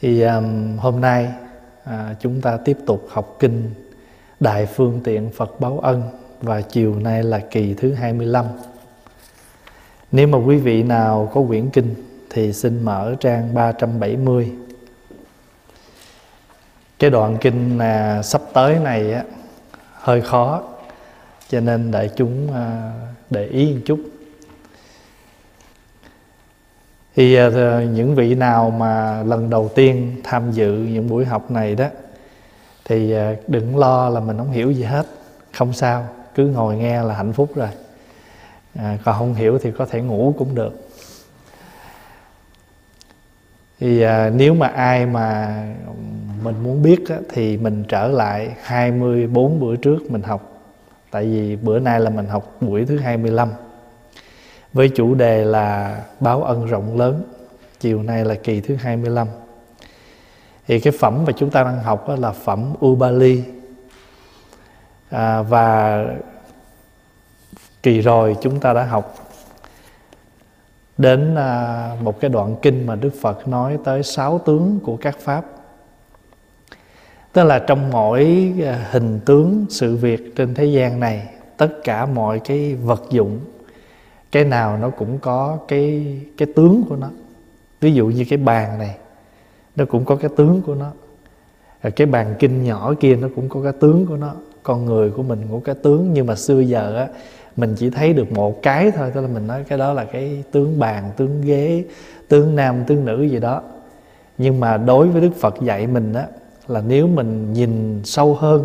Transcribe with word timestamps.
thì 0.00 0.22
um, 0.22 0.76
hôm 0.76 1.00
nay 1.00 1.28
à, 1.84 2.14
chúng 2.20 2.40
ta 2.40 2.56
tiếp 2.56 2.78
tục 2.86 3.06
học 3.08 3.36
kinh 3.38 3.70
Đại 4.40 4.66
Phương 4.66 5.00
Tiện 5.04 5.30
Phật 5.30 5.60
Báo 5.60 5.78
Ân 5.78 6.02
và 6.42 6.60
chiều 6.60 6.94
nay 6.94 7.22
là 7.22 7.38
kỳ 7.50 7.74
thứ 7.74 7.92
25. 7.92 8.44
Nếu 10.12 10.28
mà 10.28 10.38
quý 10.38 10.56
vị 10.56 10.82
nào 10.82 11.30
có 11.34 11.42
quyển 11.48 11.70
kinh 11.70 11.94
thì 12.30 12.52
xin 12.52 12.84
mở 12.84 13.14
trang 13.20 13.54
370. 13.54 14.52
Cái 16.98 17.10
đoạn 17.10 17.36
kinh 17.40 17.78
à, 17.78 18.22
sắp 18.22 18.42
tới 18.52 18.78
này 18.78 19.12
á, 19.12 19.22
hơi 19.92 20.20
khó 20.20 20.62
cho 21.48 21.60
nên 21.60 21.90
đại 21.90 22.10
chúng 22.16 22.52
à, 22.54 22.92
để 23.30 23.46
ý 23.46 23.74
một 23.74 23.80
chút 23.84 24.00
thì 27.18 27.34
à, 27.34 27.50
những 27.92 28.14
vị 28.14 28.34
nào 28.34 28.70
mà 28.70 29.22
lần 29.22 29.50
đầu 29.50 29.70
tiên 29.74 30.16
tham 30.24 30.52
dự 30.52 30.72
những 30.72 31.08
buổi 31.08 31.24
học 31.24 31.50
này 31.50 31.74
đó 31.74 31.86
thì 32.84 33.12
à, 33.12 33.34
đừng 33.46 33.78
lo 33.78 34.08
là 34.08 34.20
mình 34.20 34.38
không 34.38 34.50
hiểu 34.50 34.70
gì 34.70 34.82
hết. 34.82 35.06
Không 35.52 35.72
sao 35.72 36.08
cứ 36.34 36.46
ngồi 36.46 36.76
nghe 36.76 37.02
là 37.02 37.14
hạnh 37.14 37.32
phúc 37.32 37.50
rồi. 37.54 37.68
À, 38.74 38.98
còn 39.04 39.18
không 39.18 39.34
hiểu 39.34 39.58
thì 39.58 39.70
có 39.78 39.86
thể 39.86 40.00
ngủ 40.00 40.34
cũng 40.38 40.54
được. 40.54 40.88
Thì 43.80 44.02
à, 44.02 44.30
nếu 44.30 44.54
mà 44.54 44.66
ai 44.66 45.06
mà 45.06 45.58
mình 46.42 46.62
muốn 46.62 46.82
biết 46.82 47.08
á, 47.08 47.16
thì 47.28 47.56
mình 47.56 47.84
trở 47.88 48.08
lại 48.08 48.50
24 48.62 49.60
bữa 49.60 49.76
trước 49.76 50.10
mình 50.10 50.22
học. 50.22 50.62
Tại 51.10 51.24
vì 51.24 51.56
bữa 51.56 51.78
nay 51.78 52.00
là 52.00 52.10
mình 52.10 52.26
học 52.26 52.56
buổi 52.60 52.84
thứ 52.84 52.98
25 52.98 53.48
với 54.72 54.88
chủ 54.88 55.14
đề 55.14 55.44
là 55.44 56.00
báo 56.20 56.42
ân 56.42 56.66
rộng 56.66 56.98
lớn 56.98 57.22
chiều 57.80 58.02
nay 58.02 58.24
là 58.24 58.34
kỳ 58.34 58.60
thứ 58.60 58.74
25 58.74 59.28
thì 60.68 60.80
cái 60.80 60.92
phẩm 60.98 61.24
mà 61.26 61.32
chúng 61.32 61.50
ta 61.50 61.64
đang 61.64 61.82
học 61.82 62.08
là 62.18 62.32
phẩm 62.32 62.74
Ubali. 62.86 63.42
À, 65.10 65.42
và 65.42 66.04
kỳ 67.82 68.00
rồi 68.00 68.36
chúng 68.40 68.60
ta 68.60 68.72
đã 68.72 68.84
học 68.84 69.14
đến 70.98 71.34
à, 71.34 71.96
một 72.02 72.20
cái 72.20 72.30
đoạn 72.30 72.56
kinh 72.62 72.86
mà 72.86 72.94
Đức 72.94 73.10
Phật 73.20 73.48
nói 73.48 73.78
tới 73.84 74.02
sáu 74.02 74.38
tướng 74.38 74.80
của 74.82 74.96
các 74.96 75.18
pháp. 75.20 75.44
Tức 77.32 77.44
là 77.44 77.58
trong 77.58 77.90
mỗi 77.90 78.52
à, 78.64 78.86
hình 78.90 79.20
tướng 79.24 79.66
sự 79.70 79.96
việc 79.96 80.36
trên 80.36 80.54
thế 80.54 80.64
gian 80.64 81.00
này 81.00 81.26
tất 81.56 81.68
cả 81.84 82.06
mọi 82.06 82.40
cái 82.40 82.74
vật 82.74 83.02
dụng 83.10 83.40
cái 84.32 84.44
nào 84.44 84.78
nó 84.78 84.90
cũng 84.90 85.18
có 85.18 85.58
cái 85.68 86.16
cái 86.36 86.48
tướng 86.56 86.84
của 86.88 86.96
nó. 86.96 87.08
Ví 87.80 87.92
dụ 87.92 88.06
như 88.06 88.24
cái 88.28 88.36
bàn 88.36 88.78
này, 88.78 88.96
nó 89.76 89.84
cũng 89.84 90.04
có 90.04 90.16
cái 90.16 90.30
tướng 90.36 90.62
của 90.62 90.74
nó. 90.74 90.90
Rồi 91.82 91.90
cái 91.90 92.06
bàn 92.06 92.34
kinh 92.38 92.64
nhỏ 92.64 92.94
kia 93.00 93.16
nó 93.16 93.28
cũng 93.36 93.48
có 93.48 93.62
cái 93.62 93.72
tướng 93.80 94.06
của 94.06 94.16
nó. 94.16 94.32
Con 94.62 94.84
người 94.84 95.10
của 95.10 95.22
mình 95.22 95.42
cũng 95.50 95.60
có 95.60 95.64
cái 95.64 95.74
tướng, 95.82 96.12
nhưng 96.12 96.26
mà 96.26 96.34
xưa 96.34 96.60
giờ 96.60 96.96
á, 96.96 97.08
mình 97.56 97.74
chỉ 97.78 97.90
thấy 97.90 98.12
được 98.12 98.32
một 98.32 98.62
cái 98.62 98.90
thôi, 98.90 99.10
tức 99.14 99.20
là 99.20 99.28
mình 99.28 99.46
nói 99.46 99.64
cái 99.68 99.78
đó 99.78 99.92
là 99.92 100.04
cái 100.04 100.44
tướng 100.52 100.78
bàn, 100.78 101.10
tướng 101.16 101.42
ghế, 101.42 101.84
tướng 102.28 102.56
nam, 102.56 102.84
tướng 102.86 103.04
nữ 103.04 103.22
gì 103.22 103.40
đó. 103.40 103.62
Nhưng 104.38 104.60
mà 104.60 104.76
đối 104.76 105.08
với 105.08 105.20
đức 105.20 105.34
phật 105.36 105.54
dạy 105.62 105.86
mình 105.86 106.12
á, 106.12 106.26
là 106.68 106.82
nếu 106.88 107.06
mình 107.06 107.52
nhìn 107.52 108.00
sâu 108.04 108.34
hơn, 108.34 108.64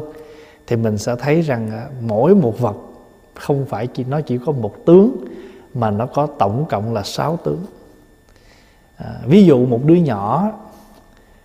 thì 0.67 0.75
mình 0.75 0.97
sẽ 0.97 1.15
thấy 1.15 1.41
rằng 1.41 1.71
mỗi 2.01 2.35
một 2.35 2.59
vật 2.59 2.75
không 3.33 3.65
phải 3.65 3.87
chỉ, 3.87 4.03
nó 4.03 4.21
chỉ 4.21 4.37
có 4.45 4.51
một 4.51 4.85
tướng 4.85 5.15
mà 5.73 5.91
nó 5.91 6.05
có 6.05 6.27
tổng 6.39 6.65
cộng 6.69 6.93
là 6.93 7.03
sáu 7.03 7.37
tướng. 7.43 7.65
À, 8.97 9.19
ví 9.25 9.45
dụ 9.45 9.65
một 9.65 9.81
đứa 9.85 9.95
nhỏ 9.95 10.51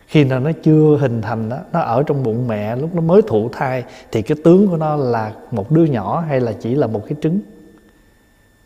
khi 0.07 0.25
nào 0.25 0.41
nó 0.41 0.51
chưa 0.63 0.97
hình 1.01 1.23
thành 1.23 1.49
đó, 1.49 1.57
nó 1.73 1.81
ở 1.81 2.03
trong 2.03 2.23
bụng 2.23 2.49
mẹ 2.49 2.77
lúc 2.77 2.95
nó 2.95 3.01
mới 3.01 3.23
thụ 3.23 3.49
thai 3.53 3.85
thì 4.13 4.23
cái 4.23 4.39
tướng 4.45 4.69
của 4.69 4.77
nó 4.77 4.97
là 4.97 5.33
một 5.51 5.71
đứa 5.71 5.85
nhỏ 5.85 6.25
hay 6.29 6.41
là 6.41 6.53
chỉ 6.53 6.75
là 6.75 6.87
một 6.87 7.03
cái 7.09 7.19
trứng? 7.21 7.41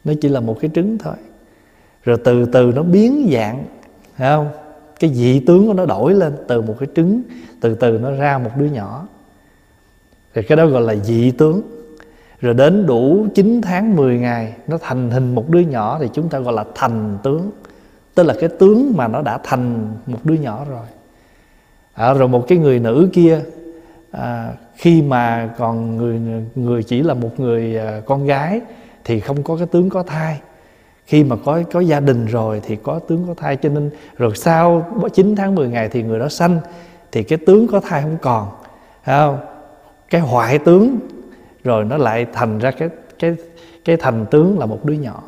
Nó 0.04 0.12
chỉ 0.20 0.28
là 0.28 0.40
một 0.40 0.56
cái 0.60 0.70
trứng 0.74 0.98
thôi. 0.98 1.14
Rồi 2.02 2.18
từ 2.24 2.44
từ 2.44 2.72
nó 2.76 2.82
biến 2.82 3.28
dạng 3.32 3.64
thấy 4.16 4.36
không? 4.36 4.48
Cái 5.00 5.14
dị 5.14 5.40
tướng 5.40 5.66
của 5.66 5.74
nó 5.74 5.86
đổi 5.86 6.14
lên 6.14 6.36
từ 6.48 6.62
một 6.62 6.76
cái 6.78 6.88
trứng 6.96 7.22
từ 7.60 7.74
từ 7.74 7.98
nó 7.98 8.10
ra 8.10 8.38
một 8.38 8.50
đứa 8.56 8.66
nhỏ. 8.66 9.06
Thì 10.34 10.42
cái 10.42 10.56
đó 10.56 10.66
gọi 10.66 10.82
là 10.82 10.94
dị 10.94 11.30
tướng 11.30 11.62
rồi 12.42 12.54
đến 12.54 12.86
đủ 12.86 13.26
9 13.34 13.60
tháng 13.62 13.96
10 13.96 14.18
ngày 14.18 14.52
nó 14.66 14.78
thành 14.80 15.10
hình 15.10 15.34
một 15.34 15.48
đứa 15.48 15.60
nhỏ 15.60 15.98
thì 16.00 16.08
chúng 16.12 16.28
ta 16.28 16.38
gọi 16.38 16.54
là 16.54 16.64
thành 16.74 17.18
tướng. 17.22 17.50
Tức 18.14 18.22
là 18.22 18.34
cái 18.40 18.48
tướng 18.48 18.92
mà 18.96 19.08
nó 19.08 19.22
đã 19.22 19.38
thành 19.42 19.94
một 20.06 20.18
đứa 20.24 20.34
nhỏ 20.34 20.64
rồi. 20.70 20.86
À, 21.94 22.12
rồi 22.12 22.28
một 22.28 22.48
cái 22.48 22.58
người 22.58 22.78
nữ 22.78 23.08
kia 23.12 23.40
à, 24.10 24.52
khi 24.76 25.02
mà 25.02 25.54
còn 25.58 25.96
người 25.96 26.20
người 26.54 26.82
chỉ 26.82 27.02
là 27.02 27.14
một 27.14 27.40
người 27.40 27.78
à, 27.78 28.00
con 28.06 28.26
gái 28.26 28.60
thì 29.04 29.20
không 29.20 29.42
có 29.42 29.56
cái 29.56 29.66
tướng 29.66 29.90
có 29.90 30.02
thai. 30.02 30.40
Khi 31.06 31.24
mà 31.24 31.36
có 31.44 31.62
có 31.72 31.80
gia 31.80 32.00
đình 32.00 32.26
rồi 32.26 32.60
thì 32.64 32.76
có 32.76 32.98
tướng 32.98 33.24
có 33.28 33.34
thai 33.34 33.56
cho 33.56 33.68
nên 33.68 33.90
rồi 34.18 34.32
sau 34.36 34.86
9 35.12 35.36
tháng 35.36 35.54
10 35.54 35.68
ngày 35.68 35.88
thì 35.88 36.02
người 36.02 36.18
đó 36.18 36.28
sanh 36.28 36.60
thì 37.12 37.22
cái 37.22 37.38
tướng 37.46 37.66
có 37.68 37.80
thai 37.80 38.02
không 38.02 38.16
còn. 38.22 38.48
Không? 39.06 39.38
Cái 40.10 40.20
hoại 40.20 40.58
tướng 40.58 40.98
rồi 41.64 41.84
nó 41.84 41.96
lại 41.96 42.26
thành 42.32 42.58
ra 42.58 42.70
cái 42.70 42.88
cái 43.18 43.34
cái 43.84 43.96
thành 43.96 44.26
tướng 44.30 44.58
là 44.58 44.66
một 44.66 44.84
đứa 44.84 44.94
nhỏ. 44.94 45.22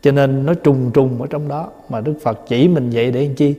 Cho 0.00 0.12
nên 0.12 0.46
nó 0.46 0.54
trùng 0.54 0.90
trùng 0.94 1.20
ở 1.20 1.26
trong 1.30 1.48
đó. 1.48 1.70
Mà 1.88 2.00
đức 2.00 2.14
phật 2.22 2.38
chỉ 2.48 2.68
mình 2.68 2.90
vậy 2.92 3.10
để 3.10 3.26
làm 3.26 3.34
chi? 3.34 3.54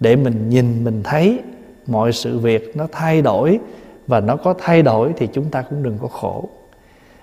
Để 0.00 0.16
mình 0.16 0.50
nhìn, 0.50 0.84
mình 0.84 1.02
thấy 1.04 1.38
mọi 1.86 2.12
sự 2.12 2.38
việc 2.38 2.76
nó 2.76 2.86
thay 2.92 3.22
đổi. 3.22 3.58
Và 4.06 4.20
nó 4.20 4.36
có 4.36 4.54
thay 4.58 4.82
đổi 4.82 5.12
thì 5.16 5.28
chúng 5.32 5.44
ta 5.44 5.62
cũng 5.62 5.82
đừng 5.82 5.98
có 6.02 6.08
khổ. 6.08 6.48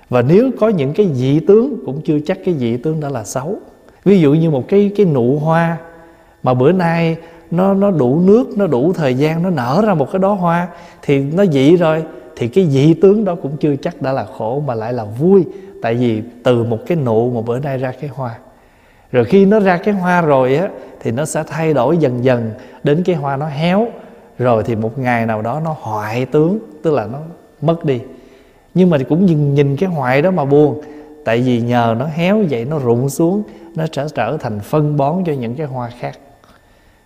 Và 0.09 0.21
nếu 0.21 0.51
có 0.59 0.69
những 0.69 0.93
cái 0.93 1.09
dị 1.13 1.39
tướng, 1.39 1.85
cũng 1.85 2.01
chưa 2.01 2.19
chắc 2.25 2.37
cái 2.45 2.55
dị 2.57 2.77
tướng 2.77 2.99
đó 2.99 3.09
là 3.09 3.23
xấu. 3.23 3.59
Ví 4.03 4.19
dụ 4.19 4.33
như 4.33 4.49
một 4.49 4.67
cái 4.67 4.91
cái 4.95 5.05
nụ 5.05 5.39
hoa 5.39 5.77
mà 6.43 6.53
bữa 6.53 6.71
nay 6.71 7.17
nó 7.51 7.73
nó 7.73 7.91
đủ 7.91 8.19
nước, 8.19 8.57
nó 8.57 8.67
đủ 8.67 8.93
thời 8.93 9.13
gian, 9.13 9.43
nó 9.43 9.49
nở 9.49 9.81
ra 9.85 9.93
một 9.93 10.11
cái 10.11 10.19
đó 10.19 10.33
hoa 10.33 10.67
thì 11.01 11.19
nó 11.19 11.45
dị 11.45 11.75
rồi 11.75 12.03
thì 12.35 12.47
cái 12.47 12.67
dị 12.69 12.93
tướng 12.93 13.25
đó 13.25 13.35
cũng 13.35 13.57
chưa 13.57 13.75
chắc 13.75 14.01
đã 14.01 14.11
là 14.11 14.25
khổ 14.37 14.63
mà 14.67 14.75
lại 14.75 14.93
là 14.93 15.05
vui. 15.05 15.45
Tại 15.81 15.93
vì 15.93 16.21
từ 16.43 16.63
một 16.63 16.77
cái 16.87 16.97
nụ 16.97 17.31
mà 17.31 17.41
bữa 17.41 17.59
nay 17.59 17.77
ra 17.77 17.93
cái 18.01 18.09
hoa. 18.13 18.37
Rồi 19.11 19.25
khi 19.25 19.45
nó 19.45 19.59
ra 19.59 19.77
cái 19.77 19.93
hoa 19.93 20.21
rồi 20.21 20.55
á 20.55 20.69
thì 20.99 21.11
nó 21.11 21.25
sẽ 21.25 21.43
thay 21.47 21.73
đổi 21.73 21.97
dần 21.97 22.23
dần 22.23 22.51
đến 22.83 23.03
cái 23.05 23.15
hoa 23.15 23.37
nó 23.37 23.47
héo. 23.47 23.87
Rồi 24.39 24.63
thì 24.63 24.75
một 24.75 24.99
ngày 24.99 25.25
nào 25.25 25.41
đó 25.41 25.61
nó 25.63 25.75
hoại 25.79 26.25
tướng 26.25 26.59
tức 26.83 26.93
là 26.93 27.05
nó 27.05 27.19
mất 27.61 27.85
đi. 27.85 28.01
Nhưng 28.73 28.89
mà 28.89 28.97
cũng 29.09 29.25
nhìn, 29.25 29.53
nhìn 29.53 29.75
cái 29.77 29.89
hoại 29.89 30.21
đó 30.21 30.31
mà 30.31 30.45
buồn. 30.45 30.81
Tại 31.25 31.41
vì 31.41 31.61
nhờ 31.61 31.95
nó 31.99 32.05
héo 32.05 32.43
vậy 32.49 32.65
nó 32.65 32.79
rụng 32.79 33.09
xuống 33.09 33.43
nó 33.75 33.85
trở 33.91 34.07
trở 34.15 34.37
thành 34.39 34.59
phân 34.59 34.97
bón 34.97 35.23
cho 35.25 35.33
những 35.33 35.55
cái 35.55 35.67
hoa 35.67 35.89
khác. 35.99 36.17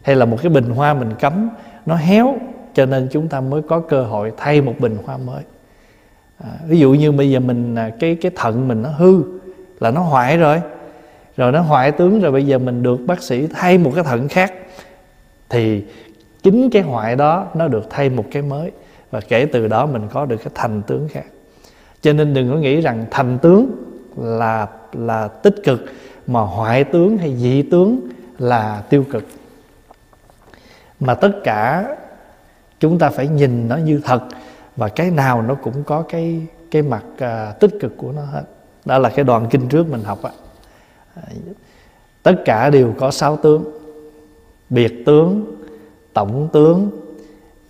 Hay 0.01 0.15
là 0.15 0.25
một 0.25 0.37
cái 0.41 0.49
bình 0.49 0.69
hoa 0.69 0.93
mình 0.93 1.09
cấm 1.19 1.49
nó 1.85 1.95
héo 1.95 2.35
cho 2.79 2.85
nên 2.85 3.07
chúng 3.11 3.27
ta 3.27 3.41
mới 3.41 3.61
có 3.61 3.79
cơ 3.79 4.03
hội 4.03 4.31
thay 4.37 4.61
một 4.61 4.73
bình 4.79 4.97
hoa 5.05 5.17
mới. 5.17 5.43
À, 6.43 6.49
ví 6.67 6.79
dụ 6.79 6.93
như 6.93 7.11
bây 7.11 7.31
giờ 7.31 7.39
mình 7.39 7.75
à, 7.75 7.91
cái 7.99 8.15
cái 8.15 8.31
thận 8.35 8.67
mình 8.67 8.81
nó 8.81 8.89
hư 8.89 9.23
là 9.79 9.91
nó 9.91 10.01
hoại 10.01 10.37
rồi. 10.37 10.61
Rồi 11.37 11.51
nó 11.51 11.61
hoại 11.61 11.91
tướng 11.91 12.21
rồi 12.21 12.31
bây 12.31 12.45
giờ 12.45 12.57
mình 12.57 12.83
được 12.83 12.97
bác 13.07 13.23
sĩ 13.23 13.47
thay 13.47 13.77
một 13.77 13.91
cái 13.95 14.03
thận 14.03 14.27
khác 14.27 14.53
thì 15.49 15.83
chính 16.43 16.69
cái 16.69 16.81
hoại 16.81 17.15
đó 17.15 17.47
nó 17.53 17.67
được 17.67 17.87
thay 17.89 18.09
một 18.09 18.25
cái 18.31 18.41
mới 18.41 18.71
và 19.11 19.21
kể 19.21 19.45
từ 19.45 19.67
đó 19.67 19.85
mình 19.85 20.07
có 20.11 20.25
được 20.25 20.37
cái 20.37 20.51
thành 20.55 20.81
tướng 20.81 21.07
khác. 21.07 21.25
Cho 22.01 22.13
nên 22.13 22.33
đừng 22.33 22.51
có 22.51 22.57
nghĩ 22.57 22.81
rằng 22.81 23.05
thành 23.11 23.37
tướng 23.37 23.71
là 24.17 24.67
là 24.93 25.27
tích 25.27 25.55
cực 25.63 25.85
mà 26.27 26.41
hoại 26.41 26.83
tướng 26.83 27.17
hay 27.17 27.35
dị 27.35 27.61
tướng 27.61 28.09
là 28.37 28.83
tiêu 28.89 29.05
cực. 29.11 29.23
Mà 30.99 31.13
tất 31.13 31.31
cả 31.43 31.95
chúng 32.79 32.99
ta 32.99 33.09
phải 33.09 33.27
nhìn 33.27 33.67
nó 33.67 33.77
như 33.77 34.01
thật 34.03 34.21
và 34.75 34.89
cái 34.89 35.11
nào 35.11 35.41
nó 35.41 35.55
cũng 35.55 35.83
có 35.83 36.01
cái 36.01 36.47
cái 36.71 36.81
mặt 36.81 37.03
à, 37.17 37.53
tích 37.59 37.71
cực 37.79 37.97
của 37.97 38.11
nó 38.11 38.21
hết. 38.21 38.43
Đó 38.85 38.97
là 38.97 39.09
cái 39.09 39.25
đoạn 39.25 39.47
kinh 39.49 39.67
trước 39.67 39.89
mình 39.89 40.03
học 40.03 40.23
á. 40.23 40.31
Tất 42.23 42.35
cả 42.45 42.69
đều 42.69 42.93
có 42.97 43.11
sáu 43.11 43.37
tướng. 43.37 43.63
Biệt 44.69 45.03
tướng 45.05 45.55
tổng 46.13 46.49
tướng 46.53 46.89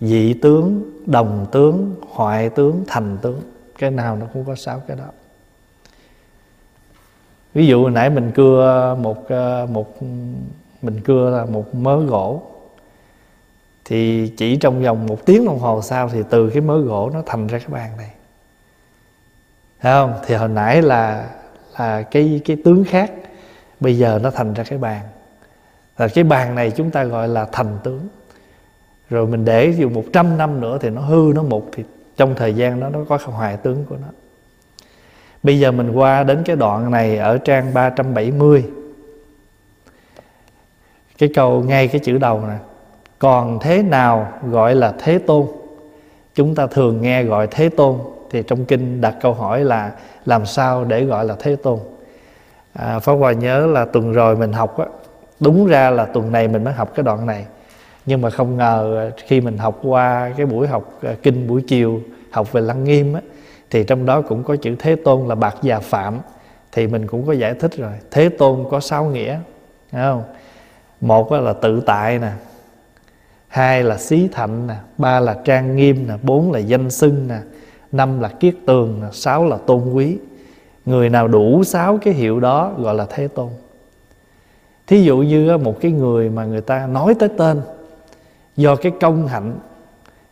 dị 0.00 0.34
tướng 0.34 0.82
đồng 1.06 1.46
tướng 1.52 1.94
hoại 2.10 2.48
tướng 2.48 2.84
thành 2.86 3.18
tướng. 3.22 3.40
Cái 3.78 3.90
nào 3.90 4.16
nó 4.16 4.26
cũng 4.32 4.44
có 4.44 4.54
sáu 4.54 4.82
cái 4.86 4.96
đó. 4.96 5.06
Ví 7.54 7.66
dụ 7.66 7.88
nãy 7.88 8.10
mình 8.10 8.32
cưa 8.34 8.96
một 9.00 9.28
à, 9.28 9.66
một 9.70 10.02
mình 10.82 11.00
cưa 11.04 11.30
là 11.30 11.44
một 11.44 11.74
mớ 11.74 12.00
gỗ 12.00 12.42
thì 13.90 14.32
chỉ 14.36 14.56
trong 14.56 14.82
vòng 14.82 15.06
một 15.06 15.26
tiếng 15.26 15.44
đồng 15.44 15.58
hồ 15.58 15.82
sau 15.82 16.08
thì 16.08 16.22
từ 16.30 16.50
cái 16.50 16.60
mớ 16.60 16.80
gỗ 16.80 17.10
nó 17.14 17.22
thành 17.26 17.46
ra 17.46 17.58
cái 17.58 17.68
bàn 17.68 17.90
này. 17.96 18.10
Thấy 19.80 19.92
không? 19.92 20.14
Thì 20.26 20.34
hồi 20.34 20.48
nãy 20.48 20.82
là 20.82 21.30
là 21.78 22.02
cái 22.02 22.40
cái 22.44 22.56
tướng 22.64 22.84
khác, 22.84 23.12
bây 23.80 23.98
giờ 23.98 24.20
nó 24.22 24.30
thành 24.30 24.54
ra 24.54 24.64
cái 24.64 24.78
bàn. 24.78 25.00
Là 25.98 26.08
cái 26.08 26.24
bàn 26.24 26.54
này 26.54 26.70
chúng 26.70 26.90
ta 26.90 27.04
gọi 27.04 27.28
là 27.28 27.46
thành 27.52 27.78
tướng. 27.84 28.08
Rồi 29.10 29.26
mình 29.26 29.44
để 29.44 29.74
dù 29.78 29.88
100 29.88 30.38
năm 30.38 30.60
nữa 30.60 30.78
thì 30.80 30.90
nó 30.90 31.00
hư, 31.00 31.32
nó 31.34 31.42
mục, 31.42 31.68
thì 31.72 31.84
trong 32.16 32.34
thời 32.34 32.54
gian 32.54 32.80
đó 32.80 32.88
nó 32.88 32.98
có 33.08 33.18
hoài 33.24 33.56
tướng 33.56 33.84
của 33.84 33.96
nó. 33.96 34.08
Bây 35.42 35.60
giờ 35.60 35.72
mình 35.72 35.92
qua 35.92 36.22
đến 36.24 36.42
cái 36.44 36.56
đoạn 36.56 36.90
này 36.90 37.18
ở 37.18 37.38
trang 37.38 37.74
370 37.74 38.64
cái 41.18 41.30
câu, 41.34 41.62
ngay 41.62 41.88
cái 41.88 42.00
chữ 42.04 42.18
đầu 42.18 42.44
nè 42.46 42.56
còn 43.20 43.58
thế 43.60 43.82
nào 43.82 44.32
gọi 44.50 44.74
là 44.74 44.92
thế 44.98 45.18
tôn? 45.18 45.46
Chúng 46.34 46.54
ta 46.54 46.66
thường 46.66 47.02
nghe 47.02 47.24
gọi 47.24 47.46
thế 47.50 47.68
tôn 47.68 47.98
thì 48.30 48.42
trong 48.42 48.64
kinh 48.64 49.00
đặt 49.00 49.14
câu 49.20 49.34
hỏi 49.34 49.64
là 49.64 49.92
làm 50.26 50.46
sao 50.46 50.84
để 50.84 51.04
gọi 51.04 51.24
là 51.24 51.36
thế 51.38 51.56
tôn? 51.56 51.78
À, 52.72 52.98
pháp 52.98 53.12
hòa 53.12 53.32
nhớ 53.32 53.66
là 53.66 53.84
tuần 53.84 54.12
rồi 54.12 54.36
mình 54.36 54.52
học 54.52 54.78
á 54.78 54.84
đúng 55.40 55.66
ra 55.66 55.90
là 55.90 56.04
tuần 56.04 56.32
này 56.32 56.48
mình 56.48 56.64
mới 56.64 56.72
học 56.72 56.94
cái 56.94 57.04
đoạn 57.04 57.26
này. 57.26 57.46
Nhưng 58.06 58.20
mà 58.22 58.30
không 58.30 58.56
ngờ 58.56 59.10
khi 59.26 59.40
mình 59.40 59.58
học 59.58 59.78
qua 59.82 60.32
cái 60.36 60.46
buổi 60.46 60.68
học 60.68 60.92
à, 61.02 61.14
kinh 61.22 61.48
buổi 61.48 61.62
chiều 61.68 62.00
học 62.30 62.52
về 62.52 62.60
lăng 62.60 62.84
nghiêm 62.84 63.14
á 63.14 63.20
thì 63.70 63.84
trong 63.84 64.06
đó 64.06 64.22
cũng 64.22 64.44
có 64.44 64.56
chữ 64.56 64.76
thế 64.78 64.96
tôn 65.04 65.28
là 65.28 65.34
bạc 65.34 65.54
già 65.62 65.78
phạm 65.78 66.18
thì 66.72 66.86
mình 66.86 67.06
cũng 67.06 67.26
có 67.26 67.32
giải 67.32 67.54
thích 67.54 67.76
rồi 67.76 67.92
thế 68.10 68.28
tôn 68.28 68.64
có 68.70 68.80
sáu 68.80 69.04
nghĩa 69.04 69.38
không? 69.92 70.22
Một 71.00 71.32
là 71.32 71.52
tự 71.52 71.82
tại 71.86 72.18
nè 72.18 72.30
hai 73.50 73.82
là 73.82 73.98
xí 73.98 74.28
thạnh 74.28 74.66
nè 74.66 74.74
ba 74.98 75.20
là 75.20 75.36
trang 75.44 75.76
nghiêm 75.76 76.08
nè 76.08 76.14
bốn 76.22 76.52
là 76.52 76.58
danh 76.58 76.90
xưng 76.90 77.28
nè 77.28 77.38
năm 77.92 78.20
là 78.20 78.28
kiết 78.28 78.54
tường 78.66 79.00
nè 79.02 79.08
sáu 79.12 79.44
là 79.44 79.56
tôn 79.66 79.92
quý. 79.92 80.18
Người 80.86 81.08
nào 81.08 81.28
đủ 81.28 81.64
sáu 81.64 81.98
cái 82.02 82.14
hiệu 82.14 82.40
đó 82.40 82.72
gọi 82.78 82.94
là 82.94 83.06
thế 83.10 83.28
tôn. 83.28 83.48
Thí 84.86 85.02
dụ 85.02 85.18
như 85.18 85.56
một 85.56 85.80
cái 85.80 85.92
người 85.92 86.30
mà 86.30 86.44
người 86.44 86.60
ta 86.60 86.86
nói 86.86 87.14
tới 87.14 87.28
tên 87.38 87.60
do 88.56 88.76
cái 88.76 88.92
công 89.00 89.26
hạnh 89.26 89.52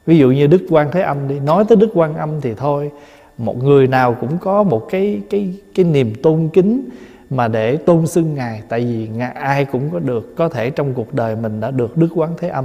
ví 0.06 0.18
dụ 0.18 0.30
như 0.30 0.46
đức 0.46 0.66
quan 0.70 0.90
thế 0.92 1.00
âm 1.00 1.28
đi 1.28 1.40
nói 1.40 1.64
tới 1.68 1.76
đức 1.76 1.90
quan 1.94 2.14
âm 2.14 2.40
thì 2.40 2.54
thôi 2.54 2.90
một 3.38 3.64
người 3.64 3.86
nào 3.86 4.16
cũng 4.20 4.38
có 4.38 4.62
một 4.62 4.86
cái 4.90 5.22
cái 5.30 5.54
cái 5.74 5.84
niềm 5.84 6.14
tôn 6.22 6.48
kính 6.52 6.88
mà 7.30 7.48
để 7.48 7.76
tôn 7.76 8.06
xưng 8.06 8.34
ngài 8.34 8.62
tại 8.68 8.80
vì 8.80 9.08
ngài, 9.08 9.32
ai 9.32 9.64
cũng 9.64 9.90
có 9.90 9.98
được 9.98 10.36
có 10.36 10.48
thể 10.48 10.70
trong 10.70 10.94
cuộc 10.94 11.14
đời 11.14 11.36
mình 11.36 11.60
đã 11.60 11.70
được 11.70 11.96
đức 11.96 12.08
quán 12.14 12.30
thế 12.38 12.48
âm 12.48 12.64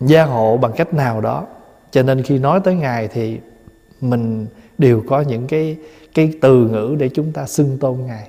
gia 0.00 0.24
hộ 0.24 0.56
bằng 0.56 0.72
cách 0.76 0.94
nào 0.94 1.20
đó. 1.20 1.46
Cho 1.90 2.02
nên 2.02 2.22
khi 2.22 2.38
nói 2.38 2.60
tới 2.64 2.74
ngài 2.74 3.08
thì 3.08 3.40
mình 4.00 4.46
đều 4.78 5.02
có 5.08 5.20
những 5.20 5.46
cái 5.46 5.76
cái 6.14 6.32
từ 6.40 6.68
ngữ 6.68 6.96
để 6.98 7.08
chúng 7.14 7.32
ta 7.32 7.46
xưng 7.46 7.78
tôn 7.78 7.98
ngài. 8.06 8.28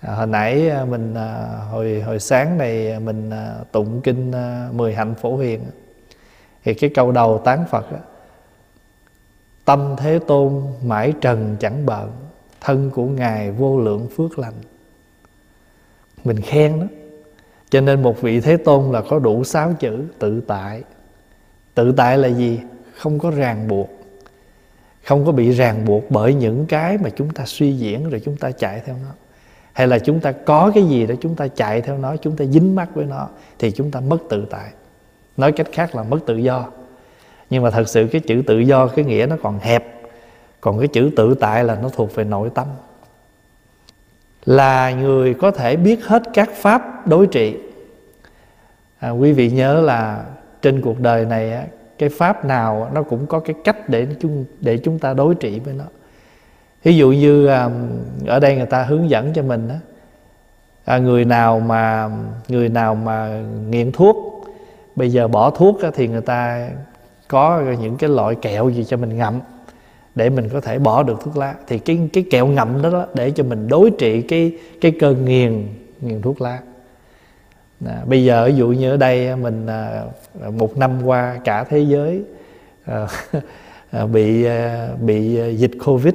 À, 0.00 0.14
hồi 0.14 0.26
nãy 0.26 0.68
à, 0.68 0.84
mình 0.84 1.14
à, 1.14 1.58
hồi 1.70 2.00
hồi 2.00 2.20
sáng 2.20 2.58
này 2.58 2.92
à, 2.92 2.98
mình 2.98 3.30
à, 3.30 3.54
tụng 3.72 4.00
kinh 4.00 4.32
à, 4.32 4.68
mười 4.72 4.94
hạnh 4.94 5.14
phổ 5.14 5.36
hiền 5.36 5.60
thì 6.64 6.74
cái 6.74 6.90
câu 6.94 7.12
đầu 7.12 7.42
tán 7.44 7.64
phật 7.70 7.86
tâm 9.64 9.94
thế 9.98 10.18
tôn 10.26 10.62
mãi 10.82 11.12
trần 11.20 11.56
chẳng 11.60 11.86
bận 11.86 12.12
thân 12.60 12.90
của 12.90 13.06
ngài 13.06 13.50
vô 13.50 13.80
lượng 13.80 14.08
phước 14.16 14.38
lành. 14.38 14.54
Mình 16.24 16.40
khen 16.40 16.80
đó 16.80 16.86
cho 17.70 17.80
nên 17.80 18.02
một 18.02 18.20
vị 18.20 18.40
thế 18.40 18.56
tôn 18.56 18.92
là 18.92 19.02
có 19.08 19.18
đủ 19.18 19.44
sáu 19.44 19.72
chữ 19.80 20.04
tự 20.18 20.40
tại. 20.40 20.82
Tự 21.74 21.92
tại 21.92 22.18
là 22.18 22.28
gì? 22.28 22.60
Không 22.96 23.18
có 23.18 23.30
ràng 23.30 23.68
buộc. 23.68 23.90
Không 25.04 25.26
có 25.26 25.32
bị 25.32 25.50
ràng 25.50 25.84
buộc 25.84 26.10
bởi 26.10 26.34
những 26.34 26.66
cái 26.66 26.98
mà 26.98 27.10
chúng 27.10 27.30
ta 27.30 27.44
suy 27.46 27.72
diễn 27.72 28.10
rồi 28.10 28.20
chúng 28.24 28.36
ta 28.36 28.50
chạy 28.50 28.82
theo 28.86 28.96
nó. 29.04 29.10
Hay 29.72 29.86
là 29.86 29.98
chúng 29.98 30.20
ta 30.20 30.32
có 30.32 30.72
cái 30.74 30.84
gì 30.84 31.06
đó 31.06 31.14
chúng 31.20 31.34
ta 31.34 31.48
chạy 31.48 31.80
theo 31.80 31.98
nó, 31.98 32.16
chúng 32.16 32.36
ta 32.36 32.44
dính 32.44 32.74
mắc 32.74 32.88
với 32.94 33.04
nó, 33.04 33.28
thì 33.58 33.70
chúng 33.70 33.90
ta 33.90 34.00
mất 34.00 34.18
tự 34.28 34.46
tại. 34.50 34.70
Nói 35.36 35.52
cách 35.52 35.66
khác 35.72 35.94
là 35.94 36.02
mất 36.02 36.18
tự 36.26 36.36
do. 36.36 36.66
Nhưng 37.50 37.62
mà 37.62 37.70
thật 37.70 37.88
sự 37.88 38.08
cái 38.12 38.20
chữ 38.20 38.42
tự 38.46 38.58
do, 38.58 38.86
cái 38.86 39.04
nghĩa 39.04 39.26
nó 39.30 39.36
còn 39.42 39.58
hẹp. 39.58 40.02
Còn 40.60 40.78
cái 40.78 40.88
chữ 40.88 41.10
tự 41.16 41.34
tại 41.40 41.64
là 41.64 41.78
nó 41.82 41.88
thuộc 41.88 42.14
về 42.14 42.24
nội 42.24 42.50
tâm 42.54 42.66
là 44.48 44.90
người 44.90 45.34
có 45.34 45.50
thể 45.50 45.76
biết 45.76 46.04
hết 46.06 46.22
các 46.34 46.50
pháp 46.54 47.06
đối 47.06 47.26
trị. 47.26 47.56
À, 48.98 49.10
quý 49.10 49.32
vị 49.32 49.50
nhớ 49.50 49.80
là 49.80 50.24
trên 50.62 50.80
cuộc 50.80 51.00
đời 51.00 51.24
này 51.24 51.66
cái 51.98 52.08
pháp 52.08 52.44
nào 52.44 52.90
nó 52.94 53.02
cũng 53.02 53.26
có 53.26 53.40
cái 53.40 53.56
cách 53.64 53.88
để 53.88 54.06
chúng 54.20 54.44
để 54.60 54.78
chúng 54.78 54.98
ta 54.98 55.14
đối 55.14 55.34
trị 55.34 55.58
với 55.58 55.74
nó. 55.74 55.84
Ví 56.82 56.96
dụ 56.96 57.12
như 57.12 57.46
à, 57.46 57.70
ở 58.26 58.40
đây 58.40 58.56
người 58.56 58.66
ta 58.66 58.82
hướng 58.82 59.10
dẫn 59.10 59.32
cho 59.32 59.42
mình 59.42 59.68
đó, 59.68 59.74
à, 60.84 60.98
người 60.98 61.24
nào 61.24 61.60
mà 61.60 62.10
người 62.48 62.68
nào 62.68 62.94
mà 62.94 63.42
nghiện 63.68 63.92
thuốc 63.92 64.44
bây 64.96 65.10
giờ 65.10 65.28
bỏ 65.28 65.50
thuốc 65.50 65.80
thì 65.94 66.08
người 66.08 66.20
ta 66.20 66.68
có 67.28 67.62
những 67.80 67.96
cái 67.96 68.10
loại 68.10 68.34
kẹo 68.34 68.68
gì 68.68 68.84
cho 68.84 68.96
mình 68.96 69.16
ngậm 69.16 69.40
để 70.14 70.30
mình 70.30 70.48
có 70.48 70.60
thể 70.60 70.78
bỏ 70.78 71.02
được 71.02 71.20
thuốc 71.24 71.36
lá. 71.36 71.54
Thì 71.66 71.78
cái 71.78 72.08
cái 72.12 72.24
kẹo 72.30 72.46
ngậm 72.46 72.82
đó, 72.82 72.90
đó 72.90 73.06
để 73.14 73.30
cho 73.30 73.44
mình 73.44 73.68
đối 73.68 73.90
trị 73.90 74.22
cái 74.22 74.52
cái 74.80 74.92
cơn 75.00 75.24
nghiền 75.24 75.66
nghiền 76.00 76.22
thuốc 76.22 76.40
lá. 76.40 76.58
À, 77.86 78.02
bây 78.06 78.24
giờ 78.24 78.46
ví 78.46 78.54
dụ 78.54 78.68
như 78.68 78.90
ở 78.90 78.96
đây 78.96 79.36
mình 79.36 79.66
à, 79.66 80.02
một 80.50 80.76
năm 80.76 81.06
qua 81.06 81.40
cả 81.44 81.64
thế 81.64 81.78
giới 81.78 82.22
à, 82.84 83.06
à, 83.90 84.06
bị 84.06 84.44
à, 84.44 84.88
bị 85.00 85.38
dịch 85.56 85.72
covid. 85.84 86.14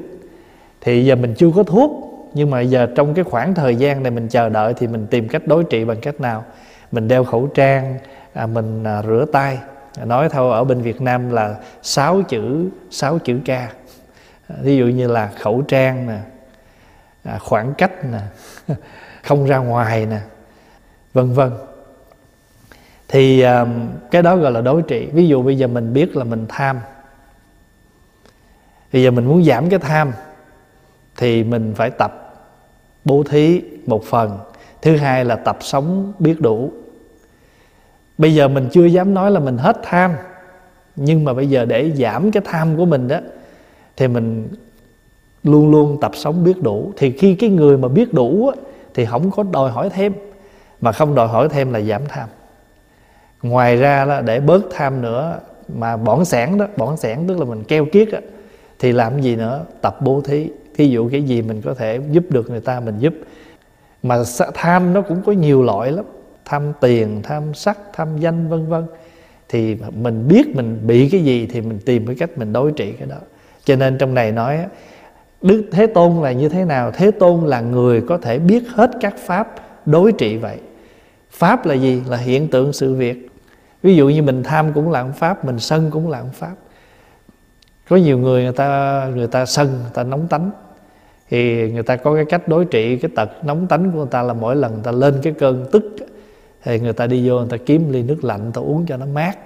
Thì 0.81 1.05
giờ 1.05 1.15
mình 1.15 1.33
chưa 1.37 1.51
có 1.55 1.63
thuốc 1.63 2.09
nhưng 2.33 2.49
mà 2.49 2.61
giờ 2.61 2.87
trong 2.95 3.13
cái 3.13 3.23
khoảng 3.23 3.53
thời 3.55 3.75
gian 3.75 4.03
này 4.03 4.11
mình 4.11 4.27
chờ 4.27 4.49
đợi 4.49 4.73
thì 4.73 4.87
mình 4.87 5.07
tìm 5.07 5.27
cách 5.27 5.47
đối 5.47 5.63
trị 5.63 5.85
bằng 5.85 5.97
cách 6.01 6.21
nào? 6.21 6.43
Mình 6.91 7.07
đeo 7.07 7.23
khẩu 7.23 7.47
trang 7.47 7.97
à, 8.33 8.45
mình 8.45 8.83
à, 8.83 9.03
rửa 9.03 9.25
tay. 9.31 9.57
Nói 10.05 10.29
thôi 10.29 10.51
ở 10.51 10.63
bên 10.63 10.81
Việt 10.81 11.01
Nam 11.01 11.29
là 11.29 11.55
sáu 11.81 12.21
chữ 12.21 12.69
sáu 12.89 13.19
chữ 13.19 13.39
ca 13.45 13.69
ví 14.49 14.77
dụ 14.77 14.85
như 14.85 15.07
là 15.07 15.31
khẩu 15.39 15.61
trang 15.61 16.07
nè 16.07 16.19
à, 17.23 17.37
khoảng 17.39 17.73
cách 17.73 17.91
nè, 18.11 18.19
không 19.23 19.45
ra 19.45 19.57
ngoài 19.57 20.05
nè, 20.05 20.19
vân 21.13 21.33
vân. 21.33 21.51
Thì 23.07 23.41
à, 23.41 23.65
cái 24.11 24.21
đó 24.21 24.35
gọi 24.35 24.51
là 24.51 24.61
đối 24.61 24.81
trị. 24.81 25.09
Ví 25.13 25.27
dụ 25.27 25.43
bây 25.43 25.57
giờ 25.57 25.67
mình 25.67 25.93
biết 25.93 26.15
là 26.15 26.23
mình 26.23 26.45
tham. 26.49 26.79
Bây 28.93 29.03
giờ 29.03 29.11
mình 29.11 29.25
muốn 29.25 29.43
giảm 29.43 29.69
cái 29.69 29.79
tham 29.79 30.11
thì 31.17 31.43
mình 31.43 31.73
phải 31.75 31.89
tập 31.89 32.35
bố 33.05 33.23
thí 33.23 33.61
một 33.85 34.03
phần. 34.03 34.39
Thứ 34.81 34.97
hai 34.97 35.25
là 35.25 35.35
tập 35.35 35.57
sống 35.61 36.13
biết 36.19 36.41
đủ. 36.41 36.71
Bây 38.17 38.35
giờ 38.35 38.47
mình 38.47 38.69
chưa 38.71 38.85
dám 38.85 39.13
nói 39.13 39.31
là 39.31 39.39
mình 39.39 39.57
hết 39.57 39.77
tham, 39.83 40.15
nhưng 40.95 41.23
mà 41.23 41.33
bây 41.33 41.49
giờ 41.49 41.65
để 41.65 41.91
giảm 41.91 42.31
cái 42.31 42.43
tham 42.45 42.77
của 42.77 42.85
mình 42.85 43.07
đó 43.07 43.19
thì 43.97 44.07
mình 44.07 44.47
luôn 45.43 45.71
luôn 45.71 45.97
tập 46.01 46.11
sống 46.15 46.43
biết 46.43 46.61
đủ. 46.61 46.93
Thì 46.97 47.11
khi 47.11 47.35
cái 47.35 47.49
người 47.49 47.77
mà 47.77 47.87
biết 47.87 48.13
đủ 48.13 48.47
á, 48.47 48.61
thì 48.93 49.05
không 49.05 49.31
có 49.31 49.43
đòi 49.43 49.71
hỏi 49.71 49.89
thêm. 49.89 50.13
Mà 50.81 50.91
không 50.91 51.15
đòi 51.15 51.27
hỏi 51.27 51.49
thêm 51.49 51.73
là 51.73 51.81
giảm 51.81 52.01
tham. 52.07 52.29
Ngoài 53.41 53.77
ra 53.77 54.05
là 54.05 54.21
để 54.21 54.39
bớt 54.39 54.61
tham 54.71 55.01
nữa 55.01 55.39
mà 55.75 55.97
bỏng 55.97 56.25
sản 56.25 56.57
đó 56.57 56.67
bỏng 56.77 56.97
sản 56.97 57.25
tức 57.27 57.39
là 57.39 57.45
mình 57.45 57.63
keo 57.63 57.85
kiết 57.85 58.11
á, 58.13 58.19
thì 58.79 58.91
làm 58.91 59.21
gì 59.21 59.35
nữa? 59.35 59.65
Tập 59.81 60.01
bố 60.01 60.21
thí. 60.21 60.49
Thí 60.75 60.87
dụ 60.87 61.09
cái 61.09 61.23
gì 61.23 61.41
mình 61.41 61.61
có 61.61 61.73
thể 61.73 61.99
giúp 62.11 62.23
được 62.29 62.49
người 62.49 62.61
ta 62.61 62.79
mình 62.79 62.99
giúp. 62.99 63.13
Mà 64.03 64.23
tham 64.53 64.93
nó 64.93 65.01
cũng 65.01 65.21
có 65.25 65.31
nhiều 65.31 65.63
loại 65.63 65.91
lắm. 65.91 66.05
Tham 66.45 66.73
tiền 66.81 67.21
tham 67.23 67.53
sắc 67.53 67.79
tham 67.93 68.17
danh 68.17 68.47
vân 68.47 68.67
vân. 68.67 68.85
Thì 69.49 69.77
mình 69.95 70.27
biết 70.27 70.55
mình 70.55 70.79
bị 70.87 71.09
cái 71.09 71.23
gì 71.23 71.47
thì 71.47 71.61
mình 71.61 71.79
tìm 71.85 72.07
cái 72.07 72.15
cách 72.15 72.37
mình 72.37 72.53
đối 72.53 72.71
trị 72.71 72.91
cái 72.91 73.07
đó 73.07 73.17
cho 73.65 73.75
nên 73.75 73.97
trong 73.97 74.13
này 74.13 74.31
nói 74.31 74.65
đức 75.41 75.63
thế 75.71 75.87
tôn 75.87 76.21
là 76.21 76.31
như 76.31 76.49
thế 76.49 76.65
nào? 76.65 76.91
Thế 76.91 77.11
tôn 77.11 77.45
là 77.45 77.61
người 77.61 78.01
có 78.01 78.17
thể 78.17 78.39
biết 78.39 78.63
hết 78.69 78.91
các 79.01 79.13
pháp 79.17 79.55
đối 79.85 80.11
trị 80.11 80.37
vậy. 80.37 80.57
Pháp 81.31 81.65
là 81.65 81.73
gì? 81.73 82.01
Là 82.09 82.17
hiện 82.17 82.47
tượng 82.47 82.73
sự 82.73 82.93
việc. 82.93 83.29
Ví 83.83 83.95
dụ 83.95 84.09
như 84.09 84.23
mình 84.23 84.43
tham 84.43 84.73
cũng 84.73 84.91
là 84.91 85.05
pháp, 85.05 85.45
mình 85.45 85.59
sân 85.59 85.91
cũng 85.91 86.09
là 86.09 86.23
pháp. 86.33 86.53
Có 87.89 87.95
nhiều 87.95 88.17
người 88.17 88.43
người 88.43 88.53
ta 88.53 89.07
người 89.15 89.27
ta 89.27 89.45
sân, 89.45 89.67
người 89.67 89.91
ta 89.93 90.03
nóng 90.03 90.27
tánh. 90.27 90.51
Thì 91.29 91.71
người 91.71 91.83
ta 91.83 91.95
có 91.95 92.15
cái 92.15 92.25
cách 92.25 92.47
đối 92.47 92.65
trị, 92.65 92.97
cái 92.97 93.11
tật 93.15 93.45
nóng 93.45 93.67
tánh 93.67 93.91
của 93.91 93.97
người 93.97 94.07
ta 94.11 94.21
là 94.21 94.33
mỗi 94.33 94.55
lần 94.55 94.73
người 94.73 94.83
ta 94.83 94.91
lên 94.91 95.19
cái 95.23 95.33
cơn 95.33 95.65
tức 95.71 95.95
thì 96.63 96.79
người 96.79 96.93
ta 96.93 97.07
đi 97.07 97.29
vô 97.29 97.37
người 97.37 97.49
ta 97.49 97.57
kiếm 97.65 97.91
ly 97.91 98.03
nước 98.03 98.23
lạnh, 98.23 98.43
người 98.43 98.51
ta 98.53 98.61
uống 98.61 98.85
cho 98.85 98.97
nó 98.97 99.05
mát 99.05 99.37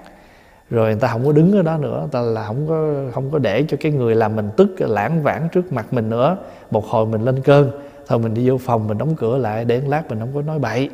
rồi 0.69 0.91
người 0.91 0.99
ta 0.99 1.07
không 1.07 1.25
có 1.25 1.31
đứng 1.31 1.57
ở 1.57 1.61
đó 1.61 1.77
nữa 1.77 1.99
người 1.99 2.09
ta 2.11 2.21
là 2.21 2.45
không 2.45 2.67
có 2.67 2.93
không 3.13 3.31
có 3.31 3.39
để 3.39 3.65
cho 3.67 3.77
cái 3.79 3.91
người 3.91 4.15
làm 4.15 4.35
mình 4.35 4.49
tức 4.57 4.75
lãng 4.77 5.23
vãng 5.23 5.49
trước 5.49 5.73
mặt 5.73 5.93
mình 5.93 6.09
nữa. 6.09 6.37
Một 6.71 6.85
hồi 6.85 7.05
mình 7.05 7.21
lên 7.21 7.41
cơn 7.41 7.71
thôi 8.07 8.19
mình 8.19 8.33
đi 8.33 8.49
vô 8.49 8.57
phòng 8.57 8.87
mình 8.87 8.97
đóng 8.97 9.15
cửa 9.15 9.37
lại 9.37 9.65
để 9.65 9.81
lát 9.87 10.09
mình 10.09 10.19
không 10.19 10.31
có 10.33 10.41
nói 10.41 10.59
bậy. 10.59 10.89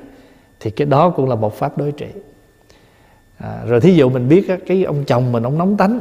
Thì 0.59 0.71
cái 0.71 0.85
đó 0.85 1.09
cũng 1.09 1.29
là 1.29 1.35
một 1.35 1.53
pháp 1.53 1.77
đối 1.77 1.91
trị. 1.91 2.07
À, 3.37 3.61
rồi 3.67 3.81
thí 3.81 3.93
dụ 3.93 4.09
mình 4.09 4.29
biết 4.29 4.49
á, 4.49 4.57
cái 4.67 4.83
ông 4.83 5.03
chồng 5.05 5.31
mình 5.31 5.43
ông 5.43 5.57
nóng 5.57 5.77
tánh 5.77 5.99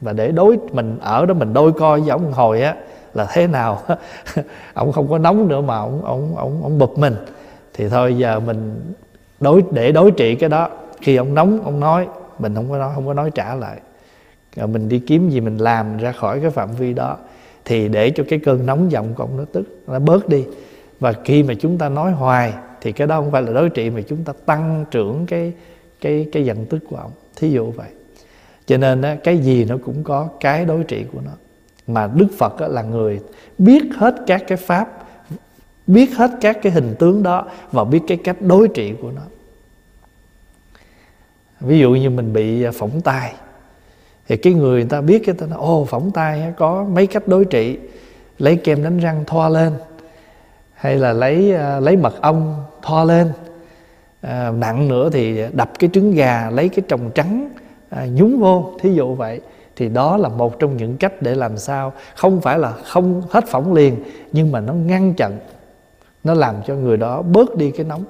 và 0.00 0.12
để 0.12 0.32
đối 0.32 0.58
mình 0.72 0.98
ở 1.00 1.26
đó 1.26 1.34
mình 1.34 1.52
đôi 1.52 1.72
coi 1.72 2.00
với 2.00 2.10
ông 2.10 2.32
hồi 2.32 2.62
á 2.62 2.76
là 3.14 3.26
thế 3.32 3.46
nào? 3.46 3.82
Ông 4.74 4.92
không 4.92 5.10
có 5.10 5.18
nóng 5.18 5.48
nữa 5.48 5.60
mà 5.60 5.78
ông 5.78 6.04
ông 6.04 6.36
ông 6.36 6.62
ông 6.62 6.78
bụp 6.78 6.98
mình. 6.98 7.14
Thì 7.74 7.88
thôi 7.88 8.18
giờ 8.18 8.40
mình 8.40 8.80
đối 9.40 9.62
để 9.70 9.92
đối 9.92 10.10
trị 10.10 10.34
cái 10.34 10.48
đó. 10.48 10.68
Khi 11.00 11.16
ông 11.16 11.34
nóng 11.34 11.60
ông 11.64 11.80
nói 11.80 12.06
mình 12.38 12.54
không 12.54 12.70
có 12.70 12.78
nói 12.78 12.92
không 12.94 13.06
có 13.06 13.14
nói 13.14 13.30
trả 13.34 13.54
lại. 13.54 13.80
Rồi 14.56 14.68
mình 14.68 14.88
đi 14.88 14.98
kiếm 14.98 15.30
gì 15.30 15.40
mình 15.40 15.58
làm 15.58 15.96
ra 15.96 16.12
khỏi 16.12 16.40
cái 16.40 16.50
phạm 16.50 16.72
vi 16.72 16.92
đó 16.92 17.16
thì 17.64 17.88
để 17.88 18.10
cho 18.10 18.24
cái 18.28 18.38
cơn 18.38 18.66
nóng 18.66 18.92
giọng 18.92 19.14
của 19.14 19.22
ông 19.22 19.36
nó 19.36 19.44
tức 19.52 19.82
nó 19.86 19.98
bớt 19.98 20.28
đi. 20.28 20.44
Và 21.00 21.12
khi 21.24 21.42
mà 21.42 21.54
chúng 21.60 21.78
ta 21.78 21.88
nói 21.88 22.12
hoài 22.12 22.52
thì 22.80 22.92
cái 22.92 23.06
đó 23.06 23.20
không 23.20 23.30
phải 23.30 23.42
là 23.42 23.52
đối 23.52 23.68
trị 23.68 23.90
mà 23.90 24.00
chúng 24.08 24.24
ta 24.24 24.32
tăng 24.46 24.84
trưởng 24.90 25.26
cái 25.26 25.52
cái 26.00 26.28
cái 26.32 26.44
giận 26.44 26.64
tức 26.64 26.78
của 26.90 26.96
ông. 26.96 27.10
Thí 27.36 27.50
dụ 27.50 27.70
vậy. 27.70 27.88
Cho 28.66 28.76
nên 28.76 29.02
á, 29.02 29.16
cái 29.24 29.38
gì 29.38 29.64
nó 29.64 29.76
cũng 29.84 30.04
có 30.04 30.28
cái 30.40 30.64
đối 30.64 30.84
trị 30.84 31.04
của 31.12 31.20
nó. 31.24 31.32
Mà 31.86 32.10
đức 32.14 32.28
phật 32.38 32.58
á, 32.58 32.68
là 32.68 32.82
người 32.82 33.20
biết 33.58 33.82
hết 33.96 34.14
các 34.26 34.42
cái 34.48 34.58
pháp 34.58 34.88
biết 35.86 36.16
hết 36.16 36.30
các 36.40 36.58
cái 36.62 36.72
hình 36.72 36.94
tướng 36.98 37.22
đó 37.22 37.46
và 37.72 37.84
biết 37.84 38.00
cái 38.08 38.18
cách 38.24 38.36
đối 38.40 38.68
trị 38.68 38.92
của 39.02 39.10
nó 39.10 39.22
ví 41.60 41.78
dụ 41.78 41.90
như 41.90 42.10
mình 42.10 42.32
bị 42.32 42.62
à, 42.62 42.70
phỏng 42.74 43.00
tai 43.00 43.32
thì 44.28 44.36
cái 44.36 44.52
người 44.52 44.80
người 44.80 44.88
ta 44.90 45.00
biết 45.00 45.22
cái 45.26 45.34
ta 45.34 45.46
nói 45.46 45.58
ô 45.58 45.84
phỏng 45.84 46.10
tai 46.10 46.52
có 46.56 46.84
mấy 46.84 47.06
cách 47.06 47.28
đối 47.28 47.44
trị 47.44 47.78
lấy 48.38 48.56
kem 48.56 48.84
đánh 48.84 48.98
răng 48.98 49.24
thoa 49.26 49.48
lên 49.48 49.72
hay 50.78 50.96
là 50.96 51.12
lấy 51.12 51.54
à, 51.54 51.80
lấy 51.80 51.96
mật 51.96 52.20
ong 52.20 52.64
thoa 52.82 53.04
lên. 53.04 53.32
À, 54.20 54.50
nặng 54.50 54.88
nữa 54.88 55.10
thì 55.12 55.42
đập 55.52 55.70
cái 55.78 55.90
trứng 55.92 56.14
gà 56.14 56.50
lấy 56.50 56.68
cái 56.68 56.84
trồng 56.88 57.10
trắng 57.14 57.50
à, 57.90 58.06
nhúng 58.14 58.40
vô 58.40 58.72
thí 58.80 58.94
dụ 58.94 59.14
vậy. 59.14 59.40
Thì 59.76 59.88
đó 59.88 60.16
là 60.16 60.28
một 60.28 60.58
trong 60.58 60.76
những 60.76 60.96
cách 60.96 61.22
để 61.22 61.34
làm 61.34 61.58
sao 61.58 61.92
không 62.16 62.40
phải 62.40 62.58
là 62.58 62.72
không 62.72 63.22
hết 63.30 63.44
phỏng 63.46 63.74
liền 63.74 63.96
nhưng 64.32 64.52
mà 64.52 64.60
nó 64.60 64.72
ngăn 64.72 65.14
chặn 65.14 65.38
nó 66.24 66.34
làm 66.34 66.54
cho 66.66 66.74
người 66.74 66.96
đó 66.96 67.22
bớt 67.22 67.56
đi 67.56 67.70
cái 67.70 67.86
nóng 67.86 68.04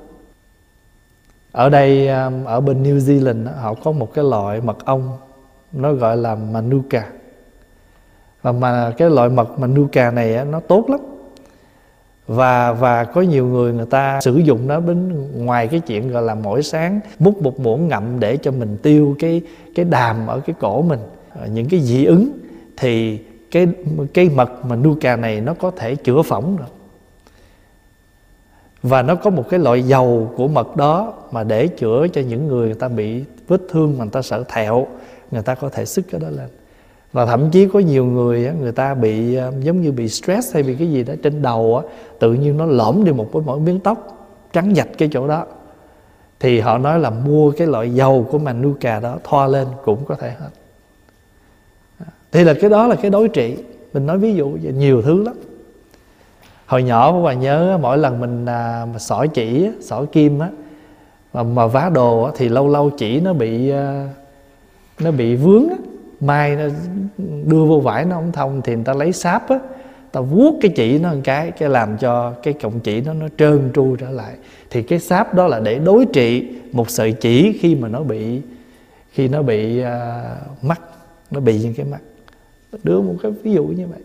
ở 1.53 1.69
đây 1.69 2.09
um, 2.09 2.45
ở 2.45 2.61
bên 2.61 2.83
New 2.83 2.99
Zealand 2.99 3.55
họ 3.61 3.75
có 3.75 3.93
một 3.93 4.15
cái 4.15 4.25
loại 4.25 4.61
mật 4.61 4.85
ong, 4.85 5.19
nó 5.73 5.93
gọi 5.93 6.17
là 6.17 6.35
manuka. 6.35 7.07
Và 8.43 8.53
mà 8.53 8.93
cái 8.97 9.11
loại 9.11 9.29
mật 9.29 9.59
manuka 9.59 10.11
này 10.11 10.45
nó 10.45 10.61
tốt 10.61 10.91
lắm. 10.91 11.01
Và 12.27 12.73
và 12.73 13.05
có 13.05 13.21
nhiều 13.21 13.47
người 13.47 13.73
người 13.73 13.87
ta 13.87 14.21
sử 14.21 14.37
dụng 14.37 14.67
nó 14.67 14.81
bên 14.81 15.27
ngoài 15.45 15.69
cái 15.69 15.81
chuyện 15.81 16.11
gọi 16.11 16.23
là 16.23 16.35
mỗi 16.35 16.63
sáng 16.63 17.01
múc 17.19 17.43
một 17.43 17.61
muỗng 17.61 17.89
ngậm 17.89 18.21
để 18.21 18.37
cho 18.37 18.51
mình 18.51 18.77
tiêu 18.83 19.17
cái 19.19 19.43
cái 19.75 19.85
đàm 19.85 20.27
ở 20.27 20.41
cái 20.41 20.57
cổ 20.61 20.83
mình. 20.83 21.01
Ờ, 21.41 21.47
những 21.47 21.69
cái 21.69 21.81
dị 21.81 22.05
ứng 22.05 22.31
thì 22.77 23.19
cái 23.51 23.67
cái 24.15 24.29
mật 24.29 24.65
manuka 24.65 25.17
này 25.17 25.41
nó 25.41 25.55
có 25.55 25.71
thể 25.71 25.95
chữa 25.95 26.23
phỏng 26.23 26.57
được 26.57 26.78
và 28.83 29.03
nó 29.03 29.15
có 29.15 29.31
một 29.31 29.49
cái 29.49 29.61
loại 29.61 29.83
dầu 29.83 30.33
của 30.37 30.49
mật 30.49 30.77
đó 30.77 31.13
mà 31.31 31.45
để 31.45 31.67
chữa 31.67 32.07
cho 32.13 32.21
những 32.21 32.49
người 32.49 32.67
người 32.67 32.75
ta 32.75 32.89
bị 32.89 33.25
vết 33.49 33.61
thương 33.69 33.99
mà 33.99 34.05
người 34.05 34.13
ta 34.13 34.23
sợ 34.23 34.45
thẹo, 34.49 34.87
người 35.31 35.43
ta 35.43 35.55
có 35.55 35.69
thể 35.69 35.85
sức 35.85 36.05
cái 36.11 36.21
đó 36.21 36.29
lên. 36.31 36.49
Và 37.13 37.27
thậm 37.27 37.51
chí 37.51 37.69
có 37.69 37.79
nhiều 37.79 38.05
người 38.05 38.51
người 38.61 38.73
ta 38.73 38.95
bị 38.95 39.35
à, 39.35 39.51
giống 39.63 39.83
như 39.83 39.93
bị 39.93 40.09
stress 40.09 40.55
hay 40.55 40.63
bị 40.63 40.75
cái 40.75 40.91
gì 40.91 41.05
đó 41.05 41.15
trên 41.23 41.43
đầu 41.43 41.83
tự 42.19 42.33
nhiên 42.33 42.57
nó 42.57 42.67
lõm 42.67 43.05
đi 43.05 43.13
một 43.13 43.29
cái 43.33 43.43
mỗi 43.47 43.61
miếng 43.61 43.81
tóc 43.81 44.29
trắng 44.53 44.75
dạch 44.75 44.89
cái 44.99 45.09
chỗ 45.13 45.29
đó. 45.29 45.47
Thì 46.41 46.61
họ 46.61 46.79
nói 46.79 47.01
là 47.01 47.11
mua 47.11 47.51
cái 47.51 47.67
loại 47.67 47.95
dầu 47.95 48.27
của 48.31 48.39
manuka 48.39 49.01
đó 49.01 49.19
thoa 49.25 49.47
lên 49.47 49.67
cũng 49.85 50.05
có 50.05 50.15
thể 50.15 50.31
hết. 50.31 50.51
À, 51.99 52.07
thì 52.33 52.45
là 52.45 52.55
cái 52.61 52.71
đó 52.71 52.87
là 52.87 52.95
cái 52.95 53.11
đối 53.11 53.29
trị. 53.29 53.57
Mình 53.93 54.07
nói 54.07 54.19
ví 54.19 54.35
dụ 54.35 54.49
nhiều 54.77 55.03
thứ 55.03 55.23
lắm 55.23 55.35
hồi 56.69 56.83
nhỏ 56.83 57.13
các 57.13 57.19
bà 57.25 57.33
nhớ 57.33 57.79
mỗi 57.83 57.99
lần 57.99 58.21
mình 58.21 58.47
à, 58.47 58.87
mà 58.93 58.99
sỏi 58.99 59.29
chỉ 59.29 59.71
sỏi 59.81 60.07
kim 60.07 60.39
á 60.39 60.49
mà, 61.33 61.43
mà 61.43 61.67
vá 61.67 61.91
đồ 61.95 62.23
á, 62.23 62.33
thì 62.37 62.49
lâu 62.49 62.69
lâu 62.69 62.91
chỉ 62.91 63.21
nó 63.21 63.33
bị 63.33 63.71
à, 63.71 64.09
nó 65.01 65.11
bị 65.11 65.37
vướng 65.37 65.69
á. 65.69 65.77
Mai 66.21 66.57
nó 66.57 66.65
đưa 67.45 67.65
vô 67.65 67.81
vải 67.81 68.05
nó 68.05 68.17
không 68.17 68.33
thông 68.33 68.63
thì 68.63 68.75
người 68.75 68.85
ta 68.85 68.95
lấy 68.95 69.13
sáp 69.13 69.49
á 69.49 69.59
ta 70.13 70.21
vuốt 70.21 70.59
cái 70.61 70.73
chỉ 70.77 70.99
nó 70.99 71.13
một 71.15 71.21
cái 71.25 71.51
cái 71.51 71.69
làm 71.69 71.99
cho 71.99 72.33
cái 72.43 72.55
cọng 72.55 72.81
chỉ 72.81 73.01
nó 73.01 73.13
nó 73.13 73.27
trơn 73.39 73.71
tru 73.75 73.97
trở 73.97 74.11
lại. 74.11 74.35
Thì 74.71 74.83
cái 74.83 74.99
sáp 74.99 75.35
đó 75.35 75.47
là 75.47 75.61
để 75.61 75.79
đối 75.79 76.07
trị 76.07 76.49
một 76.73 76.91
sợi 76.91 77.13
chỉ 77.13 77.59
khi 77.61 77.75
mà 77.75 77.89
nó 77.89 78.03
bị 78.03 78.41
khi 79.13 79.29
nó 79.29 79.43
bị 79.43 79.81
à, 79.81 80.25
mắc 80.63 80.81
nó 81.31 81.41
bị 81.41 81.59
những 81.59 81.75
cái 81.75 81.87
mắt 81.87 82.01
đưa 82.83 83.01
một 83.01 83.15
cái 83.23 83.33
ví 83.43 83.53
dụ 83.53 83.65
như 83.65 83.87
vậy 83.87 84.01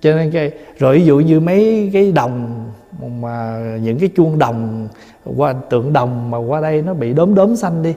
cho 0.00 0.14
nên 0.14 0.30
cái 0.30 0.52
rồi 0.78 0.98
ví 0.98 1.04
dụ 1.04 1.18
như 1.18 1.40
mấy 1.40 1.90
cái 1.92 2.12
đồng 2.12 2.64
mà 3.20 3.58
những 3.82 3.98
cái 3.98 4.08
chuông 4.16 4.38
đồng 4.38 4.88
qua 5.24 5.54
tượng 5.70 5.92
đồng 5.92 6.30
mà 6.30 6.38
qua 6.38 6.60
đây 6.60 6.82
nó 6.82 6.94
bị 6.94 7.12
đốm 7.12 7.34
đốm 7.34 7.56
xanh 7.56 7.82
đi 7.82 7.94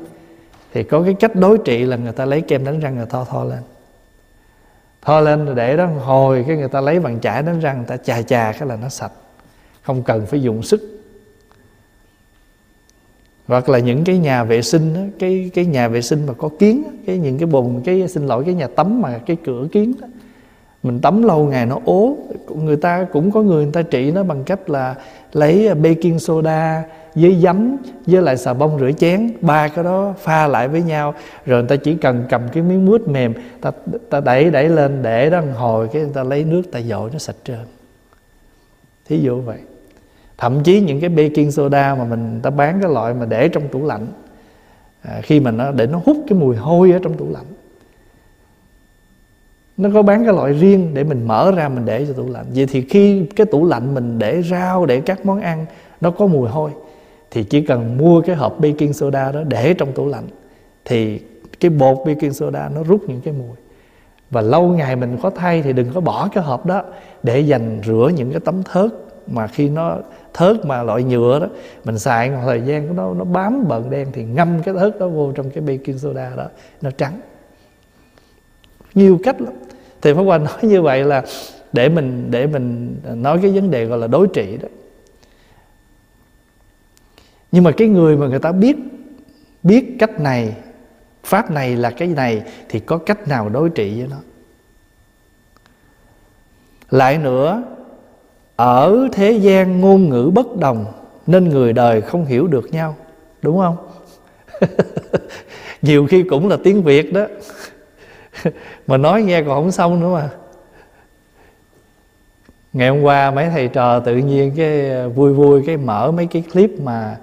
thì 0.74 0.84
có 0.84 1.02
cái 1.04 1.14
cách 1.14 1.36
đối 1.36 1.58
trị 1.58 1.86
là 1.86 1.98
người 1.98 2.12
ta 2.12 2.26
lấy 2.26 2.42
kem 2.42 2.66
đánh 2.66 2.80
răng 2.80 2.96
người 2.96 3.06
ta 3.06 3.24
thoa 3.30 3.44
lên. 3.44 3.60
Thoa 5.02 5.22
lên 5.22 5.56
để 5.56 5.78
đó 5.78 5.86
hồi 5.86 6.46
cái 6.48 6.58
người 6.58 6.68
ta 6.68 6.82
lấy 6.82 7.00
bằng 7.00 7.20
chải 7.20 7.44
đánh 7.44 7.60
răng 7.60 7.78
người 7.78 7.88
ta 7.88 7.98
chà 7.98 8.22
chà 8.22 8.52
cái 8.52 8.68
là 8.68 8.76
nó 8.76 8.90
sạch. 8.90 9.12
Không 9.82 10.04
cần 10.04 10.26
phải 10.26 10.42
dùng 10.42 10.64
sức. 10.64 10.96
Hoặc 13.48 13.70
là 13.70 13.80
những 13.80 14.04
cái 14.04 14.18
nhà 14.18 14.44
vệ 14.44 14.62
sinh 14.62 14.94
đó, 14.94 15.02
cái 15.20 15.52
cái 15.54 15.66
nhà 15.66 15.88
vệ 15.88 16.02
sinh 16.02 16.26
mà 16.26 16.34
có 16.34 16.50
kiến 16.60 16.84
đó, 16.84 16.90
cái 17.06 17.18
những 17.18 17.38
cái 17.38 17.48
bồn 17.48 17.82
cái 17.86 18.08
xin 18.08 18.28
lỗi 18.28 18.44
cái 18.46 18.54
nhà 18.54 18.68
tắm 18.68 19.02
mà 19.02 19.18
cái 19.18 19.38
cửa 19.46 19.68
kiến 19.72 19.94
đó, 20.02 20.08
mình 20.84 21.00
tắm 21.02 21.24
lâu 21.24 21.46
ngày 21.46 21.66
nó 21.66 21.80
ố. 21.86 22.18
Người 22.56 22.78
ta 22.78 23.08
cũng 23.12 23.32
có 23.32 23.42
người 23.42 23.64
người 23.64 23.74
ta 23.74 23.82
trị 23.82 24.12
nó 24.12 24.24
bằng 24.24 24.44
cách 24.44 24.70
là 24.70 24.96
lấy 25.34 25.76
baking 25.76 26.20
soda 26.20 26.84
với 27.16 27.36
giấm 27.36 27.78
với 28.06 28.22
lại 28.22 28.38
xà 28.38 28.54
bông 28.54 28.80
rửa 28.80 28.92
chén. 28.92 29.32
Ba 29.42 29.68
cái 29.68 29.84
đó 29.84 30.14
pha 30.20 30.48
lại 30.48 30.68
với 30.68 30.82
nhau. 30.82 31.14
Rồi 31.46 31.62
người 31.62 31.70
ta 31.70 31.76
chỉ 31.76 31.96
cần 31.96 32.26
cầm 32.30 32.42
cái 32.54 32.64
miếng 32.64 32.86
mút 32.86 33.08
mềm 33.08 33.34
ta, 33.62 33.72
ta 34.10 34.20
đẩy 34.20 34.50
đẩy 34.50 34.70
lên 34.70 35.02
để 35.02 35.30
đó 35.30 35.42
hồi 35.56 35.88
cái 35.94 36.02
người 36.02 36.14
ta 36.14 36.24
lấy 36.24 36.44
nước 36.44 36.62
ta 36.72 36.82
dội 36.82 37.10
nó 37.14 37.20
sạch 37.20 37.36
trơn. 37.44 37.66
Thí 39.06 39.20
dụ 39.20 39.42
vậy. 39.42 39.58
Thậm 40.38 40.64
chí 40.64 40.82
những 40.82 41.00
cái 41.00 41.10
baking 41.10 41.52
soda 41.52 41.96
mà 41.96 42.04
mình 42.04 42.40
ta 42.44 42.50
bán 42.50 42.80
cái 42.82 42.92
loại 42.92 43.14
mà 43.14 43.26
để 43.26 43.48
trong 43.48 43.68
tủ 43.68 43.86
lạnh 43.86 44.08
à, 45.02 45.22
khi 45.24 45.40
mà 45.40 45.52
nó 45.52 45.72
để 45.72 45.88
nó 45.88 46.02
hút 46.06 46.18
cái 46.28 46.40
mùi 46.40 46.56
hôi 46.56 46.92
ở 46.92 47.00
trong 47.04 47.14
tủ 47.14 47.26
lạnh 47.32 47.46
nó 49.80 49.90
có 49.94 50.02
bán 50.02 50.26
cái 50.26 50.34
loại 50.34 50.54
riêng 50.54 50.92
để 50.94 51.04
mình 51.04 51.28
mở 51.28 51.52
ra 51.52 51.70
mình 51.70 51.86
để 51.86 52.06
cho 52.06 52.14
tủ 52.14 52.30
lạnh. 52.30 52.46
Vậy 52.56 52.66
thì 52.66 52.82
khi 52.82 53.26
cái 53.36 53.46
tủ 53.46 53.66
lạnh 53.66 53.94
mình 53.94 54.20
để 54.20 54.42
rau, 54.42 54.86
để 54.86 55.02
các 55.02 55.26
món 55.26 55.40
ăn, 55.40 55.66
nó 56.02 56.12
có 56.12 56.28
mùi 56.28 56.50
hôi, 56.50 56.72
thì 57.32 57.44
chỉ 57.44 57.62
cần 57.62 57.98
mua 57.98 58.22
cái 58.22 58.36
hộp 58.36 58.60
baking 58.60 58.94
soda 58.94 59.32
đó 59.32 59.44
để 59.48 59.74
trong 59.74 59.92
tủ 59.92 60.08
lạnh, 60.08 60.24
thì 60.86 61.20
cái 61.60 61.72
bột 61.72 61.98
baking 62.06 62.32
soda 62.32 62.70
nó 62.76 62.84
rút 62.84 63.02
những 63.08 63.22
cái 63.22 63.34
mùi. 63.34 63.56
Và 64.32 64.42
lâu 64.42 64.68
ngày 64.68 64.96
mình 64.96 65.18
có 65.22 65.30
thay 65.30 65.62
thì 65.62 65.74
đừng 65.74 65.94
có 65.94 66.02
bỏ 66.02 66.30
cái 66.34 66.44
hộp 66.44 66.66
đó 66.66 66.84
để 67.24 67.40
dành 67.40 67.82
rửa 67.86 68.12
những 68.16 68.32
cái 68.32 68.40
tấm 68.40 68.64
thớt 68.64 68.92
mà 69.28 69.48
khi 69.48 69.70
nó, 69.70 69.98
thớt 70.34 70.66
mà 70.66 70.84
loại 70.84 71.04
nhựa 71.04 71.40
đó, 71.40 71.48
mình 71.86 72.00
xài 72.00 72.30
một 72.30 72.42
thời 72.46 72.62
gian 72.62 72.96
nó 72.96 73.14
nó 73.14 73.24
bám 73.24 73.68
bợn 73.68 73.90
đen 73.90 74.08
thì 74.14 74.24
ngâm 74.24 74.64
cái 74.64 74.74
thớt 74.74 75.00
đó 75.00 75.08
vô 75.08 75.32
trong 75.32 75.50
cái 75.50 75.64
baking 75.64 75.98
soda 75.98 76.32
đó, 76.36 76.46
nó 76.82 76.92
trắng. 76.92 77.20
Nhiều 78.96 79.20
cách 79.24 79.42
lắm 79.42 79.54
thì 80.02 80.14
Pháp 80.14 80.22
quan 80.22 80.44
nói 80.44 80.58
như 80.62 80.82
vậy 80.82 81.04
là 81.04 81.24
để 81.74 81.90
mình 81.90 82.28
để 82.32 82.48
mình 82.48 82.98
nói 83.16 83.40
cái 83.42 83.52
vấn 83.52 83.72
đề 83.72 83.86
gọi 83.86 83.98
là 83.98 84.08
đối 84.08 84.28
trị 84.28 84.58
đó. 84.62 84.68
Nhưng 87.52 87.64
mà 87.64 87.72
cái 87.72 87.88
người 87.88 88.18
mà 88.18 88.28
người 88.28 88.40
ta 88.40 88.52
biết 88.52 88.76
biết 89.64 89.96
cách 90.00 90.20
này, 90.20 90.56
pháp 91.24 91.52
này 91.52 91.76
là 91.76 91.90
cái 91.90 92.08
này, 92.08 92.44
thì 92.70 92.80
có 92.80 92.98
cách 92.98 93.28
nào 93.28 93.50
đối 93.50 93.70
trị 93.70 94.00
với 94.00 94.08
nó? 94.08 94.18
Lại 96.90 97.18
nữa, 97.18 97.64
ở 98.56 99.08
thế 99.12 99.32
gian 99.32 99.82
ngôn 99.82 100.10
ngữ 100.10 100.32
bất 100.34 100.58
đồng, 100.58 100.86
nên 101.28 101.50
người 101.50 101.74
đời 101.74 102.02
không 102.02 102.26
hiểu 102.26 102.48
được 102.48 102.72
nhau, 102.72 102.96
đúng 103.42 103.60
không? 103.60 103.78
Nhiều 105.82 106.08
khi 106.10 106.24
cũng 106.24 106.50
là 106.50 106.58
tiếng 106.64 106.84
việt 106.84 107.14
đó. 107.14 107.26
mà 108.88 108.98
nói 108.98 109.22
nghe 109.22 109.42
còn 109.42 109.56
không 109.56 109.72
xong 109.72 110.00
nữa 110.00 110.14
mà. 110.14 110.30
Ngày 112.74 112.90
hôm 112.90 113.02
qua 113.02 113.32
mấy 113.32 113.50
thầy 113.50 113.68
trò 113.68 114.00
tự 114.00 114.18
nhiên 114.18 114.54
cái 114.58 114.90
ờ, 114.90 115.10
vui 115.10 115.34
vui 115.34 115.64
cái 115.66 115.78
mở 115.78 116.12
mấy 116.12 116.26
cái 116.26 116.44
clip 116.54 116.72
mà 116.80 117.18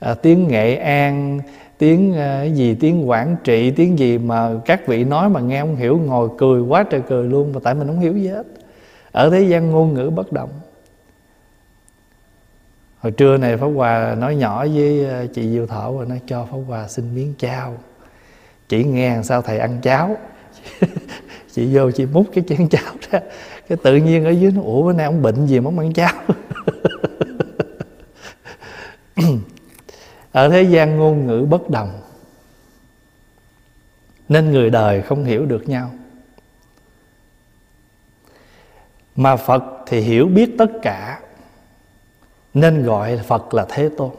à, 0.00 0.14
tiếng 0.14 0.48
nghệ 0.48 0.76
an 0.76 1.40
tiếng 1.78 2.14
à, 2.16 2.42
gì 2.42 2.74
tiếng 2.74 3.08
quảng 3.08 3.36
trị 3.44 3.70
tiếng 3.70 3.98
gì 3.98 4.18
mà 4.18 4.50
các 4.64 4.86
vị 4.86 5.04
nói 5.04 5.28
mà 5.28 5.40
nghe 5.40 5.60
không 5.60 5.76
hiểu 5.76 5.98
ngồi 5.98 6.28
cười 6.38 6.60
quá 6.60 6.84
trời 6.90 7.02
cười 7.08 7.24
luôn 7.24 7.52
mà 7.52 7.60
tại 7.62 7.74
mình 7.74 7.86
không 7.86 8.00
hiểu 8.00 8.16
gì 8.16 8.28
hết. 8.28 8.46
Ở 9.12 9.30
thế 9.30 9.42
gian 9.42 9.70
ngôn 9.70 9.94
ngữ 9.94 10.10
bất 10.10 10.32
động. 10.32 10.50
Hồi 12.98 13.12
trưa 13.12 13.36
này 13.36 13.56
pháp 13.56 13.66
hòa 13.66 14.14
nói 14.18 14.36
nhỏ 14.36 14.66
với 14.74 15.06
chị 15.34 15.50
diệu 15.50 15.66
thảo 15.66 15.92
và 15.92 16.04
nó 16.08 16.14
cho 16.26 16.46
pháp 16.50 16.58
hòa 16.68 16.88
xin 16.88 17.14
miếng 17.14 17.34
chao 17.38 17.76
chỉ 18.68 18.84
nghe 18.84 19.18
sao 19.22 19.42
thầy 19.42 19.58
ăn 19.58 19.80
cháo. 19.82 20.16
chị 21.52 21.76
vô 21.76 21.90
chị 21.90 22.06
múc 22.06 22.26
cái 22.32 22.44
chén 22.48 22.68
cháo 22.68 22.94
ra. 23.10 23.20
Cái 23.68 23.78
tự 23.82 23.96
nhiên 23.96 24.24
ở 24.24 24.30
dưới 24.30 24.52
nó, 24.52 24.62
ủa, 24.62 24.82
bữa 24.82 24.92
nay 24.92 25.06
ông 25.06 25.22
bệnh 25.22 25.46
gì 25.46 25.60
mà 25.60 25.68
ông 25.68 25.78
ăn 25.78 25.92
cháo? 25.92 26.12
Ở 30.32 30.48
thế 30.48 30.62
gian 30.62 30.96
ngôn 30.96 31.26
ngữ 31.26 31.46
bất 31.50 31.70
đồng, 31.70 32.00
nên 34.28 34.50
người 34.50 34.70
đời 34.70 35.02
không 35.02 35.24
hiểu 35.24 35.46
được 35.46 35.68
nhau. 35.68 35.90
Mà 39.16 39.36
phật 39.36 39.62
thì 39.86 40.00
hiểu 40.00 40.26
biết 40.26 40.54
tất 40.58 40.70
cả, 40.82 41.20
nên 42.54 42.82
gọi 42.82 43.20
phật 43.26 43.54
là 43.54 43.66
thế 43.68 43.90
tôn. 43.96 44.10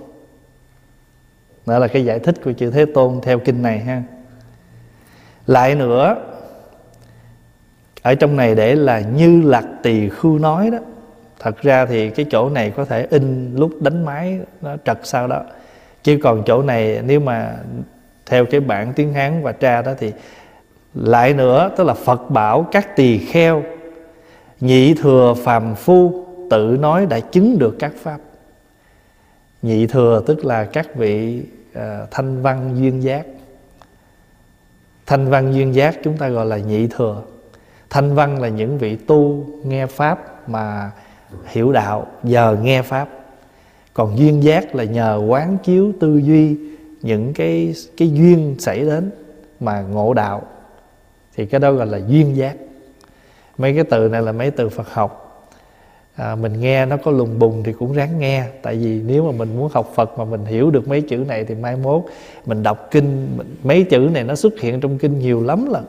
Đó 1.66 1.80
là 1.80 1.88
cái 1.88 2.06
giải 2.06 2.20
thích 2.20 2.36
của 2.44 2.52
chữ 2.52 2.72
thế 2.72 2.86
tôn 2.94 3.20
theo 3.22 3.40
kinh 3.40 3.62
này 3.62 3.80
ha 3.80 4.04
lại 5.47 5.75
nữa 5.75 6.15
ở 8.01 8.15
trong 8.15 8.35
này 8.35 8.55
để 8.55 8.75
là 8.75 9.00
như 9.00 9.41
lạc 9.41 9.65
tỳ 9.83 10.09
khưu 10.09 10.39
nói 10.39 10.69
đó. 10.69 10.77
Thật 11.39 11.62
ra 11.62 11.85
thì 11.85 12.09
cái 12.09 12.25
chỗ 12.31 12.50
này 12.50 12.69
có 12.69 12.85
thể 12.85 13.07
in 13.09 13.55
lúc 13.55 13.81
đánh 13.81 14.05
máy 14.05 14.39
nó 14.62 14.75
trật 14.85 14.97
sau 15.03 15.27
đó. 15.27 15.43
Chứ 16.03 16.19
còn 16.23 16.43
chỗ 16.45 16.62
này 16.62 17.01
nếu 17.05 17.19
mà 17.19 17.53
theo 18.25 18.45
cái 18.45 18.59
bản 18.59 18.93
tiếng 18.95 19.13
hán 19.13 19.43
và 19.43 19.51
tra 19.51 19.81
đó 19.81 19.91
thì 20.00 20.12
lại 20.93 21.33
nữa 21.33 21.71
tức 21.77 21.83
là 21.83 21.93
phật 21.93 22.29
bảo 22.29 22.67
các 22.71 22.95
tỳ 22.95 23.17
kheo 23.17 23.63
nhị 24.59 24.93
thừa 24.93 25.33
phàm 25.43 25.75
phu 25.75 26.25
tự 26.50 26.77
nói 26.79 27.05
đã 27.05 27.19
chứng 27.19 27.59
được 27.59 27.75
các 27.79 27.91
pháp. 27.97 28.17
Nhị 29.62 29.88
thừa 29.88 30.23
tức 30.25 30.45
là 30.45 30.63
các 30.63 30.95
vị 30.95 31.43
uh, 31.77 31.81
thanh 32.12 32.41
văn 32.41 32.75
duyên 32.75 33.03
giác 33.03 33.25
thanh 35.05 35.29
văn 35.29 35.53
duyên 35.53 35.75
giác 35.75 35.95
chúng 36.03 36.17
ta 36.17 36.29
gọi 36.29 36.45
là 36.45 36.57
nhị 36.57 36.88
thừa. 36.88 37.22
Thanh 37.89 38.15
văn 38.15 38.41
là 38.41 38.48
những 38.48 38.77
vị 38.77 38.95
tu 38.95 39.45
nghe 39.63 39.86
pháp 39.86 40.50
mà 40.50 40.91
hiểu 41.45 41.72
đạo, 41.72 42.07
giờ 42.24 42.57
nghe 42.62 42.81
pháp. 42.81 43.10
Còn 43.93 44.17
duyên 44.17 44.43
giác 44.43 44.75
là 44.75 44.83
nhờ 44.83 45.22
quán 45.27 45.57
chiếu 45.63 45.91
tư 46.00 46.17
duy, 46.17 46.57
những 47.01 47.33
cái 47.33 47.74
cái 47.98 48.12
duyên 48.12 48.55
xảy 48.60 48.79
đến 48.81 49.12
mà 49.60 49.81
ngộ 49.81 50.13
đạo. 50.13 50.41
Thì 51.36 51.45
cái 51.45 51.60
đó 51.60 51.72
gọi 51.72 51.88
là 51.88 52.00
duyên 52.07 52.36
giác. 52.36 52.55
Mấy 53.57 53.75
cái 53.75 53.83
từ 53.83 54.07
này 54.07 54.22
là 54.22 54.31
mấy 54.31 54.51
từ 54.51 54.69
Phật 54.69 54.93
học 54.93 55.23
à, 56.15 56.36
mình 56.36 56.60
nghe 56.60 56.86
nó 56.86 56.98
có 56.98 57.12
lùng 57.12 57.39
bùng 57.39 57.63
thì 57.63 57.74
cũng 57.74 57.93
ráng 57.93 58.20
nghe. 58.20 58.46
Tại 58.62 58.75
vì 58.75 59.01
nếu 59.01 59.25
mà 59.25 59.32
mình 59.32 59.58
muốn 59.58 59.70
học 59.74 59.91
Phật 59.96 60.17
mà 60.17 60.25
mình 60.25 60.46
hiểu 60.46 60.72
được 60.72 60.88
mấy 60.88 61.01
chữ 61.01 61.17
này 61.17 61.46
thì 61.46 61.55
mai 61.55 61.75
mốt 61.75 62.01
mình 62.46 62.63
đọc 62.63 62.88
kinh 62.91 63.38
mấy 63.63 63.84
chữ 63.84 64.10
này 64.13 64.24
nó 64.24 64.36
xuất 64.36 64.60
hiện 64.60 64.79
trong 64.79 64.98
kinh 64.98 65.20
nhiều 65.20 65.43
lắm 65.43 65.65
lần 65.72 65.86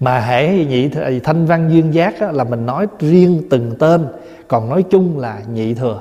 mà 0.00 0.20
hễ 0.20 0.64
nhị 0.64 0.90
à, 0.94 1.10
thanh 1.24 1.46
văn 1.46 1.70
duyên 1.72 1.94
giác 1.94 2.20
á, 2.20 2.32
là 2.32 2.44
mình 2.44 2.66
nói 2.66 2.86
riêng 2.98 3.42
từng 3.50 3.76
tên 3.78 4.06
còn 4.48 4.68
nói 4.68 4.84
chung 4.90 5.18
là 5.18 5.42
nhị 5.52 5.74
thừa. 5.74 6.00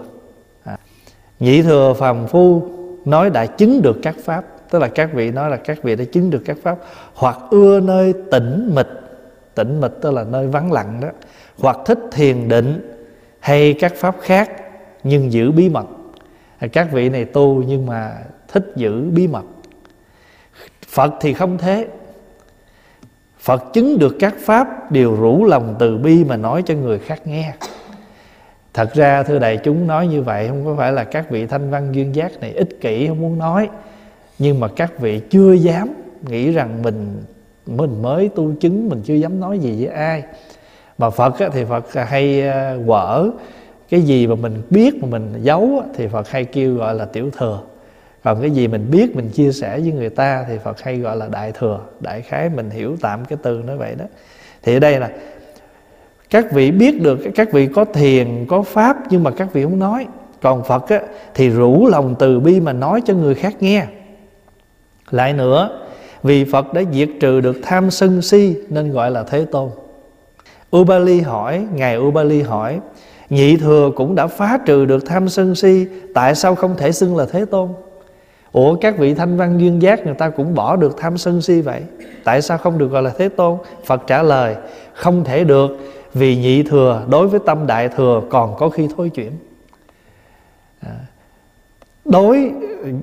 À. 0.63 0.77
nhị 1.39 1.62
thừa 1.62 1.93
phàm 1.97 2.27
phu 2.27 2.63
nói 3.05 3.29
đã 3.29 3.45
chứng 3.45 3.81
được 3.81 3.97
các 4.01 4.15
pháp 4.24 4.45
tức 4.69 4.79
là 4.79 4.88
các 4.88 5.13
vị 5.13 5.31
nói 5.31 5.50
là 5.50 5.57
các 5.57 5.83
vị 5.83 5.95
đã 5.95 6.03
chứng 6.03 6.29
được 6.29 6.41
các 6.45 6.57
pháp 6.63 6.77
hoặc 7.13 7.38
ưa 7.50 7.79
nơi 7.79 8.13
tĩnh 8.31 8.71
mịch. 8.75 8.88
Tĩnh 9.55 9.81
mịch 9.81 10.01
tức 10.01 10.12
là 10.12 10.24
nơi 10.24 10.47
vắng 10.47 10.71
lặng 10.71 11.00
đó 11.01 11.07
hoặc 11.59 11.77
thích 11.85 12.00
thiền 12.12 12.47
định 12.47 12.97
hay 13.39 13.74
các 13.74 13.93
pháp 13.95 14.15
khác 14.21 14.51
nhưng 15.03 15.31
giữ 15.31 15.51
bí 15.51 15.69
mật. 15.69 15.85
À, 16.57 16.67
các 16.67 16.88
vị 16.91 17.09
này 17.09 17.25
tu 17.25 17.63
nhưng 17.67 17.85
mà 17.85 18.13
thích 18.47 18.71
giữ 18.75 19.09
bí 19.09 19.27
mật. 19.27 19.43
Phật 20.88 21.13
thì 21.21 21.33
không 21.33 21.57
thế. 21.57 21.88
Phật 23.39 23.63
chứng 23.74 24.00
được 24.00 24.15
các 24.19 24.35
pháp 24.39 24.91
đều 24.91 25.15
rủ 25.15 25.45
lòng 25.45 25.75
từ 25.79 25.97
bi 25.97 26.24
mà 26.24 26.38
nói 26.38 26.63
cho 26.65 26.74
người 26.74 27.00
khác 27.00 27.27
nghe. 27.27 27.53
Thật 28.74 28.93
ra, 28.93 29.24
thưa 29.24 29.39
đại 29.39 29.57
chúng, 29.63 29.88
nói 29.88 30.07
như 30.07 30.21
vậy 30.21 30.47
không 30.47 30.65
có 30.65 30.75
phải 30.77 30.91
là 30.91 31.03
các 31.03 31.29
vị 31.29 31.45
thanh 31.45 31.69
văn 31.69 31.91
duyên 31.91 32.15
giác 32.15 32.39
này 32.39 32.51
ích 32.51 32.81
kỷ 32.81 33.07
không 33.07 33.21
muốn 33.21 33.38
nói. 33.38 33.69
Nhưng 34.39 34.59
mà 34.59 34.67
các 34.67 35.00
vị 35.00 35.21
chưa 35.29 35.53
dám 35.53 35.93
nghĩ 36.27 36.51
rằng 36.51 36.81
mình 36.81 37.24
mình 37.65 38.01
mới 38.01 38.29
tu 38.35 38.53
chứng, 38.59 38.89
mình 38.89 39.01
chưa 39.05 39.13
dám 39.13 39.39
nói 39.39 39.59
gì 39.59 39.85
với 39.85 39.96
ai 39.96 40.24
mà 40.98 41.10
phật 41.10 41.40
á, 41.40 41.50
thì 41.53 41.66
phật 41.66 41.94
hay 41.94 42.48
ờ, 42.48 42.79
quở 42.88 43.29
cái 43.90 44.01
gì 44.01 44.27
mà 44.27 44.36
mình 44.36 44.62
biết 44.70 45.03
mà 45.03 45.08
mình 45.12 45.34
giấu 45.42 45.81
á, 45.81 45.88
thì 45.96 46.08
phật 46.08 46.29
hay 46.29 46.46
kêu 46.46 46.75
gọi 46.75 46.96
là 46.96 47.05
tiểu 47.05 47.29
thừa. 47.38 47.60
Còn 48.24 48.42
cái 48.42 48.51
gì 48.51 48.68
mình 48.68 48.88
biết 48.92 49.16
mình 49.16 49.29
chia 49.29 49.51
sẻ 49.51 49.79
với 49.79 49.92
người 49.92 50.10
ta 50.10 50.46
thì 50.48 50.58
phật 50.58 50.81
hay 50.81 50.98
gọi 50.98 51.18
là 51.18 51.27
đại 51.27 51.51
thừa. 51.51 51.79
Đại 52.00 52.22
khái 52.22 52.50
mình 52.50 52.70
hiểu 52.70 52.98
tạm 53.01 53.25
cái 53.25 53.38
từ 53.44 53.62
nói 53.68 53.77
vậy 53.77 53.96
đó. 53.96 54.05
Thì 54.64 54.75
ở 54.75 54.79
đây 54.79 55.00
là 55.00 55.10
các 56.29 56.51
vị 56.51 56.72
biết 56.72 57.01
được 57.01 57.20
các 57.36 57.51
vị 57.51 57.68
có 57.68 57.86
thiền 57.86 58.46
có 58.50 58.62
pháp 58.62 58.98
nhưng 59.10 59.24
mà 59.24 59.31
các 59.31 59.53
vị 59.53 59.64
không 59.64 59.79
nói. 59.79 60.08
Còn 60.42 60.64
phật 60.64 60.90
á, 60.90 61.01
thì 61.34 61.50
rủ 61.50 61.88
lòng 61.88 62.16
từ 62.20 62.40
bi 62.40 62.60
mà 62.60 62.74
nói 62.74 63.01
cho 63.05 63.14
người 63.14 63.36
khác 63.36 63.55
nghe. 63.60 63.86
Lại 65.12 65.34
nữa 65.34 65.79
vì 66.24 66.46
phật 66.46 66.74
đã 66.74 66.81
diệt 66.94 67.10
trừ 67.20 67.42
được 67.42 67.55
tham 67.64 67.92
sân 67.92 68.22
si 68.22 68.55
nên 68.70 68.92
gọi 68.92 69.12
là 69.12 69.24
thế 69.24 69.46
tôn 69.51 69.70
ubali 70.75 71.22
hỏi, 71.22 71.66
ngài 71.74 71.98
ubali 71.98 72.42
hỏi, 72.42 72.79
nhị 73.29 73.57
thừa 73.57 73.92
cũng 73.96 74.16
đã 74.16 74.27
phá 74.27 74.59
trừ 74.66 74.85
được 74.85 75.05
tham 75.05 75.29
sân 75.29 75.55
si, 75.55 75.85
tại 76.14 76.35
sao 76.35 76.55
không 76.55 76.75
thể 76.77 76.92
xưng 76.92 77.18
là 77.18 77.25
thế 77.25 77.46
tôn? 77.46 77.70
Ủa, 78.51 78.75
các 78.75 78.98
vị 78.98 79.14
thanh 79.14 79.38
văn 79.38 79.57
duyên 79.59 79.81
giác 79.81 80.05
người 80.05 80.14
ta 80.14 80.29
cũng 80.29 80.55
bỏ 80.55 80.75
được 80.75 80.98
tham 80.98 81.18
sân 81.18 81.42
si 81.42 81.61
vậy? 81.61 81.81
Tại 82.24 82.42
sao 82.42 82.57
không 82.57 82.77
được 82.77 82.88
gọi 82.88 83.03
là 83.03 83.11
thế 83.18 83.29
tôn? 83.29 83.57
Phật 83.85 84.01
trả 84.07 84.24
lời, 84.24 84.55
không 84.94 85.24
thể 85.24 85.44
được, 85.44 85.77
vì 86.14 86.38
nhị 86.38 86.64
thừa 86.64 87.03
đối 87.09 87.27
với 87.27 87.40
tâm 87.46 87.68
đại 87.68 87.90
thừa 87.90 88.22
còn 88.29 88.55
có 88.57 88.70
khi 88.70 88.88
thối 88.98 89.09
chuyển. 89.09 89.31
À, 90.79 90.96
đối, 92.05 92.51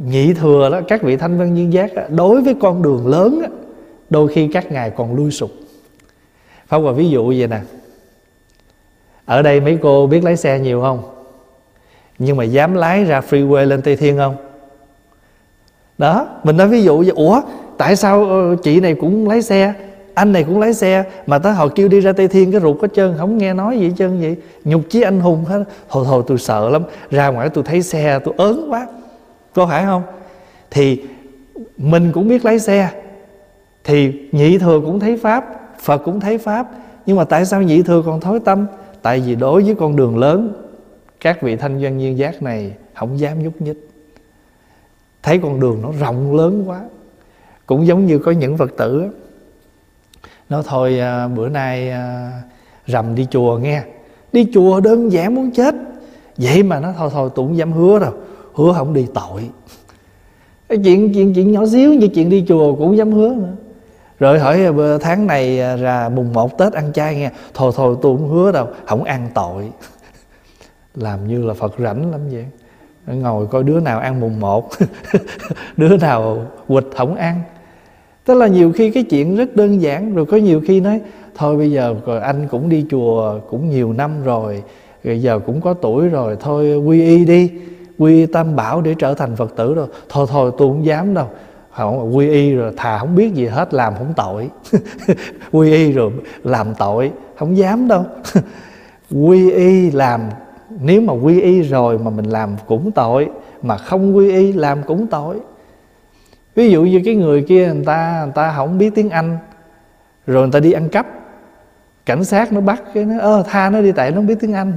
nhị 0.06 0.34
thừa 0.34 0.70
đó, 0.72 0.80
các 0.88 1.02
vị 1.02 1.16
thanh 1.16 1.38
văn 1.38 1.56
duyên 1.56 1.72
giác 1.72 1.90
đối 2.10 2.42
với 2.42 2.54
con 2.60 2.82
đường 2.82 3.06
lớn 3.06 3.42
đôi 4.10 4.28
khi 4.28 4.48
các 4.52 4.72
ngài 4.72 4.90
còn 4.90 5.14
lui 5.14 5.30
sụp. 5.30 5.50
Pháp 6.72 6.78
Hòa 6.78 6.92
ví 6.92 7.10
dụ 7.10 7.28
vậy 7.28 7.46
nè. 7.48 7.60
Ở 9.24 9.42
đây 9.42 9.60
mấy 9.60 9.78
cô 9.82 10.06
biết 10.06 10.24
lái 10.24 10.36
xe 10.36 10.58
nhiều 10.58 10.80
không? 10.80 11.02
Nhưng 12.18 12.36
mà 12.36 12.44
dám 12.44 12.74
lái 12.74 13.04
ra 13.04 13.20
freeway 13.30 13.64
lên 13.64 13.82
Tây 13.82 13.96
Thiên 13.96 14.16
không? 14.16 14.36
Đó, 15.98 16.26
Mình 16.44 16.56
nói 16.56 16.68
ví 16.68 16.82
dụ 16.82 16.98
vậy. 16.98 17.12
Ủa, 17.16 17.40
tại 17.78 17.96
sao 17.96 18.24
ờ, 18.24 18.56
chị 18.62 18.80
này 18.80 18.94
cũng 18.94 19.28
lái 19.28 19.42
xe, 19.42 19.74
anh 20.14 20.32
này 20.32 20.44
cũng 20.44 20.60
lái 20.60 20.74
xe, 20.74 21.04
mà 21.26 21.38
tới 21.38 21.52
họ 21.52 21.68
kêu 21.68 21.88
đi 21.88 22.00
ra 22.00 22.12
tây 22.12 22.28
thiên 22.28 22.52
cái 22.52 22.60
ruột 22.60 22.76
có 22.80 22.86
chân 22.86 23.14
không 23.18 23.38
nghe 23.38 23.54
nói 23.54 23.78
gì 23.78 23.88
hết 23.88 23.94
trơn 23.98 24.20
vậy? 24.20 24.36
Nhục 24.64 24.82
chí 24.90 25.02
anh 25.02 25.20
hùng 25.20 25.44
hết. 25.44 25.64
Thôi 25.88 26.04
thôi 26.08 26.22
tôi 26.26 26.38
sợ 26.38 26.70
lắm. 26.70 26.82
Ra 27.10 27.28
ngoài 27.28 27.48
tôi 27.48 27.64
thấy 27.64 27.82
xe 27.82 28.18
tôi 28.24 28.34
ớn 28.38 28.66
quá. 28.70 28.86
Có 29.54 29.66
phải 29.66 29.84
không? 29.84 30.02
Thì 30.70 31.02
mình 31.76 32.12
cũng 32.12 32.28
biết 32.28 32.44
lái 32.44 32.58
xe. 32.58 32.88
Thì 33.84 34.12
nhị 34.32 34.58
thừa 34.58 34.80
cũng 34.84 35.00
thấy 35.00 35.16
pháp 35.16 35.61
phật 35.82 35.98
cũng 35.98 36.20
thấy 36.20 36.38
pháp. 36.38 36.70
Nhưng 37.06 37.16
mà 37.16 37.24
tại 37.24 37.46
sao 37.46 37.62
nhị 37.62 37.82
thừa 37.82 38.02
còn 38.06 38.20
thối 38.20 38.40
tâm? 38.40 38.66
Tại 39.02 39.20
vì 39.20 39.34
đối 39.34 39.62
với 39.62 39.74
con 39.74 39.96
đường 39.96 40.18
lớn 40.18 40.52
các 41.20 41.42
vị 41.42 41.56
thanh 41.56 41.80
doanh 41.82 41.98
nhiên 41.98 42.18
giác 42.18 42.42
này 42.42 42.72
không 42.94 43.18
dám 43.18 43.42
nhúc 43.42 43.62
nhích. 43.62 43.88
Thấy 45.22 45.38
con 45.38 45.60
đường 45.60 45.82
nó 45.82 45.88
rộng 46.00 46.36
lớn 46.36 46.64
quá. 46.66 46.80
Cũng 47.66 47.86
giống 47.86 48.06
như 48.06 48.18
có 48.18 48.32
những 48.32 48.56
phật 48.56 48.76
tử 48.76 49.08
nó 50.48 50.62
thôi 50.62 50.98
à, 50.98 51.28
bữa 51.28 51.48
nay 51.48 51.90
à, 51.90 52.32
rầm 52.86 53.14
đi 53.14 53.26
chùa 53.30 53.58
nghe. 53.58 53.82
Đi 54.32 54.46
chùa 54.54 54.80
đơn 54.80 55.12
giản 55.12 55.34
muốn 55.34 55.50
chết. 55.50 55.74
Vậy 56.36 56.62
mà 56.62 56.80
nó 56.80 56.92
thôi 56.98 57.10
thôi 57.12 57.30
tôi 57.34 57.48
dám 57.52 57.72
hứa 57.72 57.98
rồi, 57.98 58.12
hứa 58.54 58.72
không 58.72 58.94
đi 58.94 59.06
tội. 59.14 59.50
Cái 60.68 60.78
chuyện 60.84 61.12
chuyện 61.14 61.34
chuyện 61.34 61.52
nhỏ 61.52 61.66
xíu 61.66 61.94
như 61.94 62.08
chuyện 62.08 62.30
đi 62.30 62.44
chùa 62.48 62.74
cũng 62.74 62.96
dám 62.96 63.12
hứa 63.12 63.34
nữa 63.34 63.52
rồi 64.22 64.38
hỏi 64.38 64.64
ờ, 64.64 64.98
tháng 64.98 65.26
này 65.26 65.60
ờ, 65.60 65.76
ra 65.76 66.08
mùng 66.08 66.32
một 66.32 66.58
tết 66.58 66.72
ăn 66.72 66.92
chay 66.92 67.16
nghe. 67.16 67.30
Thôi 67.54 67.72
thôi, 67.76 67.96
tôi 68.02 68.16
không 68.16 68.28
hứa 68.28 68.52
đâu, 68.52 68.68
không 68.86 69.04
ăn 69.04 69.28
tội. 69.34 69.64
Làm 70.94 71.28
như 71.28 71.42
là 71.42 71.54
phật 71.54 71.74
rảnh 71.78 72.10
lắm 72.10 72.20
vậy. 72.30 72.46
Ngồi 73.06 73.46
coi 73.46 73.62
đứa 73.62 73.80
nào 73.80 73.98
ăn 73.98 74.20
mùng 74.20 74.40
một, 74.40 74.70
đứa 75.76 75.96
nào 75.96 76.46
quịch 76.68 76.90
không 76.96 77.14
ăn. 77.14 77.42
Tức 78.24 78.34
là 78.34 78.46
nhiều 78.46 78.72
khi 78.72 78.90
cái 78.90 79.02
chuyện 79.02 79.36
rất 79.36 79.56
đơn 79.56 79.82
giản, 79.82 80.14
rồi 80.14 80.26
có 80.26 80.36
nhiều 80.36 80.60
khi 80.66 80.80
nói, 80.80 81.00
thôi 81.34 81.56
bây 81.56 81.70
giờ 81.70 81.94
anh 82.22 82.48
cũng 82.50 82.68
đi 82.68 82.86
chùa 82.90 83.40
cũng 83.50 83.70
nhiều 83.70 83.92
năm 83.92 84.24
rồi 84.24 84.62
rồi 85.04 85.22
giờ 85.22 85.38
cũng 85.46 85.60
có 85.60 85.74
tuổi 85.74 86.08
rồi, 86.08 86.36
thôi 86.40 86.76
quy 86.76 87.02
y 87.04 87.24
đi, 87.24 87.50
quy 87.98 88.14
y 88.14 88.26
tam 88.26 88.56
bảo 88.56 88.80
để 88.80 88.94
trở 88.98 89.14
thành 89.14 89.36
phật 89.36 89.56
tử 89.56 89.74
rồi. 89.74 89.86
Thôi 90.08 90.26
thôi, 90.30 90.52
tôi 90.58 90.68
không 90.68 90.84
dám 90.84 91.14
đâu 91.14 91.26
không, 91.72 92.16
quy 92.16 92.28
y 92.30 92.54
rồi 92.54 92.72
thà 92.76 92.98
không 92.98 93.14
biết 93.14 93.34
gì 93.34 93.46
hết, 93.46 93.74
làm 93.74 93.94
không 93.98 94.12
tội. 94.16 94.50
Quy 95.52 95.72
y 95.72 95.92
rồi 95.92 96.12
làm 96.42 96.74
tội, 96.74 97.12
không 97.38 97.56
dám 97.56 97.88
đâu. 97.88 98.04
Quy 99.10 99.50
y 99.50 99.90
làm, 99.90 100.20
nếu 100.80 101.00
mà 101.00 101.12
quy 101.12 101.40
y 101.40 101.62
rồi 101.62 101.98
mà 101.98 102.10
mình 102.10 102.24
làm 102.24 102.56
cũng 102.66 102.92
tội, 102.92 103.30
mà 103.62 103.76
không 103.76 104.16
quy 104.16 104.30
y 104.32 104.52
làm 104.52 104.82
cũng 104.82 105.06
tội. 105.06 105.40
Ví 106.54 106.70
dụ 106.70 106.82
như 106.82 107.00
cái 107.04 107.14
người 107.14 107.44
kia, 107.48 107.72
người 107.74 107.84
ta 107.84 108.22
người 108.24 108.32
ta 108.34 108.52
không 108.56 108.78
biết 108.78 108.94
tiếng 108.94 109.10
anh, 109.10 109.38
rồi 110.26 110.42
người 110.42 110.52
ta 110.52 110.60
đi 110.60 110.72
ăn 110.72 110.88
cắp, 110.88 111.06
cảnh 112.06 112.24
sát 112.24 112.52
nó 112.52 112.60
bắt 112.60 112.82
cái 112.94 113.04
nó, 113.04 113.18
ơ, 113.18 113.42
tha 113.46 113.70
nó 113.70 113.80
đi, 113.80 113.92
tại 113.92 114.10
nó 114.10 114.16
không 114.16 114.26
biết 114.26 114.40
tiếng 114.40 114.52
anh. 114.52 114.72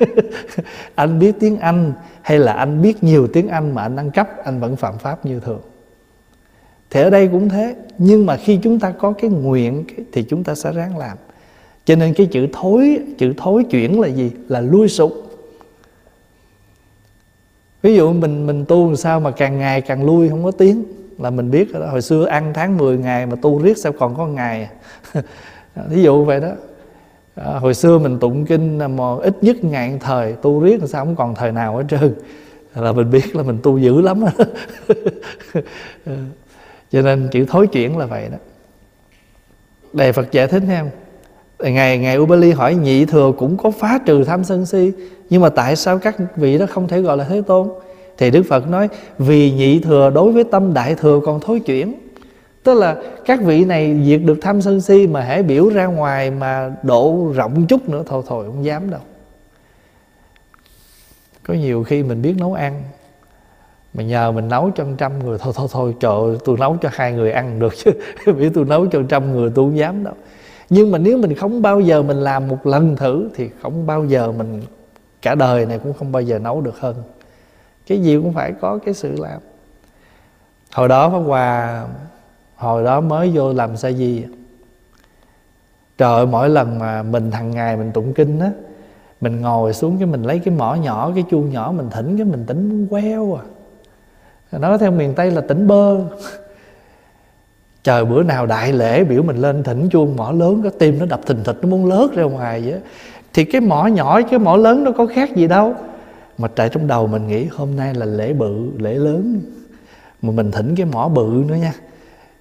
Anh 0.94 1.18
biết 1.18 1.32
tiếng 1.40 1.58
anh 1.58 1.92
hay 2.22 2.38
là 2.38 2.52
anh 2.52 2.82
biết 2.82 3.04
nhiều 3.04 3.26
tiếng 3.32 3.48
anh 3.48 3.74
mà 3.74 3.82
anh 3.82 3.96
ăn 3.96 4.10
cắp, 4.10 4.44
anh 4.44 4.60
vẫn 4.60 4.76
phạm 4.76 4.98
pháp 4.98 5.26
như 5.26 5.40
thường 5.40 5.60
thì 6.90 7.00
ở 7.02 7.10
đây 7.10 7.28
cũng 7.28 7.48
thế 7.48 7.74
nhưng 7.98 8.26
mà 8.26 8.36
khi 8.36 8.58
chúng 8.62 8.80
ta 8.80 8.90
có 8.90 9.12
cái 9.12 9.30
nguyện 9.30 9.84
thì 10.12 10.22
chúng 10.22 10.44
ta 10.44 10.54
sẽ 10.54 10.72
ráng 10.72 10.98
làm. 10.98 11.16
Cho 11.84 11.96
nên 11.96 12.14
cái 12.14 12.26
chữ 12.26 12.46
thối 12.52 12.98
chữ 13.18 13.34
thối 13.36 13.64
chuyển 13.64 14.00
là 14.00 14.08
gì? 14.08 14.30
Là 14.48 14.60
lui 14.60 14.88
sụp. 14.88 15.12
Ví 17.82 17.94
dụ 17.94 18.12
mình 18.12 18.46
mình 18.46 18.64
tu 18.64 18.86
làm 18.86 18.96
sao 18.96 19.20
mà 19.20 19.30
càng 19.30 19.58
ngày 19.58 19.80
càng 19.80 20.04
lui 20.04 20.28
không 20.28 20.44
có 20.44 20.50
tiếng. 20.50 20.84
Là 21.18 21.30
mình 21.30 21.50
biết 21.50 21.72
đó. 21.72 21.86
hồi 21.90 22.02
xưa 22.02 22.26
ăn 22.26 22.52
tháng 22.54 22.78
10 22.78 22.98
ngày 22.98 23.26
mà 23.26 23.36
tu 23.42 23.58
riết 23.58 23.78
sao 23.78 23.92
còn 23.92 24.16
có 24.16 24.26
ngày 24.26 24.68
à? 25.12 25.22
ví 25.88 26.02
dụ 26.02 26.24
vậy 26.24 26.40
đó. 26.40 26.50
À, 27.34 27.58
hồi 27.58 27.74
xưa 27.74 27.98
mình 27.98 28.18
tụng 28.18 28.46
kinh 28.46 28.78
mà 28.78 29.14
ít 29.22 29.36
nhất 29.42 29.64
ngàn 29.64 29.98
thời 29.98 30.32
tu 30.32 30.60
riết 30.60 30.80
sao 30.86 31.04
không 31.04 31.16
còn 31.16 31.34
thời 31.34 31.52
nào 31.52 31.76
hết 31.76 31.84
trơn. 31.88 32.14
Là 32.74 32.92
mình 32.92 33.10
biết 33.10 33.36
là 33.36 33.42
mình 33.42 33.58
tu 33.62 33.78
dữ 33.78 34.00
lắm 34.00 34.20
cho 36.92 37.02
nên 37.02 37.28
chữ 37.32 37.44
thối 37.48 37.66
chuyển 37.66 37.98
là 37.98 38.06
vậy 38.06 38.28
đó. 38.32 38.38
Đề 39.92 40.12
Phật 40.12 40.32
giải 40.32 40.46
thích 40.46 40.62
em. 40.68 40.90
Ngày 41.58 41.98
ngày 41.98 42.18
Ubali 42.18 42.52
hỏi, 42.52 42.74
nhị 42.74 43.04
thừa 43.04 43.32
cũng 43.38 43.56
có 43.56 43.70
phá 43.70 43.98
trừ 44.06 44.24
tham 44.24 44.44
sân 44.44 44.66
si, 44.66 44.92
nhưng 45.30 45.42
mà 45.42 45.48
tại 45.48 45.76
sao 45.76 45.98
các 45.98 46.16
vị 46.36 46.58
đó 46.58 46.66
không 46.70 46.88
thể 46.88 47.00
gọi 47.00 47.16
là 47.16 47.24
thế 47.24 47.42
tôn? 47.46 47.68
Thì 48.18 48.30
Đức 48.30 48.42
Phật 48.48 48.68
nói, 48.68 48.88
vì 49.18 49.52
nhị 49.52 49.80
thừa 49.80 50.10
đối 50.10 50.32
với 50.32 50.44
tâm 50.44 50.74
đại 50.74 50.94
thừa 50.94 51.20
còn 51.24 51.40
thối 51.40 51.60
chuyển. 51.60 51.94
Tức 52.62 52.74
là 52.74 52.96
các 53.24 53.40
vị 53.42 53.64
này 53.64 54.00
diệt 54.04 54.20
được 54.24 54.38
tham 54.42 54.62
sân 54.62 54.80
si 54.80 55.06
mà 55.06 55.20
hãy 55.20 55.42
biểu 55.42 55.68
ra 55.68 55.86
ngoài 55.86 56.30
mà 56.30 56.74
độ 56.82 57.32
rộng 57.34 57.66
chút 57.66 57.88
nữa, 57.88 58.02
thôi 58.06 58.22
thôi, 58.26 58.44
không 58.46 58.64
dám 58.64 58.90
đâu. 58.90 59.00
Có 61.42 61.54
nhiều 61.54 61.84
khi 61.84 62.02
mình 62.02 62.22
biết 62.22 62.34
nấu 62.38 62.54
ăn 62.54 62.82
mà 63.94 64.02
nhờ 64.02 64.32
mình 64.32 64.48
nấu 64.48 64.70
cho 64.76 64.84
trăm 64.98 65.18
người, 65.18 65.38
thôi 65.38 65.52
thôi 65.56 65.68
thôi, 65.70 65.94
trời 66.00 66.38
tôi 66.44 66.56
nấu 66.58 66.76
cho 66.82 66.88
hai 66.92 67.12
người 67.12 67.32
ăn 67.32 67.58
được 67.58 67.72
chứ. 67.76 67.90
Vì 68.32 68.48
tôi 68.48 68.64
nấu 68.64 68.86
cho 68.86 69.02
trăm 69.08 69.32
người, 69.32 69.50
tôi 69.54 69.64
không 69.64 69.78
dám 69.78 70.04
đâu. 70.04 70.14
Nhưng 70.70 70.90
mà 70.90 70.98
nếu 70.98 71.18
mình 71.18 71.34
không 71.34 71.62
bao 71.62 71.80
giờ 71.80 72.02
mình 72.02 72.16
làm 72.16 72.48
một 72.48 72.66
lần 72.66 72.96
thử, 72.96 73.30
thì 73.34 73.50
không 73.62 73.86
bao 73.86 74.04
giờ 74.04 74.32
mình, 74.32 74.62
cả 75.22 75.34
đời 75.34 75.66
này 75.66 75.78
cũng 75.78 75.92
không 75.92 76.12
bao 76.12 76.22
giờ 76.22 76.38
nấu 76.38 76.60
được 76.60 76.80
hơn. 76.80 76.96
Cái 77.86 78.02
gì 78.02 78.16
cũng 78.16 78.32
phải 78.32 78.52
có 78.60 78.78
cái 78.84 78.94
sự 78.94 79.16
làm. 79.18 79.40
Hồi 80.72 80.88
đó 80.88 81.10
pháp 81.10 81.18
hòa, 81.18 81.84
hồi 82.56 82.84
đó 82.84 83.00
mới 83.00 83.30
vô 83.34 83.52
làm 83.52 83.76
sa 83.76 83.92
di. 83.92 84.24
Trời 85.98 86.14
ơi, 86.14 86.26
mỗi 86.26 86.48
lần 86.48 86.78
mà 86.78 87.02
mình 87.02 87.30
thằng 87.30 87.50
ngày 87.50 87.76
mình 87.76 87.92
tụng 87.92 88.14
kinh 88.14 88.40
á, 88.40 88.50
mình 89.20 89.40
ngồi 89.40 89.72
xuống 89.72 89.98
cái 89.98 90.06
mình 90.06 90.22
lấy 90.22 90.38
cái 90.38 90.54
mỏ 90.54 90.74
nhỏ, 90.74 91.12
cái 91.14 91.24
chuông 91.30 91.50
nhỏ 91.50 91.72
mình 91.76 91.90
thỉnh, 91.90 92.16
cái 92.16 92.26
mình 92.26 92.44
tính 92.46 92.68
muốn 92.68 92.86
queo 92.88 93.34
à 93.34 93.42
nói 94.58 94.78
theo 94.78 94.90
miền 94.90 95.14
tây 95.14 95.30
là 95.30 95.40
tỉnh 95.40 95.66
bơ. 95.66 96.00
Trời 97.82 98.04
bữa 98.04 98.22
nào 98.22 98.46
đại 98.46 98.72
lễ 98.72 99.04
biểu 99.04 99.22
mình 99.22 99.36
lên 99.36 99.62
thỉnh 99.62 99.88
chuông 99.88 100.16
mỏ 100.16 100.32
lớn 100.32 100.62
cái 100.62 100.72
tim 100.78 100.98
nó 100.98 101.06
đập 101.06 101.20
thình 101.26 101.44
thịch 101.44 101.56
nó 101.62 101.68
muốn 101.68 101.86
lớt 101.86 102.08
ra 102.14 102.22
ngoài 102.22 102.62
vậy 102.64 102.80
thì 103.32 103.44
cái 103.44 103.60
mỏ 103.60 103.86
nhỏ 103.86 104.20
cái 104.30 104.38
mỏ 104.38 104.56
lớn 104.56 104.84
nó 104.84 104.92
có 104.92 105.06
khác 105.06 105.36
gì 105.36 105.46
đâu. 105.46 105.74
Mà 106.38 106.48
tại 106.48 106.68
trong 106.68 106.86
đầu 106.86 107.06
mình 107.06 107.26
nghĩ 107.26 107.44
hôm 107.44 107.76
nay 107.76 107.94
là 107.94 108.06
lễ 108.06 108.32
bự 108.32 108.70
lễ 108.78 108.94
lớn. 108.94 109.40
Mà 110.22 110.32
mình 110.32 110.50
thỉnh 110.50 110.74
cái 110.76 110.86
mỏ 110.86 111.08
bự 111.08 111.44
nữa 111.48 111.54
nha. 111.54 111.72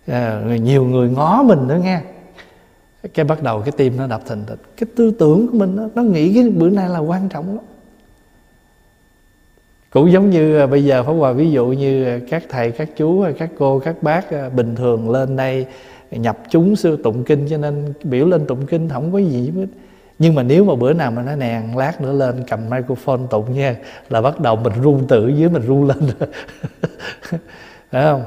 À, 0.08 0.42
nhiều 0.62 0.84
người 0.84 1.10
ngó 1.10 1.44
mình 1.44 1.68
nữa 1.68 1.80
nghe. 1.84 2.02
Cái 3.14 3.26
bắt 3.26 3.44
đầu 3.44 3.62
cái 3.62 3.72
tim 3.72 3.98
nó 3.98 4.08
đập 4.08 4.22
thình 4.28 4.44
thịch. 4.48 4.60
Cái 4.78 4.88
tư 4.96 5.12
tưởng 5.20 5.48
của 5.48 5.58
mình 5.58 5.76
nó, 5.76 5.84
nó 5.96 6.02
nghĩ 6.02 6.34
cái 6.34 6.50
bữa 6.50 6.70
nay 6.70 6.90
là 6.90 7.00
quan 7.00 7.30
trọng 7.30 7.56
lắm 7.56 7.66
cũng 9.90 10.12
giống 10.12 10.30
như 10.30 10.60
à, 10.60 10.68
bây 10.68 10.84
giờ 10.86 11.04
Pháp 11.04 11.12
Hòa 11.12 11.32
ví 11.32 11.52
dụ 11.52 11.68
như 11.68 12.20
các 12.30 12.44
thầy, 12.50 12.72
các 12.72 12.90
chú, 12.96 13.22
à, 13.22 13.32
các 13.40 13.50
cô, 13.58 13.80
các 13.80 14.04
bác 14.04 14.32
à, 14.32 14.50
bình 14.50 14.76
thường 14.76 15.10
lên 15.10 15.36
đây 15.36 15.66
nhập 16.12 16.38
chúng 16.50 16.76
sư 16.76 16.98
tụng 17.04 17.24
kinh 17.24 17.48
cho 17.50 17.58
nên 17.58 17.94
biểu 18.04 18.28
lên 18.28 18.46
tụng 18.46 18.66
kinh 18.66 18.90
không 18.90 19.12
có 19.12 19.18
gì 19.18 19.52
hết. 19.56 19.66
Nhưng 20.20 20.36
mà 20.36 20.44
nếu 20.44 20.66
mà 20.66 20.76
bữa 20.76 20.94
nào 20.94 21.12
mà 21.12 21.22
nó 21.22 21.36
nè 21.36 21.62
lát 21.76 22.02
nữa 22.02 22.14
lên 22.14 22.44
cầm 22.50 22.70
microphone 22.70 23.22
tụng 23.30 23.54
nha 23.54 23.76
là 24.10 24.22
bắt 24.22 24.40
đầu 24.40 24.56
mình 24.56 24.74
run 24.82 25.08
tự 25.08 25.28
dưới 25.28 25.50
mình 25.50 25.62
run 25.62 25.88
lên. 25.88 25.98
Phải 27.92 28.04
không? 28.04 28.24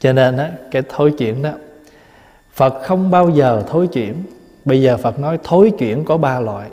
Cho 0.00 0.12
nên 0.12 0.36
á 0.36 0.52
cái 0.70 0.82
thối 0.88 1.14
chuyển 1.18 1.42
đó 1.42 1.52
phật 2.52 2.82
không 2.82 3.10
bao 3.10 3.30
giờ 3.30 3.62
thối 3.68 3.86
chuyển. 3.86 4.14
Bây 4.64 4.82
giờ 4.82 4.96
phật 4.96 5.18
nói 5.18 5.38
thối 5.42 5.72
chuyển 5.78 6.04
có 6.04 6.16
ba 6.16 6.40
loại. 6.40 6.70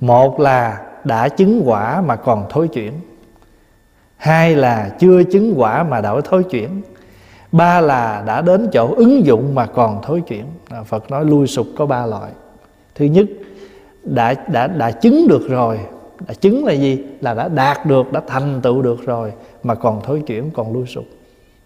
Một 0.00 0.40
là 0.40 0.89
đã 1.04 1.28
chứng 1.28 1.62
quả 1.64 2.00
mà 2.00 2.16
còn 2.16 2.46
thối 2.50 2.68
chuyển. 2.68 2.92
Hai 4.16 4.56
là 4.56 4.96
chưa 4.98 5.22
chứng 5.22 5.54
quả 5.56 5.82
mà 5.82 6.00
đã 6.00 6.14
thối 6.24 6.44
chuyển. 6.44 6.82
Ba 7.52 7.80
là 7.80 8.22
đã 8.26 8.40
đến 8.40 8.68
chỗ 8.72 8.94
ứng 8.94 9.26
dụng 9.26 9.54
mà 9.54 9.66
còn 9.66 10.02
thối 10.02 10.20
chuyển. 10.20 10.44
À, 10.70 10.82
Phật 10.82 11.10
nói 11.10 11.24
lui 11.24 11.46
sụp 11.46 11.66
có 11.76 11.86
ba 11.86 12.06
loại. 12.06 12.30
Thứ 12.94 13.04
nhất, 13.04 13.26
đã 14.04 14.34
đã 14.48 14.66
đã 14.66 14.90
chứng 14.90 15.28
được 15.28 15.48
rồi. 15.48 15.80
Đã 16.28 16.34
chứng 16.34 16.64
là 16.64 16.72
gì? 16.72 17.04
Là 17.20 17.34
đã 17.34 17.48
đạt 17.48 17.86
được, 17.86 18.12
đã 18.12 18.22
thành 18.26 18.60
tựu 18.62 18.82
được 18.82 19.06
rồi 19.06 19.32
mà 19.62 19.74
còn 19.74 20.00
thối 20.04 20.22
chuyển, 20.26 20.50
còn 20.50 20.72
lui 20.72 20.86
sụp. 20.86 21.04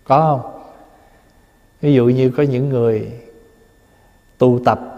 Có 0.04 0.20
không? 0.20 0.62
Ví 1.80 1.94
dụ 1.94 2.04
như 2.04 2.30
có 2.30 2.42
những 2.42 2.68
người 2.68 3.10
tu 4.38 4.60
tập 4.64 4.93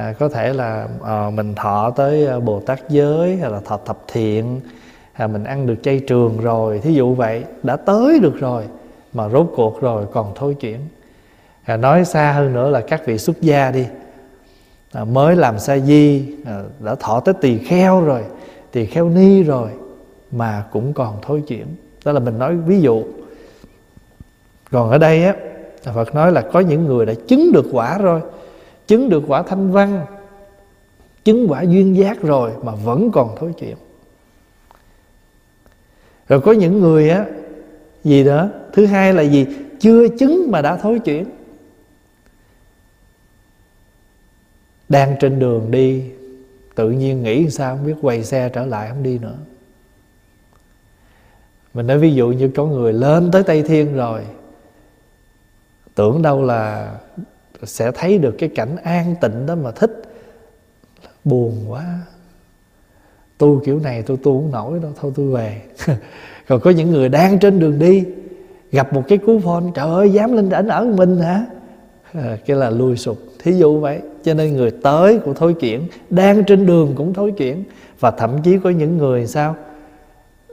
à, 0.00 0.14
có 0.18 0.28
thể 0.28 0.52
là 0.52 0.88
à, 1.04 1.30
mình 1.30 1.54
thọ 1.54 1.90
tới 1.96 2.26
ờ, 2.26 2.40
bồ 2.40 2.60
tát 2.60 2.88
giới 2.88 3.36
hay 3.36 3.50
là 3.50 3.60
thọ 3.64 3.78
thập 3.86 3.98
thiện 4.12 4.60
à, 5.12 5.26
mình 5.26 5.44
ăn 5.44 5.66
được 5.66 5.76
chay 5.82 6.00
trường 6.00 6.40
rồi 6.40 6.78
thí 6.78 6.94
dụ 6.94 7.14
vậy 7.14 7.44
đã 7.62 7.76
tới 7.76 8.18
được 8.20 8.40
rồi 8.40 8.64
mà 9.12 9.28
rốt 9.28 9.46
cuộc 9.56 9.80
rồi 9.80 10.04
còn 10.12 10.32
thôi 10.34 10.56
chuyển. 10.60 10.80
À, 11.64 11.76
nói 11.76 12.04
xa 12.04 12.32
hơn 12.32 12.52
nữa 12.52 12.70
là 12.70 12.80
các 12.80 13.06
vị 13.06 13.18
xuất 13.18 13.40
gia 13.40 13.70
đi 13.70 13.86
à, 14.92 15.04
mới 15.04 15.36
làm 15.36 15.58
sa 15.58 15.78
di 15.78 16.24
à, 16.44 16.62
đã 16.80 16.94
thọ 16.94 17.20
tới 17.20 17.34
tỳ 17.40 17.58
kheo 17.58 18.00
rồi 18.00 18.22
tỳ 18.72 18.86
kheo 18.86 19.08
ni 19.08 19.42
rồi 19.42 19.70
mà 20.32 20.64
cũng 20.72 20.92
còn 20.92 21.18
thôi 21.22 21.42
chuyển. 21.46 21.66
Đó 22.04 22.12
là 22.12 22.20
mình 22.20 22.38
nói 22.38 22.56
ví 22.56 22.80
dụ. 22.80 23.02
Còn 24.70 24.90
ở 24.90 24.98
đây 24.98 25.24
á 25.24 25.34
Phật 25.94 26.14
nói 26.14 26.32
là 26.32 26.40
có 26.40 26.60
những 26.60 26.86
người 26.86 27.06
đã 27.06 27.14
chứng 27.28 27.52
được 27.52 27.66
quả 27.72 27.98
rồi 27.98 28.20
chứng 28.90 29.08
được 29.08 29.22
quả 29.26 29.42
thanh 29.42 29.72
văn, 29.72 30.06
chứng 31.24 31.46
quả 31.48 31.62
duyên 31.62 31.96
giác 31.96 32.22
rồi 32.22 32.52
mà 32.62 32.74
vẫn 32.74 33.10
còn 33.12 33.36
thối 33.38 33.52
chuyện 33.58 33.76
rồi 36.28 36.40
có 36.40 36.52
những 36.52 36.80
người 36.80 37.10
á, 37.10 37.26
gì 38.04 38.24
đó, 38.24 38.48
thứ 38.72 38.86
hai 38.86 39.14
là 39.14 39.22
gì? 39.22 39.46
Chưa 39.80 40.08
chứng 40.18 40.50
mà 40.50 40.62
đã 40.62 40.76
thối 40.76 40.98
chuyển. 40.98 41.24
Đang 44.88 45.16
trên 45.20 45.38
đường 45.38 45.70
đi, 45.70 46.04
tự 46.74 46.90
nhiên 46.90 47.22
nghĩ 47.22 47.50
sao 47.50 47.76
không 47.76 47.86
biết 47.86 47.94
quay 48.02 48.24
xe 48.24 48.48
trở 48.48 48.64
lại 48.66 48.88
không 48.88 49.02
đi 49.02 49.18
nữa. 49.18 49.36
Mình 51.74 51.86
nói 51.86 51.98
ví 51.98 52.14
dụ 52.14 52.28
như 52.28 52.50
có 52.54 52.64
người 52.64 52.92
lên 52.92 53.30
tới 53.30 53.42
tây 53.42 53.62
thiên 53.62 53.96
rồi, 53.96 54.22
tưởng 55.94 56.22
đâu 56.22 56.42
là 56.42 56.94
sẽ 57.64 57.90
thấy 57.94 58.18
được 58.18 58.34
cái 58.38 58.48
cảnh 58.48 58.76
an 58.76 59.14
tịnh 59.20 59.46
đó 59.46 59.54
mà 59.54 59.70
thích. 59.70 60.02
Buồn 61.24 61.64
quá. 61.68 61.98
Tu 63.38 63.62
kiểu 63.64 63.80
này 63.80 64.02
tôi 64.02 64.16
tu 64.16 64.40
không 64.40 64.50
nổi 64.50 64.78
đâu 64.82 64.92
thôi 65.00 65.12
tôi 65.14 65.26
về. 65.26 65.62
Còn 66.48 66.60
có 66.60 66.70
những 66.70 66.90
người 66.90 67.08
đang 67.08 67.38
trên 67.38 67.58
đường 67.58 67.78
đi 67.78 68.04
gặp 68.72 68.92
một 68.92 69.02
cái 69.08 69.18
cú 69.18 69.40
phone 69.40 69.64
trời 69.74 69.86
ơi 69.86 70.12
dám 70.12 70.32
lên 70.32 70.50
ảnh 70.50 70.68
ở 70.68 70.84
mình 70.84 71.18
hả? 71.18 71.46
À, 72.12 72.38
cái 72.46 72.56
là 72.56 72.70
lui 72.70 72.96
sụp. 72.96 73.18
Thí 73.38 73.52
dụ 73.52 73.80
vậy. 73.80 74.00
Cho 74.24 74.34
nên 74.34 74.56
người 74.56 74.70
tới 74.70 75.18
cũng 75.24 75.34
thối 75.34 75.54
chuyển 75.54 75.86
đang 76.10 76.44
trên 76.44 76.66
đường 76.66 76.94
cũng 76.96 77.14
thối 77.14 77.32
chuyển 77.32 77.64
và 78.00 78.10
thậm 78.10 78.42
chí 78.42 78.58
có 78.64 78.70
những 78.70 78.98
người 78.98 79.26
sao? 79.26 79.56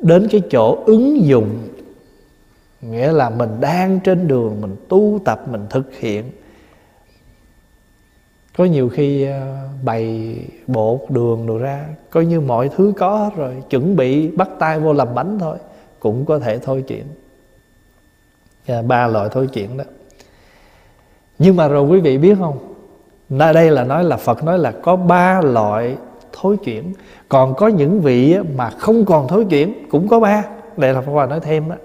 Đến 0.02 0.28
cái 0.32 0.42
chỗ 0.52 0.84
ứng 0.86 1.26
dụng 1.26 1.68
nghĩa 2.82 3.12
là 3.12 3.30
mình 3.30 3.50
đang 3.60 4.00
trên 4.00 4.28
đường 4.28 4.62
mình 4.62 4.76
tu 4.90 5.20
tập 5.26 5.48
mình 5.52 5.66
thực 5.70 5.96
hiện 5.96 6.24
có 8.58 8.66
nhiều 8.66 8.90
khi 8.90 9.24
ờ, 9.26 9.58
bày 9.84 10.36
bột 10.68 11.00
đường 11.10 11.48
đồ 11.48 11.58
ra, 11.58 11.86
coi 12.10 12.26
như 12.26 12.42
mọi 12.42 12.70
thứ 12.70 12.94
có 12.98 13.18
hết 13.18 13.30
rồi, 13.36 13.54
chuẩn 13.70 13.96
bị 13.96 14.28
bắt 14.28 14.50
tay 14.60 14.80
vô 14.80 14.94
làm 14.94 15.16
bánh 15.16 15.40
thôi, 15.40 15.58
cũng 16.00 16.26
có 16.26 16.40
thể 16.40 16.60
thôi 16.60 16.84
chuyện. 16.88 17.04
Dạ, 18.68 18.82
ba 18.82 19.08
loại 19.08 19.30
thôi 19.32 19.48
chuyện 19.54 19.78
đó. 19.78 19.84
Nhưng 21.40 21.56
mà 21.56 21.68
rồi 21.68 21.84
quý 21.84 22.00
vị 22.00 22.18
biết 22.18 22.38
không? 22.40 22.58
Nơi 23.30 23.54
đây 23.54 23.72
là 23.72 23.84
nói 23.84 24.04
là 24.04 24.18
Phật 24.18 24.44
nói 24.44 24.60
là 24.60 24.72
có 24.72 24.96
ba 24.96 25.42
loại 25.42 25.98
thối 26.34 26.58
chuyển 26.58 26.94
Còn 27.30 27.54
có 27.56 27.68
những 27.68 28.02
vị 28.02 28.38
mà 28.56 28.70
không 28.70 29.06
còn 29.06 29.28
thối 29.28 29.46
chuyển 29.46 29.88
Cũng 29.90 30.08
có 30.08 30.20
ba. 30.20 30.44
Đây 30.78 30.94
là 30.94 31.02
Pháp 31.02 31.12
Hòa 31.12 31.26
nói 31.26 31.40
thêm 31.40 31.70
đó. 31.70 31.76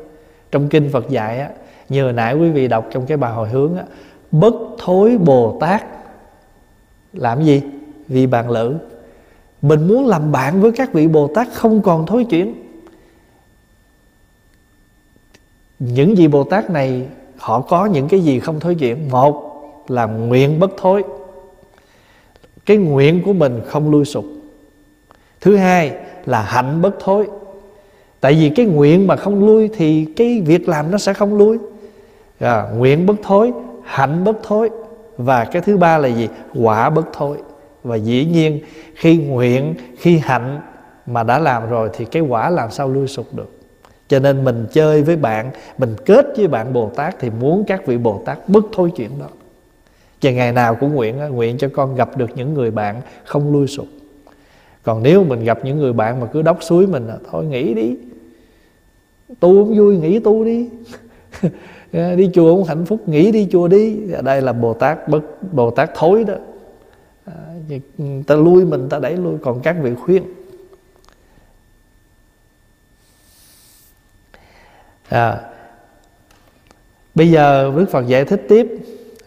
Trong 0.51 0.69
kinh 0.69 0.91
Phật 0.93 1.09
dạy 1.09 1.39
á 1.39 1.49
Như 1.89 2.13
nãy 2.13 2.35
quý 2.35 2.51
vị 2.51 2.69
đọc 2.69 2.87
trong 2.91 3.07
cái 3.07 3.17
bài 3.17 3.33
hồi 3.33 3.49
hướng 3.49 3.77
á, 3.77 3.85
bất 4.31 4.55
thối 4.79 5.19
bồ 5.19 5.59
tát 5.61 5.83
làm 7.13 7.45
gì? 7.45 7.63
Vì 8.09 8.27
bạn 8.27 8.51
lữ. 8.51 8.77
Mình 9.63 9.89
muốn 9.89 10.07
làm 10.07 10.33
bạn 10.33 10.61
với 10.61 10.73
các 10.73 10.93
vị 10.93 11.09
bồ 11.09 11.31
tát 11.35 11.49
không 11.53 11.83
còn 11.83 12.07
thối 12.07 12.25
chuyển. 12.25 12.55
Những 15.79 16.15
vị 16.15 16.29
bồ 16.29 16.45
tát 16.45 16.71
này 16.71 17.07
họ 17.37 17.61
có 17.61 17.87
những 17.87 18.09
cái 18.09 18.21
gì 18.21 18.41
không 18.41 18.61
thối 18.61 18.75
chuyển? 18.75 19.11
Một 19.11 19.49
là 19.89 20.07
nguyện 20.07 20.61
bất 20.61 20.71
thối. 20.77 21.03
Cái 22.67 22.77
nguyện 22.77 23.23
của 23.25 23.33
mình 23.33 23.61
không 23.67 23.91
lui 23.91 24.05
sụp. 24.05 24.25
Thứ 25.41 25.57
hai 25.57 25.97
là 26.27 26.43
hạnh 26.43 26.83
bất 26.83 26.95
thối. 27.01 27.27
Tại 28.21 28.35
vì 28.35 28.51
cái 28.51 28.67
nguyện 28.67 29.07
mà 29.07 29.17
không 29.17 29.47
lui 29.47 29.69
thì 29.69 30.07
cái 30.17 30.41
việc 30.41 30.69
làm 30.69 30.91
nó 30.91 30.99
sẽ 30.99 31.13
không 31.13 31.39
lui. 31.39 31.59
À, 32.39 32.69
nguyện 32.77 33.07
bất 33.07 33.15
thối 33.23 33.53
hạnh 33.85 34.25
bất 34.25 34.37
thối 34.43 34.71
và 35.17 35.45
cái 35.45 35.63
thứ 35.63 35.77
ba 35.77 35.99
là 35.99 36.09
gì? 36.09 36.29
Quả 36.55 36.91
bất 36.91 37.13
thối 37.13 37.37
và 37.83 37.97
dĩ 37.97 38.25
nhiên, 38.25 38.61
khi 38.95 39.17
nguyện, 39.17 39.75
khi 39.99 40.19
hạnh 40.19 40.61
mà 41.07 41.23
đã 41.23 41.39
làm 41.39 41.71
rồi 41.71 41.91
thì 41.93 42.05
cái 42.05 42.23
quả 42.23 42.51
làm 42.51 42.71
sao 42.71 42.89
lui 42.89 43.07
sụp 43.07 43.35
được. 43.35 43.51
Cho 44.09 44.19
nên 44.19 44.45
mình 44.45 44.67
chơi 44.73 45.03
với 45.03 45.17
bạn, 45.17 45.51
mình 45.79 45.97
kết 46.07 46.27
với 46.37 46.49
bạn 46.49 46.73
bồ 46.73 46.91
tát 46.97 47.17
thì 47.21 47.31
muốn 47.31 47.65
các 47.67 47.87
vị 47.87 47.99
bồ 47.99 48.23
tát 48.25 48.49
bất 48.49 48.65
thối 48.73 48.91
chuyện 48.97 49.11
đó. 49.21 49.29
Và 50.23 50.31
ngày 50.31 50.53
nào 50.53 50.75
cũng 50.75 50.95
nguyện 50.95 51.17
nguyện 51.19 51.59
cho 51.59 51.69
con 51.73 51.95
gặp 51.95 52.17
được 52.17 52.31
những 52.35 52.55
người 52.55 52.71
bạn 52.71 53.01
không 53.25 53.53
lui 53.53 53.67
sụp. 53.67 53.87
Còn 54.83 55.03
nếu 55.03 55.25
mình 55.25 55.45
gặp 55.45 55.59
những 55.65 55.79
người 55.79 55.93
bạn 55.93 56.21
mà 56.21 56.27
cứ 56.27 56.43
đốc 56.43 56.63
suối 56.63 56.87
mình 56.87 57.07
là 57.07 57.17
thôi 57.31 57.45
nghỉ 57.45 57.75
đi. 57.75 57.97
Tu 59.41 59.65
không 59.65 59.79
vui, 59.79 59.97
nghỉ 59.97 60.19
tu 60.19 60.45
đi. 60.45 60.69
Ờ, 61.93 62.15
đi 62.17 62.31
chùa 62.35 62.55
cũng 62.55 62.65
hạnh 62.65 62.85
phúc 62.85 63.09
nghỉ 63.09 63.33
đi 63.33 63.49
chùa 63.53 63.69
đi. 63.69 63.97
Đây 64.23 64.43
là 64.43 64.53
bồ 64.53 64.75
tát 64.75 65.09
bất 65.09 65.21
bồ 65.53 65.71
tát 65.71 65.91
thối 65.95 66.25
đó. 66.25 66.35
Ờ, 67.25 67.33
ta 68.27 68.35
lui 68.35 68.65
mình 68.65 68.89
ta 68.89 68.99
đẩy 68.99 69.17
lui. 69.17 69.35
Còn 69.43 69.61
các 69.61 69.77
vị 69.83 69.95
khuyên. 69.95 70.23
À, 75.09 75.41
bây 77.15 77.31
giờ 77.31 77.73
đức 77.77 77.87
phật 77.91 78.07
giải 78.07 78.25
thích 78.25 78.43
tiếp. 78.49 78.67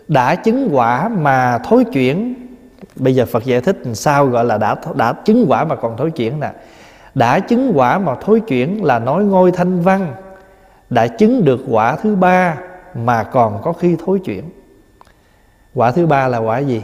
Đã 0.08 0.36
chứng 0.36 0.69
quả 0.71 1.10
mà 1.10 1.60
thối 1.63 1.86
chuyển. 1.86 2.34
Bây 2.95 3.15
giờ 3.15 3.25
phật 3.25 3.45
giải 3.45 3.62
thích 3.62 3.78
sao 3.93 4.25
gọi 4.28 4.45
là 4.45 4.58
đã 4.58 4.75
đã 4.95 5.13
chứng 5.13 5.45
quả 5.47 5.65
mà 5.65 5.75
còn 5.75 5.97
thối 5.97 6.12
chuyển 6.12 6.39
nè. 6.39 6.51
Đã 7.15 7.39
chứng 7.39 7.71
quả 7.75 7.99
mà 7.99 8.15
thối 8.21 8.39
chuyển 8.39 8.84
là 8.84 8.99
nói 8.99 9.23
ngôi 9.23 9.51
thanh 9.51 9.82
văn 9.82 10.13
đã 10.89 11.08
chứng 11.08 11.45
được 11.45 11.60
quả 11.67 11.95
thứ 11.95 12.15
ba 12.15 12.58
mà 12.93 13.24
còn 13.24 13.62
có 13.63 13.74
khi 13.74 13.98
thối 14.06 14.19
chuyển. 14.19 14.50
Quả 15.74 15.91
thứ 15.91 16.08
ba 16.08 16.28
là 16.28 16.38
quả 16.38 16.60
gì? 16.60 16.84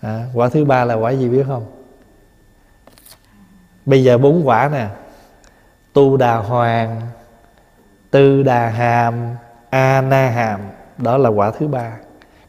À, 0.00 0.26
quả 0.34 0.48
thứ 0.48 0.64
ba 0.64 0.84
là 0.84 0.94
quả 0.94 1.10
gì 1.10 1.28
biết 1.28 1.44
không? 1.46 1.66
Bây 3.86 4.04
giờ 4.04 4.18
bốn 4.18 4.48
quả 4.48 4.68
nè. 4.72 4.88
Tu 5.92 6.16
đà 6.16 6.36
hoàng 6.36 7.00
tư 8.10 8.42
đà 8.42 8.68
hàm 8.68 9.36
a 9.70 10.00
na 10.00 10.30
hàm. 10.30 10.60
Đó 10.98 11.18
là 11.18 11.28
quả 11.28 11.50
thứ 11.50 11.68
ba. 11.68 11.96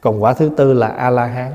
Còn 0.02 0.24
quả 0.24 0.34
thứ 0.34 0.52
tư 0.58 0.74
là 0.74 0.88
a 0.88 1.10
la 1.10 1.26
hán. 1.26 1.52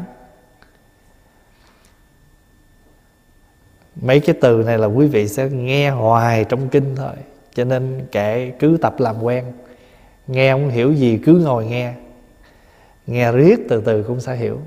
Mấy 4.03 4.21
cái 4.21 4.37
từ 4.41 4.63
này 4.67 4.79
là 4.79 4.87
quý 4.87 5.07
vị 5.07 5.29
sẽ 5.29 5.49
nghe 5.49 5.91
hoài 5.91 6.45
trong 6.45 6.69
kinh 6.69 6.97
thôi. 6.97 7.15
Cho 7.55 7.65
nên 7.65 8.07
kệ 8.13 8.53
cứ 8.59 8.79
tập 8.83 8.95
làm 8.99 9.23
quen. 9.23 9.45
Nghe 10.27 10.53
không 10.53 10.69
hiểu 10.69 10.93
gì 10.93 11.21
cứ 11.25 11.33
ngồi 11.33 11.67
nghe. 11.67 11.93
Nghe 13.07 13.33
riết 13.33 13.57
từ 13.69 13.81
từ 13.81 14.03
cũng 14.03 14.21
sẽ 14.21 14.37
hiểu. 14.37 14.61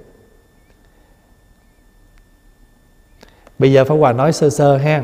Bây 3.59 3.73
giờ 3.73 3.85
pháp 3.85 3.95
hòa 3.95 4.13
nói 4.13 4.33
sơ 4.33 4.49
sơ 4.49 4.77
ha. 4.77 5.03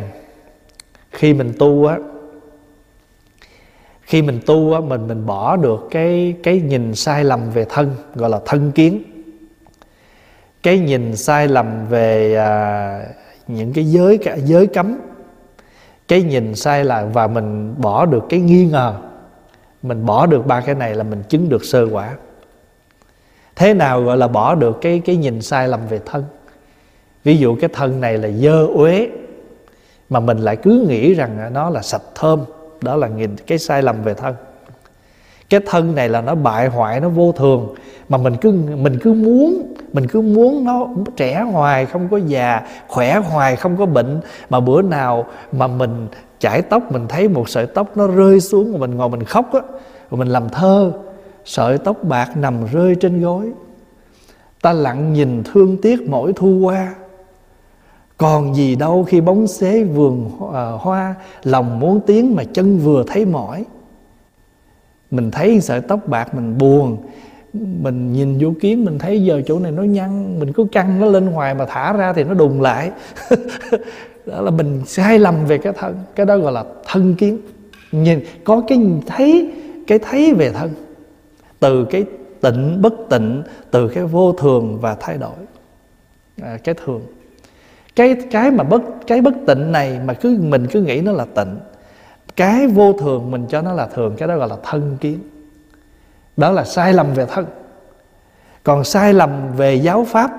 Khi 1.11 1.33
mình 1.33 1.53
tu 1.59 1.85
á 1.85 1.97
khi 4.05 4.21
mình 4.21 4.39
tu 4.45 4.73
á 4.73 4.79
mình 4.79 5.07
mình 5.07 5.25
bỏ 5.25 5.55
được 5.55 5.88
cái 5.91 6.35
cái 6.43 6.59
nhìn 6.59 6.95
sai 6.95 7.23
lầm 7.23 7.51
về 7.51 7.65
thân 7.69 7.95
gọi 8.15 8.29
là 8.29 8.39
thân 8.45 8.71
kiến. 8.71 9.03
Cái 10.63 10.79
nhìn 10.79 11.15
sai 11.15 11.47
lầm 11.47 11.88
về 11.88 12.35
à, 12.35 13.05
những 13.47 13.73
cái 13.73 13.86
giới 13.86 14.17
cả, 14.17 14.36
giới 14.36 14.67
cấm. 14.67 14.97
Cái 16.08 16.21
nhìn 16.21 16.55
sai 16.55 16.86
là 16.86 17.05
và 17.05 17.27
mình 17.27 17.75
bỏ 17.77 18.05
được 18.05 18.23
cái 18.29 18.39
nghi 18.39 18.65
ngờ, 18.65 18.93
mình 19.81 20.05
bỏ 20.05 20.25
được 20.25 20.45
ba 20.47 20.62
cái 20.62 20.75
này 20.75 20.95
là 20.95 21.03
mình 21.03 21.23
chứng 21.29 21.49
được 21.49 21.65
sơ 21.65 21.88
quả. 21.91 22.15
Thế 23.55 23.73
nào 23.73 24.01
gọi 24.01 24.17
là 24.17 24.27
bỏ 24.27 24.55
được 24.55 24.77
cái 24.81 25.01
cái 25.05 25.15
nhìn 25.15 25.41
sai 25.41 25.67
lầm 25.67 25.88
về 25.88 25.99
thân? 26.05 26.23
Ví 27.23 27.38
dụ 27.38 27.55
cái 27.55 27.69
thân 27.73 28.01
này 28.01 28.17
là 28.17 28.29
dơ 28.29 28.65
uế, 28.65 29.10
mà 30.10 30.19
mình 30.19 30.38
lại 30.38 30.55
cứ 30.55 30.86
nghĩ 30.89 31.13
rằng 31.13 31.53
nó 31.53 31.69
là 31.69 31.81
sạch 31.81 32.01
thơm, 32.15 32.39
đó 32.81 32.95
là 32.95 33.08
nhìn 33.08 33.36
cái 33.47 33.58
sai 33.58 33.81
lầm 33.81 34.03
về 34.03 34.13
thân 34.13 34.36
cái 35.49 35.60
thân 35.65 35.95
này 35.95 36.10
là 36.10 36.21
nó 36.21 36.36
bại 36.36 36.67
hoại, 36.67 36.99
nó 36.99 37.10
vô 37.10 37.31
thường. 37.31 37.75
Mà 38.10 38.17
mình 38.17 38.36
cứ 38.41 38.51
mình 38.77 38.99
cứ 39.01 39.13
muốn, 39.13 39.73
mình 39.93 40.08
cứ 40.08 40.21
muốn 40.21 40.63
nó 40.63 40.88
trẻ 41.15 41.41
hoài, 41.41 41.86
không 41.86 42.08
có 42.12 42.17
già, 42.17 42.62
khỏe 42.88 43.19
hoài, 43.19 43.55
không 43.55 43.77
có 43.77 43.86
bệnh. 43.86 44.21
Mà 44.49 44.60
bữa 44.60 44.81
nào 44.81 45.25
mà 45.51 45.67
mình 45.67 46.08
chải 46.39 46.62
tóc, 46.62 46.91
mình 46.91 47.05
thấy 47.10 47.27
một 47.27 47.49
sợi 47.49 47.67
tóc 47.67 47.97
nó 47.97 48.08
rơi 48.08 48.39
xuống 48.39 48.71
mà 48.71 48.77
mình 48.77 48.95
ngồi 48.95 49.10
mình 49.10 49.23
khóc 49.23 49.53
á, 49.53 49.60
rồi 50.12 50.19
mình 50.19 50.27
làm 50.27 50.49
thơ, 50.49 50.91
sợi 51.45 51.77
tóc 51.77 52.03
bạc 52.03 52.38
nằm 52.38 52.53
rơi 52.71 52.95
trên 52.95 53.21
gối. 53.21 53.51
Ta 54.62 54.73
lặng 54.73 55.13
nhìn 55.13 55.43
thương 55.43 55.77
tiếc 55.81 56.10
mỗi 56.10 56.34
thu 56.36 56.60
qua. 56.63 56.95
Còn 58.17 58.55
gì 58.55 58.75
đâu 58.75 59.03
khi 59.08 59.21
bóng 59.21 59.47
xế 59.47 59.84
vườn 59.84 60.31
ờ, 60.53 60.77
hoa, 60.81 61.15
lòng 61.43 61.79
muốn 61.79 61.99
tiếng 62.08 62.36
mà 62.36 62.43
chân 62.53 62.77
vừa 62.77 63.03
thấy 63.08 63.25
mỏi 63.25 63.65
mình 65.15 65.32
thấy 65.32 65.62
sợi 65.62 65.82
tóc 65.82 66.08
bạc 66.08 66.36
mình 66.36 66.58
buồn. 66.58 66.97
Mình 67.54 68.13
nhìn 68.13 68.38
vô 68.39 68.54
kiến 68.62 68.86
mình 68.86 68.99
thấy 68.99 69.23
giờ 69.23 69.41
chỗ 69.45 69.60
này 69.60 69.71
nó 69.71 69.84
nhăn 69.84 70.39
mình 70.39 70.54
cứ 70.54 70.65
căng 70.71 70.99
nó 70.99 71.06
lên 71.06 71.28
hoài 71.28 71.56
mà 71.56 71.65
thả 71.65 71.93
ra 71.93 72.13
thì 72.13 72.23
nó 72.23 72.34
đùng 72.34 72.62
lại. 72.62 72.91
Đó 74.25 74.41
là 74.41 74.51
mình 74.51 74.82
sai 74.86 75.19
lầm 75.19 75.45
về 75.45 75.58
cái 75.58 75.73
thân 75.73 75.95
cái 76.15 76.25
đó 76.25 76.38
gọi 76.38 76.51
là 76.51 76.63
thân 76.86 77.15
kiến. 77.15 77.38
Nhìn 77.91 78.19
có 78.43 78.63
cái 78.67 78.80
thấy 79.06 79.51
cái 79.88 79.99
thấy 79.99 80.34
về 80.34 80.51
thân. 80.51 80.69
Từ 81.60 81.86
cái 81.86 82.06
tịnh 82.41 82.82
bất 82.82 82.93
tịnh 83.10 83.43
từ 83.71 83.88
cái 83.88 84.04
vô 84.04 84.34
thường 84.34 84.78
và 84.82 84.95
thay 84.99 85.17
đổi. 85.17 85.36
À, 86.41 86.58
cái 86.63 86.75
thường. 86.86 87.01
Cái 87.95 88.15
cái 88.32 88.51
mà 88.51 88.63
bất 88.63 88.82
cái 89.08 89.21
bất 89.21 89.34
tịnh 89.47 89.71
này 89.71 89.99
mà 90.06 90.13
cứ 90.13 90.38
mình 90.41 90.67
cứ 90.71 90.82
nghĩ 90.82 91.01
nó 91.01 91.12
là 91.12 91.25
tịnh 91.25 91.56
cái 92.35 92.67
vô 92.67 92.93
thường 92.93 93.31
mình 93.31 93.45
cho 93.49 93.61
nó 93.61 93.73
là 93.73 93.87
thường, 93.87 94.15
cái 94.17 94.27
đó 94.27 94.37
gọi 94.37 94.49
là 94.49 94.57
thân 94.63 94.97
kiến. 95.01 95.19
Đó 96.37 96.51
là 96.51 96.65
sai 96.65 96.93
lầm 96.93 97.13
về 97.13 97.25
thân. 97.25 97.45
Còn 98.63 98.83
sai 98.83 99.13
lầm 99.13 99.55
về 99.55 99.75
giáo 99.75 100.05
pháp, 100.05 100.31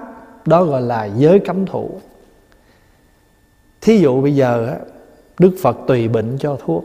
đó 0.46 0.64
gọi 0.64 0.82
là 0.82 1.04
giới 1.04 1.38
cấm 1.38 1.66
thủ. 1.66 2.00
Thí 3.80 3.98
dụ 3.98 4.22
bây 4.22 4.34
giờ 4.34 4.78
đức 5.38 5.56
phật 5.62 5.76
tùy 5.86 6.08
bệnh 6.08 6.38
cho 6.38 6.58
thuốc. 6.64 6.84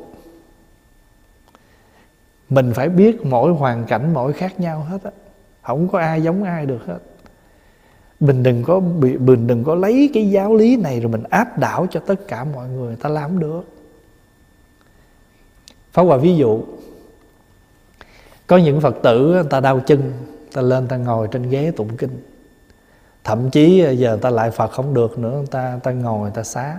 Mình 2.50 2.74
phải 2.74 2.90
biết 2.90 3.26
mỗi 3.26 3.52
hoàn 3.52 3.86
cảnh, 3.86 4.14
mỗi 4.14 4.34
khác 4.34 4.60
nhau 4.60 4.86
hết 4.90 5.04
á. 5.04 5.12
Không 5.62 5.88
có 5.88 6.00
ai 6.00 6.24
giống 6.24 6.44
ai 6.44 6.66
được 6.66 6.86
hết. 6.86 7.00
Mình 8.20 8.44
đừng 8.44 8.64
có 8.64 8.80
bị, 8.80 9.18
mình 9.18 9.48
đừng 9.48 9.64
có 9.64 9.76
lấy 9.76 10.10
cái 10.14 10.30
giáo 10.30 10.56
lý 10.56 10.76
này 10.76 11.00
rồi 11.00 11.12
mình 11.12 11.24
áp 11.30 11.58
đảo 11.58 11.88
cho 11.92 12.00
tất 12.00 12.28
cả 12.28 12.44
mọi 12.44 12.70
người 12.70 12.96
ta 12.96 13.10
làm 13.10 13.40
được. 13.40 13.62
Pháp 15.92 16.04
Hòa 16.04 16.18
ví 16.18 16.36
dụ. 16.36 16.62
Có 18.48 18.58
những 18.58 18.82
Phật 18.82 18.96
tử, 19.04 19.32
người 19.34 19.44
ta 19.50 19.60
đau 19.60 19.80
chân 19.80 20.14
Ta 20.54 20.62
lên 20.62 20.88
ta 20.88 20.98
ngồi 20.98 21.28
trên 21.32 21.50
ghế 21.50 21.72
tụng 21.76 21.98
kinh. 21.98 22.20
Thậm 23.24 23.50
chí 23.50 23.80
ờ, 23.80 23.92
giờ 23.92 24.18
ta 24.22 24.30
lại 24.30 24.52
Phật 24.52 24.72
không 24.72 24.94
được 24.94 25.20
nữa 25.20 25.44
Ta 25.52 25.80
ta 25.84 25.92
ngồi 25.92 26.32
ta 26.32 26.44
xá. 26.44 26.78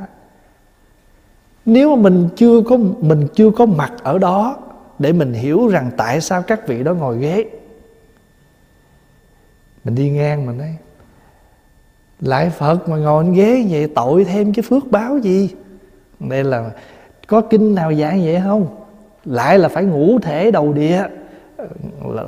Nếu 1.64 1.96
mà 1.96 2.02
mình 2.02 2.28
chưa 2.36 2.62
có, 2.62 2.76
Mình 3.00 3.26
chưa 3.34 3.50
có 3.50 3.66
mặt 3.66 3.92
ở 4.02 4.18
đó 4.18 4.56
Để 4.98 5.12
mình 5.12 5.32
hiểu 5.32 5.68
rằng 5.68 5.90
tại 5.96 6.20
sao 6.20 6.42
các 6.42 6.66
vị 6.66 6.82
đó 6.82 6.94
ngồi 6.94 7.18
ghế. 7.18 7.44
Mình 9.84 9.94
đi 9.94 10.10
ngang 10.10 10.46
mình 10.46 10.58
nói 10.58 10.76
Lại 12.20 12.50
Phật 12.50 12.88
mà 12.88 12.96
ngồi 12.96 13.24
trên 13.24 13.34
ghế 13.34 13.66
vậy 13.70 13.88
Tội 13.94 14.24
thêm 14.24 14.54
cái 14.54 14.62
phước 14.68 14.90
báo 14.90 15.18
gì? 15.18 15.50
Đây 16.20 16.44
là 16.44 16.70
Có 17.26 17.40
kinh 17.40 17.74
nào 17.74 17.94
dạng 17.94 18.24
vậy 18.24 18.40
không? 18.44 18.81
Lại 19.24 19.58
là 19.58 19.68
phải 19.68 19.84
ngủ 19.84 20.18
thể 20.22 20.50
đầu 20.50 20.72
địa. 20.72 21.04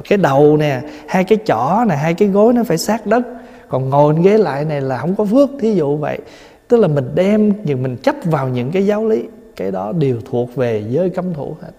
Cái 0.08 0.18
đầu 0.18 0.56
nè, 0.56 0.80
hai 1.08 1.24
cái 1.24 1.38
chỏ 1.44 1.84
nè, 1.88 1.94
hai 1.96 2.14
cái 2.14 2.28
gối 2.28 2.52
nó 2.52 2.64
phải 2.64 2.78
sát 2.78 3.06
đất. 3.06 3.22
Còn 3.68 3.90
ngồi 3.90 4.14
ghế 4.22 4.38
lại 4.38 4.64
này 4.64 4.80
là 4.80 4.98
không 4.98 5.14
có 5.14 5.24
phước, 5.24 5.50
thí 5.60 5.74
dụ 5.74 5.96
vậy. 5.96 6.18
Tức 6.68 6.76
là 6.76 6.88
mình 6.88 7.10
đem 7.14 7.52
nhưng 7.64 7.82
mình 7.82 7.96
chấp 7.96 8.14
vào 8.24 8.48
những 8.48 8.70
cái 8.70 8.86
giáo 8.86 9.06
lý. 9.06 9.24
Cái 9.56 9.70
đó 9.70 9.92
đều 9.92 10.20
thuộc 10.30 10.54
về 10.54 10.84
giới 10.88 11.10
cấm 11.10 11.34
thủ 11.34 11.56
hết. 11.62 11.70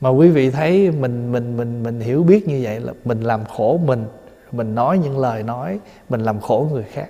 Mà 0.00 0.08
quý 0.08 0.28
vị 0.28 0.50
thấy 0.50 0.90
mình 0.90 1.32
mình 1.32 1.56
mình 1.56 1.82
mình 1.82 2.00
hiểu 2.00 2.22
biết 2.22 2.48
như 2.48 2.60
vậy 2.62 2.80
là 2.80 2.92
mình 3.04 3.20
làm 3.20 3.44
khổ 3.44 3.80
mình 3.84 4.04
mình 4.52 4.74
nói 4.74 4.98
những 4.98 5.18
lời 5.18 5.42
nói, 5.42 5.78
mình 6.08 6.22
làm 6.22 6.40
khổ 6.40 6.68
người 6.72 6.84
khác. 6.92 7.08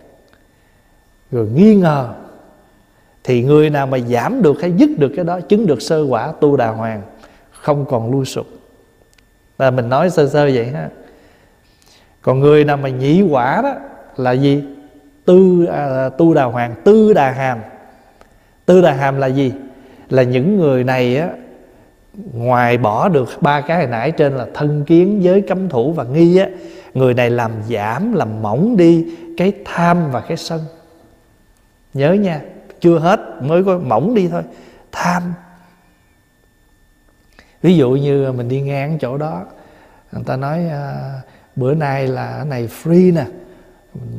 Rồi 1.30 1.48
nghi 1.54 1.74
ngờ 1.74 2.14
thì 3.24 3.42
người 3.42 3.70
nào 3.70 3.86
mà 3.86 3.98
giảm 3.98 4.42
được 4.42 4.60
hay 4.60 4.72
dứt 4.72 4.90
được 4.98 5.12
cái 5.16 5.24
đó 5.24 5.40
chứng 5.40 5.66
được 5.66 5.82
sơ 5.82 6.06
quả 6.08 6.32
tu 6.40 6.56
đà 6.56 6.68
hoàng 6.68 7.02
không 7.50 7.84
còn 7.88 8.10
lui 8.10 8.24
sụp. 8.24 8.46
Là 9.58 9.70
mình 9.70 9.88
nói 9.88 10.10
sơ 10.10 10.28
sơ 10.28 10.44
vậy 10.54 10.66
ha. 10.66 10.88
Còn 12.22 12.40
người 12.40 12.64
nào 12.64 12.76
mà 12.76 12.88
nhị 12.88 13.22
quả 13.22 13.60
đó 13.62 13.74
là 14.16 14.32
gì? 14.32 14.64
Tư 15.24 15.64
à, 15.64 16.08
tu 16.08 16.34
đà 16.34 16.44
hoàng 16.44 16.74
tư 16.84 17.12
đà 17.12 17.30
hàm. 17.30 17.58
Tư 18.66 18.80
đà 18.80 18.92
hàm 18.92 19.18
là 19.18 19.26
gì? 19.26 19.52
Là 20.10 20.22
những 20.22 20.56
người 20.56 20.84
này 20.84 21.16
á 21.16 21.28
ngoài 22.32 22.78
bỏ 22.78 23.08
được 23.08 23.28
ba 23.40 23.60
cái 23.60 23.76
hồi 23.76 23.86
nãy 23.86 24.10
trên 24.10 24.32
là 24.32 24.46
thân 24.54 24.84
kiến 24.84 25.22
giới 25.22 25.40
cấm 25.40 25.68
thủ 25.68 25.92
và 25.92 26.04
nghi 26.04 26.36
á 26.36 26.46
người 26.94 27.14
này 27.14 27.30
làm 27.30 27.50
giảm 27.70 28.12
làm 28.12 28.42
mỏng 28.42 28.76
đi 28.76 29.06
cái 29.36 29.52
tham 29.64 30.10
và 30.10 30.20
cái 30.20 30.36
sân. 30.36 30.60
Nhớ 31.94 32.12
nha 32.12 32.40
chưa 32.82 32.98
hết 32.98 33.20
mới 33.40 33.64
có 33.64 33.78
mỏng 33.78 34.14
đi 34.14 34.28
thôi. 34.28 34.42
Tham. 34.92 35.22
Ví 37.62 37.76
dụ 37.76 37.90
như 37.90 38.32
mình 38.32 38.48
đi 38.48 38.60
ngang 38.60 38.98
chỗ 39.00 39.16
đó 39.16 39.44
người 40.12 40.24
ta 40.24 40.36
nói 40.36 40.68
à, 40.68 41.12
bữa 41.56 41.74
nay 41.74 42.08
là 42.08 42.32
cái 42.36 42.44
này 42.44 42.68
free 42.82 43.14
nè. 43.14 43.26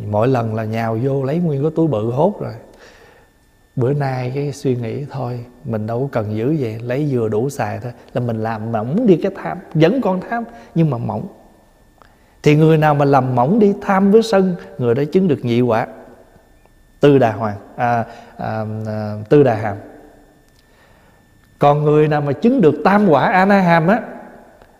Mỗi 0.07 0.27
lần 0.27 0.55
là 0.55 0.63
nhào 0.63 0.97
vô 1.03 1.23
lấy 1.23 1.37
nguyên 1.37 1.61
cái 1.61 1.71
túi 1.75 1.87
bự 1.87 2.11
hốt 2.11 2.41
rồi. 2.41 2.53
Bữa 3.75 3.93
nay 3.93 4.31
cái 4.35 4.51
suy 4.51 4.75
nghĩ 4.75 5.05
thôi 5.11 5.45
mình 5.63 5.87
đâu 5.87 5.99
có 6.01 6.07
cần 6.11 6.37
giữ 6.37 6.55
vậy 6.59 6.79
lấy 6.79 7.07
vừa 7.11 7.29
đủ 7.29 7.49
xài 7.49 7.79
thôi. 7.79 7.91
Là 8.13 8.21
mình 8.21 8.43
làm 8.43 8.71
mỏng 8.71 9.07
đi 9.07 9.19
cái 9.23 9.31
tham 9.35 9.57
vẫn 9.73 10.01
còn 10.01 10.21
tham 10.29 10.43
nhưng 10.75 10.89
mà 10.89 10.97
mỏng. 10.97 11.27
Thì 12.43 12.55
người 12.55 12.77
nào 12.77 12.95
mà 12.95 13.05
làm 13.05 13.35
mỏng 13.35 13.59
đi 13.59 13.73
tham 13.81 14.11
với 14.11 14.23
sân 14.23 14.55
người 14.77 14.95
đó 14.95 15.03
chứng 15.11 15.27
được 15.27 15.45
nhị 15.45 15.61
quả 15.61 15.87
tư 17.03 17.17
đà 17.17 17.31
hoàng 17.31 17.57
à, 17.75 18.05
à, 18.37 18.65
à, 18.87 19.15
tư 19.29 19.43
đà 19.43 19.55
hàm. 19.55 19.77
Còn 21.59 21.83
người 21.83 22.07
nào 22.07 22.21
mà 22.21 22.33
chứng 22.33 22.61
được 22.61 22.75
tam 22.83 23.09
quả 23.09 23.25
a 23.25 23.45
na 23.45 23.59
hàm 23.59 23.87
á 23.87 24.01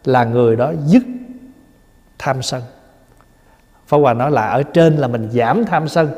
là 0.05 0.23
người 0.23 0.55
đó 0.55 0.73
dứt 0.85 1.03
tham 2.19 2.41
sân. 2.41 2.61
Pháp 3.87 3.97
Hòa 3.97 4.13
nói 4.13 4.31
là 4.31 4.47
ở 4.47 4.63
trên 4.63 4.97
là 4.97 5.07
mình 5.07 5.29
giảm 5.31 5.65
tham 5.65 5.87
sân. 5.87 6.09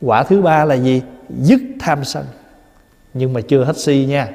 Quả 0.00 0.22
thứ 0.22 0.42
ba 0.42 0.64
là 0.64 0.74
gì? 0.74 1.02
Dứt 1.28 1.60
tham 1.80 2.04
sân. 2.04 2.24
Nhưng 3.14 3.32
mà 3.32 3.40
chưa 3.40 3.64
hết 3.64 3.76
si 3.76 4.06
nha. 4.08 4.28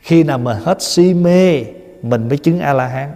Khi 0.00 0.22
nào 0.22 0.38
mà 0.38 0.54
hết 0.54 0.82
si 0.82 1.14
mê 1.14 1.64
Mình 2.02 2.28
mới 2.28 2.38
chứng 2.38 2.60
A-la-hán 2.60 3.10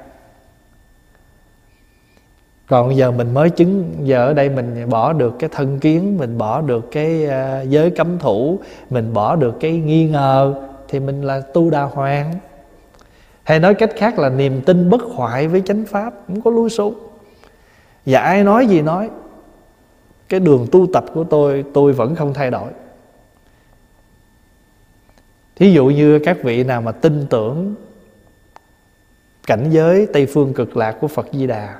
còn 2.70 2.96
giờ 2.96 3.10
mình 3.10 3.34
mới 3.34 3.50
chứng 3.50 3.94
giờ 4.02 4.26
ở 4.26 4.32
đây 4.32 4.48
mình 4.48 4.90
bỏ 4.90 5.12
được 5.12 5.34
cái 5.38 5.50
thân 5.52 5.78
kiến 5.78 6.18
mình 6.18 6.38
bỏ 6.38 6.60
được 6.60 6.90
cái 6.90 7.26
uh, 7.26 7.68
giới 7.68 7.90
cấm 7.90 8.18
thủ 8.18 8.58
mình 8.90 9.12
bỏ 9.12 9.36
được 9.36 9.56
cái 9.60 9.72
nghi 9.72 10.08
ngờ 10.08 10.54
thì 10.88 11.00
mình 11.00 11.22
là 11.22 11.40
tu 11.40 11.70
đà 11.70 11.82
hoàng. 11.82 12.34
Hay 13.42 13.60
nói 13.60 13.74
cách 13.74 13.90
khác 13.96 14.18
là 14.18 14.28
niềm 14.28 14.60
tin 14.66 14.90
bất 14.90 15.00
hoại 15.02 15.48
với 15.48 15.62
chánh 15.66 15.84
pháp 15.84 16.14
không 16.26 16.40
có 16.40 16.50
lui 16.50 16.70
xuống. 16.70 16.94
Và 18.06 18.20
ai 18.20 18.44
nói 18.44 18.66
gì 18.66 18.82
nói 18.82 19.10
cái 20.28 20.40
đường 20.40 20.66
tu 20.72 20.86
tập 20.92 21.04
của 21.14 21.24
tôi 21.24 21.64
tôi 21.74 21.92
vẫn 21.92 22.14
không 22.14 22.34
thay 22.34 22.50
đổi. 22.50 22.70
Thí 25.56 25.72
dụ 25.72 25.86
như 25.86 26.18
các 26.18 26.42
vị 26.42 26.64
nào 26.64 26.82
mà 26.82 26.92
tin 26.92 27.26
tưởng 27.30 27.74
cảnh 29.46 29.70
giới 29.70 30.06
tây 30.12 30.26
phương 30.26 30.54
cực 30.54 30.76
lạc 30.76 30.96
của 31.00 31.08
phật 31.08 31.26
di 31.32 31.46
đà 31.46 31.74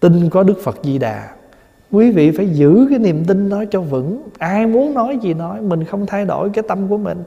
tin 0.00 0.30
có 0.30 0.42
đức 0.42 0.60
phật 0.62 0.78
di 0.82 0.98
đà. 0.98 1.28
Quý 1.90 2.10
vị 2.10 2.30
phải 2.30 2.48
giữ 2.48 2.86
cái 2.90 2.98
niềm 2.98 3.24
tin 3.24 3.48
đó 3.48 3.64
cho 3.70 3.80
vững. 3.80 4.22
Ai 4.38 4.66
muốn 4.66 4.94
nói 4.94 5.18
gì 5.22 5.34
nói, 5.34 5.60
mình 5.60 5.84
không 5.84 6.06
thay 6.06 6.24
đổi 6.24 6.50
cái 6.50 6.64
tâm 6.68 6.88
của 6.88 6.98
mình. 6.98 7.22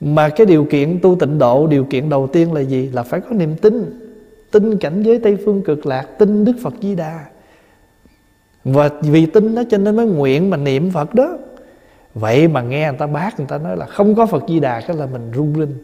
Mà 0.00 0.28
cái 0.28 0.46
điều 0.46 0.64
kiện 0.64 0.98
tu 1.02 1.16
tịnh 1.20 1.38
độ, 1.38 1.66
điều 1.66 1.84
kiện 1.84 2.08
đầu 2.08 2.26
tiên 2.26 2.52
là 2.52 2.60
gì? 2.60 2.90
Là 2.92 3.02
phải 3.02 3.20
có 3.20 3.30
niềm 3.30 3.56
tin. 3.56 4.00
Tin 4.50 4.76
cảnh 4.76 5.02
giới 5.02 5.18
tây 5.18 5.38
phương 5.44 5.62
cực 5.62 5.86
lạc, 5.86 6.06
tin 6.18 6.44
đức 6.44 6.52
phật 6.62 6.74
di 6.82 6.94
đà. 6.94 7.24
Và 8.64 8.88
vì 9.02 9.26
tin 9.26 9.54
đó 9.54 9.62
cho 9.70 9.78
nên 9.78 9.96
mới 9.96 10.06
nguyện 10.06 10.50
mà 10.50 10.56
niệm 10.56 10.90
phật 10.90 11.14
đó. 11.14 11.38
Vậy 12.14 12.48
mà 12.48 12.62
nghe 12.62 12.88
người 12.88 12.98
ta 12.98 13.06
bác, 13.06 13.38
người 13.38 13.48
ta 13.48 13.58
nói 13.58 13.76
là 13.76 13.86
không 13.86 14.14
có 14.14 14.26
phật 14.26 14.42
di 14.48 14.60
đà, 14.60 14.80
cái 14.80 14.96
là 14.96 15.06
mình 15.06 15.32
run 15.32 15.54
rinh. 15.54 15.74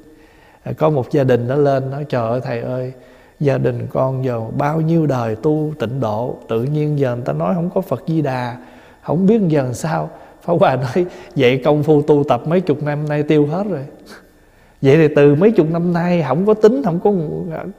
Có 0.76 0.90
một 0.90 1.10
gia 1.10 1.24
đình 1.24 1.48
nó 1.48 1.54
lên, 1.54 1.90
nói, 1.90 2.04
trời 2.08 2.30
ơi, 2.30 2.40
thầy 2.44 2.60
ơi 2.60 2.92
gia 3.40 3.58
đình 3.58 3.86
con 3.92 4.24
giờ 4.24 4.40
bao 4.56 4.80
nhiêu 4.80 5.06
đời 5.06 5.36
tu 5.36 5.72
tịnh 5.78 6.00
độ, 6.00 6.36
tự 6.48 6.62
nhiên 6.62 6.98
giờ 6.98 7.16
người 7.16 7.24
ta 7.24 7.32
nói 7.32 7.54
không 7.54 7.70
có 7.74 7.80
phật 7.80 8.02
di 8.06 8.22
đà, 8.22 8.56
không 9.02 9.26
biết 9.26 9.40
giờ 9.48 9.62
làm 9.62 9.74
sao. 9.74 10.10
Pháp 10.42 10.54
Hòa 10.60 10.76
nói, 10.76 11.06
vậy 11.36 11.62
công 11.64 11.82
phu 11.82 12.02
tu 12.02 12.24
tập 12.28 12.42
mấy 12.46 12.60
chục 12.60 12.82
năm 12.82 13.08
nay 13.08 13.22
tiêu 13.22 13.46
hết 13.46 13.64
rồi. 13.70 13.84
Vậy 14.82 14.96
thì 14.96 15.14
từ 15.16 15.34
mấy 15.34 15.50
chục 15.50 15.70
năm 15.70 15.92
nay 15.92 16.24
không 16.28 16.46
có 16.46 16.54
tính, 16.54 16.82
không 16.84 17.00
có 17.00 17.12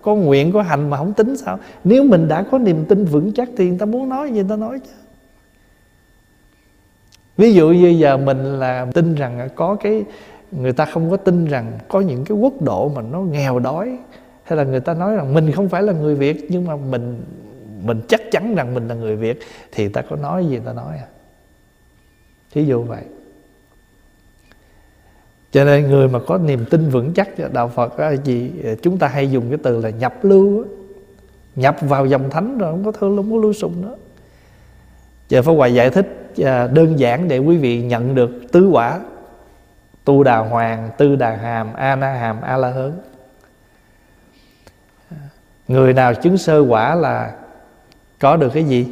có 0.02 0.16
nguyện, 0.16 0.52
có 0.52 0.62
hành 0.62 0.90
mà 0.90 0.98
không 0.98 1.14
tính 1.14 1.38
sao? 1.38 1.60
Nếu 1.84 2.04
mình 2.04 2.28
đã 2.28 2.44
có 2.52 2.58
niềm 2.58 2.86
tin 2.86 3.06
vững 3.06 3.32
chắc 3.34 3.50
thì 3.58 3.70
người 3.70 3.80
ta 3.80 3.86
muốn 3.86 4.10
nói 4.10 4.28
gì 4.28 4.34
người 4.34 4.50
ta 4.50 4.56
nói 4.56 4.80
chứ. 4.80 4.92
Ví 7.38 7.54
dụ 7.54 7.70
như 7.70 7.88
giờ 7.88 8.18
mình 8.18 8.60
là 8.60 8.86
tin 8.94 9.16
rằng 9.16 9.50
có 9.56 9.76
cái, 9.76 10.04
người 10.52 10.74
ta 10.74 10.86
không 10.86 11.10
có 11.12 11.18
tin 11.18 11.46
rằng 11.46 11.72
có 11.88 12.02
những 12.02 12.26
cái 12.26 12.38
quốc 12.38 12.62
độ 12.62 12.92
mà 12.96 13.02
nó 13.02 13.20
nghèo 13.20 13.60
đói 13.60 13.98
hay 14.48 14.58
là 14.58 14.64
người 14.64 14.80
ta 14.80 14.94
nói 14.94 15.16
rằng 15.16 15.34
mình 15.34 15.52
không 15.52 15.70
phải 15.70 15.84
là 15.84 15.94
người 15.94 16.16
việt, 16.16 16.46
nhưng 16.50 16.66
mà 16.66 16.76
mình 16.76 17.24
mình 17.84 18.02
chắc 18.08 18.22
chắn 18.32 18.56
rằng 18.56 18.74
mình 18.74 18.88
là 18.88 18.96
người 18.96 19.16
việt, 19.16 19.40
thì 19.72 19.90
ta 19.90 20.02
có 20.02 20.16
nói 20.16 20.46
gì 20.46 20.60
ta 20.66 20.74
nói 20.74 20.98
à? 20.98 21.08
Thí 22.52 22.66
dụ 22.66 22.84
vậy. 22.84 23.04
Cho 25.52 25.66
nên 25.66 25.90
người 25.90 26.08
mà 26.08 26.20
có 26.28 26.38
niềm 26.38 26.66
tin 26.70 26.90
vững 26.90 27.14
chắc 27.14 27.38
cho 27.38 27.50
đạo 27.54 27.68
Phật 27.68 28.00
là 28.00 28.12
gì 28.12 28.52
ờ, 28.64 28.76
chúng 28.82 28.98
ta 28.98 29.08
hay 29.08 29.32
dùng 29.32 29.50
cái 29.50 29.58
từ 29.64 29.82
là 29.82 29.90
nhập 29.90 30.14
lưu 30.22 30.66
nhập 31.56 31.78
vào 31.82 32.06
dòng 32.06 32.30
thánh 32.30 32.58
rồi 32.58 32.72
không 32.72 32.86
có 32.86 32.92
thương 32.92 33.18
không 33.18 33.32
có 33.32 33.38
lưu 33.38 33.54
sùng 33.54 33.82
nữa. 33.82 33.96
Giờ 35.30 35.42
phải 35.42 35.56
Hoài 35.56 35.74
giải 35.74 35.90
thích 35.90 36.34
à, 36.44 36.68
đơn 36.68 37.00
giản 37.00 37.28
để 37.28 37.38
quý 37.38 37.58
vị 37.58 37.82
nhận 37.82 38.16
được 38.16 38.32
tứ 38.52 38.70
quả 38.72 39.00
tu 40.04 40.24
đà 40.24 40.38
hoàng, 40.38 40.90
tư 40.98 41.16
đà 41.16 41.36
hàm, 41.36 41.74
a 41.74 41.96
na 41.96 42.14
hàm, 42.14 42.42
a 42.42 42.58
la 42.58 42.70
hớn 42.70 42.94
người 45.68 45.94
nào 45.94 46.14
chứng 46.14 46.38
sơ 46.38 46.60
quả 46.60 46.96
là 46.96 47.36
có 48.20 48.38
được 48.38 48.50
cái 48.54 48.64
gì? 48.64 48.88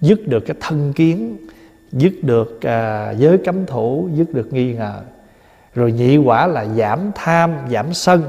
Dứt 0.00 0.28
được 0.28 0.40
cái 0.40 0.56
thân 0.60 0.92
kiến 0.92 1.36
dứt 1.92 2.12
được 2.22 2.62
à, 2.62 3.10
giới 3.10 3.38
cấm 3.38 3.66
thủ 3.66 4.08
dứt 4.14 4.34
được 4.34 4.52
nghi 4.52 4.74
ngờ. 4.74 5.00
Rồi 5.74 5.92
nhị 5.92 6.16
quả 6.16 6.46
là 6.46 6.64
giảm 6.64 6.98
tham 7.14 7.54
giảm 7.70 7.94
sân. 7.94 8.22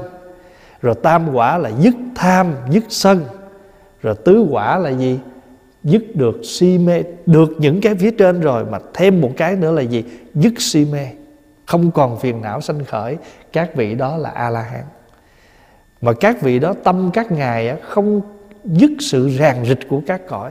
Rồi 0.82 0.94
tam 1.02 1.34
quả 1.34 1.58
là 1.58 1.70
dứt 1.80 1.94
tham 2.14 2.54
dứt 2.70 2.84
sân. 2.88 3.24
Rồi 4.02 4.14
tứ 4.24 4.46
quả 4.50 4.78
là 4.78 4.90
gì? 4.90 5.18
Dứt 5.84 6.16
được 6.16 6.40
si 6.44 6.78
mê. 6.78 7.02
Được 7.26 7.48
những 7.58 7.80
cái 7.80 7.94
phía 7.94 8.10
trên 8.10 8.40
rồi 8.40 8.64
mà 8.64 8.78
thêm 8.94 9.20
một 9.20 9.32
cái 9.36 9.56
nữa 9.56 9.72
là 9.72 9.82
gì? 9.82 10.04
Dứt 10.34 10.52
si 10.58 10.84
mê. 10.84 11.06
Không 11.66 11.90
còn 11.90 12.18
phiền 12.18 12.42
não 12.42 12.60
sanh 12.60 12.84
khởi. 12.84 13.16
Các 13.52 13.74
vị 13.74 13.94
đó 13.94 14.16
là 14.16 14.30
a 14.30 14.50
la 14.50 14.62
hán 14.62 14.84
mà 16.00 16.12
các 16.12 16.40
vị 16.40 16.58
đó 16.58 16.74
tâm 16.84 17.10
các 17.14 17.32
ngài 17.32 17.76
không 17.82 18.20
dứt 18.64 18.90
sự 19.00 19.28
ràng 19.28 19.64
rịch 19.64 19.88
của 19.88 20.02
các 20.06 20.20
cõi. 20.28 20.50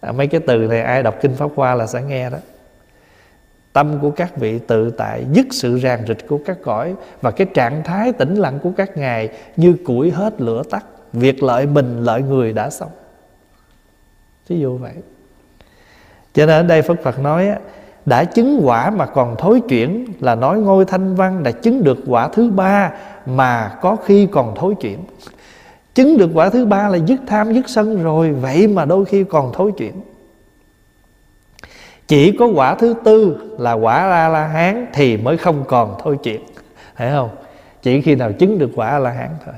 À, 0.00 0.12
mấy 0.12 0.26
cái 0.26 0.40
từ 0.46 0.56
này 0.56 0.82
ai 0.82 1.02
đọc 1.02 1.14
kinh 1.20 1.34
pháp 1.34 1.50
hoa 1.54 1.74
là 1.74 1.86
sẽ 1.86 2.02
nghe 2.02 2.30
đó. 2.30 2.38
Tâm 3.72 3.98
của 4.00 4.10
các 4.10 4.36
vị 4.36 4.58
tự 4.58 4.90
tại 4.90 5.24
dứt 5.32 5.46
sự 5.50 5.78
ràng 5.78 6.06
rịch 6.06 6.28
của 6.28 6.38
các 6.46 6.58
cõi 6.62 6.94
và 7.20 7.30
cái 7.30 7.46
trạng 7.54 7.82
thái 7.84 8.12
tĩnh 8.12 8.34
lặng 8.34 8.58
của 8.62 8.70
các 8.76 8.96
ngài 8.96 9.28
như 9.56 9.74
củi 9.86 10.10
hết 10.10 10.40
lửa 10.40 10.62
tắt 10.70 10.84
việc 11.12 11.42
lợi 11.42 11.66
mình 11.66 12.04
lợi 12.04 12.22
người 12.22 12.52
đã 12.52 12.70
xong. 12.70 12.90
Ví 14.48 14.60
dụ 14.60 14.78
vậy. 14.78 14.94
Cho 16.34 16.46
nên 16.46 16.56
ở 16.56 16.62
đây 16.62 16.82
Phật 16.82 17.02
Phật 17.02 17.18
nói 17.18 17.50
đã 18.06 18.24
chứng 18.24 18.60
quả 18.64 18.90
mà 18.90 19.06
còn 19.06 19.36
thối 19.38 19.60
chuyển 19.68 20.06
là 20.20 20.34
nói 20.34 20.58
ngôi 20.58 20.84
thanh 20.84 21.14
văn 21.14 21.42
đã 21.42 21.50
chứng 21.50 21.84
được 21.84 21.98
quả 22.06 22.28
thứ 22.28 22.50
ba 22.50 22.92
mà 23.26 23.78
có 23.80 23.96
khi 23.96 24.26
còn 24.26 24.54
thối 24.56 24.74
chuyển. 24.80 24.98
Chứng 25.94 26.18
được 26.18 26.30
quả 26.34 26.50
thứ 26.50 26.66
ba 26.66 26.88
là 26.88 26.98
dứt 26.98 27.20
tham 27.26 27.54
dứt 27.54 27.68
sân 27.68 28.02
rồi, 28.02 28.32
vậy 28.32 28.66
mà 28.66 28.84
đôi 28.84 29.04
khi 29.04 29.24
còn 29.24 29.52
thối 29.52 29.72
chuyển. 29.72 30.00
Chỉ 32.08 32.36
có 32.38 32.46
quả 32.46 32.74
thứ 32.74 32.94
tư 33.04 33.36
là 33.58 33.72
quả 33.72 33.94
a 33.94 34.28
la 34.28 34.46
hán 34.46 34.86
thì 34.92 35.16
mới 35.16 35.36
không 35.36 35.64
còn 35.68 35.96
thôi 36.02 36.18
chuyện 36.22 36.40
thấy 36.96 37.10
không? 37.10 37.30
Chỉ 37.82 38.00
khi 38.00 38.14
nào 38.14 38.32
chứng 38.32 38.58
được 38.58 38.70
quả 38.74 38.88
a 38.88 38.98
la 38.98 39.10
hán 39.10 39.30
thôi. 39.44 39.54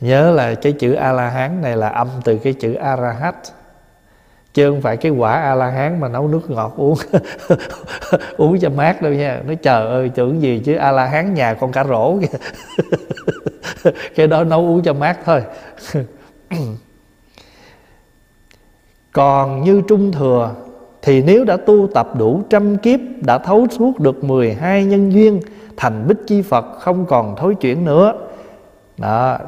Nhớ 0.00 0.30
là 0.30 0.54
cái 0.54 0.72
chữ 0.72 0.92
a 0.92 1.12
la 1.12 1.30
hán 1.30 1.62
này 1.62 1.76
là 1.76 1.88
âm 1.88 2.08
từ 2.24 2.36
cái 2.36 2.52
chữ 2.52 2.74
arahat 2.74 3.34
chứ 4.54 4.70
không 4.70 4.80
phải 4.80 4.96
cái 4.96 5.12
quả 5.12 5.32
a 5.32 5.54
la 5.54 5.70
hán 5.70 6.00
mà 6.00 6.08
nấu 6.08 6.28
nước 6.28 6.50
ngọt 6.50 6.72
uống 6.76 6.98
uống 8.36 8.58
cho 8.58 8.70
mát 8.70 9.02
đâu 9.02 9.12
nha. 9.12 9.42
Nói 9.46 9.56
chờ 9.56 9.86
ơi, 9.86 10.10
tưởng 10.14 10.42
gì 10.42 10.62
chứ 10.64 10.74
a 10.74 10.92
la 10.92 11.06
hán 11.06 11.34
nhà 11.34 11.54
con 11.54 11.72
cá 11.72 11.84
rổ 11.84 12.18
kìa. 12.20 12.38
Cái 14.14 14.26
đó 14.26 14.44
nấu 14.44 14.60
uống 14.60 14.82
cho 14.82 14.92
mát 14.92 15.18
thôi. 15.24 15.42
Còn 19.12 19.64
như 19.64 19.82
trung 19.88 20.12
thừa 20.12 20.54
thì 21.02 21.22
nếu 21.22 21.44
đã 21.44 21.56
tu 21.56 21.88
tập 21.94 22.08
đủ 22.18 22.42
trăm 22.50 22.76
kiếp, 22.76 23.00
đã 23.20 23.38
thấu 23.38 23.66
suốt 23.70 24.00
được 24.00 24.24
12 24.24 24.84
nhân 24.84 25.12
duyên, 25.12 25.40
thành 25.76 26.08
bích 26.08 26.18
chi 26.26 26.42
Phật, 26.42 26.64
không 26.78 27.06
còn 27.06 27.36
thối 27.36 27.54
chuyển 27.54 27.84
nữa. 27.84 28.12
Đó, 28.98 29.38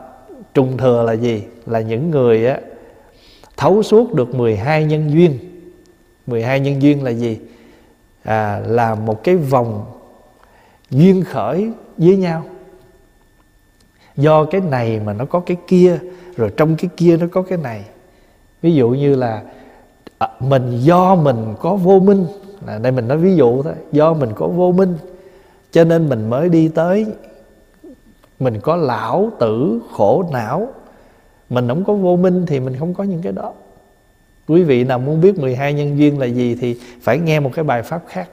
trung 0.55 0.77
thừa 0.77 1.03
là 1.03 1.13
gì? 1.13 1.45
Là 1.67 1.81
những 1.81 2.11
người 2.11 2.47
á 2.47 2.59
thấu 3.57 3.83
suốt 3.83 4.15
được 4.15 4.35
12 4.35 4.85
nhân 4.85 5.11
duyên. 5.11 5.39
12 6.27 6.61
nhân 6.61 6.83
duyên 6.83 7.05
là 7.05 7.11
gì? 7.11 7.39
À, 8.23 8.61
là 8.67 8.95
một 8.95 9.25
cái 9.25 9.37
vòng 9.37 9.85
duyên 10.91 11.25
khởi 11.25 11.71
với 11.97 12.17
nhau. 12.17 12.43
Do 14.17 14.45
cái 14.45 14.61
này 14.61 15.01
mà 15.05 15.13
nó 15.13 15.25
có 15.25 15.41
cái 15.41 15.57
kia 15.67 15.99
rồi 16.37 16.51
trong 16.57 16.77
cái 16.77 16.91
kia 16.97 17.17
nó 17.17 17.27
có 17.33 17.43
cái 17.43 17.59
này. 17.59 17.85
Ví 18.63 18.75
dụ 18.75 18.89
như 18.89 19.15
là 19.15 19.43
à, 20.19 20.29
mình 20.41 20.79
do 20.81 21.15
mình 21.15 21.55
có 21.61 21.77
vô 21.77 21.99
minh. 21.99 22.27
Là 22.67 22.79
đây 22.79 22.93
mình 22.93 23.09
nói 23.09 23.19
ví 23.19 23.37
dụ 23.37 23.63
thôi. 23.63 23.75
Do 23.93 24.15
mình 24.15 24.31
có 24.35 24.47
vô 24.47 24.73
minh 24.73 24.97
cho 25.71 25.85
nên 25.85 26.09
mình 26.09 26.31
mới 26.31 26.49
đi 26.49 26.69
tới 26.69 27.07
mình 28.39 28.61
có 28.61 28.77
lão 28.77 29.31
tử 29.39 29.81
khổ 29.93 30.25
não 30.33 30.69
mình 31.51 31.69
không 31.69 31.85
có 31.85 31.95
vô 31.95 32.17
minh 32.17 32.47
thì 32.47 32.61
mình 32.61 32.77
không 32.79 32.95
có 32.95 33.05
những 33.05 33.23
cái 33.23 33.33
đó. 33.33 33.53
Quý 34.49 34.63
vị 34.63 34.85
nào 34.85 34.99
muốn 34.99 35.21
biết 35.21 35.39
12 35.39 35.73
nhân 35.73 35.99
duyên 35.99 36.19
là 36.19 36.27
gì 36.27 36.57
thì 36.61 36.77
phải 37.01 37.19
nghe 37.19 37.41
một 37.41 37.51
cái 37.55 37.65
bài 37.65 37.83
pháp 37.83 38.03
khác. 38.09 38.29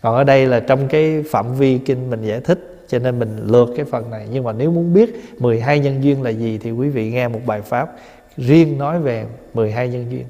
Còn 0.00 0.14
ở 0.16 0.24
đây 0.24 0.46
là 0.46 0.60
trong 0.60 0.88
cái 0.88 1.24
phạm 1.30 1.54
vi 1.54 1.78
kinh 1.78 2.10
mình 2.10 2.22
giải 2.22 2.40
thích, 2.40 2.84
cho 2.88 2.98
nên 2.98 3.18
mình 3.18 3.36
lượt 3.46 3.68
cái 3.76 3.84
phần 3.84 4.10
này. 4.10 4.26
Nhưng 4.32 4.44
mà 4.44 4.52
nếu 4.52 4.70
muốn 4.70 4.94
biết 4.94 5.24
12 5.38 5.78
nhân 5.78 6.04
duyên 6.04 6.22
là 6.22 6.30
gì 6.30 6.58
thì 6.58 6.70
quý 6.70 6.88
vị 6.88 7.10
nghe 7.10 7.28
một 7.28 7.40
bài 7.46 7.60
pháp 7.60 7.96
riêng 8.36 8.78
nói 8.78 8.98
về 8.98 9.26
12 9.54 9.88
nhân 9.88 10.06
duyên. 10.10 10.24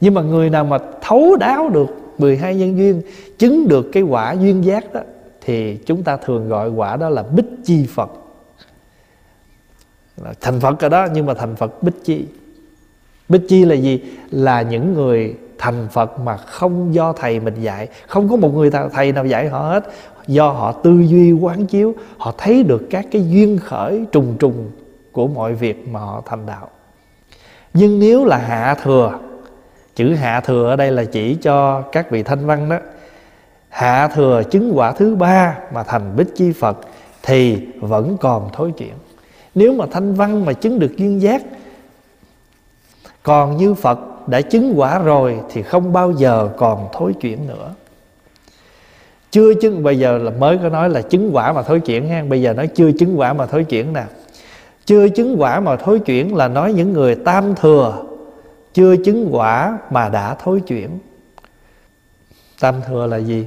Nhưng 0.00 0.14
mà 0.14 0.22
người 0.22 0.50
nào 0.50 0.64
mà 0.64 0.78
thấu 1.02 1.36
đáo 1.36 1.68
được 1.68 1.86
12 2.18 2.54
nhân 2.54 2.78
duyên, 2.78 3.02
chứng 3.38 3.68
được 3.68 3.86
cái 3.92 4.02
quả 4.02 4.32
duyên 4.32 4.64
giác 4.64 4.92
đó, 4.92 5.00
thì 5.40 5.76
chúng 5.76 6.02
ta 6.02 6.16
thường 6.16 6.48
gọi 6.48 6.70
quả 6.70 6.96
đó 6.96 7.08
là 7.08 7.22
bích 7.22 7.46
chi 7.64 7.86
Phật 7.86 8.10
thành 10.40 10.60
Phật 10.60 10.80
ở 10.80 10.88
đó, 10.88 11.06
nhưng 11.14 11.26
mà 11.26 11.34
thành 11.34 11.56
Phật 11.56 11.82
bích 11.82 12.04
chi. 12.04 12.26
Bích 13.28 13.42
chi 13.48 13.64
là 13.64 13.74
gì? 13.74 14.02
Là 14.30 14.62
những 14.62 14.94
người 14.94 15.36
thành 15.58 15.88
Phật 15.92 16.20
mà 16.20 16.36
không 16.36 16.94
do 16.94 17.12
thầy 17.12 17.40
mình 17.40 17.54
dạy. 17.62 17.88
Không 18.06 18.28
có 18.28 18.36
một 18.36 18.54
người 18.54 18.70
thầy 18.92 19.12
nào 19.12 19.26
dạy 19.26 19.48
họ 19.48 19.58
hết. 19.58 19.84
Do 20.26 20.48
họ 20.48 20.72
tư 20.72 20.90
duy, 20.90 21.32
quán 21.32 21.66
chiếu, 21.66 21.94
họ 22.18 22.34
thấy 22.38 22.62
được 22.62 22.86
các 22.90 23.06
cái 23.12 23.30
duyên 23.30 23.58
khởi 23.58 24.04
trùng 24.12 24.36
trùng 24.38 24.70
của 25.12 25.26
mọi 25.26 25.54
việc 25.54 25.88
mà 25.88 26.00
họ 26.00 26.22
thành 26.26 26.46
đạo. 26.46 26.68
Nhưng 27.74 27.98
nếu 27.98 28.24
là 28.24 28.36
hạ 28.36 28.74
thừa, 28.82 29.18
chữ 29.94 30.14
hạ 30.14 30.40
thừa 30.40 30.70
ở 30.70 30.76
đây 30.76 30.90
là 30.90 31.04
chỉ 31.04 31.34
cho 31.34 31.80
các 31.80 32.10
vị 32.10 32.22
thanh 32.22 32.46
văn 32.46 32.68
đó. 32.68 32.78
Hạ 33.68 34.08
thừa 34.08 34.42
chứng 34.50 34.72
quả 34.74 34.92
thứ 34.92 35.14
ba 35.14 35.58
mà 35.74 35.82
thành 35.82 36.16
bích 36.16 36.34
chi 36.36 36.52
phật 36.52 36.78
thì 37.22 37.66
vẫn 37.80 38.16
còn 38.20 38.50
thối 38.52 38.72
chuyển 38.78 38.94
nếu 39.54 39.74
mà 39.74 39.86
thanh 39.90 40.14
văn 40.14 40.44
mà 40.44 40.52
chứng 40.52 40.78
được 40.78 40.96
duyên 40.96 41.22
giác, 41.22 41.42
còn 43.22 43.56
như 43.56 43.74
phật 43.74 44.28
đã 44.28 44.40
chứng 44.40 44.72
quả 44.76 44.98
rồi 44.98 45.40
thì 45.50 45.62
không 45.62 45.92
bao 45.92 46.12
giờ 46.12 46.48
còn 46.56 46.88
thối 46.92 47.12
chuyển 47.20 47.46
nữa. 47.46 47.74
Chưa 49.30 49.54
chứng, 49.54 49.82
bây 49.82 49.98
giờ 49.98 50.18
là 50.18 50.30
mới 50.30 50.58
có 50.62 50.68
nói 50.68 50.90
là 50.90 51.02
chứng 51.02 51.30
quả 51.32 51.52
mà 51.52 51.62
thối 51.62 51.80
chuyển 51.80 52.08
ha. 52.08 52.24
Bây 52.28 52.42
giờ 52.42 52.52
nói 52.52 52.66
chưa 52.66 52.92
chứng 52.92 53.20
quả 53.20 53.32
mà 53.32 53.46
thối 53.46 53.64
chuyển 53.64 53.92
nè. 53.92 54.04
Chưa 54.84 55.08
chứng 55.08 55.36
quả 55.38 55.60
mà 55.60 55.76
thối 55.76 55.98
chuyển 55.98 56.34
là 56.34 56.48
nói 56.48 56.72
những 56.72 56.92
người 56.92 57.14
tam 57.14 57.54
thừa, 57.54 58.04
chưa 58.74 58.96
chứng 58.96 59.28
quả 59.30 59.78
mà 59.90 60.08
đã 60.08 60.34
thối 60.34 60.60
chuyển. 60.60 60.98
Tam 62.60 62.74
thừa 62.88 63.06
là 63.06 63.16
gì? 63.16 63.46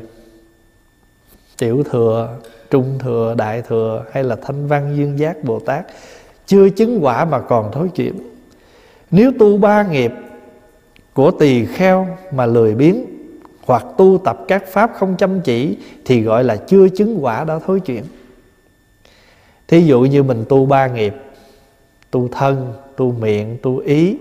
Tiểu 1.58 1.84
thừa 1.84 2.38
trung 2.70 3.00
thừa, 3.00 3.36
đại 3.38 3.62
thừa 3.62 4.06
hay 4.12 4.24
là 4.24 4.36
thanh 4.42 4.68
văn 4.68 4.94
duyên 4.98 5.20
giác, 5.20 5.44
bồ 5.44 5.60
tát 5.60 5.86
chưa 6.46 6.70
chứng 6.70 7.00
quả 7.02 7.26
mà 7.26 7.40
còn 7.40 7.72
thối 7.72 7.90
chuyển. 7.96 8.14
Nếu 9.12 9.32
tu 9.40 9.58
ba 9.58 9.84
nghiệp 9.84 10.12
của 11.14 11.32
tỳ 11.32 11.66
kheo 11.66 12.08
mà 12.32 12.46
lười 12.46 12.76
biếng 12.76 13.06
hoặc 13.66 13.86
tu 13.98 14.20
tập 14.24 14.40
các 14.48 14.64
pháp 14.68 14.92
không 14.96 15.16
chăm 15.18 15.42
chỉ 15.42 15.78
thì 16.06 16.22
gọi 16.22 16.44
là 16.44 16.56
chưa 16.56 16.90
chứng 16.90 17.18
quả 17.22 17.44
đã 17.44 17.60
thối 17.66 17.80
chuyển. 17.80 18.04
Thí 19.68 19.82
dụ 19.82 20.02
như 20.02 20.24
mình 20.24 20.46
tu 20.50 20.66
ba 20.66 20.88
nghiệp, 20.88 21.16
tu 22.12 22.28
thân, 22.28 22.74
tu 22.96 23.12
miệng, 23.12 23.58
tu 23.62 23.78
ý, 23.78 24.18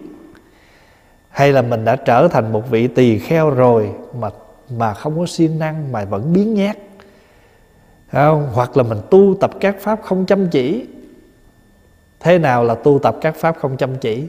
hay 1.31 1.53
là 1.53 1.63
mình 1.63 1.85
đã 1.85 1.97
trở 1.97 2.29
thành 2.29 2.53
một 2.53 2.71
vị 2.71 2.87
tỳ 2.87 3.19
kheo 3.19 3.51
rồi 3.51 3.91
mà 4.21 4.31
mà 4.79 4.95
không 4.95 5.19
có 5.19 5.27
siêng 5.27 5.59
năng 5.59 5.93
mà 5.93 6.05
vẫn 6.05 6.33
biến 6.33 6.55
nhát 6.55 6.77
không? 8.15 8.49
hoặc 8.53 8.77
là 8.77 8.83
mình 8.83 8.99
tu 9.11 9.37
tập 9.41 9.51
các 9.61 9.77
pháp 9.81 10.01
không 10.03 10.27
chăm 10.27 10.49
chỉ. 10.49 10.87
Thế 12.21 12.39
nào 12.39 12.65
là 12.65 12.75
tu 12.75 12.99
tập 12.99 13.17
các 13.21 13.37
pháp 13.37 13.57
không 13.61 13.77
chăm 13.77 13.97
chỉ? 13.97 14.27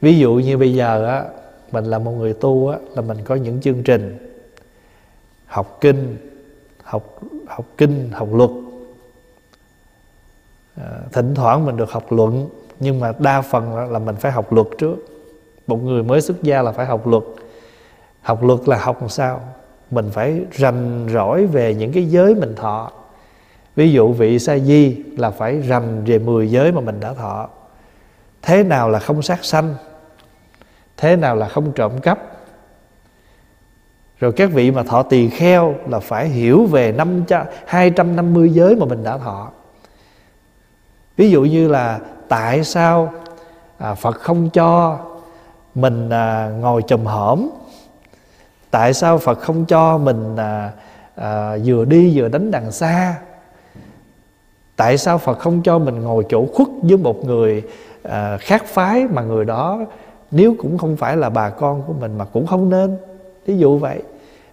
Ví 0.00 0.18
dụ 0.18 0.34
như 0.34 0.58
bây 0.58 0.74
giờ 0.74 1.06
á 1.06 1.24
mình 1.72 1.84
là 1.84 1.98
một 1.98 2.10
người 2.10 2.32
tu 2.32 2.68
á 2.68 2.78
là 2.94 3.02
mình 3.02 3.18
có 3.24 3.34
những 3.34 3.60
chương 3.60 3.82
trình 3.82 4.18
học 5.46 5.78
kinh 5.80 6.16
học 6.82 7.20
học 7.46 7.66
kinh 7.76 8.10
học 8.12 8.28
luật. 8.32 8.50
À, 10.76 10.84
thỉnh 11.12 11.34
thoảng 11.34 11.66
mình 11.66 11.76
được 11.76 11.90
học 11.90 12.12
luận 12.12 12.48
nhưng 12.80 13.00
mà 13.00 13.12
đa 13.18 13.42
phần 13.42 13.90
là 13.90 13.98
mình 13.98 14.16
phải 14.16 14.32
học 14.32 14.52
luật 14.52 14.66
trước. 14.78 14.96
Một 15.66 15.76
người 15.76 16.02
mới 16.02 16.20
xuất 16.20 16.42
gia 16.42 16.62
là 16.62 16.72
phải 16.72 16.86
học 16.86 17.06
luật. 17.06 17.22
Học 18.22 18.42
luật 18.42 18.68
là 18.68 18.78
học 18.78 19.00
làm 19.00 19.08
sao? 19.08 19.54
Mình 19.90 20.10
phải 20.10 20.40
rành 20.52 21.06
rỗi 21.12 21.46
về 21.46 21.74
những 21.74 21.92
cái 21.92 22.04
giới 22.04 22.34
mình 22.34 22.54
thọ. 22.56 22.90
Ví 23.76 23.92
dụ 23.92 24.12
vị 24.12 24.38
sa 24.38 24.58
di 24.58 24.96
là 25.16 25.30
phải 25.30 25.60
rành 25.60 26.04
về 26.04 26.18
10 26.18 26.50
giới 26.50 26.72
mà 26.72 26.80
mình 26.80 27.00
đã 27.00 27.14
thọ. 27.14 27.48
Thế 28.42 28.62
nào 28.62 28.90
là 28.90 28.98
không 28.98 29.22
sát 29.22 29.44
sanh? 29.44 29.74
Thế 30.96 31.16
nào 31.16 31.36
là 31.36 31.48
không 31.48 31.72
trộm 31.72 32.00
cắp? 32.00 32.18
Rồi 34.20 34.32
các 34.32 34.50
vị 34.52 34.70
mà 34.70 34.82
thọ 34.82 35.02
tỳ 35.02 35.28
kheo 35.28 35.74
là 35.88 36.00
phải 36.00 36.28
hiểu 36.28 36.66
về 36.66 36.92
năm 36.92 37.24
hai 37.66 37.90
trăm 37.90 38.16
năm 38.16 38.34
mươi 38.34 38.50
giới 38.50 38.76
mà 38.76 38.86
mình 38.86 39.04
đã 39.04 39.18
thọ. 39.18 39.50
Ví 41.16 41.30
dụ 41.30 41.42
như 41.42 41.68
là 41.68 42.00
tại 42.28 42.64
sao 42.64 43.12
à, 43.78 43.94
Phật 43.94 44.16
không 44.16 44.50
cho 44.50 44.98
mình 45.74 46.10
à, 46.10 46.50
ngồi 46.60 46.82
chùm 46.82 47.04
hổm? 47.04 47.48
Tại 48.70 48.94
sao 48.94 49.18
Phật 49.18 49.38
không 49.38 49.64
cho 49.64 49.98
mình 49.98 50.36
à, 50.36 50.72
à, 51.14 51.58
vừa 51.64 51.84
đi 51.84 52.12
vừa 52.14 52.28
đánh 52.28 52.50
đằng 52.50 52.72
xa? 52.72 53.14
Tại 54.76 54.98
sao 54.98 55.18
Phật 55.18 55.38
không 55.38 55.62
cho 55.62 55.78
mình 55.78 56.00
ngồi 56.00 56.24
chỗ 56.28 56.46
khuất 56.54 56.68
với 56.82 56.96
một 56.96 57.24
người 57.24 57.62
à, 58.02 58.36
khác 58.36 58.64
phái 58.66 59.06
mà 59.06 59.22
người 59.22 59.44
đó 59.44 59.80
nếu 60.30 60.54
cũng 60.58 60.78
không 60.78 60.96
phải 60.96 61.16
là 61.16 61.30
bà 61.30 61.50
con 61.50 61.82
của 61.86 61.92
mình 61.92 62.18
mà 62.18 62.24
cũng 62.24 62.46
không 62.46 62.70
nên? 62.70 62.96
Ví 63.46 63.58
dụ 63.58 63.78
vậy 63.78 64.02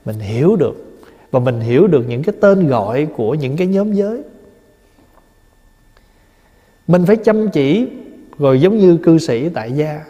mình 0.06 0.20
hiểu 0.20 0.56
được 0.56 1.00
và 1.32 1.40
mình 1.40 1.60
hiểu 1.60 1.88
được 1.88 2.06
những 2.08 2.24
cái 2.24 2.36
tên 2.42 2.68
gọi 2.68 3.08
của 3.16 3.34
những 3.34 3.58
cái 3.58 3.68
nhóm 3.68 3.94
giới. 3.94 4.22
Mình 6.88 7.06
phải 7.06 7.16
chăm 7.16 7.50
chỉ 7.50 7.88
rồi 8.40 8.62
giống 8.62 8.78
như 8.78 8.98
cư 8.98 9.18
sĩ 9.18 9.50
tại 9.50 9.72
gia 9.72 10.02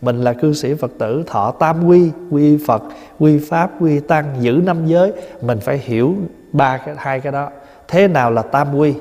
mình 0.00 0.24
là 0.24 0.32
cư 0.32 0.52
sĩ 0.52 0.74
phật 0.74 0.90
tử, 0.98 1.24
thọ 1.26 1.50
tam 1.50 1.84
quy 1.86 2.10
quy 2.30 2.58
phật, 2.66 2.82
quy 3.18 3.38
pháp, 3.38 3.70
quy 3.80 4.00
tăng, 4.00 4.36
giữ 4.40 4.52
năm 4.52 4.86
giới. 4.86 5.12
Mình 5.42 5.60
phải 5.60 5.78
hiểu 5.78 6.16
ba 6.52 6.76
cái, 6.76 6.94
hai 6.98 7.20
cái 7.20 7.32
đó. 7.32 7.50
Thế 7.88 8.08
nào 8.08 8.30
là 8.30 8.42
tam 8.42 8.76
quy? 8.76 8.94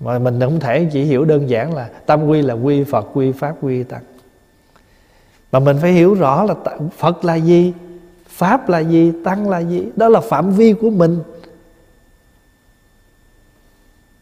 Mà 0.00 0.18
mình 0.18 0.40
không 0.40 0.60
thể 0.60 0.88
chỉ 0.92 1.04
hiểu 1.04 1.24
đơn 1.24 1.48
giản 1.50 1.74
là 1.74 1.88
tam 2.06 2.26
quy 2.26 2.42
là 2.42 2.54
quy 2.54 2.84
phật, 2.84 3.06
quy 3.14 3.32
pháp, 3.32 3.54
quy 3.60 3.82
tăng. 3.82 4.02
Mà 5.52 5.58
mình 5.58 5.76
phải 5.82 5.92
hiểu 5.92 6.14
rõ 6.14 6.44
là 6.44 6.54
phật 6.96 7.24
là 7.24 7.34
gì, 7.34 7.72
pháp 8.28 8.68
là 8.68 8.78
gì, 8.78 9.12
tăng 9.24 9.50
là 9.50 9.58
gì. 9.58 9.88
Đó 9.96 10.08
là 10.08 10.20
phạm 10.20 10.52
vi 10.52 10.72
của 10.72 10.90
mình. 10.90 11.18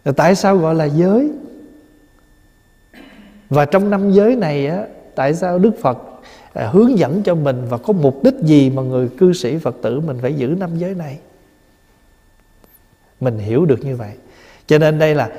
Rồi 0.04 0.14
tại 0.16 0.34
sao 0.34 0.56
gọi 0.56 0.74
là 0.74 0.84
giới? 0.84 1.30
Và 3.52 3.64
trong 3.64 3.90
năm 3.90 4.12
giới 4.12 4.36
này 4.36 4.66
á 4.66 4.84
tại 5.14 5.34
sao 5.34 5.58
đức 5.58 5.72
phật 5.80 5.98
à, 6.52 6.68
hướng 6.72 6.98
dẫn 6.98 7.22
cho 7.22 7.34
mình 7.34 7.62
và 7.68 7.78
có 7.78 7.92
mục 7.92 8.22
đích 8.24 8.34
gì 8.42 8.70
mà 8.70 8.82
người 8.82 9.08
cư 9.08 9.32
sĩ 9.32 9.58
phật 9.58 9.76
tử 9.82 10.00
mình 10.00 10.18
phải 10.22 10.34
giữ 10.34 10.46
năm 10.46 10.70
giới 10.78 10.94
này? 10.94 11.18
Mình 13.20 13.38
hiểu 13.38 13.64
được 13.64 13.84
như 13.84 13.96
vậy. 13.96 14.10
Cho 14.66 14.78
nên 14.78 14.98
đây 14.98 15.14
là 15.14 15.30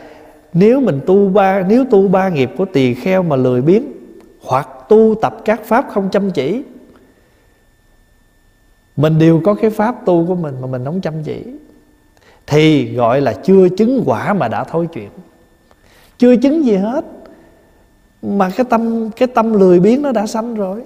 nếu 0.53 0.79
mình 0.79 0.99
tu 1.05 1.29
ba 1.29 1.63
nếu 1.67 1.85
tu 1.91 2.07
ba 2.07 2.29
nghiệp 2.29 2.49
của 2.57 2.65
tỳ 2.65 2.93
kheo 2.93 3.23
mà 3.23 3.35
lười 3.35 3.61
biếng 3.61 3.83
hoặc 4.41 4.67
tu 4.89 5.15
tập 5.21 5.37
các 5.45 5.61
pháp 5.65 5.85
không 5.93 6.09
chăm 6.11 6.31
chỉ 6.31 6.63
mình 8.97 9.19
đều 9.19 9.41
có 9.45 9.53
cái 9.53 9.69
pháp 9.69 10.05
tu 10.05 10.25
của 10.27 10.35
mình 10.35 10.55
mà 10.61 10.67
mình 10.67 10.85
không 10.85 11.01
chăm 11.01 11.23
chỉ 11.23 11.43
thì 12.47 12.95
gọi 12.95 13.21
là 13.21 13.33
chưa 13.33 13.69
chứng 13.69 14.03
quả 14.05 14.33
mà 14.33 14.47
đã 14.47 14.63
thối 14.63 14.87
chuyện 14.93 15.09
chưa 16.17 16.35
chứng 16.35 16.65
gì 16.65 16.75
hết 16.75 17.05
mà 18.23 18.49
cái 18.55 18.65
tâm 18.69 19.11
cái 19.11 19.27
tâm 19.27 19.53
lười 19.53 19.79
biếng 19.79 20.01
nó 20.01 20.11
đã 20.11 20.27
sanh 20.27 20.55
rồi. 20.55 20.81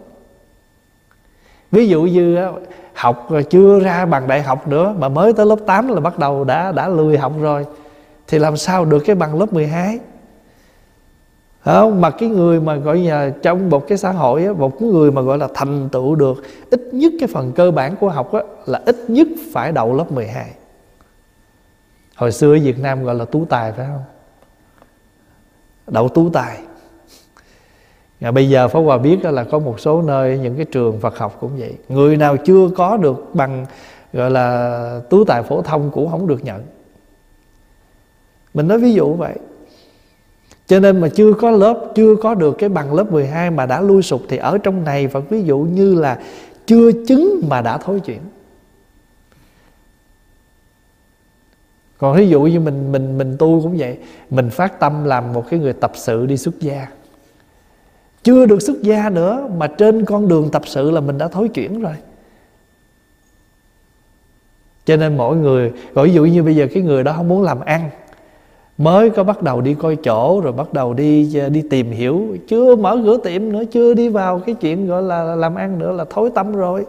Ví 1.71 1.87
dụ 1.87 2.01
như 2.03 2.37
học 2.93 3.27
chưa 3.49 3.79
ra 3.79 4.05
bằng 4.05 4.27
đại 4.27 4.41
học 4.41 4.67
nữa 4.67 4.95
mà 4.99 5.09
mới 5.09 5.33
tới 5.33 5.45
lớp 5.45 5.59
8 5.65 5.87
là 5.87 5.99
bắt 5.99 6.19
đầu 6.19 6.43
đã 6.43 6.71
đã 6.71 6.87
lười 6.87 7.17
học 7.17 7.33
rồi 7.41 7.65
thì 8.27 8.39
làm 8.39 8.57
sao 8.57 8.85
được 8.85 8.99
cái 8.99 9.15
bằng 9.15 9.39
lớp 9.39 9.53
12 9.53 9.99
không 11.59 12.01
mà 12.01 12.09
cái 12.09 12.29
người 12.29 12.61
mà 12.61 12.75
gọi 12.75 12.97
là 12.97 13.29
trong 13.41 13.69
một 13.69 13.87
cái 13.87 13.97
xã 13.97 14.11
hội 14.11 14.45
á, 14.45 14.53
một 14.53 14.79
cái 14.79 14.89
người 14.89 15.11
mà 15.11 15.21
gọi 15.21 15.37
là 15.37 15.47
thành 15.53 15.89
tựu 15.89 16.15
được 16.15 16.43
ít 16.69 16.81
nhất 16.91 17.13
cái 17.19 17.29
phần 17.33 17.51
cơ 17.55 17.71
bản 17.71 17.95
của 17.95 18.09
học 18.09 18.33
á, 18.33 18.41
là 18.65 18.81
ít 18.85 18.95
nhất 19.07 19.27
phải 19.53 19.71
đậu 19.71 19.93
lớp 19.93 20.11
12 20.11 20.51
hồi 22.15 22.31
xưa 22.31 22.55
ở 22.55 22.59
Việt 22.63 22.79
Nam 22.79 23.03
gọi 23.03 23.15
là 23.15 23.25
tú 23.25 23.45
tài 23.45 23.71
phải 23.71 23.85
không? 23.85 24.03
Đậu 25.87 26.09
tú 26.09 26.29
tài 26.29 26.57
và 28.19 28.31
bây 28.31 28.49
giờ 28.49 28.67
Pháp 28.67 28.79
Hòa 28.79 28.97
biết 28.97 29.25
là 29.25 29.43
có 29.43 29.59
một 29.59 29.79
số 29.79 30.01
nơi, 30.01 30.39
những 30.39 30.55
cái 30.55 30.65
trường 30.65 30.99
Phật 30.99 31.17
học 31.17 31.37
cũng 31.39 31.57
vậy. 31.57 31.73
Người 31.89 32.17
nào 32.17 32.37
chưa 32.37 32.69
có 32.75 32.97
được 32.97 33.29
bằng, 33.33 33.65
gọi 34.13 34.31
là, 34.31 35.01
tú 35.09 35.23
tài 35.23 35.43
phổ 35.43 35.61
thông 35.61 35.91
cũng 35.91 36.09
không 36.11 36.27
được 36.27 36.43
nhận. 36.43 36.63
Mình 38.53 38.67
nói 38.67 38.79
ví 38.79 38.93
dụ 38.93 39.13
vậy. 39.13 39.35
Cho 40.67 40.79
nên 40.79 41.01
mà 41.01 41.07
chưa 41.15 41.33
có 41.33 41.51
lớp, 41.51 41.91
Chưa 41.95 42.15
có 42.15 42.35
được 42.35 42.55
cái 42.59 42.69
bằng 42.69 42.93
lớp 42.93 43.11
12 43.11 43.51
Mà 43.51 43.65
đã 43.65 43.81
lui 43.81 44.01
sụp 44.01 44.21
Thì 44.29 44.37
ở 44.37 44.57
trong 44.57 44.83
này 44.83 45.07
và 45.07 45.19
ví 45.19 45.43
dụ 45.43 45.59
như 45.59 45.95
là 45.95 46.19
Chưa 46.65 46.91
chứng 47.07 47.41
mà 47.49 47.61
đã 47.61 47.77
thối 47.77 47.99
chuyển. 47.99 48.19
Còn 51.97 52.17
ví 52.17 52.29
dụ 52.29 52.41
như 52.41 52.59
mình 52.59 52.91
mình 52.91 53.17
mình 53.17 53.35
tu 53.39 53.61
cũng 53.63 53.77
vậy. 53.77 53.97
Mình 54.29 54.49
phát 54.49 54.79
tâm 54.79 55.03
làm 55.03 55.33
một 55.33 55.45
cái 55.49 55.59
người 55.59 55.73
tập 55.73 55.91
sự 55.95 56.25
đi 56.25 56.37
xuất 56.37 56.59
gia. 56.59 56.87
Chưa 58.27 58.45
được 58.45 58.61
xuất 58.61 58.81
gia 58.81 59.09
nữa, 59.09 59.47
Mà 59.57 59.67
trên 59.67 60.05
con 60.05 60.27
đường 60.27 60.49
tập 60.51 60.61
sự 60.65 60.91
là 60.91 61.01
mình 61.01 61.17
đã 61.17 61.27
thối 61.27 61.49
chuyển 61.49 61.81
rồi. 61.81 61.93
Cho 64.85 64.97
nên 64.97 65.17
mỗi 65.17 65.35
người, 65.35 65.71
Gọi 65.93 66.07
ví 66.07 66.13
dụ 66.13 66.25
như 66.25 66.43
bây 66.43 66.55
giờ 66.55 66.67
cái 66.73 66.83
người 66.83 67.03
đó 67.03 67.13
không 67.17 67.27
muốn 67.27 67.43
làm 67.43 67.59
ăn, 67.59 67.89
mới 68.77 69.09
có 69.09 69.23
bắt 69.23 69.41
đầu 69.43 69.61
đi 69.61 69.73
coi 69.73 69.95
chỗ, 69.95 70.41
rồi 70.43 70.53
bắt 70.53 70.73
đầu 70.73 70.93
đi 70.93 71.33
đi 71.51 71.63
tìm 71.69 71.91
hiểu. 71.91 72.37
Chưa 72.47 72.75
mở 72.75 73.01
cửa 73.05 73.17
tiệm 73.23 73.51
nữa, 73.51 73.63
chưa 73.71 73.93
đi 73.93 74.09
vào 74.09 74.39
cái 74.39 74.55
chuyện 74.55 74.87
gọi 74.87 75.03
là 75.03 75.23
làm 75.23 75.55
ăn 75.55 75.79
nữa, 75.79 75.91
là 75.91 76.05
thối 76.09 76.29
tâm 76.35 76.51
rồi. 76.51 76.85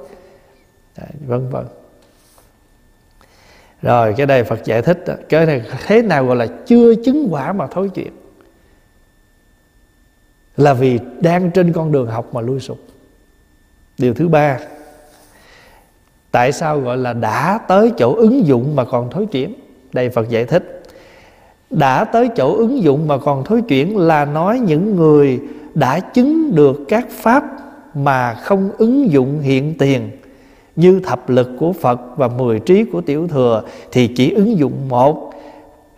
Vân 1.26 1.48
vân. 1.50 1.64
Rồi, 3.82 4.14
cái 4.16 4.26
đây 4.26 4.44
Phật 4.44 4.64
giải 4.64 4.82
thích 4.82 5.04
đó. 5.06 5.14
cái 5.28 5.46
này 5.46 5.62
thế 5.86 6.02
nào 6.02 6.26
gọi 6.26 6.36
là 6.36 6.46
chưa 6.66 6.94
chứng 6.94 7.28
quả 7.30 7.52
mà 7.52 7.66
thối 7.66 7.88
chuyện 7.94 8.12
là 10.58 10.74
vì 10.74 10.98
đang 11.20 11.50
trên 11.50 11.72
con 11.72 11.92
đường 11.92 12.06
học 12.06 12.34
mà 12.34 12.40
lui 12.40 12.60
sụp. 12.60 12.78
Điều 13.98 14.14
thứ 14.14 14.28
ba, 14.28 14.58
tại 16.30 16.52
sao 16.52 16.80
gọi 16.80 16.96
là 16.96 17.12
đã 17.12 17.58
tới 17.68 17.92
chỗ 17.98 18.14
ứng 18.14 18.46
dụng 18.46 18.76
mà 18.76 18.84
còn 18.84 19.10
thối 19.10 19.26
chuyển? 19.26 19.54
Đây 19.92 20.10
Phật 20.10 20.28
giải 20.28 20.44
thích, 20.44 20.82
đã 21.70 22.04
tới 22.04 22.28
chỗ 22.36 22.56
ứng 22.56 22.82
dụng 22.82 23.08
mà 23.08 23.18
còn 23.18 23.44
thối 23.44 23.62
chuyển 23.62 23.98
là 23.98 24.24
nói 24.24 24.60
những 24.60 24.96
người 24.96 25.40
đã 25.74 26.00
chứng 26.00 26.54
được 26.54 26.80
các 26.88 27.06
pháp 27.10 27.44
mà 27.94 28.34
không 28.34 28.70
ứng 28.78 29.10
dụng 29.10 29.40
hiện 29.40 29.74
tiền 29.78 30.10
như 30.76 31.00
thập 31.04 31.30
lực 31.30 31.50
của 31.58 31.72
Phật 31.72 32.00
và 32.16 32.28
mười 32.28 32.60
trí 32.60 32.84
của 32.84 33.00
tiểu 33.00 33.28
thừa 33.28 33.62
thì 33.92 34.06
chỉ 34.06 34.30
ứng 34.30 34.58
dụng 34.58 34.88
một 34.88 35.27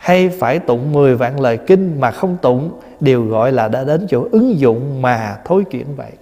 hay 0.00 0.28
phải 0.28 0.58
tụng 0.58 0.92
mười 0.92 1.16
vạn 1.16 1.40
lời 1.40 1.58
kinh 1.66 2.00
mà 2.00 2.10
không 2.10 2.36
tụng? 2.42 2.80
Đều 3.00 3.24
gọi 3.24 3.52
là 3.52 3.68
đã 3.68 3.84
đến 3.84 4.06
chỗ 4.08 4.28
ứng 4.32 4.58
dụng 4.58 5.02
mà 5.02 5.40
thối 5.44 5.64
chuyển 5.64 5.96
vậy. 5.96 6.12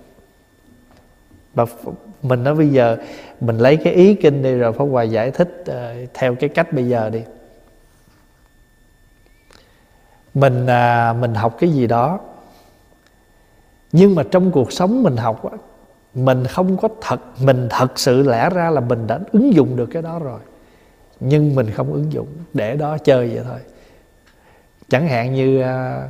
Và 1.55 1.67
mình 2.23 2.45
nói 2.45 2.55
bây 2.55 2.69
giờ 2.69 2.97
mình 3.41 3.59
lấy 3.59 3.77
cái 3.77 3.93
ý 3.93 4.15
kinh 4.15 4.43
đi 4.43 4.55
rồi 4.55 4.73
Pháp 4.73 4.85
Hòa 4.85 5.03
giải 5.03 5.31
thích 5.31 5.65
uh, 5.71 5.75
theo 6.15 6.35
cái 6.35 6.49
cách 6.49 6.73
bây 6.73 6.89
giờ 6.89 7.11
đi. 7.11 7.23
Mình 10.35 10.65
uh, 10.65 11.17
mình 11.21 11.35
học 11.35 11.57
cái 11.59 11.71
gì 11.71 11.87
đó 11.87 12.19
nhưng 13.93 14.15
mà 14.15 14.23
trong 14.31 14.51
cuộc 14.51 14.73
sống 14.73 15.03
mình 15.03 15.17
học 15.17 15.61
mình 16.15 16.45
không 16.45 16.77
có 16.77 16.89
thật 17.01 17.21
mình 17.41 17.67
thật 17.71 17.99
sự 17.99 18.23
lẽ 18.23 18.51
ra 18.51 18.71
là 18.71 18.81
mình 18.81 19.07
đã 19.07 19.19
ứng 19.33 19.55
dụng 19.55 19.77
được 19.77 19.87
cái 19.87 20.03
đó 20.03 20.19
rồi 20.19 20.41
nhưng 21.21 21.55
mình 21.55 21.71
không 21.71 21.93
ứng 21.93 22.13
dụng, 22.13 22.29
để 22.55 22.77
đó 22.77 22.99
chơi 22.99 23.29
vậy 23.29 23.45
thôi. 23.45 23.59
Chẳng 24.89 25.09
hạn 25.09 25.35
như 25.35 25.63
à, 25.63 26.09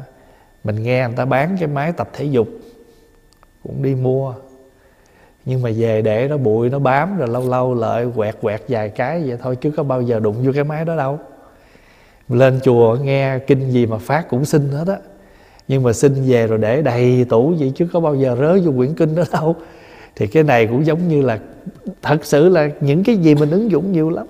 mình 0.65 0.83
nghe 0.83 1.07
người 1.07 1.17
ta 1.17 1.25
bán 1.25 1.57
cái 1.61 1.69
máy 1.69 1.93
tập 1.93 2.09
thể 2.13 2.25
dục, 2.25 2.49
cũng 3.63 3.83
đi 3.83 3.95
mua. 3.95 4.35
Nhưng 5.45 5.63
mà 5.63 5.71
về 5.77 6.03
để 6.03 6.29
nó 6.29 6.37
bụi, 6.37 6.71
nó 6.71 6.79
bám, 6.79 7.19
rồi 7.19 7.29
lâu 7.29 7.49
lâu 7.49 7.75
lại 7.75 8.07
quẹt 8.17 8.37
quẹt 8.41 8.63
vài 8.69 8.89
cái 8.89 9.23
vậy 9.27 9.39
thôi, 9.43 9.57
chứ 9.57 9.71
có 9.77 9.83
bao 9.83 10.03
giờ 10.03 10.21
đụng 10.21 10.37
vô 10.45 10.53
cái 10.55 10.65
máy 10.65 10.85
đó 10.85 10.97
đâu. 10.97 11.19
Lên 12.29 12.61
chùa 12.63 12.97
nghe 13.03 13.39
kinh 13.39 13.71
gì 13.71 13.87
mà 13.87 13.99
phát 13.99 14.29
cũng 14.29 14.45
xin 14.45 14.69
hết 14.69 14.89
á. 14.89 14.97
Nhưng 15.69 15.83
mà 15.83 15.93
xin 15.93 16.13
về 16.27 16.47
rồi 16.47 16.59
để 16.59 16.83
đầy 16.83 17.27
tủ 17.29 17.55
vậy 17.59 17.73
chứ 17.75 17.89
có 17.93 18.01
bao 18.01 18.15
giờ 18.15 18.37
rớ 18.41 18.59
vô 18.65 18.73
quyển 18.77 18.95
kinh 18.95 19.15
đó 19.15 19.23
đâu. 19.33 19.57
Thì 20.17 20.27
cái 20.27 20.43
này 20.43 20.67
cũng 20.67 20.87
giống 20.87 21.09
như 21.09 21.23
là, 21.23 21.39
thật 22.03 22.25
sự 22.25 22.49
là 22.49 22.69
những 22.81 23.05
cái 23.05 23.17
gì 23.17 23.35
mình 23.35 23.51
ứng 23.51 23.71
dụng 23.71 23.93
nhiều 23.93 24.11
lắm 24.11 24.27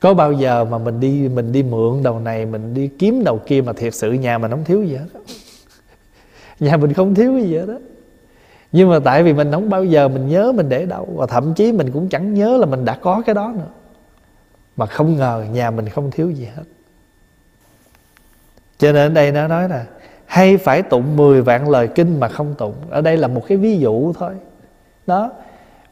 có 0.00 0.14
bao 0.14 0.32
giờ 0.32 0.64
mà 0.64 0.78
mình 0.78 1.00
đi 1.00 1.28
mình 1.28 1.52
đi 1.52 1.62
mượn 1.62 2.02
đầu 2.02 2.20
này, 2.20 2.46
mình 2.46 2.74
đi 2.74 2.88
kiếm 2.98 3.24
đầu 3.24 3.40
kia 3.46 3.60
mà 3.60 3.72
thiệt 3.72 3.94
sự 3.94 4.12
nhà 4.12 4.38
mình 4.38 4.50
không 4.50 4.64
thiếu 4.64 4.82
gì 4.82 4.96
hết 4.96 5.06
nhà 6.60 6.76
mình 6.76 6.92
không 6.92 7.14
thiếu 7.14 7.38
gì 7.38 7.56
hết 7.56 7.66
đó 7.66 7.78
nhưng 8.72 8.90
mà 8.90 8.98
tại 9.04 9.22
vì 9.22 9.32
mình 9.32 9.52
không 9.52 9.70
bao 9.70 9.84
giờ 9.84 10.08
mình 10.08 10.28
nhớ 10.28 10.52
mình 10.52 10.68
để 10.68 10.86
đâu, 10.86 11.08
và 11.14 11.26
thậm 11.26 11.54
chí 11.54 11.72
mình 11.72 11.90
cũng 11.90 12.08
chẳng 12.08 12.34
nhớ 12.34 12.56
là 12.56 12.66
mình 12.66 12.84
đã 12.84 12.98
có 13.00 13.22
cái 13.26 13.34
đó 13.34 13.52
nữa. 13.56 13.68
Mà 14.76 14.86
không 14.86 15.16
ngờ 15.16 15.44
nhà 15.52 15.70
mình 15.70 15.88
không 15.88 16.10
thiếu 16.10 16.30
gì 16.30 16.44
hết. 16.44 16.62
Cho 18.78 18.92
nên 18.92 19.12
ở 19.12 19.14
đây 19.14 19.32
nó 19.32 19.48
nói 19.48 19.68
là 19.68 19.86
hay 20.26 20.56
phải 20.56 20.82
tụng 20.82 21.16
10 21.16 21.42
vạn 21.42 21.68
lời 21.68 21.88
kinh 21.88 22.20
mà 22.20 22.28
không 22.28 22.54
tụng. 22.58 22.74
Ở 22.90 23.00
đây 23.00 23.16
là 23.16 23.28
một 23.28 23.42
cái 23.48 23.58
ví 23.58 23.78
dụ 23.78 24.12
thôi. 24.12 24.34
Đó 25.06 25.32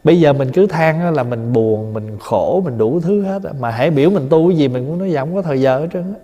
bây 0.08 0.20
giờ 0.20 0.32
mình 0.32 0.52
cứ 0.52 0.66
than 0.66 1.14
là 1.14 1.22
mình 1.22 1.52
buồn, 1.52 1.92
mình 1.94 2.18
khổ, 2.20 2.62
mình 2.64 2.78
đủ 2.78 3.00
thứ 3.00 3.22
hết 3.22 3.42
mà 3.60 3.70
hãy 3.70 3.90
biểu 3.90 4.10
mình 4.10 4.26
tu 4.30 4.48
cái 4.48 4.56
gì 4.56 4.68
mình 4.68 4.86
cũng 4.86 4.98
nói 4.98 5.12
dạ 5.12 5.20
không 5.20 5.34
có 5.34 5.42
thời 5.42 5.60
giờ 5.60 5.78
hết 5.78 5.86
trơn 5.92 6.02
á. 6.02 6.20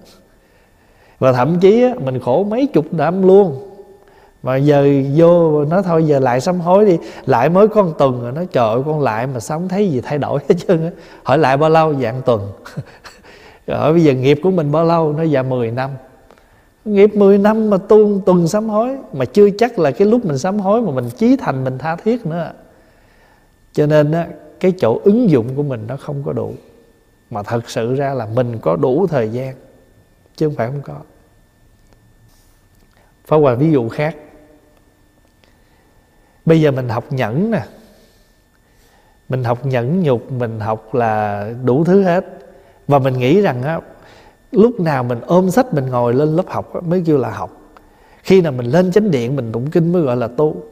Và 1.18 1.32
thậm 1.32 1.60
chí 1.60 1.84
mình 2.04 2.20
khổ 2.20 2.44
mấy 2.44 2.66
chục 2.66 2.94
năm 2.94 3.26
luôn. 3.26 3.68
Mà 4.42 4.56
giờ 4.56 4.88
vô 5.16 5.64
nó 5.64 5.82
thôi, 5.82 6.06
giờ 6.06 6.18
lại 6.18 6.40
sám 6.40 6.60
hối 6.60 6.84
đi. 6.84 6.98
Lại 7.26 7.48
mới 7.48 7.68
con 7.68 7.92
tuần 7.98 8.22
rồi 8.22 8.32
nó 8.32 8.42
trời 8.52 8.68
ơi, 8.68 8.82
con 8.86 9.00
lại 9.00 9.26
mà 9.26 9.40
sao 9.40 9.58
không 9.58 9.68
thấy 9.68 9.90
gì 9.90 10.00
thay 10.00 10.18
đổi 10.18 10.40
hết 10.48 10.54
trơn 10.68 10.84
á. 10.84 10.90
Hỏi 11.22 11.38
lại 11.38 11.56
bao 11.56 11.70
lâu? 11.70 11.94
Dạng 11.94 12.22
tuần. 12.22 12.52
Rồi 13.66 13.78
hỏi 13.80 13.92
bây 13.92 14.04
giờ 14.04 14.12
nghiệp 14.12 14.40
của 14.42 14.50
mình 14.50 14.72
bao 14.72 14.84
lâu? 14.84 15.12
Nó 15.12 15.22
dạ 15.22 15.42
10 15.42 15.70
năm. 15.70 15.90
Nghiệp 16.84 17.14
10 17.14 17.38
năm 17.38 17.70
mà 17.70 17.76
tu 17.76 18.20
tuần 18.26 18.48
sám 18.48 18.68
hối, 18.68 18.96
mà 19.12 19.24
chưa 19.24 19.50
chắc 19.58 19.78
là 19.78 19.90
cái 19.90 20.08
lúc 20.08 20.24
mình 20.24 20.38
sám 20.38 20.58
hối 20.58 20.82
mà 20.82 20.90
mình 20.90 21.10
chí 21.10 21.36
thành, 21.36 21.64
mình 21.64 21.78
tha 21.78 21.96
thiết 21.96 22.26
nữa 22.26 22.50
cho 23.74 23.86
nên 23.86 24.12
á, 24.12 24.28
cái 24.60 24.72
chỗ 24.78 25.00
ứng 25.04 25.30
dụng 25.30 25.56
của 25.56 25.62
mình 25.62 25.84
nó 25.88 25.96
không 25.96 26.22
có 26.22 26.32
đủ. 26.32 26.54
Mà 27.30 27.42
thật 27.42 27.70
sự 27.70 27.94
ra 27.94 28.14
là 28.14 28.26
mình 28.26 28.58
có 28.58 28.76
đủ 28.76 29.06
thời 29.06 29.28
gian, 29.28 29.54
chứ 30.36 30.48
không 30.48 30.56
phải 30.56 30.66
không 30.66 30.82
có. 30.82 30.96
Phá 33.24 33.36
hoài 33.36 33.56
ví 33.56 33.72
dụ 33.72 33.88
khác. 33.88 34.16
Bây 36.44 36.60
giờ 36.60 36.70
mình 36.70 36.88
học 36.88 37.12
nhẫn 37.12 37.50
nè. 37.50 37.62
Mình 39.28 39.44
học 39.44 39.66
nhẫn 39.66 40.02
nhục, 40.02 40.32
mình 40.32 40.60
học 40.60 40.94
là 40.94 41.50
đủ 41.64 41.84
thứ 41.84 42.02
hết. 42.02 42.24
Và 42.88 42.98
mình 42.98 43.18
nghĩ 43.18 43.40
rằng 43.40 43.62
á, 43.62 43.80
lúc 44.52 44.80
nào 44.80 45.04
mình 45.04 45.20
ôm 45.20 45.50
sách 45.50 45.74
mình 45.74 45.86
ngồi 45.86 46.14
lên 46.14 46.36
lớp 46.36 46.46
học 46.46 46.84
mới 46.86 47.02
kêu 47.06 47.18
là 47.18 47.30
học. 47.30 47.60
Khi 48.22 48.40
nào 48.40 48.52
mình 48.52 48.66
lên 48.66 48.92
chánh 48.92 49.10
điện 49.10 49.36
mình 49.36 49.52
tụng 49.52 49.70
kinh 49.70 49.92
mới 49.92 50.02
gọi 50.02 50.16
là 50.16 50.28
tu 50.28 50.62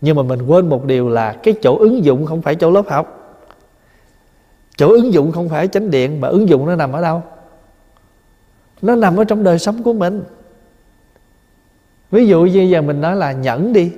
nhưng 0.00 0.16
mà 0.16 0.22
mình 0.22 0.42
quên 0.42 0.68
một 0.68 0.84
điều 0.84 1.08
là 1.08 1.32
cái 1.32 1.54
chỗ 1.62 1.78
ứng 1.78 2.04
dụng 2.04 2.26
không 2.26 2.42
phải 2.42 2.54
chỗ 2.54 2.70
lớp 2.70 2.88
học. 2.88 3.14
Chỗ 4.76 4.88
ứng 4.88 5.12
dụng 5.12 5.32
không 5.32 5.48
phải 5.48 5.68
chánh 5.68 5.90
điện, 5.90 6.20
mà 6.20 6.28
ứng 6.28 6.48
dụng 6.48 6.66
nó 6.66 6.76
nằm 6.76 6.92
ở 6.92 7.02
đâu? 7.02 7.22
Nó 8.82 8.96
nằm 8.96 9.16
ở 9.16 9.24
trong 9.24 9.44
đời 9.44 9.58
sống 9.58 9.82
của 9.82 9.92
mình. 9.92 10.22
Ví 12.10 12.26
dụ 12.26 12.42
như 12.42 12.60
giờ 12.60 12.82
mình 12.82 13.00
nói 13.00 13.16
là 13.16 13.32
nhẫn 13.32 13.72
đi. 13.72 13.92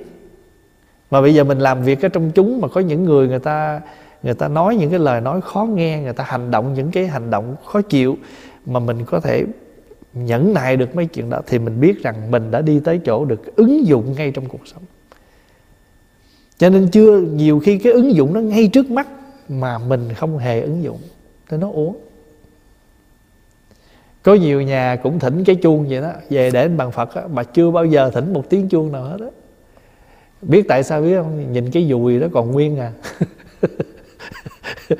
Mà 1.11 1.21
bây 1.21 1.35
giờ 1.35 1.43
mình 1.43 1.59
làm 1.59 1.83
việc 1.83 2.01
ở 2.01 2.09
trong 2.09 2.31
chúng 2.31 2.61
mà 2.61 2.67
có 2.67 2.81
những 2.81 3.05
người 3.05 3.27
người 3.27 3.39
ta 3.39 3.81
người 4.23 4.33
ta 4.33 4.47
nói 4.47 4.75
những 4.75 4.89
cái 4.89 4.99
lời 4.99 5.21
nói 5.21 5.41
khó 5.41 5.63
nghe, 5.63 6.01
người 6.01 6.13
ta 6.13 6.23
hành 6.23 6.51
động 6.51 6.73
những 6.73 6.91
cái 6.91 7.07
hành 7.07 7.29
động 7.29 7.55
khó 7.65 7.81
chịu 7.81 8.17
mà 8.65 8.79
mình 8.79 9.05
có 9.05 9.19
thể 9.19 9.45
nhẫn 10.13 10.53
nại 10.53 10.77
được 10.77 10.95
mấy 10.95 11.05
chuyện 11.05 11.29
đó, 11.29 11.41
thì 11.47 11.59
mình 11.59 11.79
biết 11.79 12.03
rằng 12.03 12.31
mình 12.31 12.51
đã 12.51 12.61
đi 12.61 12.79
tới 12.79 12.99
chỗ 13.05 13.25
được 13.25 13.55
ứng 13.55 13.85
dụng 13.85 14.13
ngay 14.13 14.31
trong 14.31 14.45
cuộc 14.45 14.67
sống 14.67 14.83
cho 16.61 16.69
nên 16.69 16.87
chưa 16.87 17.21
nhiều 17.21 17.59
khi 17.59 17.77
cái 17.77 17.93
ứng 17.93 18.15
dụng 18.15 18.33
nó 18.33 18.39
ngay 18.39 18.67
trước 18.67 18.91
mắt 18.91 19.07
mà 19.49 19.77
mình 19.77 20.13
không 20.15 20.37
hề 20.37 20.61
ứng 20.61 20.83
dụng. 20.83 20.99
Thì 21.49 21.57
nó 21.57 21.71
uống 21.71 21.97
có 24.23 24.33
nhiều 24.33 24.61
nhà 24.61 24.95
cũng 25.03 25.19
thỉnh 25.19 25.43
cái 25.43 25.55
chuông 25.55 25.85
vậy 25.89 26.01
đó. 26.01 26.11
Về 26.29 26.49
để 26.51 26.67
bàn 26.67 26.91
phật 26.91 27.15
á, 27.15 27.21
mà 27.33 27.43
chưa 27.43 27.71
bao 27.71 27.85
giờ 27.85 28.09
thỉnh 28.09 28.33
một 28.33 28.49
tiếng 28.49 28.69
chuông 28.69 28.91
nào 28.91 29.03
hết 29.03 29.17
á. 29.19 29.27
Biết 30.41 30.67
tại 30.67 30.83
sao 30.83 31.01
biết 31.01 31.15
không? 31.15 31.53
Nhìn 31.53 31.71
cái 31.71 31.87
dùi 31.89 32.19
đó 32.19 32.27
còn 32.33 32.51
nguyên 32.51 32.79
à. 32.79 32.91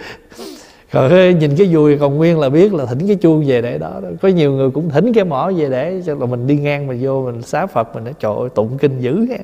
Rồi 0.92 1.34
nhìn 1.34 1.56
cái 1.58 1.68
dùi 1.68 1.98
còn 1.98 2.18
nguyên 2.18 2.40
là 2.40 2.50
biết 2.50 2.74
là 2.74 2.86
thỉnh 2.86 3.08
cái 3.08 3.16
chuông 3.16 3.44
về 3.48 3.62
để 3.62 3.78
đó, 3.78 4.00
đó 4.04 4.10
có 4.22 4.30
nhiều 4.30 4.52
người 4.52 4.72
cũng 4.72 4.90
thỉnh 4.90 5.14
cái 5.14 5.24
mỏ 5.24 5.52
về 5.58 5.70
để 5.70 6.02
cho 6.06 6.16
là 6.16 6.26
mình 6.26 6.48
đi 6.48 6.58
ngang 6.58 6.88
mà 6.88 6.96
vô 7.02 7.24
mình 7.26 7.42
xá 7.42 7.66
phật 7.66 7.96
mình 7.96 8.04
nói 8.04 8.14
trời 8.20 8.34
ơi 8.40 8.50
tụng 8.56 8.78
kinh 8.78 9.00
dữ 9.00 9.26
ha 9.30 9.38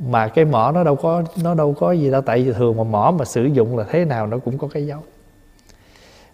mà 0.00 0.28
cái 0.28 0.44
mỏ 0.44 0.72
nó 0.74 0.84
đâu 0.84 0.96
có, 0.96 1.22
nó 1.42 1.54
đâu 1.54 1.74
có 1.80 1.92
gì 1.92 2.10
đâu. 2.10 2.20
Tại 2.20 2.42
vì 2.42 2.52
thường 2.52 2.76
mà 2.76 2.84
mỏ 2.84 3.14
mà 3.18 3.24
sử 3.24 3.44
dụng 3.44 3.78
là 3.78 3.84
thế 3.90 4.04
nào 4.04 4.26
nó 4.26 4.38
cũng 4.38 4.58
có 4.58 4.68
cái 4.68 4.86
dấu. 4.86 4.98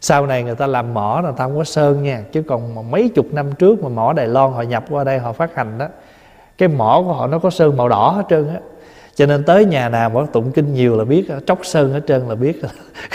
Sau 0.01 0.27
này 0.27 0.43
người 0.43 0.55
ta 0.55 0.67
làm 0.67 0.95
mỏ 0.95 1.21
là 1.25 1.33
ta 1.33 1.45
không 1.45 1.57
có 1.57 1.65
sơn 1.65 2.03
nha. 2.03 2.25
Chứ 2.33 2.43
còn 2.43 2.91
mấy 2.91 3.09
chục 3.09 3.27
năm 3.33 3.53
trước 3.53 3.83
mà 3.83 3.89
mỏ 3.89 4.13
Đài 4.13 4.27
Loan 4.27 4.53
họ 4.53 4.63
nhập 4.63 4.85
qua 4.91 5.05
đây 5.05 5.19
họ 5.19 5.33
phát 5.33 5.55
hành 5.55 5.79
đó, 5.79 5.89
cái 6.59 6.69
mỏ 6.69 7.03
của 7.07 7.13
họ 7.13 7.27
nó 7.27 7.39
có 7.39 7.51
sơn 7.51 7.77
màu 7.77 7.89
đỏ 7.89 8.11
hết 8.11 8.25
trơn 8.31 8.49
á. 8.49 8.61
Cho 9.15 9.27
nên 9.27 9.45
tới 9.45 9.65
nhà 9.65 9.89
nào 9.89 10.11
mà 10.11 10.21
tụng 10.33 10.53
kinh 10.53 10.75
nhiều 10.75 10.97
là 10.97 11.05
biết, 11.05 11.29
tróc 11.47 11.59
sơn 11.63 11.93
hết 11.93 12.01
trơn 12.07 12.29
là 12.29 12.35
biết. 12.35 12.61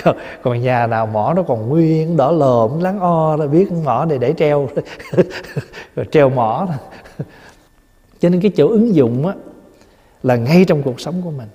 Còn 0.41 0.61
nhà 0.61 0.87
nào 0.87 1.05
mỏ 1.05 1.33
nó 1.35 1.43
còn 1.43 1.69
nguyên 1.69 2.17
đỏ 2.17 2.31
lồm, 2.31 2.79
láng 2.79 2.99
o 2.99 3.35
là 3.35 3.47
biết 3.47 3.71
mỏ 3.71 4.05
này 4.09 4.17
để 4.17 4.33
treo. 4.37 4.69
Rồi 5.95 6.05
treo 6.11 6.29
mỏ 6.29 6.67
cho 8.19 8.29
nên 8.29 8.41
cái 8.41 8.51
chỗ 8.57 8.67
ứng 8.67 8.95
dụng 8.95 9.27
á 9.27 9.33
là 10.25 10.35
ngay 10.35 10.65
trong 10.65 10.83
cuộc 10.83 11.01
sống 11.01 11.21
của 11.21 11.31
mình. 11.31 11.47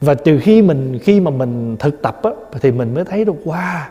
Và 0.00 0.14
từ 0.14 0.40
khi 0.40 0.62
mình 0.62 0.98
khi 1.02 1.20
mà 1.20 1.30
mình 1.30 1.76
thực 1.78 2.02
tập 2.02 2.20
á, 2.22 2.30
thì 2.60 2.70
mình 2.70 2.94
mới 2.94 3.04
thấy 3.04 3.24
được 3.24 3.36
wow 3.44 3.84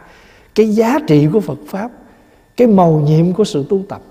cái 0.56 0.70
giá 0.70 1.00
trị 1.08 1.28
của 1.34 1.40
Phật 1.40 1.58
pháp 1.68 1.92
cái 2.58 2.68
màu 2.68 3.00
nhiệm 3.00 3.34
của 3.34 3.44
sự 3.44 3.66
tu 3.70 3.84
tập. 3.90 4.02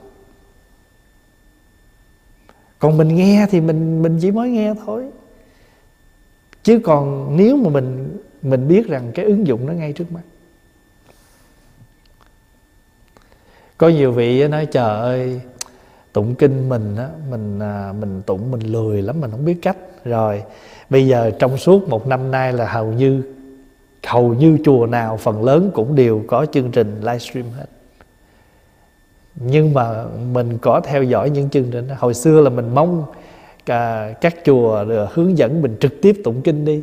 Còn 2.79 2.97
mình 2.97 3.17
nghe 3.17 3.47
thì 3.51 3.61
mình 3.61 4.03
mình 4.03 4.19
chỉ 4.23 4.31
mới 4.31 4.51
nghe 4.51 4.75
thôi. 4.87 5.05
Chứ 6.63 6.81
còn 6.85 7.37
nếu 7.37 7.57
mà 7.57 7.71
mình 7.71 8.19
mình 8.43 8.69
biết 8.69 8.89
rằng 8.89 9.13
cái 9.15 9.25
ứng 9.25 9.47
dụng 9.47 9.67
nó 9.67 9.73
ngay 9.73 9.93
trước 9.93 10.13
mắt. 10.13 10.23
Có 13.79 13.89
nhiều 13.89 14.13
vị 14.13 14.49
nói 14.49 14.67
trời 14.67 15.01
ơi 15.01 15.41
tụng 16.15 16.35
kinh 16.35 16.69
mình 16.69 16.97
á 16.97 17.09
mình 17.31 17.59
à, 17.59 17.93
mình 18.01 18.23
tụng 18.23 18.51
mình 18.51 18.61
lười 18.61 19.03
lắm 19.03 19.21
mình 19.21 19.31
không 19.31 19.45
biết 19.45 19.57
cách. 19.63 19.77
Rồi 20.05 20.43
bây 20.91 21.07
giờ 21.07 21.31
trong 21.39 21.57
suốt 21.57 21.89
một 21.89 22.07
năm 22.07 22.31
nay 22.31 22.53
là 22.53 22.73
hầu 22.73 22.93
như 22.93 23.23
hầu 24.07 24.35
như 24.35 24.59
chùa 24.65 24.87
nào 24.87 25.17
phần 25.17 25.45
lớn 25.45 25.71
cũng 25.75 25.95
đều 25.95 26.23
có 26.27 26.47
chương 26.53 26.71
trình 26.71 27.01
livestream 27.01 27.47
hết. 27.57 27.67
Nhưng 29.35 29.75
mà 29.75 30.05
mình 30.33 30.59
có 30.59 30.81
theo 30.85 31.03
dõi 31.03 31.31
những 31.31 31.51
chương 31.51 31.71
trình 31.71 31.89
đó. 31.89 31.95
hồi 31.99 32.15
xưa 32.15 32.41
là 32.41 32.51
mình 32.51 32.75
mong 32.75 33.05
cả 33.67 34.13
các 34.21 34.35
chùa 34.45 34.77
à, 34.77 35.07
hướng 35.13 35.39
dẫn 35.39 35.63
mình 35.63 35.77
trực 35.81 35.93
tiếp 36.03 36.21
tụng 36.25 36.43
kinh 36.43 36.65
đi. 36.65 36.83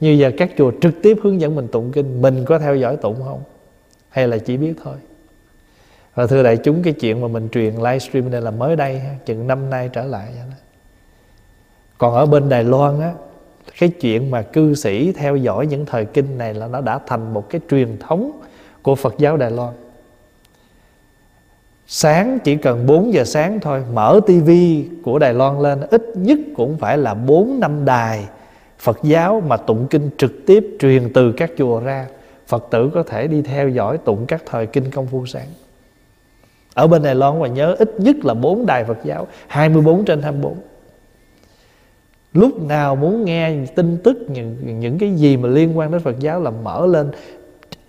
Như 0.00 0.10
giờ 0.10 0.30
các 0.36 0.50
chùa 0.58 0.72
trực 0.80 0.94
tiếp 1.02 1.18
hướng 1.22 1.40
dẫn 1.40 1.54
mình 1.54 1.68
tụng 1.68 1.92
kinh 1.92 2.22
mình 2.22 2.44
có 2.44 2.58
theo 2.58 2.76
dõi 2.76 2.96
tụng 2.96 3.16
không? 3.24 3.42
Hay 4.08 4.28
là 4.28 4.38
chỉ 4.38 4.56
biết 4.56 4.74
thôi? 4.84 4.94
Và 6.14 6.26
thưa 6.26 6.42
đại 6.42 6.56
chúng, 6.56 6.82
cái 6.82 6.92
chuyện 6.92 7.20
mà 7.20 7.28
mình 7.28 7.48
truyền 7.52 7.74
livestream 7.74 8.30
này 8.30 8.40
là 8.40 8.50
mới 8.50 8.76
đây 8.76 9.02
chừng 9.26 9.46
năm 9.46 9.70
nay 9.70 9.90
trở 9.92 10.04
lại 10.04 10.28
còn 12.00 12.14
ở 12.14 12.26
bên 12.26 12.48
Đài 12.48 12.64
Loan 12.64 13.00
á, 13.00 13.12
cái 13.78 13.88
chuyện 13.88 14.30
mà 14.30 14.42
cư 14.42 14.74
sĩ 14.74 15.12
theo 15.12 15.36
dõi 15.36 15.66
những 15.66 15.86
thời 15.86 16.04
kinh 16.04 16.38
này 16.38 16.54
là 16.54 16.66
nó 16.66 16.80
đã 16.80 17.00
thành 17.06 17.34
một 17.34 17.50
cái 17.50 17.60
truyền 17.70 17.98
thống 17.98 18.40
của 18.82 18.94
Phật 18.94 19.14
giáo 19.18 19.36
Đài 19.36 19.50
Loan. 19.50 19.74
Sáng, 21.86 22.38
chỉ 22.44 22.56
cần 22.56 22.86
4 22.86 23.12
giờ 23.12 23.24
sáng 23.24 23.60
thôi, 23.60 23.82
Mở 23.92 24.20
tivi 24.26 24.88
của 25.02 25.18
Đài 25.18 25.34
Loan 25.34 25.60
lên, 25.60 25.80
Ít 25.90 26.02
nhất 26.14 26.38
cũng 26.56 26.78
phải 26.78 26.98
là 26.98 27.14
4 27.14 27.60
năm 27.60 27.84
đài 27.84 28.28
Phật 28.78 28.98
giáo 29.02 29.42
mà 29.46 29.56
tụng 29.56 29.86
kinh 29.90 30.10
trực 30.18 30.32
tiếp 30.46 30.76
Truyền 30.80 31.12
từ 31.12 31.32
các 31.32 31.50
chùa 31.58 31.80
ra. 31.80 32.06
Phật 32.46 32.66
tử 32.70 32.90
có 32.94 33.02
thể 33.02 33.26
đi 33.26 33.42
theo 33.42 33.68
dõi 33.68 33.98
tụng 33.98 34.26
các 34.26 34.42
thời 34.46 34.66
kinh 34.66 34.90
công 34.90 35.06
phu 35.06 35.26
sáng. 35.26 35.46
Ở 36.74 36.86
bên 36.86 37.02
Đài 37.02 37.14
Loan 37.14 37.40
mà 37.40 37.48
nhớ 37.48 37.76
ít 37.78 37.94
nhất 37.98 38.16
là 38.22 38.34
4 38.34 38.66
đài 38.66 38.84
Phật 38.84 38.98
giáo 39.04 39.26
24 39.46 40.04
trên 40.04 40.22
24 40.22 40.56
Lúc 42.32 42.62
nào 42.62 42.96
muốn 42.96 43.24
nghe 43.24 43.52
tin 43.74 43.98
tức 44.04 44.18
những, 44.28 44.56
những 44.80 44.98
cái 44.98 45.14
gì 45.14 45.36
mà 45.36 45.48
liên 45.48 45.78
quan 45.78 45.90
đến 45.90 46.00
Phật 46.00 46.18
giáo 46.20 46.40
là 46.40 46.50
mở 46.50 46.86
lên. 46.86 47.10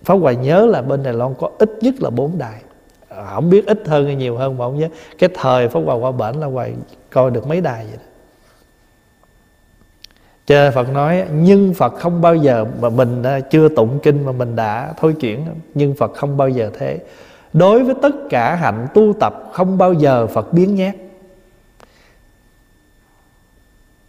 Pháp 0.04 0.14
Hoài 0.14 0.36
nhớ 0.36 0.66
là 0.66 0.82
bên 0.82 1.02
Đài 1.02 1.14
Loan 1.14 1.34
có 1.38 1.50
ít 1.58 1.70
nhất 1.80 1.94
là 2.00 2.10
4 2.10 2.38
đài. 2.38 2.62
Ờ, 3.08 3.26
không 3.34 3.50
biết 3.50 3.66
ít 3.66 3.82
hơn 3.86 4.06
hay 4.06 4.14
nhiều 4.14 4.36
hơn 4.36 4.58
mà 4.58 4.64
không 4.64 4.78
nhớ. 4.78 4.88
Cái 5.18 5.30
thời 5.34 5.68
pháp 5.68 5.80
Hoài 5.80 5.98
qua 5.98 6.12
bển 6.12 6.40
là 6.40 6.46
hoài 6.46 6.74
coi 7.10 7.30
được 7.30 7.46
mấy 7.46 7.60
đài 7.60 7.84
vậy 7.84 7.96
đó. 7.96 8.04
Cho 10.46 10.54
nên 10.54 10.72
Phật 10.72 10.88
nói 10.92 11.24
nhưng 11.34 11.74
Phật 11.74 11.94
không 11.94 12.20
bao 12.20 12.34
giờ 12.34 12.64
mà 12.80 12.88
mình 12.88 13.22
à, 13.22 13.40
chưa 13.40 13.68
tụng 13.68 13.98
kinh 14.02 14.26
mà 14.26 14.32
mình 14.32 14.56
đã 14.56 14.92
thôi 14.96 15.14
chuyển. 15.20 15.46
Nhưng 15.74 15.94
Phật 15.94 16.14
không 16.14 16.36
bao 16.36 16.48
giờ 16.48 16.70
thế 16.78 16.98
đối 17.52 17.84
với 17.84 17.94
tất 18.02 18.14
cả 18.30 18.54
hạnh 18.54 18.86
tu 18.94 19.12
tập 19.20 19.50
không 19.52 19.78
bao 19.78 19.92
giờ 19.92 20.26
Phật 20.26 20.52
biến 20.52 20.74
nhát. 20.74 20.94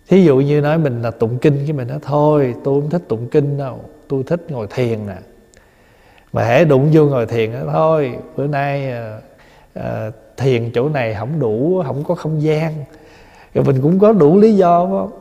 Thí 0.07 0.23
dụ 0.23 0.37
như 0.37 0.61
nói 0.61 0.77
mình 0.77 1.01
là 1.01 1.11
tụng 1.11 1.37
kinh 1.37 1.57
cái 1.63 1.73
mình 1.73 1.87
nói 1.87 1.99
thôi 2.01 2.55
tôi 2.63 2.81
không 2.81 2.89
thích 2.89 3.03
tụng 3.07 3.27
kinh 3.27 3.57
đâu 3.57 3.79
tôi 4.07 4.23
thích 4.23 4.51
ngồi 4.51 4.67
thiền 4.69 5.07
nè. 5.07 5.15
Mà 6.33 6.43
hễ 6.43 6.65
đụng 6.65 6.89
vô 6.93 7.05
ngồi 7.05 7.25
thiền 7.25 7.53
đó, 7.53 7.59
thôi 7.71 8.17
bữa 8.35 8.47
nay 8.47 8.91
à, 8.91 9.19
à, 9.73 10.11
thiền 10.37 10.71
chỗ 10.73 10.89
này 10.89 11.15
không 11.19 11.39
đủ 11.39 11.83
không 11.85 12.03
có 12.03 12.15
không 12.15 12.41
gian. 12.41 12.73
Rồi 13.53 13.65
mình 13.65 13.81
cũng 13.81 13.99
có 13.99 14.13
đủ 14.13 14.39
lý 14.39 14.55
do 14.55 14.85
không? 14.85 15.11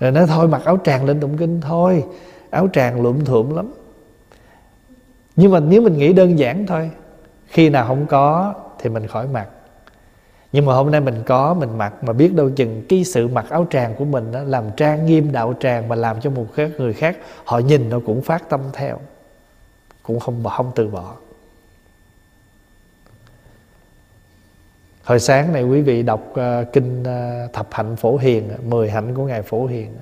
Rồi 0.00 0.10
nói 0.10 0.26
thôi 0.26 0.48
mặc 0.48 0.62
áo 0.64 0.78
tràng 0.84 1.04
lên 1.04 1.20
tụng 1.20 1.36
kinh 1.38 1.60
thôi. 1.60 2.04
Áo 2.50 2.68
tràng 2.72 3.02
lụm 3.02 3.24
thượm 3.24 3.56
lắm 3.56 3.72
nhưng 5.36 5.52
mà 5.52 5.60
nếu 5.60 5.82
mình 5.82 5.98
nghĩ 5.98 6.12
đơn 6.12 6.38
giản 6.38 6.66
thôi 6.66 6.90
khi 7.46 7.68
nào 7.68 7.86
không 7.86 8.06
có 8.06 8.54
thì 8.78 8.90
mình 8.90 9.06
khỏi 9.06 9.28
mặc. 9.28 9.48
Nhưng 10.52 10.66
mà 10.66 10.74
hôm 10.74 10.90
nay 10.90 11.00
mình 11.00 11.22
có 11.26 11.54
mình 11.54 11.78
mặc 11.78 12.04
mà 12.04 12.12
biết 12.12 12.34
đâu 12.34 12.50
chừng 12.50 12.82
cái 12.88 13.04
sự 13.04 13.28
mặc 13.28 13.46
áo 13.50 13.66
tràng 13.70 13.94
của 13.94 14.04
mình 14.04 14.32
đó, 14.32 14.40
làm 14.42 14.64
trang 14.76 15.06
nghiêm 15.06 15.32
đạo 15.32 15.54
tràng 15.60 15.88
mà 15.88 15.96
làm 15.96 16.20
cho 16.20 16.30
một 16.30 16.46
khác 16.54 16.70
người 16.78 16.92
khác 16.92 17.16
họ 17.44 17.58
nhìn 17.58 17.88
nó 17.88 18.00
cũng 18.06 18.22
phát 18.22 18.48
tâm 18.48 18.60
theo 18.72 18.98
cũng 20.02 20.20
không 20.20 20.44
không 20.44 20.72
từ 20.74 20.88
bỏ. 20.88 21.14
Hồi 25.04 25.20
sáng 25.20 25.52
này 25.52 25.62
quý 25.62 25.82
vị 25.82 26.02
đọc 26.02 26.20
uh, 26.30 26.72
kinh 26.72 27.02
uh, 27.02 27.52
thập 27.52 27.68
hạnh 27.70 27.96
phổ 27.96 28.16
hiền 28.16 28.50
10 28.64 28.90
hạnh 28.90 29.14
của 29.14 29.24
ngài 29.26 29.42
phổ 29.42 29.66
hiền. 29.66 29.94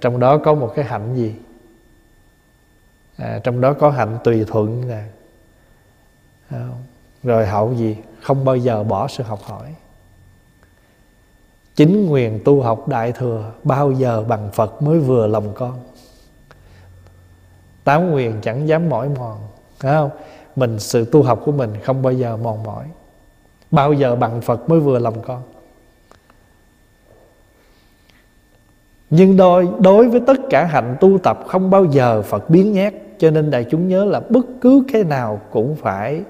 Trong 0.00 0.20
đó 0.20 0.38
có 0.38 0.54
một 0.54 0.72
cái 0.76 0.84
hạnh 0.84 1.14
gì? 1.16 1.34
À, 3.16 3.40
trong 3.44 3.60
đó 3.60 3.72
có 3.72 3.90
hạnh 3.90 4.18
tùy 4.24 4.44
thuận 4.48 4.88
nè. 4.88 5.02
À, 6.50 6.68
rồi 7.22 7.46
hậu 7.46 7.74
gì? 7.74 7.96
Không 8.22 8.44
bao 8.44 8.56
giờ 8.56 8.84
bỏ 8.84 9.08
sự 9.08 9.22
học 9.22 9.42
hỏi. 9.42 9.74
Chính 11.76 12.06
nguyện 12.06 12.40
tu 12.44 12.62
học 12.62 12.88
đại 12.88 13.12
thừa 13.12 13.52
bao 13.64 13.92
giờ 13.92 14.24
bằng 14.28 14.50
phật 14.52 14.82
mới 14.82 14.98
vừa 14.98 15.26
lòng 15.26 15.52
con. 15.54 15.80
Tám 17.84 18.10
nguyện 18.10 18.38
chẳng 18.42 18.68
dám 18.68 18.88
mỏi 18.88 19.08
mòn 19.08 19.38
phải 19.78 19.92
không? 19.92 20.10
Mình 20.56 20.78
sự 20.78 21.04
tu 21.04 21.22
học 21.22 21.42
của 21.44 21.52
mình 21.52 21.70
không 21.82 22.02
bao 22.02 22.12
giờ 22.12 22.36
mòn 22.36 22.62
mỏi. 22.62 22.86
Bao 23.70 23.92
giờ 23.92 24.16
bằng 24.16 24.40
phật 24.40 24.68
mới 24.68 24.80
vừa 24.80 24.98
lòng 24.98 25.22
con. 25.22 25.42
Nhưng 29.10 29.36
đôi 29.36 29.68
đối 29.78 30.08
với 30.08 30.20
tất 30.26 30.36
cả 30.50 30.64
hạnh 30.64 30.96
tu 31.00 31.18
tập 31.18 31.38
không 31.46 31.70
bao 31.70 31.84
giờ 31.84 32.22
phật 32.22 32.50
biến 32.50 32.72
nhát 32.72 32.94
cho 33.18 33.30
nên 33.30 33.50
đại 33.50 33.64
chúng 33.70 33.88
nhớ 33.88 34.04
là 34.04 34.20
bất 34.20 34.46
cứ 34.60 34.84
cái 34.92 35.04
nào 35.04 35.40
cũng 35.50 35.76
phải 35.76 36.22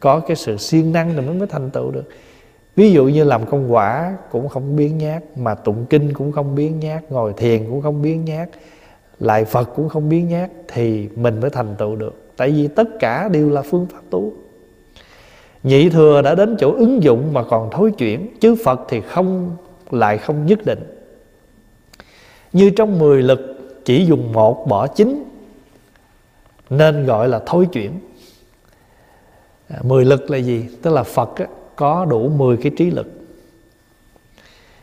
có 0.00 0.20
cái 0.20 0.36
sự 0.36 0.56
siêng 0.56 0.92
năng 0.92 1.14
thì 1.16 1.20
mới 1.20 1.34
mới 1.34 1.46
thành 1.46 1.70
tựu 1.70 1.90
được. 1.90 2.04
Ví 2.76 2.92
dụ 2.92 3.04
như 3.04 3.24
làm 3.24 3.46
công 3.46 3.72
quả 3.72 4.16
cũng 4.30 4.48
không 4.48 4.76
biến 4.76 4.98
nhát, 4.98 5.22
mà 5.36 5.54
tụng 5.54 5.86
kinh 5.90 6.12
cũng 6.12 6.32
không 6.32 6.54
biến 6.54 6.80
nhát, 6.80 7.12
ngồi 7.12 7.32
thiền 7.36 7.66
cũng 7.68 7.82
không 7.82 8.02
biến 8.02 8.24
nhát, 8.24 8.48
lại 9.20 9.44
phật 9.44 9.68
cũng 9.76 9.88
không 9.88 10.08
biến 10.08 10.28
nhát 10.28 10.50
thì 10.68 11.08
mình 11.16 11.40
mới 11.40 11.50
thành 11.50 11.74
tựu 11.78 11.96
được. 11.96 12.22
Tại 12.36 12.50
vì 12.50 12.68
tất 12.68 12.88
cả 13.00 13.28
đều 13.28 13.50
là 13.50 13.62
phương 13.62 13.86
pháp 13.92 14.00
tu. 14.10 14.32
Nhị 15.62 15.90
thừa 15.90 16.22
đã 16.22 16.34
đến 16.34 16.56
chỗ 16.58 16.72
ứng 16.72 17.02
dụng 17.02 17.32
mà 17.32 17.42
còn 17.42 17.70
thối 17.70 17.90
chuyển, 17.90 18.28
chứ 18.40 18.56
phật 18.64 18.80
thì 18.88 19.00
không, 19.00 19.56
lại 19.90 20.18
không 20.18 20.46
nhất 20.46 20.66
định. 20.66 20.96
Như 22.52 22.70
trong 22.70 22.98
mười 22.98 23.22
lực, 23.22 23.40
chỉ 23.84 24.06
dùng 24.06 24.32
một 24.32 24.68
bỏ 24.68 24.86
chín 24.86 25.24
nên 26.70 27.06
gọi 27.06 27.28
là 27.28 27.42
thối 27.46 27.68
chuyển. 27.72 28.00
À, 29.68 29.78
mười 29.82 30.04
lực 30.04 30.30
là 30.30 30.38
gì? 30.38 30.68
Tức 30.82 30.90
là 30.90 31.02
phật 31.02 31.36
á, 31.36 31.46
có 31.76 32.04
đủ 32.04 32.28
10 32.28 32.56
cái 32.56 32.72
trí 32.76 32.90
lực. 32.90 33.06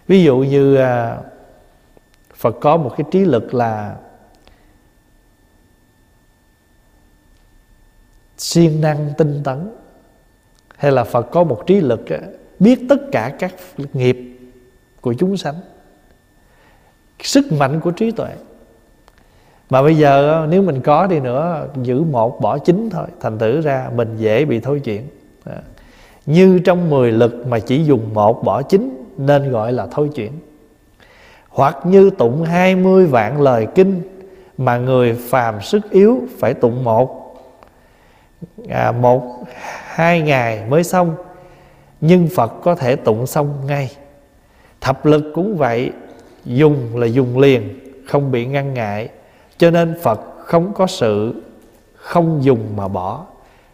Ví 0.08 0.24
dụ 0.24 0.38
như 0.38 0.76
à, 0.76 1.18
phật 2.36 2.56
có 2.62 2.78
một 2.78 2.94
cái 2.98 3.08
trí 3.12 3.20
lực 3.20 3.54
là 3.54 3.98
siêng 8.38 8.82
năng 8.82 9.14
tinh 9.18 9.42
tấn 9.44 9.70
hay 10.78 10.92
là 10.92 11.04
phật 11.04 11.24
có 11.32 11.44
một 11.44 11.64
trí 11.68 11.80
lực 11.80 12.06
biết 12.60 12.80
tất 12.90 12.98
cả 13.12 13.36
các 13.40 13.56
nghiệp 13.94 14.18
của 15.02 15.14
chúng 15.14 15.38
sanh 15.38 15.56
sức 17.24 17.52
mạnh 17.52 17.80
của 17.80 17.92
trí 17.92 18.12
tuệ 18.12 18.36
mà 19.70 19.82
bây 19.82 19.97
giờ 19.97 20.45
nếu 20.49 20.61
mình 20.61 20.82
có 20.82 21.07
đi 21.07 21.20
nữa 21.20 21.68
giữ 21.84 22.01
một 22.01 22.41
bỏ 22.41 22.57
chín 22.57 22.89
thôi 22.91 23.07
thành 23.20 23.39
thử 23.39 23.61
ra 23.61 23.89
mình 23.95 24.18
dễ 24.18 24.45
bị 24.45 24.59
thối 24.59 24.80
chuyển. 24.80 25.01
À, 25.45 25.57
như 26.26 26.59
trong 26.59 26.89
10 26.89 27.11
lực 27.11 27.47
mà 27.47 27.59
chỉ 27.59 27.84
dùng 27.84 28.13
một 28.13 28.43
bỏ 28.43 28.61
chín 28.61 29.05
nên 29.18 29.51
gọi 29.51 29.74
là 29.74 29.88
thối 29.91 30.09
chuyển. 30.15 30.32
Hoặc 31.49 31.78
như 31.84 32.09
tụng 32.09 32.43
20 32.43 33.05
vạn 33.05 33.41
lời 33.41 33.68
kinh 33.76 34.01
mà 34.57 34.78
người 34.78 35.13
phàm 35.13 35.61
sức 35.61 35.91
yếu 35.91 36.22
phải 36.39 36.53
tụng 36.53 36.84
một. 36.84 37.36
À, 38.70 38.91
một 38.91 39.45
hai 39.86 40.22
ngày 40.22 40.63
mới 40.70 40.84
xong 40.84 41.15
nhưng 42.01 42.28
Phật 42.36 42.53
có 42.63 42.76
thể 42.76 42.95
tụng 42.95 43.28
xong 43.28 43.53
ngay. 43.65 43.91
Thập 44.82 45.05
lực 45.05 45.32
cũng 45.36 45.57
vậy 45.57 45.91
dùng 46.45 46.97
là 46.97 47.07
dùng 47.07 47.39
liền 47.39 47.80
không 48.05 48.32
bị 48.32 48.45
ngăn 48.45 48.74
ngại 48.74 49.09
cho 49.58 49.72
nên 49.72 49.95
Phật 50.01 50.22
không 50.39 50.74
có 50.74 50.88
sự 50.88 51.43
không 51.95 52.43
dùng 52.43 52.74
mà 52.76 52.88
bỏ. 52.88 53.26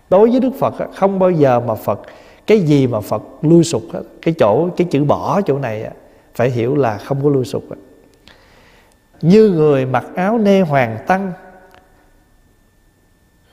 Đối 0.10 0.30
với 0.30 0.40
Đức 0.40 0.52
Phật 0.60 0.74
không 0.96 1.20
bao 1.20 1.32
giờ 1.32 1.60
mà 1.60 1.76
Phật, 1.76 2.02
cái 2.48 2.60
gì 2.60 2.88
mà 2.88 3.00
Phật 3.00 3.22
lui 3.42 3.64
sụp 3.64 3.84
cái 4.22 4.34
chỗ, 4.40 4.70
cái 4.78 4.88
chữ 4.92 5.04
bỏ 5.04 5.42
chỗ 5.42 5.60
này 5.60 5.92
phải 6.36 6.50
hiểu 6.50 6.76
là 6.76 6.98
không 6.98 7.24
có 7.24 7.30
lui 7.30 7.46
sụp 7.46 7.64
như 9.24 9.50
người 9.50 9.86
mặc 9.86 10.06
áo 10.16 10.38
nê 10.38 10.62
hoàng 10.62 10.98
tăng, 11.08 11.32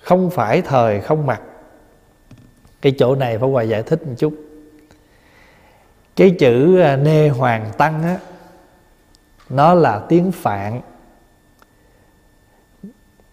không 0.02 0.30
phải 0.30 0.62
thời 0.62 1.00
không 1.00 1.26
mặc. 1.26 1.42
Cái 2.80 2.94
chỗ 2.98 3.14
này 3.14 3.38
phải 3.38 3.48
Hòa 3.50 3.62
giải 3.62 3.82
thích 3.82 4.06
một 4.06 4.14
chút. 4.18 4.34
Cái 6.16 6.30
chữ 6.38 6.80
à, 6.80 6.96
nê 6.96 7.28
hoàng 7.28 7.70
tăng 7.78 8.02
á, 8.02 8.18
nó 9.48 9.74
là 9.74 9.98
tiếng 10.08 10.32
phạn 10.32 10.80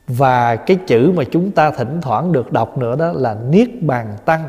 và 0.08 0.56
cái 0.56 0.78
chữ 0.88 1.12
mà 1.16 1.24
chúng 1.32 1.52
ta 1.52 1.72
thỉnh 1.72 2.02
thoảng 2.02 2.32
được 2.32 2.52
đọc 2.52 2.78
nữa 2.78 2.96
đó 2.96 3.12
là 3.16 3.38
niết 3.50 3.70
bàn 3.82 4.14
tăng. 4.26 4.44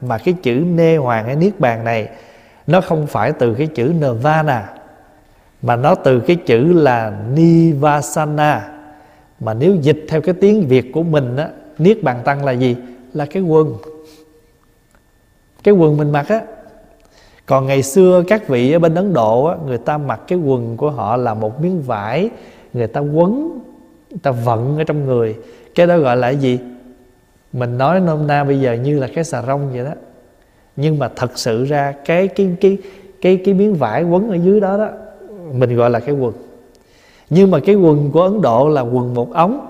Mà 0.00 0.18
cái 0.18 0.34
chữ 0.42 0.52
nê 0.52 0.96
hoàng 0.96 1.26
hay 1.26 1.36
niết 1.36 1.60
bàn 1.60 1.84
này, 1.84 2.08
nó 2.66 2.80
không 2.80 3.06
phải 3.06 3.32
từ 3.32 3.54
cái 3.54 3.66
chữ 3.66 3.92
nirvana, 4.00 4.72
mà 5.62 5.76
nó 5.76 5.94
từ 5.94 6.20
cái 6.20 6.36
chữ 6.36 6.72
là 6.72 7.12
nivasana. 7.34 8.68
Mà 9.40 9.54
nếu 9.54 9.74
dịch 9.74 10.06
theo 10.08 10.20
cái 10.20 10.34
tiếng 10.40 10.68
việt 10.68 10.92
của 10.92 11.02
mình 11.02 11.36
á, 11.36 11.48
niết 11.78 12.02
bàn 12.02 12.20
tăng 12.24 12.44
là 12.44 12.52
gì? 12.52 12.76
Là 13.12 13.26
cái 13.26 13.42
quần. 13.42 13.76
Cái 15.62 15.74
quần 15.74 15.96
mình 15.96 16.12
mặc 16.12 16.28
á. 16.28 16.40
Còn 17.46 17.66
ngày 17.66 17.82
xưa 17.82 18.22
các 18.28 18.48
vị 18.48 18.72
ở 18.72 18.78
bên 18.78 18.94
ấn 18.94 19.12
độ 19.12 19.44
á, 19.44 19.56
người 19.66 19.78
ta 19.78 19.98
mặc 19.98 20.20
cái 20.28 20.38
quần 20.38 20.76
của 20.76 20.90
họ 20.90 21.16
là 21.16 21.34
một 21.34 21.60
miếng 21.60 21.82
vải, 21.82 22.30
người 22.72 22.86
ta 22.86 23.00
quấn 23.00 23.60
ta 24.22 24.30
vận 24.30 24.78
ở 24.78 24.84
trong 24.84 25.06
người. 25.06 25.36
Cái 25.74 25.86
đó 25.86 25.98
gọi 25.98 26.16
là 26.16 26.32
cái 26.32 26.36
gì? 26.36 26.58
Mình 27.52 27.78
nói 27.78 28.00
nôm 28.00 28.26
na 28.26 28.44
bây 28.44 28.60
giờ 28.60 28.72
như 28.72 28.98
là 28.98 29.08
cái 29.14 29.24
xà 29.24 29.42
rong 29.42 29.72
vậy 29.72 29.84
đó. 29.84 29.92
Nhưng 30.76 30.98
mà 30.98 31.10
thật 31.16 31.38
sự 31.38 31.64
ra 31.64 31.94
cái 32.04 32.28
cái 32.28 32.56
cái 32.60 32.78
cái 33.20 33.40
cái 33.44 33.54
miếng 33.54 33.74
vải 33.74 34.02
quấn 34.02 34.30
ở 34.30 34.34
dưới 34.34 34.60
đó 34.60 34.78
đó, 34.78 34.88
mình 35.52 35.76
gọi 35.76 35.90
là 35.90 36.00
cái 36.00 36.14
quần. 36.14 36.32
Nhưng 37.30 37.50
mà 37.50 37.60
cái 37.60 37.74
quần 37.74 38.10
của 38.10 38.22
ấn 38.22 38.42
độ 38.42 38.68
là 38.68 38.80
quần 38.80 39.14
một 39.14 39.32
ống. 39.32 39.66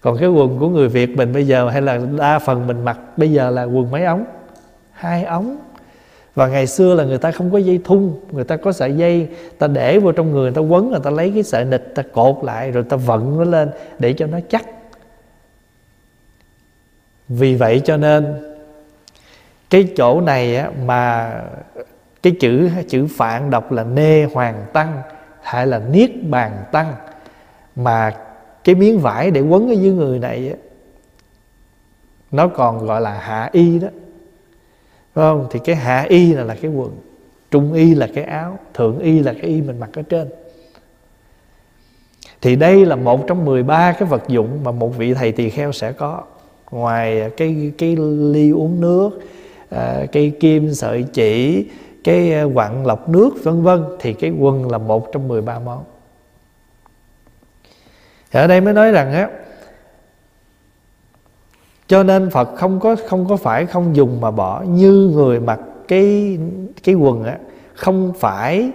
Còn 0.00 0.18
cái 0.18 0.28
quần 0.28 0.58
của 0.58 0.68
người 0.68 0.88
việt 0.88 1.16
mình 1.16 1.32
bây 1.32 1.46
giờ 1.46 1.68
hay 1.68 1.82
là 1.82 2.00
đa 2.18 2.38
phần 2.38 2.66
mình 2.66 2.84
mặc 2.84 2.98
bây 3.16 3.32
giờ 3.32 3.50
là 3.50 3.64
quần 3.64 3.90
mấy 3.90 4.04
ống? 4.04 4.24
Hai 4.92 5.24
ống 5.24 5.56
và 6.34 6.48
ngày 6.48 6.66
xưa 6.66 6.94
là 6.94 7.04
người 7.04 7.18
ta 7.18 7.30
không 7.30 7.52
có 7.52 7.58
dây 7.58 7.80
thun 7.84 8.14
người 8.32 8.44
ta 8.44 8.56
có 8.56 8.72
sợi 8.72 8.92
dây 8.92 9.28
ta 9.58 9.66
để 9.66 9.98
vô 9.98 10.12
trong 10.12 10.32
người 10.32 10.42
người 10.42 10.52
ta 10.52 10.60
quấn 10.60 10.90
người 10.90 11.00
ta 11.02 11.10
lấy 11.10 11.30
cái 11.34 11.42
sợi 11.42 11.64
nịch 11.64 11.94
ta 11.94 12.02
cột 12.12 12.44
lại 12.44 12.70
rồi 12.70 12.84
ta 12.88 12.96
vận 12.96 13.38
nó 13.38 13.44
lên 13.44 13.70
để 13.98 14.12
cho 14.12 14.26
nó 14.26 14.38
chắc. 14.48 14.64
Vì 17.28 17.54
vậy 17.54 17.80
cho 17.84 17.96
nên 17.96 18.34
cái 19.70 19.88
chỗ 19.96 20.20
này 20.20 20.56
á, 20.56 20.70
mà 20.84 21.32
cái 22.22 22.36
chữ 22.40 22.70
chữ 22.88 23.06
phạn 23.16 23.50
đọc 23.50 23.72
là 23.72 23.84
nê 23.84 24.24
hoàng 24.24 24.66
tăng 24.72 25.02
hay 25.42 25.66
là 25.66 25.78
niết 25.78 26.10
bàn 26.22 26.64
tăng 26.72 26.94
mà 27.76 28.16
cái 28.64 28.74
miếng 28.74 28.98
vải 28.98 29.30
để 29.30 29.40
quấn 29.40 29.68
ở 29.68 29.72
dưới 29.72 29.92
người 29.92 30.18
này 30.18 30.48
á, 30.48 30.56
nó 32.30 32.48
còn 32.48 32.86
gọi 32.86 33.00
là 33.00 33.12
hạ 33.12 33.48
y 33.52 33.78
đó. 33.78 33.88
Phải 35.14 35.22
không? 35.22 35.46
Thì 35.50 35.60
cái 35.64 35.76
hạ 35.76 36.06
y 36.08 36.32
là 36.32 36.44
là 36.44 36.54
cái 36.54 36.70
quần 36.70 36.96
trung 37.50 37.72
y 37.72 37.94
là 37.94 38.08
cái 38.14 38.24
áo 38.24 38.58
thượng 38.74 38.98
y 38.98 39.18
là 39.18 39.32
cái 39.32 39.50
y 39.50 39.62
mình 39.62 39.80
mặc 39.80 39.90
ở 39.92 40.02
trên. 40.02 40.28
Thì 42.40 42.56
đây 42.56 42.86
là 42.86 42.96
một 42.96 43.26
trong 43.26 43.44
13 43.44 43.92
cái 43.92 44.08
vật 44.08 44.28
dụng 44.28 44.64
mà 44.64 44.70
một 44.70 44.96
vị 44.96 45.14
thầy 45.14 45.32
tỳ 45.32 45.50
kheo 45.50 45.72
sẽ 45.72 45.92
có. 45.92 46.22
Ngoài 46.70 47.30
cái 47.36 47.72
cái 47.78 47.96
ly 48.20 48.50
uống 48.50 48.80
nước 48.80 49.10
à, 49.70 50.06
cây 50.12 50.32
kim 50.40 50.74
sợi 50.74 51.02
chỉ 51.02 51.66
cái 52.04 52.32
à, 52.32 52.44
quặng 52.54 52.86
lọc 52.86 53.08
nước 53.08 53.30
vân 53.44 53.62
vân 53.62 53.84
thì 53.98 54.12
cái 54.12 54.30
quần 54.30 54.70
là 54.70 54.78
một 54.78 55.12
trong 55.12 55.28
13 55.28 55.58
món. 55.58 55.84
Ở 58.32 58.46
đây 58.46 58.60
mới 58.60 58.74
nói 58.74 58.92
rằng 58.92 59.12
á 59.12 59.28
cho 61.90 62.02
nên 62.02 62.30
Phật 62.30 62.48
không 62.56 62.80
có 62.80 62.96
không 63.08 63.28
có 63.28 63.36
phải 63.36 63.66
không 63.66 63.96
dùng 63.96 64.20
mà 64.20 64.30
bỏ. 64.30 64.62
Như 64.62 65.10
người 65.14 65.40
mặc 65.40 65.60
cái 65.88 66.38
cái 66.82 66.94
quần 66.94 67.24
á, 67.24 67.38
không 67.74 68.12
phải 68.18 68.70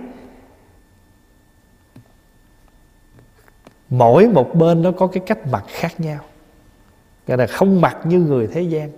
mỗi 3.89 4.27
một 4.27 4.55
bên 4.55 4.81
nó 4.81 4.91
có 4.91 5.07
cái 5.07 5.23
cách 5.25 5.47
mặc 5.51 5.63
khác 5.67 5.99
nhau. 5.99 6.19
Gọi 7.27 7.37
là 7.37 7.47
không 7.47 7.81
mặc 7.81 7.97
như 8.03 8.19
người 8.19 8.47
thế 8.47 8.61
gian. 8.61 8.91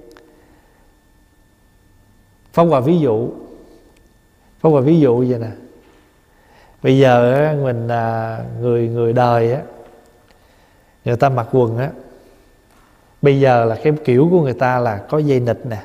Phong 2.53 2.70
hòa 2.70 2.80
ví 2.80 2.99
dụ, 2.99 3.30
phong 4.59 4.72
hòa 4.72 4.82
ví 4.82 4.99
dụ 4.99 5.18
vậy 5.18 5.39
nè. 5.39 5.51
Bây 6.84 6.99
giờ 6.99 7.55
mình 7.63 7.88
à, 7.88 8.39
người 8.59 8.89
người 8.89 9.13
đời 9.13 9.53
á, 9.53 9.61
người 11.05 11.18
ta 11.18 11.30
mặc 11.30 11.47
quần 11.51 11.78
á 11.78 11.89
bây 13.28 13.39
giờ 13.39 13.65
là 13.65 13.75
cái 13.84 13.93
kiểu 14.05 14.28
của 14.32 14.41
người 14.41 14.53
ta 14.53 14.80
là 14.80 14.97
có 14.97 15.17
dây 15.17 15.39
nịch 15.39 15.65
nè. 15.65 15.78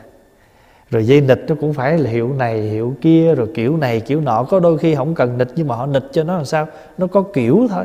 Rồi 0.90 1.06
dây 1.06 1.20
nịch 1.20 1.44
nó 1.48 1.54
cũng 1.60 1.72
phải 1.72 1.98
là 1.98 2.10
hiệu 2.10 2.32
này 2.38 2.60
hiệu 2.60 2.94
kia 3.00 3.34
rồi 3.34 3.48
kiểu 3.54 3.76
này 3.76 4.00
kiểu 4.00 4.20
nọ. 4.20 4.42
Có 4.42 4.60
đôi 4.60 4.78
khi 4.78 4.94
không 4.94 5.14
cần 5.14 5.38
nịch 5.38 5.48
nhưng 5.56 5.68
mà 5.68 5.76
họ 5.76 5.86
nịch 5.86 6.02
cho 6.12 6.24
nó 6.24 6.36
làm 6.36 6.44
sao? 6.44 6.66
Nó 6.98 7.06
có 7.06 7.22
kiểu 7.22 7.66
thôi. 7.70 7.84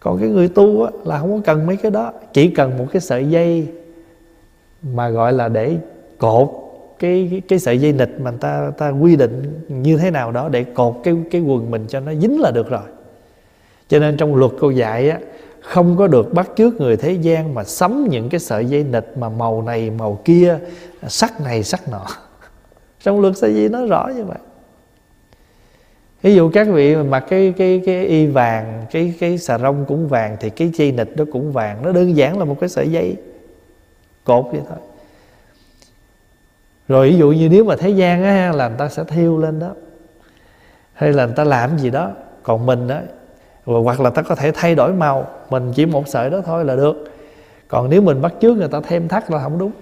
Còn 0.00 0.18
cái 0.18 0.28
người 0.28 0.48
tu 0.48 0.82
á, 0.82 0.90
là 1.04 1.18
không 1.18 1.32
có 1.32 1.40
cần 1.44 1.66
mấy 1.66 1.76
cái 1.76 1.90
đó. 1.90 2.12
Chỉ 2.32 2.48
cần 2.48 2.78
một 2.78 2.86
cái 2.92 3.00
sợi 3.00 3.26
dây 3.26 3.68
mà 4.82 5.08
gọi 5.08 5.32
là 5.32 5.48
để 5.48 5.76
cột 6.18 6.48
cái 6.98 7.28
cái, 7.30 7.42
cái 7.48 7.58
sợi 7.58 7.78
dây 7.80 7.92
nịch 7.92 8.20
mà 8.20 8.32
ta 8.40 8.70
ta 8.78 8.88
quy 8.88 9.16
định 9.16 9.60
như 9.68 9.96
thế 9.96 10.10
nào 10.10 10.32
đó 10.32 10.48
để 10.48 10.64
cột 10.64 10.94
cái 11.04 11.14
cái 11.30 11.40
quần 11.40 11.70
mình 11.70 11.84
cho 11.88 12.00
nó 12.00 12.14
dính 12.14 12.40
là 12.40 12.50
được 12.50 12.70
rồi. 12.70 12.88
Cho 13.88 13.98
nên 13.98 14.16
trong 14.16 14.34
luật 14.34 14.52
cô 14.60 14.70
dạy 14.70 15.10
á 15.10 15.18
không 15.64 15.96
có 15.96 16.06
được 16.06 16.34
bắt 16.34 16.50
chước 16.56 16.80
người 16.80 16.96
thế 16.96 17.12
gian 17.12 17.54
mà 17.54 17.64
sắm 17.64 18.08
những 18.08 18.28
cái 18.28 18.40
sợi 18.40 18.66
dây 18.66 18.84
nịch 18.84 19.12
mà 19.16 19.28
màu 19.28 19.62
này, 19.62 19.90
màu 19.90 20.20
kia, 20.24 20.58
sắc 21.08 21.40
này, 21.40 21.62
sắc 21.62 21.88
nọ. 21.88 22.06
Trong 23.02 23.20
luật 23.20 23.36
sa 23.36 23.48
di 23.48 23.68
nói 23.68 23.86
rõ 23.86 24.08
như 24.16 24.24
vậy. 24.24 24.38
Ví 26.22 26.34
dụ 26.34 26.50
các 26.50 26.68
vị 26.68 26.96
mặc 26.96 27.24
cái 27.28 27.54
cái 27.56 27.82
cái 27.86 28.04
y 28.06 28.26
vàng, 28.26 28.86
cái 28.90 29.14
cái 29.20 29.38
xà 29.38 29.58
rông 29.58 29.84
cũng 29.88 30.08
vàng 30.08 30.36
thì 30.40 30.50
cái 30.50 30.70
dây 30.74 30.92
nịch 30.92 31.16
đó 31.16 31.24
cũng 31.32 31.52
vàng. 31.52 31.82
Nó 31.82 31.92
đơn 31.92 32.16
giản 32.16 32.38
là 32.38 32.44
một 32.44 32.60
cái 32.60 32.68
sợi 32.68 32.90
dây. 32.90 33.16
Cột 34.24 34.44
vậy 34.52 34.60
thôi. 34.68 34.78
Rồi 36.88 37.10
ví 37.10 37.18
dụ 37.18 37.32
như 37.32 37.48
nếu 37.48 37.64
mà 37.64 37.76
thế 37.76 37.90
gian 37.90 38.24
á 38.24 38.52
là 38.54 38.68
người 38.68 38.78
ta 38.78 38.88
sẽ 38.88 39.04
thiêu 39.04 39.38
lên 39.38 39.58
đó. 39.58 39.74
Hay 40.92 41.12
là 41.12 41.26
người 41.26 41.34
ta 41.34 41.44
làm 41.44 41.78
gì 41.78 41.90
đó. 41.90 42.10
Còn 42.42 42.66
mình 42.66 42.88
đó 42.88 43.00
hoặc 43.64 44.00
là 44.00 44.10
ta 44.10 44.22
có 44.22 44.34
thể 44.34 44.52
thay 44.52 44.74
đổi 44.74 44.92
màu 44.92 45.26
mình 45.50 45.72
chỉ 45.74 45.86
một 45.86 46.08
sợi 46.08 46.30
đó 46.30 46.40
thôi 46.44 46.64
là 46.64 46.76
được. 46.76 47.04
Còn 47.68 47.90
nếu 47.90 48.02
mình 48.02 48.22
bắt 48.22 48.32
trước 48.40 48.56
người 48.56 48.68
ta 48.68 48.80
thêm 48.88 49.08
thắt 49.08 49.30
là 49.30 49.42
không 49.42 49.58
đúng. 49.58 49.72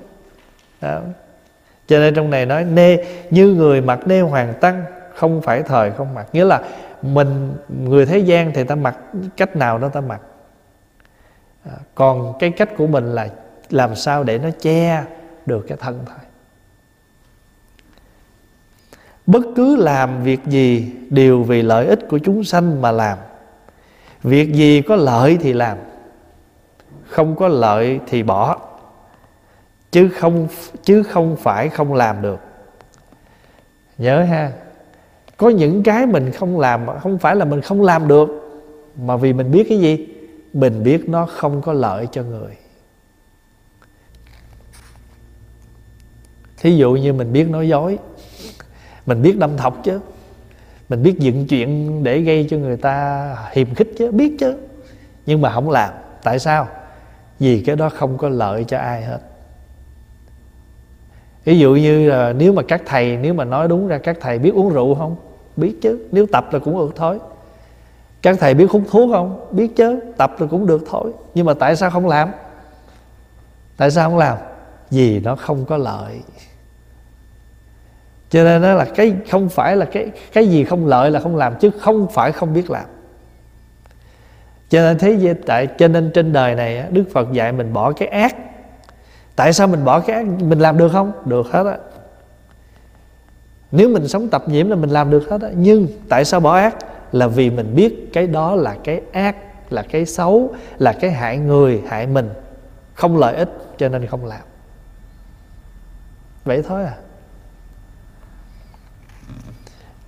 Đó. 0.80 1.00
cho 1.86 1.98
nên 1.98 2.14
trong 2.14 2.30
này 2.30 2.46
nói 2.46 2.64
nê 2.64 3.04
như 3.30 3.46
người 3.46 3.80
mặc 3.80 4.00
nê 4.06 4.20
hoàng 4.20 4.54
tăng 4.60 4.84
không 5.14 5.42
phải 5.42 5.62
thời 5.62 5.90
không 5.90 6.14
mặc. 6.14 6.26
Nghĩa 6.32 6.44
là 6.44 6.62
mình 7.02 7.54
người 7.84 8.06
thế 8.06 8.18
gian 8.18 8.52
thì 8.54 8.64
ta 8.64 8.74
mặc 8.74 8.96
cách 9.36 9.56
nào 9.56 9.78
đó 9.78 9.88
ta 9.88 10.00
mặc. 10.00 10.20
À, 11.64 11.72
còn 11.94 12.32
cái 12.38 12.50
cách 12.50 12.68
của 12.76 12.86
mình 12.86 13.14
là 13.14 13.28
làm 13.70 13.94
sao 13.94 14.24
để 14.24 14.38
nó 14.38 14.50
che 14.60 15.04
được 15.46 15.64
cái 15.68 15.78
thân 15.80 15.98
thôi. 16.06 16.18
Bất 19.26 19.42
cứ 19.56 19.76
làm 19.76 20.22
việc 20.22 20.40
gì 20.46 20.92
đều 21.10 21.42
vì 21.42 21.62
lợi 21.62 21.86
ích 21.86 22.08
của 22.08 22.18
chúng 22.18 22.44
sanh 22.44 22.82
mà 22.82 22.92
làm 22.92 23.18
việc 24.22 24.52
gì 24.52 24.82
có 24.82 24.96
lợi 24.96 25.38
thì 25.40 25.52
làm, 25.52 25.78
không 27.08 27.36
có 27.36 27.48
lợi 27.48 28.00
thì 28.06 28.22
bỏ. 28.22 28.58
Chứ 29.90 30.08
không 30.08 30.48
chứ 30.82 31.02
không 31.02 31.36
phải 31.36 31.68
không 31.68 31.94
làm 31.94 32.22
được. 32.22 32.40
Nhớ 33.98 34.22
ha, 34.22 34.52
có 35.36 35.48
những 35.48 35.82
cái 35.82 36.06
mình 36.06 36.30
không 36.30 36.60
làm, 36.60 36.86
không 37.00 37.18
phải 37.18 37.36
là 37.36 37.44
mình 37.44 37.60
không 37.60 37.82
làm 37.82 38.08
được, 38.08 38.28
mà 38.96 39.16
vì 39.16 39.32
mình 39.32 39.50
biết 39.50 39.66
cái 39.68 39.78
gì? 39.78 40.08
Mình 40.52 40.82
biết 40.82 41.08
nó 41.08 41.26
không 41.26 41.62
có 41.62 41.72
lợi 41.72 42.08
cho 42.12 42.22
người. 42.22 42.56
Thí 46.56 46.76
dụ 46.76 46.92
như 46.92 47.12
mình 47.12 47.32
biết 47.32 47.48
nói 47.48 47.68
dối, 47.68 47.98
mình 49.06 49.22
biết 49.22 49.38
đâm 49.38 49.56
thọc 49.56 49.84
chứ 49.84 50.00
mình 50.92 51.02
biết 51.02 51.18
dựng 51.18 51.46
chuyện 51.46 52.02
để 52.04 52.20
gây 52.20 52.46
cho 52.50 52.56
người 52.56 52.76
ta 52.76 53.36
hiềm 53.52 53.74
khích 53.74 53.88
chứ, 53.98 54.10
biết 54.10 54.36
chứ. 54.40 54.56
Nhưng 55.26 55.40
mà 55.40 55.52
không 55.52 55.70
làm. 55.70 55.92
Tại 56.22 56.38
sao? 56.38 56.68
Vì 57.38 57.60
cái 57.60 57.76
đó 57.76 57.88
không 57.88 58.18
có 58.18 58.28
lợi 58.28 58.64
cho 58.64 58.78
ai 58.78 59.02
hết. 59.02 59.18
Ví 61.44 61.58
dụ 61.58 61.74
như 61.74 62.10
là 62.10 62.32
nếu 62.32 62.52
mà 62.52 62.62
các 62.62 62.82
thầy, 62.86 63.16
nếu 63.16 63.34
mà 63.34 63.44
nói 63.44 63.68
đúng 63.68 63.88
ra, 63.88 63.98
các 63.98 64.16
thầy 64.20 64.38
biết 64.38 64.54
uống 64.54 64.68
rượu 64.68 64.94
không? 64.94 65.16
Biết 65.56 65.74
chứ. 65.82 66.08
Nếu 66.12 66.26
tập 66.32 66.52
là 66.52 66.58
cũng 66.58 66.78
được 66.78 66.92
thôi. 66.96 67.18
Các 68.22 68.36
thầy 68.40 68.54
biết 68.54 68.70
hút 68.70 68.82
thuốc 68.90 69.10
không? 69.12 69.46
Biết 69.50 69.76
chứ. 69.76 70.00
Tập 70.16 70.40
là 70.40 70.46
cũng 70.46 70.66
được 70.66 70.84
thôi. 70.90 71.12
Nhưng 71.34 71.46
mà 71.46 71.54
tại 71.54 71.76
sao 71.76 71.90
không 71.90 72.06
làm? 72.06 72.30
Tại 73.76 73.90
sao 73.90 74.10
không 74.10 74.18
làm? 74.18 74.38
Vì 74.90 75.20
nó 75.20 75.36
không 75.36 75.64
có 75.64 75.76
lợi 75.76 76.20
cho 78.32 78.44
nên 78.44 78.62
nó 78.62 78.74
là 78.74 78.84
cái 78.84 79.14
không 79.30 79.48
phải 79.48 79.76
là 79.76 79.84
cái 79.84 80.10
cái 80.32 80.48
gì 80.48 80.64
không 80.64 80.86
lợi 80.86 81.10
là 81.10 81.20
không 81.20 81.36
làm, 81.36 81.54
chứ 81.60 81.70
không 81.80 82.06
phải 82.12 82.32
không 82.32 82.54
biết 82.54 82.70
làm. 82.70 82.84
Cho 84.68 84.80
nên 84.80 84.98
thế 84.98 85.34
tại, 85.46 85.66
cho 85.66 85.88
nên 85.88 86.10
trên 86.14 86.32
đời 86.32 86.54
này 86.54 86.84
Đức 86.90 87.04
Phật 87.12 87.32
dạy 87.32 87.52
mình 87.52 87.72
bỏ 87.72 87.92
cái 87.92 88.08
ác. 88.08 88.36
Tại 89.36 89.52
sao 89.52 89.66
mình 89.66 89.84
bỏ 89.84 90.00
cái 90.00 90.16
ác? 90.16 90.26
Mình 90.26 90.58
làm 90.58 90.78
được 90.78 90.88
không? 90.92 91.12
Được 91.24 91.46
hết 91.46 91.66
á. 91.66 91.76
Nếu 93.72 93.88
mình 93.88 94.08
sống 94.08 94.28
tập 94.28 94.44
nhiễm 94.46 94.70
là 94.70 94.76
mình 94.76 94.90
làm 94.90 95.10
được 95.10 95.28
hết 95.30 95.42
á. 95.42 95.48
Nhưng 95.54 95.86
tại 96.08 96.24
sao 96.24 96.40
bỏ 96.40 96.56
ác? 96.56 96.76
Là 97.12 97.26
vì 97.26 97.50
mình 97.50 97.74
biết 97.74 98.10
cái 98.12 98.26
đó 98.26 98.54
là 98.54 98.76
cái 98.84 99.00
ác, 99.12 99.36
là 99.70 99.82
cái 99.82 100.06
xấu, 100.06 100.54
là 100.78 100.92
cái 100.92 101.10
hại 101.10 101.38
người, 101.38 101.82
hại 101.88 102.06
mình. 102.06 102.30
Không 102.94 103.18
lợi 103.18 103.36
ích, 103.36 103.48
cho 103.78 103.88
nên 103.88 104.06
không 104.06 104.24
làm. 104.24 104.40
Vậy 106.44 106.62
thôi 106.68 106.84
à. 106.84 106.94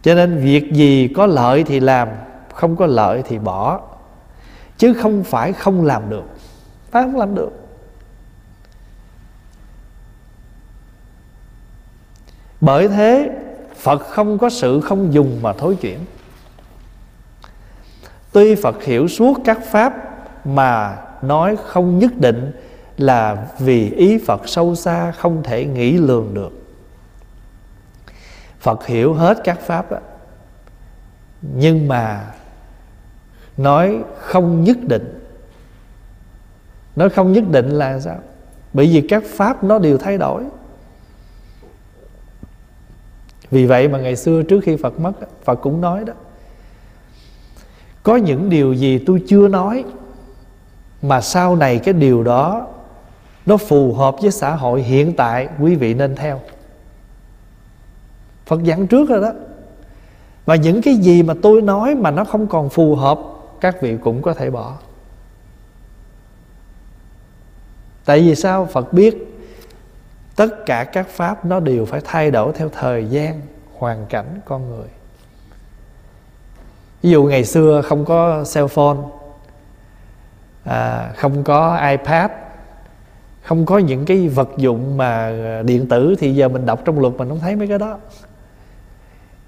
Cho 0.05 0.15
nên 0.15 0.39
việc 0.39 0.73
gì 0.73 1.09
có 1.17 1.27
lợi 1.27 1.65
thì 1.65 1.81
làm, 1.81 2.09
không 2.55 2.77
có 2.77 2.87
lợi 2.87 3.23
thì 3.29 3.39
bỏ. 3.39 3.81
Chứ 4.79 4.95
không 4.95 5.25
phải 5.25 5.53
không 5.53 5.85
làm 5.85 6.11
được, 6.11 6.25
phải 6.91 7.03
không 7.03 7.17
làm 7.17 7.35
được? 7.35 7.51
Bởi 12.61 12.89
thế, 12.89 13.31
phật 13.77 13.99
không 13.99 14.39
có 14.39 14.51
sự 14.51 14.81
không 14.81 15.15
dùng 15.15 15.39
mà 15.43 15.53
thối 15.53 15.77
chuyển. 15.77 15.99
Tuy 18.33 18.55
phật 18.55 18.83
hiểu 18.83 19.09
suốt 19.09 19.39
các 19.45 19.59
pháp 19.65 19.95
mà 20.47 20.97
nói 21.23 21.57
không 21.65 21.99
nhất 21.99 22.13
định 22.17 22.53
là 22.97 23.47
vì 23.59 23.91
ý 23.91 24.19
phật 24.27 24.49
sâu 24.49 24.75
xa 24.75 25.13
không 25.13 25.43
thể 25.43 25.65
nghĩ 25.65 25.93
lường 25.93 26.35
được 26.35 26.64
phật 28.65 28.87
hiểu 28.87 29.15
hết 29.15 29.39
các 29.45 29.61
pháp 29.61 29.91
đó. 29.91 29.99
nhưng 31.43 31.89
mà 31.89 32.35
nói 33.57 33.99
không 34.19 34.65
nhất 34.65 34.77
định. 34.89 35.21
Nói 36.97 37.11
không 37.11 37.33
nhất 37.33 37.45
định 37.51 37.69
là 37.71 38.01
sao? 38.01 38.19
Bởi 38.73 38.87
vì 38.87 39.07
các 39.09 39.23
pháp 39.27 39.65
nó 39.65 39.79
đều 39.79 39.99
thay 39.99 40.19
đổi. 40.19 40.45
Vì 43.51 43.67
vậy 43.67 43.89
mà 43.89 43.99
ngày 43.99 44.17
xưa 44.17 44.43
trước 44.43 44.61
khi 44.65 44.77
phật 44.77 45.01
mất 45.01 45.13
phật 45.45 45.55
cũng 45.55 45.81
nói 45.81 46.05
đó, 46.05 46.13
có 48.03 48.17
những 48.17 48.51
điều 48.51 48.73
gì 48.73 48.99
tôi 49.07 49.23
chưa 49.29 49.49
nói, 49.49 49.85
mà 51.03 51.21
sau 51.21 51.57
này 51.57 51.79
cái 51.79 51.95
điều 51.95 52.23
đó 52.25 52.67
nó 53.47 53.57
phù 53.57 53.95
hợp 53.95 54.17
với 54.23 54.31
xã 54.31 54.55
hội 54.55 54.83
hiện 54.83 55.17
tại, 55.17 55.49
quý 55.61 55.75
vị 55.75 55.95
nên 55.95 56.17
theo. 56.17 56.41
Phật 58.47 58.61
giảng 58.67 58.87
trước 58.87 59.09
rồi 59.09 59.21
đó. 59.23 59.33
Và 60.45 60.55
những 60.55 60.83
cái 60.83 60.95
gì 60.95 61.23
mà 61.23 61.35
tôi 61.43 61.63
nói 61.63 61.95
mà 61.95 62.11
nó 62.11 62.25
không 62.25 62.47
còn 62.47 62.69
phù 62.69 62.95
hợp 62.95 63.19
Các 63.61 63.83
vị 63.83 63.97
cũng 64.03 64.23
có 64.23 64.35
thể 64.35 64.51
bỏ. 64.51 64.77
Tại 68.05 68.21
vì 68.21 68.35
sao? 68.35 68.67
Phật 68.67 68.93
biết 68.93 69.31
Tất 70.37 70.67
cả 70.67 70.85
các 70.85 71.09
pháp 71.09 71.45
nó 71.45 71.61
đều 71.61 71.85
phải 71.85 72.01
thay 72.05 72.31
đổi 72.31 72.53
theo 72.53 72.69
thời 72.69 73.07
gian 73.07 73.41
Hoàn 73.75 74.07
cảnh 74.07 74.41
con 74.45 74.71
người. 74.71 74.89
Ví 77.03 77.11
dụ 77.11 77.25
ngày 77.25 77.45
xưa 77.45 77.83
không 77.83 78.05
có 78.05 78.45
cell 78.55 78.67
phone 78.67 78.99
à, 80.65 81.13
Không 81.17 81.45
có 81.45 81.89
iPad 81.91 82.31
Không 83.43 83.67
có 83.67 83.79
những 83.79 84.05
cái 84.05 84.29
vật 84.29 84.49
dụng 84.57 84.97
mà 84.97 85.33
điện 85.65 85.89
tử 85.89 86.15
Thì 86.19 86.35
giờ 86.35 86.49
mình 86.49 86.67
đọc 86.67 86.81
trong 86.85 87.01
luật 87.01 87.15
mình 87.15 87.29
không 87.29 87.41
thấy 87.41 87.57
mấy 87.57 87.69
cái 87.69 87.79
đó 87.79 87.99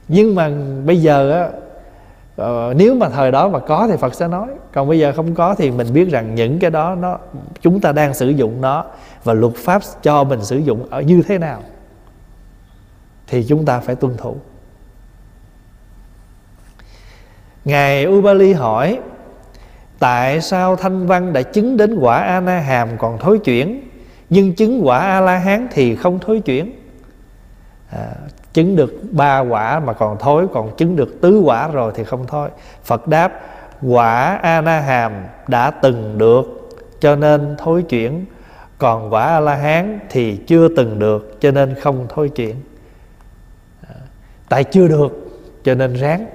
nhưng 0.08 0.34
mà 0.34 0.50
bây 0.84 1.02
giờ 1.02 1.30
á 1.30 1.48
uh, 2.42 2.76
nếu 2.76 2.94
mà 2.94 3.08
thời 3.08 3.30
đó 3.30 3.48
mà 3.48 3.58
có 3.58 3.88
thì 3.90 3.96
Phật 3.96 4.14
sẽ 4.14 4.28
nói. 4.28 4.48
Còn 4.72 4.88
bây 4.88 4.98
giờ 4.98 5.12
không 5.16 5.34
có 5.34 5.54
thì 5.54 5.70
mình 5.70 5.92
biết 5.92 6.10
rằng 6.10 6.34
những 6.34 6.58
cái 6.58 6.70
đó 6.70 6.94
nó 6.94 7.18
chúng 7.60 7.80
ta 7.80 7.92
đang 7.92 8.14
sử 8.14 8.28
dụng 8.28 8.60
nó 8.60 8.84
và 9.24 9.34
luật 9.34 9.54
pháp 9.54 9.82
cho 10.02 10.24
mình 10.24 10.44
sử 10.44 10.58
dụng 10.58 10.86
ở 10.90 11.00
như 11.00 11.22
thế 11.28 11.38
nào 11.38 11.62
thì 13.26 13.44
chúng 13.48 13.64
ta 13.64 13.80
phải 13.80 13.94
tuân 13.94 14.16
thủ. 14.16 14.36
Ngài 17.64 18.06
Ubali 18.06 18.52
hỏi 18.52 18.98
tại 19.98 20.40
sao 20.40 20.76
thanh 20.76 21.06
văn 21.06 21.32
đã 21.32 21.42
chứng 21.42 21.76
đến 21.76 21.98
quả 22.00 22.18
a 22.18 22.40
na 22.40 22.58
hàm 22.58 22.88
còn 22.98 23.18
thối 23.18 23.38
chuyển 23.38 23.88
nhưng 24.30 24.54
chứng 24.54 24.86
quả 24.86 24.98
a 24.98 25.20
la 25.20 25.38
hán 25.38 25.68
thì 25.70 25.96
không 25.96 26.18
thối 26.18 26.40
chuyển? 26.40 26.72
À, 27.90 28.08
chứng 28.56 28.76
được 28.76 28.94
ba 29.10 29.40
quả 29.40 29.80
mà 29.80 29.92
còn 29.92 30.16
thối, 30.18 30.46
còn 30.52 30.76
chứng 30.76 30.96
được 30.96 31.20
tứ 31.20 31.40
quả 31.40 31.68
rồi 31.68 31.92
thì 31.94 32.04
không 32.04 32.24
thôi 32.28 32.48
phật 32.84 33.08
đáp, 33.08 33.40
quả 33.82 34.38
a 34.42 34.60
na 34.60 34.80
hàm 34.80 35.12
đã 35.48 35.70
từng 35.70 36.18
được, 36.18 36.68
cho 37.00 37.16
nên 37.16 37.56
thối 37.58 37.82
chuyển. 37.82 38.24
Còn 38.78 39.12
quả 39.12 39.24
a 39.24 39.40
la 39.40 39.54
hán 39.54 39.98
thì 40.10 40.36
chưa 40.36 40.68
từng 40.68 40.98
được, 40.98 41.40
cho 41.40 41.50
nên 41.50 41.74
không 41.74 42.06
thối 42.08 42.28
chuyển. 42.28 42.54
À, 43.88 43.94
tại 44.48 44.64
chưa 44.64 44.88
được, 44.88 45.30
cho 45.64 45.74
nên 45.74 45.94
ráng. 45.94 46.26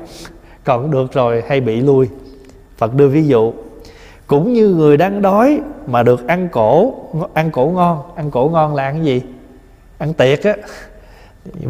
Còn 0.63 0.91
được 0.91 1.13
rồi 1.13 1.43
hay 1.47 1.61
bị 1.61 1.81
lui. 1.81 2.09
Phật 2.77 2.93
đưa 2.93 3.07
ví 3.07 3.23
dụ, 3.27 3.53
cũng 4.27 4.53
như 4.53 4.69
người 4.69 4.97
đang 4.97 5.21
đói 5.21 5.59
mà 5.87 6.03
được 6.03 6.27
ăn 6.27 6.49
cổ 6.51 6.93
ăn 7.33 7.51
cổ 7.51 7.65
ngon, 7.65 8.01
ăn 8.15 8.31
cổ 8.31 8.49
ngon 8.53 8.75
là 8.75 8.83
ăn 8.83 8.95
cái 8.95 9.05
gì? 9.05 9.21
Ăn 9.97 10.13
tiệc 10.13 10.43
á 10.43 10.55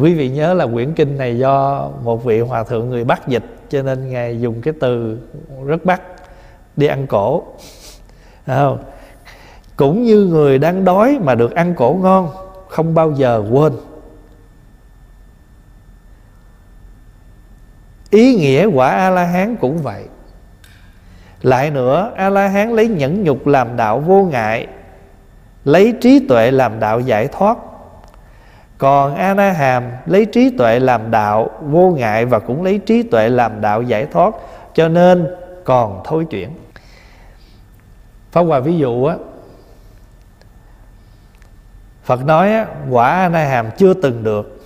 quý 0.00 0.14
vị 0.14 0.28
nhớ 0.28 0.54
là 0.54 0.66
quyển 0.66 0.92
kinh 0.92 1.18
này 1.18 1.38
do 1.38 1.88
một 2.02 2.24
vị 2.24 2.40
hòa 2.40 2.64
thượng 2.64 2.90
người 2.90 3.04
bắc 3.04 3.28
dịch, 3.28 3.44
cho 3.68 3.82
nên 3.82 4.10
ngài 4.10 4.40
dùng 4.40 4.62
cái 4.62 4.74
từ 4.80 5.18
rất 5.66 5.84
bắc 5.84 6.02
đi 6.76 6.86
ăn 6.86 7.06
cổ. 7.06 7.42
Không? 8.46 8.78
cũng 9.76 10.02
như 10.02 10.24
người 10.24 10.58
đang 10.58 10.84
đói 10.84 11.18
mà 11.22 11.34
được 11.34 11.54
ăn 11.54 11.74
cổ 11.74 11.98
ngon, 12.02 12.30
không 12.68 12.94
bao 12.94 13.12
giờ 13.12 13.44
quên. 13.50 13.72
Ý 18.10 18.34
nghĩa 18.34 18.66
quả 18.66 18.90
a 18.90 19.10
la 19.10 19.24
hán 19.24 19.56
cũng 19.56 19.78
vậy. 19.78 20.04
Lại 21.42 21.70
nữa 21.70 22.12
a 22.16 22.30
la 22.30 22.48
hán 22.48 22.70
lấy 22.70 22.88
nhẫn 22.88 23.22
nhục 23.22 23.46
làm 23.46 23.76
đạo 23.76 24.00
vô 24.00 24.24
ngại, 24.24 24.66
lấy 25.64 25.94
trí 26.00 26.26
tuệ 26.28 26.50
làm 26.50 26.80
đạo 26.80 27.00
giải 27.00 27.28
thoát 27.28 27.58
còn 28.82 29.14
a 29.14 29.34
na 29.34 29.52
hàm 29.52 29.90
lấy 30.06 30.24
trí 30.24 30.50
tuệ 30.50 30.80
làm 30.80 31.10
đạo 31.10 31.50
vô 31.60 31.90
ngại 31.90 32.24
và 32.24 32.38
cũng 32.38 32.62
lấy 32.62 32.78
trí 32.78 33.02
tuệ 33.02 33.28
làm 33.28 33.60
đạo 33.60 33.82
giải 33.82 34.06
thoát 34.06 34.34
cho 34.74 34.88
nên 34.88 35.26
còn 35.64 36.00
thối 36.04 36.24
chuyển. 36.24 36.50
Pháp 38.32 38.42
hòa 38.42 38.60
ví 38.60 38.78
dụ 38.78 39.04
á 39.04 39.16
phật 42.04 42.24
nói 42.24 42.52
á, 42.52 42.66
quả 42.90 43.08
a 43.10 43.28
na 43.28 43.44
hàm 43.44 43.70
chưa 43.76 43.94
từng 43.94 44.24
được 44.24 44.62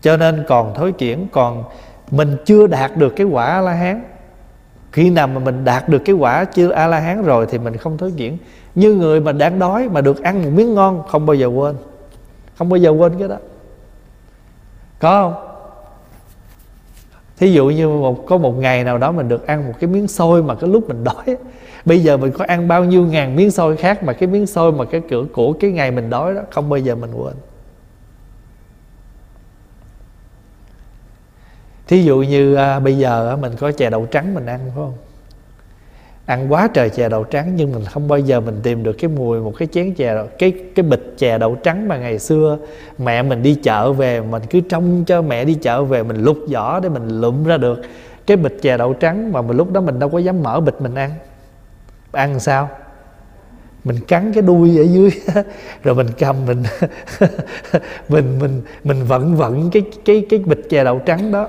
cho 0.00 0.16
nên 0.16 0.44
còn 0.48 0.74
thối 0.74 0.92
chuyển. 0.92 1.28
Còn 1.32 1.64
mình 2.10 2.36
chưa 2.44 2.66
đạt 2.66 2.96
được 2.96 3.12
cái 3.16 3.26
quả 3.26 3.46
a 3.46 3.60
la 3.60 3.72
hán 3.72 4.04
khi 4.94 5.10
nào 5.10 5.26
mà 5.26 5.38
mình 5.38 5.64
đạt 5.64 5.88
được 5.88 5.98
cái 6.04 6.14
quả 6.14 6.44
chưa 6.44 6.70
a 6.70 6.86
la 6.86 7.00
hán 7.00 7.22
rồi 7.22 7.46
thì 7.50 7.58
mình 7.58 7.76
không 7.76 7.98
thối 7.98 8.12
chuyển 8.16 8.38
như 8.74 8.94
người 8.94 9.20
mà 9.20 9.32
đang 9.32 9.58
đói 9.58 9.88
mà 9.88 10.00
được 10.00 10.22
ăn 10.22 10.42
một 10.42 10.50
miếng 10.54 10.74
ngon, 10.74 11.02
không 11.08 11.26
bao 11.26 11.34
giờ 11.34 11.46
quên. 11.46 11.74
Không 12.58 12.68
bao 12.68 12.76
giờ 12.76 12.90
quên 12.90 13.12
cái 13.18 13.28
đó. 13.28 13.36
Có 14.98 15.22
không? 15.22 15.48
Thí 17.36 17.52
dụ 17.52 17.66
như 17.66 17.88
một, 17.88 18.26
có 18.26 18.38
một 18.38 18.52
ngày 18.58 18.84
nào 18.84 18.98
đó 18.98 19.12
mình 19.12 19.28
được 19.28 19.46
ăn 19.46 19.66
một 19.66 19.72
cái 19.80 19.90
miếng 19.90 20.08
xôi 20.08 20.42
mà 20.42 20.54
cái 20.54 20.70
lúc 20.70 20.88
mình 20.88 21.04
đói 21.04 21.36
bây 21.84 22.02
giờ 22.02 22.16
mình 22.16 22.32
có 22.32 22.44
ăn 22.48 22.68
bao 22.68 22.84
nhiêu 22.84 23.06
ngàn 23.06 23.36
miếng 23.36 23.50
xôi 23.50 23.76
khác 23.76 24.02
mà 24.02 24.12
cái 24.12 24.26
miếng 24.26 24.46
xôi 24.46 24.72
mà 24.72 24.84
cái 24.84 25.00
cửa, 25.10 25.24
của 25.32 25.52
cái 25.52 25.70
ngày 25.70 25.90
mình 25.90 26.10
đói 26.10 26.34
đó, 26.34 26.40
không 26.50 26.68
bao 26.68 26.78
giờ 26.78 26.94
mình 26.94 27.10
quên. 27.14 27.34
Thí 31.86 32.02
dụ 32.02 32.18
như 32.18 32.54
à, 32.54 32.80
bây 32.80 32.98
giờ 32.98 33.30
à, 33.30 33.36
mình 33.36 33.52
có 33.58 33.72
chè 33.72 33.90
đậu 33.90 34.06
trắng 34.06 34.34
mình 34.34 34.46
ăn 34.46 34.60
phải 34.64 34.72
không? 34.74 34.94
Ăn 36.26 36.52
quá 36.52 36.68
trời 36.74 36.90
chè 36.90 37.08
đậu 37.08 37.24
trắng 37.24 37.52
nhưng 37.56 37.72
mình 37.72 37.84
không 37.84 38.08
bao 38.08 38.18
giờ 38.18 38.40
mình 38.40 38.60
tìm 38.62 38.82
được 38.82 38.92
cái 38.92 39.10
mùi 39.10 39.40
một 39.40 39.52
cái 39.58 39.68
chén 39.72 39.94
chè 39.94 40.24
cái 40.38 40.52
cái 40.74 40.82
bịch 40.82 41.14
chè 41.18 41.38
đậu 41.38 41.54
trắng 41.54 41.88
mà 41.88 41.96
ngày 41.96 42.18
xưa 42.18 42.58
mẹ 42.98 43.22
mình 43.22 43.42
đi 43.42 43.54
chợ 43.54 43.92
về 43.92 44.20
mình 44.20 44.42
cứ 44.50 44.60
trông 44.60 45.04
cho 45.04 45.22
mẹ 45.22 45.44
đi 45.44 45.54
chợ 45.54 45.84
về 45.84 46.02
mình 46.02 46.24
lục 46.24 46.38
vỏ 46.52 46.80
để 46.80 46.88
mình 46.88 47.20
lụm 47.20 47.44
ra 47.44 47.56
được. 47.56 47.82
Cái 48.26 48.36
bịch 48.36 48.58
chè 48.62 48.76
đậu 48.76 48.94
trắng 48.94 49.32
mà 49.32 49.42
mình 49.42 49.56
lúc 49.56 49.72
đó 49.72 49.80
mình 49.80 49.98
đâu 49.98 50.08
có 50.08 50.18
dám 50.18 50.42
mở 50.42 50.60
bịch 50.60 50.80
mình 50.80 50.94
ăn. 50.94 51.10
Ăn 52.12 52.40
sao? 52.40 52.68
Mình 53.84 53.96
cắn 54.08 54.32
cái 54.32 54.42
đuôi 54.42 54.78
ở 54.78 54.82
dưới 54.82 55.10
rồi 55.82 55.94
mình 55.94 56.06
cầm 56.18 56.36
mình 56.46 56.62
mình 58.08 58.38
mình 58.38 58.62
mình 58.84 59.04
vận 59.04 59.36
vận 59.36 59.70
cái 59.70 59.82
cái 60.04 60.26
cái 60.30 60.38
bịch 60.38 60.66
chè 60.70 60.84
đậu 60.84 60.98
trắng 60.98 61.32
đó 61.32 61.48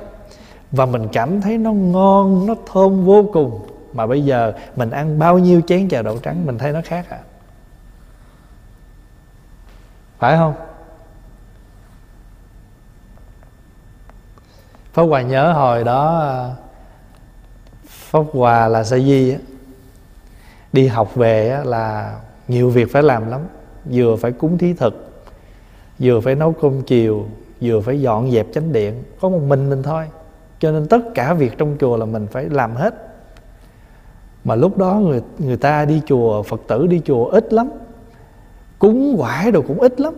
và 0.75 0.85
mình 0.85 1.07
cảm 1.13 1.41
thấy 1.41 1.57
nó 1.57 1.71
ngon, 1.71 2.45
nó 2.45 2.55
thơm 2.73 3.05
vô 3.05 3.29
cùng. 3.33 3.67
Mà 3.93 4.07
bây 4.07 4.25
giờ 4.25 4.53
mình 4.75 4.89
ăn 4.89 5.19
bao 5.19 5.39
nhiêu 5.39 5.61
chén 5.67 5.89
chè 5.89 6.01
đậu 6.01 6.17
trắng, 6.17 6.45
mình 6.45 6.57
thấy 6.57 6.71
nó 6.71 6.81
khác 6.85 7.05
à 7.09 7.19
phải 10.19 10.37
không? 10.37 10.53
Pháp 14.93 15.03
Hòa 15.03 15.21
nhớ 15.21 15.53
hồi 15.53 15.83
đó, 15.83 16.49
Pháp 17.85 18.23
Hòa 18.33 18.67
là 18.67 18.83
sa 18.83 18.97
di 18.97 19.35
đi 20.73 20.87
học 20.87 21.15
về 21.15 21.61
là 21.63 22.19
nhiều 22.47 22.69
việc 22.69 22.91
phải 22.91 23.03
làm 23.03 23.27
lắm. 23.27 23.41
Vừa 23.85 24.15
phải 24.15 24.31
cúng 24.31 24.57
thí 24.57 24.73
thực, 24.73 25.23
vừa 25.99 26.19
phải 26.19 26.35
nấu 26.35 26.53
cơm 26.53 26.81
chiều, 26.81 27.25
vừa 27.61 27.81
phải 27.81 28.01
dọn 28.01 28.31
dẹp 28.31 28.47
chánh 28.53 28.73
điện. 28.73 29.03
Có 29.21 29.29
một 29.29 29.41
mình 29.47 29.69
mình 29.69 29.83
thôi 29.83 30.05
cho 30.65 30.71
nên 30.71 30.87
tất 30.87 30.99
cả 31.15 31.33
việc 31.33 31.57
trong 31.57 31.75
chùa 31.79 31.97
là 31.97 32.05
mình 32.05 32.27
phải 32.27 32.49
làm 32.49 32.75
hết. 32.75 32.93
Mà 34.43 34.55
lúc 34.55 34.77
đó 34.77 34.93
người 34.93 35.21
người 35.39 35.57
ta 35.57 35.85
đi 35.85 36.01
chùa 36.05 36.43
phật 36.43 36.61
tử 36.67 36.87
đi 36.87 37.01
chùa 37.05 37.25
ít 37.25 37.53
lắm 37.53 37.69
cúng 38.79 39.15
quải 39.17 39.51
đồ 39.51 39.61
cũng 39.61 39.79
ít 39.79 39.99
lắm. 39.99 40.13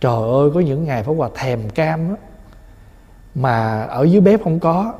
Trời 0.00 0.30
ơi 0.32 0.50
có 0.54 0.60
những 0.60 0.84
ngày 0.84 1.02
phải 1.02 1.14
hòa 1.14 1.28
thèm 1.34 1.70
cam 1.70 2.08
đó, 2.08 2.16
mà 3.34 3.82
ở 3.82 4.02
dưới 4.02 4.20
bếp 4.20 4.44
không 4.44 4.58
có 4.58 4.92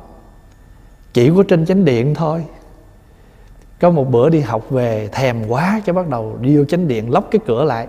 chỉ 1.13 1.31
có 1.37 1.43
trên 1.47 1.65
chánh 1.65 1.85
điện 1.85 2.15
thôi. 2.15 2.45
Có 3.81 3.89
một 3.89 4.11
bữa 4.11 4.29
đi 4.29 4.39
học 4.39 4.69
về 4.69 5.09
thèm 5.11 5.47
quá 5.47 5.81
cho 5.85 5.93
bắt 5.93 6.07
đầu 6.07 6.37
đi 6.41 6.57
vô 6.57 6.65
chánh 6.65 6.87
điện 6.87 7.11
lóc 7.11 7.27
cái 7.31 7.39
cửa 7.45 7.63
lại. 7.63 7.87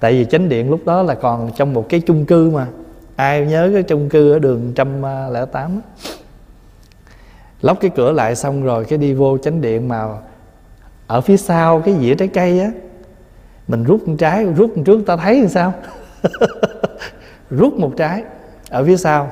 Tại 0.00 0.12
vì 0.12 0.24
chánh 0.24 0.48
điện 0.48 0.70
lúc 0.70 0.80
đó 0.84 1.02
là 1.02 1.14
còn 1.14 1.50
trong 1.56 1.74
một 1.74 1.86
cái 1.88 2.00
chung 2.00 2.24
cư 2.24 2.50
mà 2.50 2.66
ai 3.16 3.46
nhớ 3.46 3.70
cái 3.72 3.82
chung 3.82 4.08
cư 4.08 4.32
ở 4.32 4.38
đường 4.38 4.72
trăm 4.74 5.06
à, 5.06 5.28
lẻ 5.28 5.44
tám 5.44 5.80
lóc 7.62 7.80
cái 7.80 7.90
cửa 7.96 8.12
lại 8.12 8.36
xong 8.36 8.64
rồi 8.64 8.84
cái 8.84 8.98
đi 8.98 9.14
vô 9.14 9.38
chánh 9.38 9.60
điện 9.60 9.88
mà 9.88 10.04
ở 11.06 11.20
phía 11.20 11.36
sau 11.36 11.80
cái 11.80 11.94
dĩa 12.00 12.14
trái 12.14 12.28
cây 12.28 12.60
á, 12.60 12.70
mình 13.68 13.84
rút 13.84 14.08
một 14.08 14.14
trái, 14.18 14.44
rút 14.44 14.76
một 14.76 14.82
trước 14.86 15.00
ta 15.06 15.16
thấy 15.16 15.40
làm 15.40 15.48
sao? 15.48 15.72
Rút 17.50 17.74
một 17.74 17.92
trái 17.96 18.22
ở 18.70 18.84
phía 18.84 18.96
sau. 18.96 19.30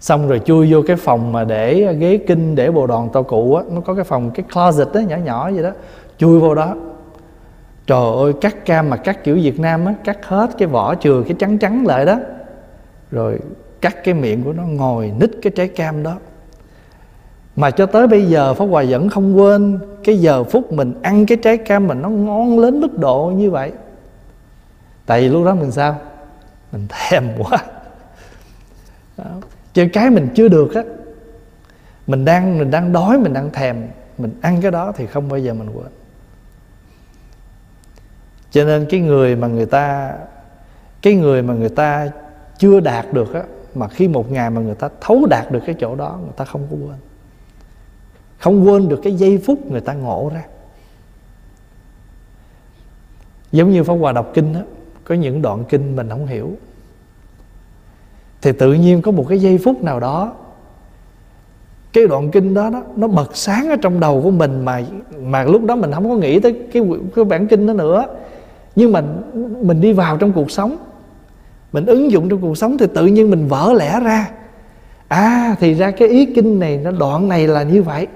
Xong 0.00 0.28
rồi 0.28 0.40
chui 0.44 0.72
vô 0.72 0.82
cái 0.86 0.96
phòng 0.96 1.32
mà 1.32 1.44
để 1.44 1.94
ghế 1.94 2.18
kinh, 2.26 2.54
để 2.54 2.70
bồ 2.70 2.86
đòn 2.86 3.08
tao 3.12 3.22
cụ 3.22 3.54
á, 3.54 3.64
nó 3.70 3.80
có 3.80 3.94
cái 3.94 4.04
phòng, 4.04 4.30
cái 4.30 4.46
closet 4.52 4.88
đó 4.94 5.00
nhỏ 5.00 5.16
nhỏ 5.16 5.50
vậy 5.50 5.62
đó, 5.62 5.70
chui 6.18 6.40
vô 6.40 6.54
đó 6.54 6.74
trời 7.86 8.16
ơi 8.16 8.32
cắt 8.40 8.66
cam 8.66 8.90
mà 8.90 8.96
cắt 8.96 9.24
kiểu 9.24 9.36
việt 9.42 9.60
nam 9.60 9.86
á 9.86 9.94
cắt 10.04 10.18
hết 10.26 10.50
cái 10.58 10.68
vỏ 10.68 10.94
chừa 10.94 11.22
cái 11.22 11.36
trắng 11.38 11.58
trắng 11.58 11.86
lại 11.86 12.04
đó. 12.04 12.18
Rồi 13.10 13.38
cắt 13.80 14.04
cái 14.04 14.14
miệng 14.14 14.44
của 14.44 14.52
nó, 14.52 14.62
ngồi 14.62 15.12
nít 15.20 15.30
cái 15.42 15.52
trái 15.56 15.68
cam 15.68 16.02
đó. 16.02 16.16
Mà 17.56 17.70
cho 17.70 17.86
tới 17.86 18.06
bây 18.06 18.26
giờ 18.26 18.54
Pháp 18.54 18.64
Hòa 18.64 18.84
vẫn 18.88 19.08
không 19.08 19.38
quên 19.38 19.78
cái 20.04 20.18
giờ 20.18 20.44
phút 20.44 20.72
mình 20.72 20.94
ăn 21.02 21.26
cái 21.26 21.38
trái 21.42 21.56
cam 21.56 21.86
mà 21.86 21.94
nó 21.94 22.08
ngon 22.08 22.62
đến 22.62 22.80
mức 22.80 22.98
độ 22.98 23.32
như 23.36 23.50
vậy. 23.50 23.72
Tại 25.06 25.20
vì 25.20 25.28
lúc 25.28 25.44
đó 25.44 25.54
mình 25.54 25.70
sao? 25.70 25.96
Mình 26.72 26.86
thèm 27.10 27.28
quá. 27.38 27.58
Đó. 29.18 29.24
chứ 29.74 29.88
cái 29.92 30.10
mình 30.10 30.28
chưa 30.34 30.48
được 30.48 30.74
á, 30.74 30.82
mình 32.06 32.24
đang 32.24 32.58
mình 32.58 32.70
đang 32.70 32.92
đói, 32.92 33.18
mình 33.18 33.32
đang 33.32 33.50
thèm, 33.50 33.76
mình 34.18 34.32
ăn 34.40 34.62
cái 34.62 34.70
đó 34.70 34.92
thì 34.96 35.06
không 35.06 35.28
bao 35.28 35.38
giờ 35.38 35.54
mình 35.54 35.70
quên 35.74 36.01
cho 38.52 38.64
nên 38.64 38.86
cái 38.90 39.00
người 39.00 39.36
mà 39.36 39.46
người 39.46 39.66
ta 39.66 40.14
cái 41.02 41.14
người 41.14 41.42
mà 41.42 41.54
người 41.54 41.68
ta 41.68 42.08
chưa 42.58 42.80
đạt 42.80 43.12
được 43.12 43.34
á 43.34 43.42
mà 43.74 43.88
khi 43.88 44.08
một 44.08 44.32
ngày 44.32 44.50
mà 44.50 44.60
người 44.60 44.74
ta 44.74 44.88
thấu 45.00 45.26
đạt 45.30 45.52
được 45.52 45.60
cái 45.66 45.74
chỗ 45.78 45.94
đó 45.94 46.18
người 46.22 46.32
ta 46.36 46.44
không 46.44 46.66
có 46.70 46.76
quên. 46.76 46.98
Không 48.38 48.68
quên 48.68 48.88
được 48.88 49.00
cái 49.02 49.14
giây 49.14 49.42
phút 49.46 49.70
người 49.70 49.80
ta 49.80 49.92
ngộ 49.92 50.30
ra. 50.34 50.44
Giống 53.52 53.70
như 53.70 53.84
pháp 53.84 53.94
hòa 53.94 54.12
đọc 54.12 54.30
kinh 54.34 54.52
đó 54.52 54.60
có 55.04 55.14
những 55.14 55.42
đoạn 55.42 55.64
kinh 55.68 55.96
mình 55.96 56.08
không 56.08 56.26
hiểu. 56.26 56.50
Thì 58.42 58.52
tự 58.52 58.72
nhiên 58.72 59.02
có 59.02 59.10
một 59.10 59.26
cái 59.28 59.38
giây 59.38 59.58
phút 59.58 59.82
nào 59.82 60.00
đó 60.00 60.34
cái 61.92 62.06
đoạn 62.06 62.30
kinh 62.30 62.54
đó, 62.54 62.70
đó 62.70 62.82
nó 62.96 63.08
bật 63.08 63.36
sáng 63.36 63.70
ở 63.70 63.76
trong 63.82 64.00
đầu 64.00 64.22
của 64.22 64.30
mình 64.30 64.64
mà 64.64 64.82
mà 65.20 65.44
lúc 65.44 65.64
đó 65.64 65.76
mình 65.76 65.92
không 65.92 66.08
có 66.08 66.16
nghĩ 66.16 66.40
tới 66.40 66.66
cái 66.72 66.82
cái 67.14 67.24
bản 67.24 67.46
kinh 67.46 67.66
đó 67.66 67.72
nữa 67.72 68.04
nhưng 68.76 68.92
mà 68.92 69.02
mình 69.62 69.80
đi 69.80 69.92
vào 69.92 70.16
trong 70.16 70.32
cuộc 70.32 70.50
sống 70.50 70.76
mình 71.72 71.86
ứng 71.86 72.10
dụng 72.10 72.28
trong 72.28 72.40
cuộc 72.40 72.58
sống 72.58 72.78
thì 72.78 72.86
tự 72.94 73.06
nhiên 73.06 73.30
mình 73.30 73.48
vỡ 73.48 73.72
lẽ 73.76 74.00
ra. 74.00 74.30
À 75.08 75.56
thì 75.60 75.74
ra 75.74 75.90
cái 75.90 76.08
ý 76.08 76.26
kinh 76.26 76.58
này 76.58 76.76
nó 76.76 76.90
đoạn 76.90 77.28
này 77.28 77.48
là 77.48 77.62
như 77.62 77.82
vậy. 77.82 78.06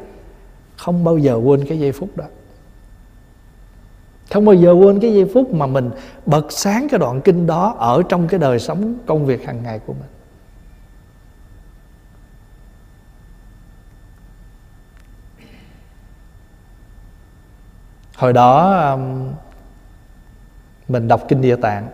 Không 0.76 1.04
bao 1.04 1.18
giờ 1.18 1.40
quên 1.44 1.64
cái 1.68 1.78
giây 1.78 1.92
phút 1.92 2.16
đó. 2.16 2.24
Không 4.32 4.44
bao 4.44 4.54
giờ 4.54 4.72
quên 4.72 5.00
cái 5.00 5.14
giây 5.14 5.30
phút 5.34 5.54
mà 5.54 5.66
mình 5.66 5.90
bật 6.26 6.52
sáng 6.52 6.88
cái 6.88 6.98
đoạn 6.98 7.20
kinh 7.20 7.46
đó 7.46 7.74
ở 7.78 8.02
trong 8.08 8.28
cái 8.28 8.40
đời 8.40 8.58
sống 8.58 8.94
công 9.06 9.26
việc 9.26 9.46
hàng 9.46 9.62
ngày 9.62 9.78
của 9.86 9.92
mình. 9.92 10.08
Hồi 18.16 18.32
đó 18.32 18.80
um, 18.92 19.32
mình 20.88 21.08
đọc 21.08 21.28
kinh 21.28 21.40
địa 21.40 21.56
tạng. 21.56 21.88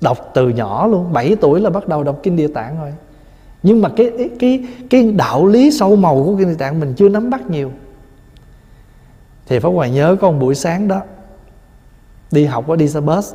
Đọc 0.00 0.30
từ 0.34 0.48
nhỏ 0.48 0.86
luôn 0.86 1.12
7 1.12 1.36
tuổi 1.40 1.60
là 1.60 1.70
bắt 1.70 1.88
đầu 1.88 2.04
đọc 2.04 2.20
kinh 2.22 2.36
địa 2.36 2.48
tạng 2.48 2.78
rồi. 2.80 2.92
Nhưng 3.62 3.82
mà 3.82 3.88
cái 3.96 4.30
cái 4.38 4.66
cái 4.90 5.12
đạo 5.12 5.46
lý 5.46 5.70
sâu 5.70 5.96
màu 5.96 6.24
của 6.24 6.36
kinh 6.38 6.48
địa 6.48 6.54
tạng 6.58 6.80
mình 6.80 6.94
chưa 6.96 7.08
nắm 7.08 7.30
bắt 7.30 7.50
nhiều. 7.50 7.72
Thì 9.46 9.58
pháp 9.58 9.68
hòa 9.68 9.86
nhớ 9.86 10.16
có 10.20 10.30
một 10.30 10.36
buổi 10.40 10.54
sáng 10.54 10.88
đó 10.88 11.02
đi 12.30 12.44
học 12.44 12.68
ở 12.68 12.76
đi 12.76 12.88
xe 12.88 13.00
bus 13.00 13.32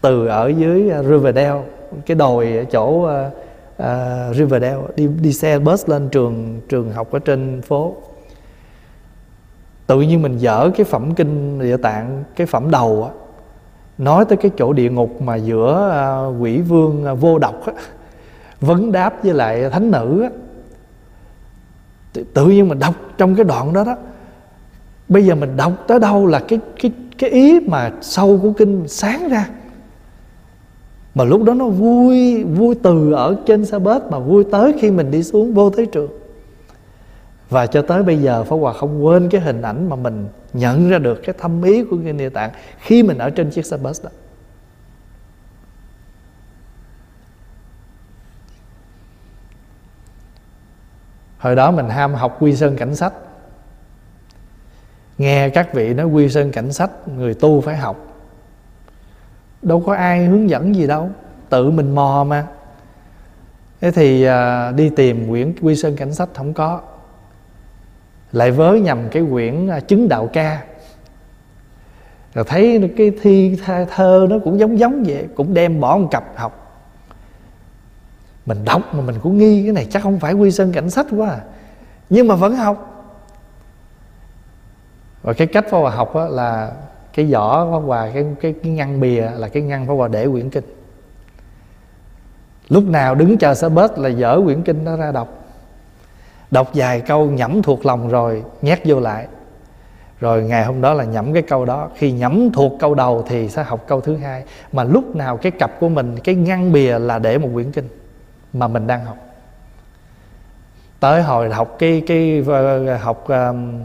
từ 0.00 0.26
ở 0.26 0.48
dưới 0.48 0.90
à, 0.90 1.02
Riverdale 1.02 1.62
cái 2.06 2.14
đồi 2.14 2.56
ở 2.56 2.64
chỗ 2.64 2.86
uh, 2.86 3.32
uh, 3.82 4.36
Riverdale 4.36 4.82
đi 4.96 5.08
đi 5.22 5.32
xe 5.32 5.58
bus 5.58 5.88
lên 5.88 6.08
trường 6.08 6.60
trường 6.68 6.92
học 6.92 7.10
ở 7.12 7.18
trên 7.18 7.62
phố. 7.62 7.96
Tự 9.86 10.00
nhiên 10.00 10.22
mình 10.22 10.38
dở 10.38 10.70
cái 10.76 10.84
phẩm 10.84 11.14
kinh 11.14 11.58
địa 11.58 11.76
tạng 11.76 12.24
cái 12.36 12.46
phẩm 12.46 12.70
đầu 12.70 13.04
á 13.04 13.27
nói 13.98 14.24
tới 14.24 14.36
cái 14.36 14.50
chỗ 14.56 14.72
địa 14.72 14.90
ngục 14.90 15.22
mà 15.22 15.36
giữa 15.36 15.90
à, 15.92 16.26
quỷ 16.40 16.60
vương 16.60 17.04
à, 17.04 17.14
vô 17.14 17.38
độc 17.38 17.66
á, 17.66 17.72
vấn 18.60 18.92
đáp 18.92 19.24
với 19.24 19.34
lại 19.34 19.70
thánh 19.70 19.90
nữ 19.90 20.22
á, 20.22 20.30
tự 22.34 22.46
nhiên 22.46 22.68
mình 22.68 22.78
đọc 22.78 22.94
trong 23.18 23.34
cái 23.34 23.44
đoạn 23.44 23.72
đó 23.72 23.84
đó. 23.84 23.96
Bây 25.08 25.26
giờ 25.26 25.34
mình 25.34 25.56
đọc 25.56 25.72
tới 25.86 25.98
đâu 25.98 26.26
là 26.26 26.38
cái 26.48 26.58
cái 26.82 26.92
cái 27.18 27.30
ý 27.30 27.60
mà 27.60 27.92
sâu 28.00 28.38
của 28.42 28.52
kinh 28.52 28.88
sáng 28.88 29.28
ra. 29.28 29.48
Mà 31.14 31.24
lúc 31.24 31.42
đó 31.42 31.54
nó 31.54 31.68
vui 31.68 32.44
vui 32.44 32.74
từ 32.82 33.12
ở 33.12 33.36
trên 33.46 33.64
xe 33.64 33.78
bớt 33.78 34.10
mà 34.10 34.18
vui 34.18 34.44
tới 34.44 34.72
khi 34.80 34.90
mình 34.90 35.10
đi 35.10 35.22
xuống 35.22 35.54
vô 35.54 35.70
tới 35.70 35.86
trường 35.86 36.10
và 37.50 37.66
cho 37.66 37.82
tới 37.82 38.02
bây 38.02 38.18
giờ 38.18 38.44
Pháp 38.44 38.56
Hòa 38.56 38.72
không 38.72 39.06
quên 39.06 39.28
cái 39.28 39.40
hình 39.40 39.62
ảnh 39.62 39.88
mà 39.88 39.96
mình 39.96 40.28
nhận 40.52 40.90
ra 40.90 40.98
được 40.98 41.20
cái 41.24 41.34
thâm 41.38 41.62
ý 41.62 41.84
của 41.84 41.96
người 41.96 42.12
Địa 42.12 42.28
Tạng 42.28 42.50
khi 42.78 43.02
mình 43.02 43.18
ở 43.18 43.30
trên 43.30 43.50
chiếc 43.50 43.66
xe 43.66 43.76
bus 43.76 44.04
đó. 44.04 44.10
hồi 51.38 51.56
đó 51.56 51.70
mình 51.70 51.88
ham 51.88 52.14
học 52.14 52.36
quy 52.40 52.56
sơn 52.56 52.76
cảnh 52.76 52.94
sách. 52.94 53.12
Nghe 55.18 55.48
các 55.48 55.74
vị 55.74 55.94
nói 55.94 56.06
quy 56.06 56.28
sơn 56.28 56.52
cảnh 56.52 56.72
sách 56.72 56.90
người 57.08 57.34
tu 57.34 57.60
phải 57.60 57.76
học. 57.76 57.96
Đâu 59.62 59.82
có 59.86 59.94
ai 59.94 60.24
hướng 60.24 60.50
dẫn 60.50 60.74
gì 60.74 60.86
đâu 60.86 61.10
tự 61.48 61.70
mình 61.70 61.94
mò 61.94 62.24
mà. 62.28 62.46
Thế 63.80 63.90
thì 63.90 64.24
à, 64.24 64.70
đi 64.70 64.90
tìm 64.90 65.28
quyển 65.28 65.54
quy 65.60 65.76
sơn 65.76 65.96
cảnh 65.96 66.14
sách 66.14 66.28
không 66.34 66.54
có 66.54 66.80
lại 68.32 68.50
với 68.50 68.80
nhầm 68.80 69.08
cái 69.10 69.24
quyển 69.30 69.68
à, 69.68 69.80
chứng 69.80 70.08
đạo 70.08 70.30
ca. 70.32 70.62
Rồi 72.34 72.44
thấy 72.44 72.92
cái 72.96 73.12
thi 73.22 73.58
thơ 73.94 74.26
nó 74.30 74.38
cũng 74.44 74.58
giống 74.58 74.78
giống 74.78 75.04
vậy 75.06 75.26
cũng 75.34 75.54
đem 75.54 75.80
bỏ 75.80 75.96
một 75.96 76.08
cặp 76.10 76.24
học. 76.36 76.82
Mình 78.46 78.64
đọc 78.64 78.94
mà 78.94 79.00
mình 79.00 79.16
cũng 79.22 79.38
nghi 79.38 79.62
cái 79.62 79.72
này 79.72 79.86
chắc 79.90 80.02
không 80.02 80.20
phải 80.20 80.32
quy 80.32 80.50
sơn 80.50 80.72
cảnh 80.72 80.90
sách 80.90 81.06
quá 81.16 81.28
à. 81.28 81.40
nhưng 82.10 82.28
mà 82.28 82.34
vẫn 82.34 82.56
học. 82.56 82.94
Và 85.22 85.32
cái 85.32 85.46
cách 85.46 85.64
Pháp 85.70 85.78
Hòa 85.78 85.90
học 85.90 86.14
á, 86.14 86.24
là 86.28 86.72
cái 87.14 87.26
vỏ 87.26 87.72
Pháp 87.72 87.86
Hòa 87.86 88.10
cái, 88.14 88.24
cái 88.40 88.54
cái 88.62 88.72
ngăn 88.72 89.00
bìa 89.00 89.30
là 89.36 89.48
cái 89.48 89.62
ngăn 89.62 89.86
Pháp 89.86 89.94
Hòa 89.94 90.08
để 90.08 90.26
quyển 90.28 90.50
kinh. 90.50 90.64
Lúc 92.68 92.84
nào 92.84 93.14
đứng 93.14 93.38
chờ 93.38 93.54
xe 93.54 93.68
bớt 93.68 93.98
là 93.98 94.08
dở 94.08 94.40
quyển 94.44 94.62
kinh 94.62 94.84
nó 94.84 94.96
ra 94.96 95.12
đọc 95.12 95.37
đọc 96.50 96.70
vài 96.74 97.00
câu 97.00 97.30
nhẩm 97.30 97.62
thuộc 97.62 97.86
lòng 97.86 98.08
rồi 98.08 98.44
nhét 98.62 98.80
vô 98.84 99.00
lại. 99.00 99.26
Rồi 100.20 100.42
ngày 100.42 100.64
hôm 100.64 100.80
đó 100.80 100.94
là 100.94 101.04
nhẩm 101.04 101.32
cái 101.32 101.42
câu 101.42 101.64
đó. 101.64 101.88
Khi 101.94 102.12
nhẩm 102.12 102.50
thuộc 102.52 102.72
câu 102.80 102.94
đầu 102.94 103.24
thì 103.28 103.48
sẽ 103.48 103.62
học 103.62 103.84
câu 103.86 104.00
thứ 104.00 104.16
hai. 104.16 104.44
Mà 104.72 104.84
lúc 104.84 105.16
nào 105.16 105.36
cái 105.36 105.52
cặp 105.52 105.80
của 105.80 105.88
mình 105.88 106.16
cái 106.24 106.34
ngăn 106.34 106.72
bìa 106.72 106.98
là 106.98 107.18
để 107.18 107.38
một 107.38 107.48
quyển 107.54 107.72
kinh 107.72 107.88
mà 108.52 108.68
mình 108.68 108.86
đang 108.86 109.04
học. 109.04 109.16
Tới 111.00 111.22
hồi 111.22 111.50
học 111.50 111.76
cái 111.78 112.02
cái 112.06 112.44
ờ, 112.46 112.96
học 112.96 113.28
um, 113.28 113.80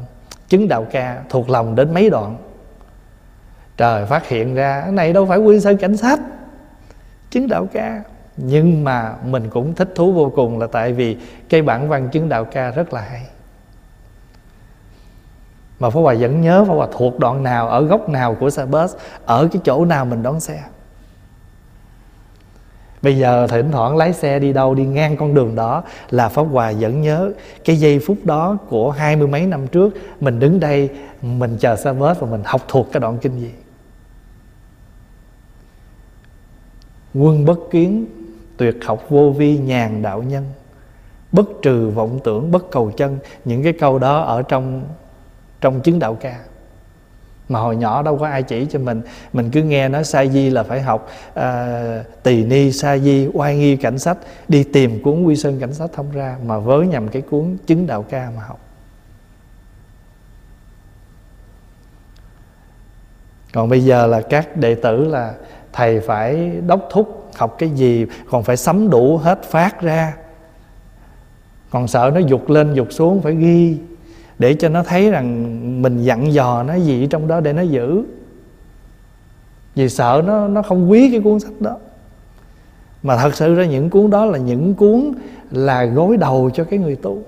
chứng 0.47 0.67
đạo 0.67 0.85
ca 0.91 1.17
thuộc 1.29 1.49
lòng 1.49 1.75
đến 1.75 1.93
mấy 1.93 2.09
đoạn. 2.09 2.35
Trời 3.77 4.05
phát 4.05 4.27
hiện 4.27 4.55
ra 4.55 4.81
cái 4.81 4.91
này 4.91 5.13
đâu 5.13 5.25
phải 5.25 5.37
quy 5.37 5.59
sơn 5.59 5.77
cảnh 5.77 5.97
sát. 5.97 6.19
Chứng 7.29 7.47
đạo 7.47 7.67
ca 7.73 8.03
nhưng 8.37 8.83
mà 8.83 9.15
mình 9.25 9.49
cũng 9.49 9.75
thích 9.75 9.91
thú 9.95 10.11
vô 10.11 10.31
cùng 10.35 10.59
là 10.59 10.67
tại 10.67 10.93
vì 10.93 11.17
cái 11.49 11.61
bản 11.61 11.89
văn 11.89 12.09
chứng 12.09 12.29
đạo 12.29 12.45
ca 12.45 12.71
rất 12.71 12.93
là 12.93 13.01
hay 13.01 13.25
mà 15.79 15.89
Pháp 15.89 15.99
Hòa 15.99 16.15
vẫn 16.19 16.41
nhớ 16.41 16.65
Pháp 16.67 16.73
Hòa 16.73 16.87
thuộc 16.97 17.19
đoạn 17.19 17.43
nào, 17.43 17.69
ở 17.69 17.83
góc 17.83 18.09
nào 18.09 18.35
của 18.39 18.49
xe 18.49 18.65
bus, 18.65 18.95
ở 19.25 19.47
cái 19.51 19.61
chỗ 19.65 19.85
nào 19.85 20.05
mình 20.05 20.23
đón 20.23 20.39
xe 20.39 20.63
Bây 23.03 23.17
giờ 23.17 23.47
thỉnh 23.47 23.71
thoảng 23.71 23.97
lái 23.97 24.13
xe 24.13 24.39
đi 24.39 24.53
đâu, 24.53 24.75
đi 24.75 24.85
ngang 24.85 25.17
con 25.17 25.33
đường 25.33 25.55
đó 25.55 25.83
là 26.09 26.29
Pháp 26.29 26.43
Hòa 26.43 26.73
vẫn 26.79 27.01
nhớ 27.01 27.31
cái 27.65 27.75
giây 27.75 27.99
phút 27.99 28.17
đó 28.23 28.57
của 28.69 28.91
hai 28.91 29.15
mươi 29.15 29.27
mấy 29.27 29.45
năm 29.45 29.67
trước, 29.67 29.93
mình 30.19 30.39
đứng 30.39 30.59
đây, 30.59 30.89
mình 31.21 31.57
chờ 31.59 31.75
xe 31.75 31.93
bus 31.93 32.19
và 32.19 32.27
mình 32.27 32.41
học 32.45 32.61
thuộc 32.67 32.87
cái 32.91 32.99
đoạn 32.99 33.17
kinh 33.17 33.39
gì. 33.39 33.51
Quân 37.13 37.45
bất 37.45 37.59
kiến 37.71 38.05
tuyệt 38.57 38.77
học 38.85 39.09
vô 39.09 39.29
vi 39.29 39.57
nhàn 39.57 40.01
đạo 40.01 40.23
nhân. 40.23 40.45
Bất 41.31 41.45
trừ 41.61 41.89
vọng 41.89 42.19
tưởng 42.23 42.51
bất 42.51 42.71
cầu 42.71 42.91
chân 42.91 43.17
những 43.45 43.63
cái 43.63 43.73
câu 43.73 43.99
đó 43.99 44.21
ở 44.21 44.41
trong 44.41 44.83
trong 45.61 45.81
chứng 45.81 45.99
đạo 45.99 46.15
ca. 46.15 46.39
Mà 47.49 47.59
hồi 47.59 47.75
nhỏ 47.75 48.01
đâu 48.01 48.17
có 48.17 48.27
ai 48.27 48.43
chỉ 48.43 48.65
cho 48.69 48.79
mình. 48.79 49.01
Mình 49.33 49.51
cứ 49.51 49.63
nghe 49.63 49.89
nói 49.89 50.03
sa 50.03 50.25
di 50.25 50.49
là 50.49 50.63
phải 50.63 50.81
học 50.81 51.09
à, 51.33 52.03
tỳ 52.23 52.43
ni 52.43 52.71
sa 52.71 52.97
di 52.97 53.27
oai 53.33 53.57
nghi 53.57 53.75
cảnh 53.75 53.99
sách. 53.99 54.17
Đi 54.47 54.63
tìm 54.63 55.03
cuốn 55.03 55.23
quy 55.23 55.35
sơn 55.35 55.59
cảnh 55.59 55.73
sách 55.73 55.89
thông 55.93 56.11
ra 56.11 56.37
mà 56.45 56.59
với 56.59 56.87
nhầm 56.87 57.07
cái 57.07 57.21
cuốn 57.21 57.57
chứng 57.67 57.87
đạo 57.87 58.05
ca 58.09 58.31
mà 58.35 58.43
học. 58.43 58.59
Còn 63.53 63.69
bây 63.69 63.83
giờ 63.83 64.07
là 64.07 64.21
các 64.21 64.57
đệ 64.57 64.75
tử 64.75 65.05
là 65.05 65.33
thầy 65.73 65.99
phải 65.99 66.51
đốc 66.67 66.87
thúc 66.91 67.22
học 67.37 67.55
cái 67.57 67.69
gì, 67.69 68.05
còn 68.29 68.43
phải 68.43 68.57
sắm 68.57 68.89
đủ 68.89 69.17
hết 69.17 69.43
phát 69.43 69.81
ra. 69.81 70.13
Còn 71.69 71.87
sợ 71.87 72.11
nó 72.13 72.19
dục 72.19 72.49
lên 72.49 72.73
dục 72.73 72.87
xuống 72.91 73.21
phải 73.21 73.35
ghi, 73.35 73.77
để 74.39 74.53
cho 74.53 74.69
nó 74.69 74.83
thấy 74.83 75.11
rằng 75.11 75.81
mình 75.81 76.03
dặn 76.03 76.33
dò 76.33 76.63
nó 76.63 76.75
gì 76.75 77.07
trong 77.09 77.27
đó 77.27 77.39
để 77.39 77.53
nó 77.53 77.61
giữ. 77.61 78.03
Vì 79.75 79.89
sợ 79.89 80.23
nó 80.25 80.47
nó 80.47 80.61
không 80.61 80.91
quý 80.91 81.11
cái 81.11 81.21
cuốn 81.21 81.39
sách 81.39 81.53
đó. 81.59 81.77
Mà 83.03 83.17
thật 83.17 83.35
sự 83.35 83.55
ra 83.55 83.65
những 83.65 83.89
cuốn 83.89 84.09
đó 84.09 84.25
là 84.25 84.37
những 84.37 84.75
cuốn 84.75 85.11
là 85.51 85.85
gối 85.85 86.17
đầu 86.17 86.49
cho 86.53 86.63
cái 86.63 86.79
người 86.79 86.95
tu. 86.95 87.23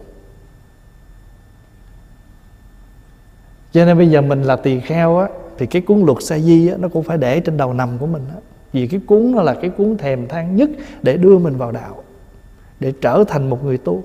Cho 3.72 3.86
nên 3.86 3.97
bây 3.97 4.10
giờ 4.10 4.22
mình 4.22 4.43
là 4.43 4.56
tỳ 4.56 4.80
kheo 4.80 5.18
á, 5.18 5.28
thì 5.58 5.66
cái 5.66 5.82
cuốn 5.82 6.01
luật 6.06 6.18
sa 6.22 6.39
di 6.39 6.68
á, 6.68 6.78
nó 6.80 6.88
cũng 6.88 7.03
phải 7.03 7.18
để 7.18 7.39
trên 7.39 7.58
đầu 7.58 7.74
nằm 7.74 7.97
của 7.97 8.08
mình 8.08 8.24
á 8.36 8.41
vì 8.76 8.88
cái 8.88 8.99
cuốn 9.07 9.32
nó 9.32 9.41
là 9.41 9.53
cái 9.61 9.69
cuốn 9.69 9.97
thèm 9.97 10.28
than 10.28 10.55
nhất 10.55 10.69
để 11.01 11.17
đưa 11.17 11.38
mình 11.38 11.57
vào 11.57 11.71
đạo, 11.71 12.03
để 12.80 12.93
trở 13.01 13.23
thành 13.28 13.49
một 13.49 13.63
người 13.63 13.78
tu. 13.78 14.03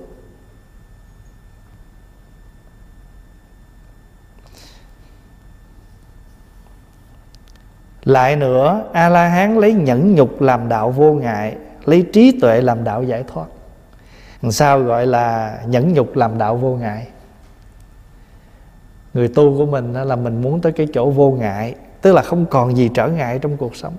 Lại 8.03 8.35
nữa 8.35 8.83
a 8.93 9.09
la 9.09 9.27
hán 9.27 9.57
lấy 9.57 9.73
nhẫn 9.73 10.15
nhục 10.15 10.41
làm 10.41 10.69
đạo 10.69 10.91
vô 10.91 11.13
ngại, 11.13 11.55
lấy 11.85 12.05
trí 12.13 12.39
tuệ 12.41 12.61
làm 12.61 12.83
đạo 12.83 13.03
giải 13.03 13.23
thoát. 13.27 13.47
Sao 14.49 14.79
gọi 14.79 15.07
là 15.07 15.59
nhẫn 15.67 15.93
nhục 15.93 16.15
làm 16.15 16.37
đạo 16.37 16.55
vô 16.55 16.75
ngại? 16.75 17.07
Người 19.13 19.27
tu 19.27 19.57
của 19.57 19.65
mình 19.65 19.93
là 19.93 20.15
mình 20.15 20.41
muốn 20.41 20.61
tới 20.61 20.71
cái 20.71 20.87
chỗ 20.93 21.09
vô 21.09 21.31
ngại, 21.31 21.75
tức 22.01 22.13
là 22.13 22.21
không 22.21 22.45
còn 22.45 22.77
gì 22.77 22.89
trở 22.93 23.07
ngại 23.07 23.39
trong 23.39 23.57
cuộc 23.57 23.75
sống 23.75 23.93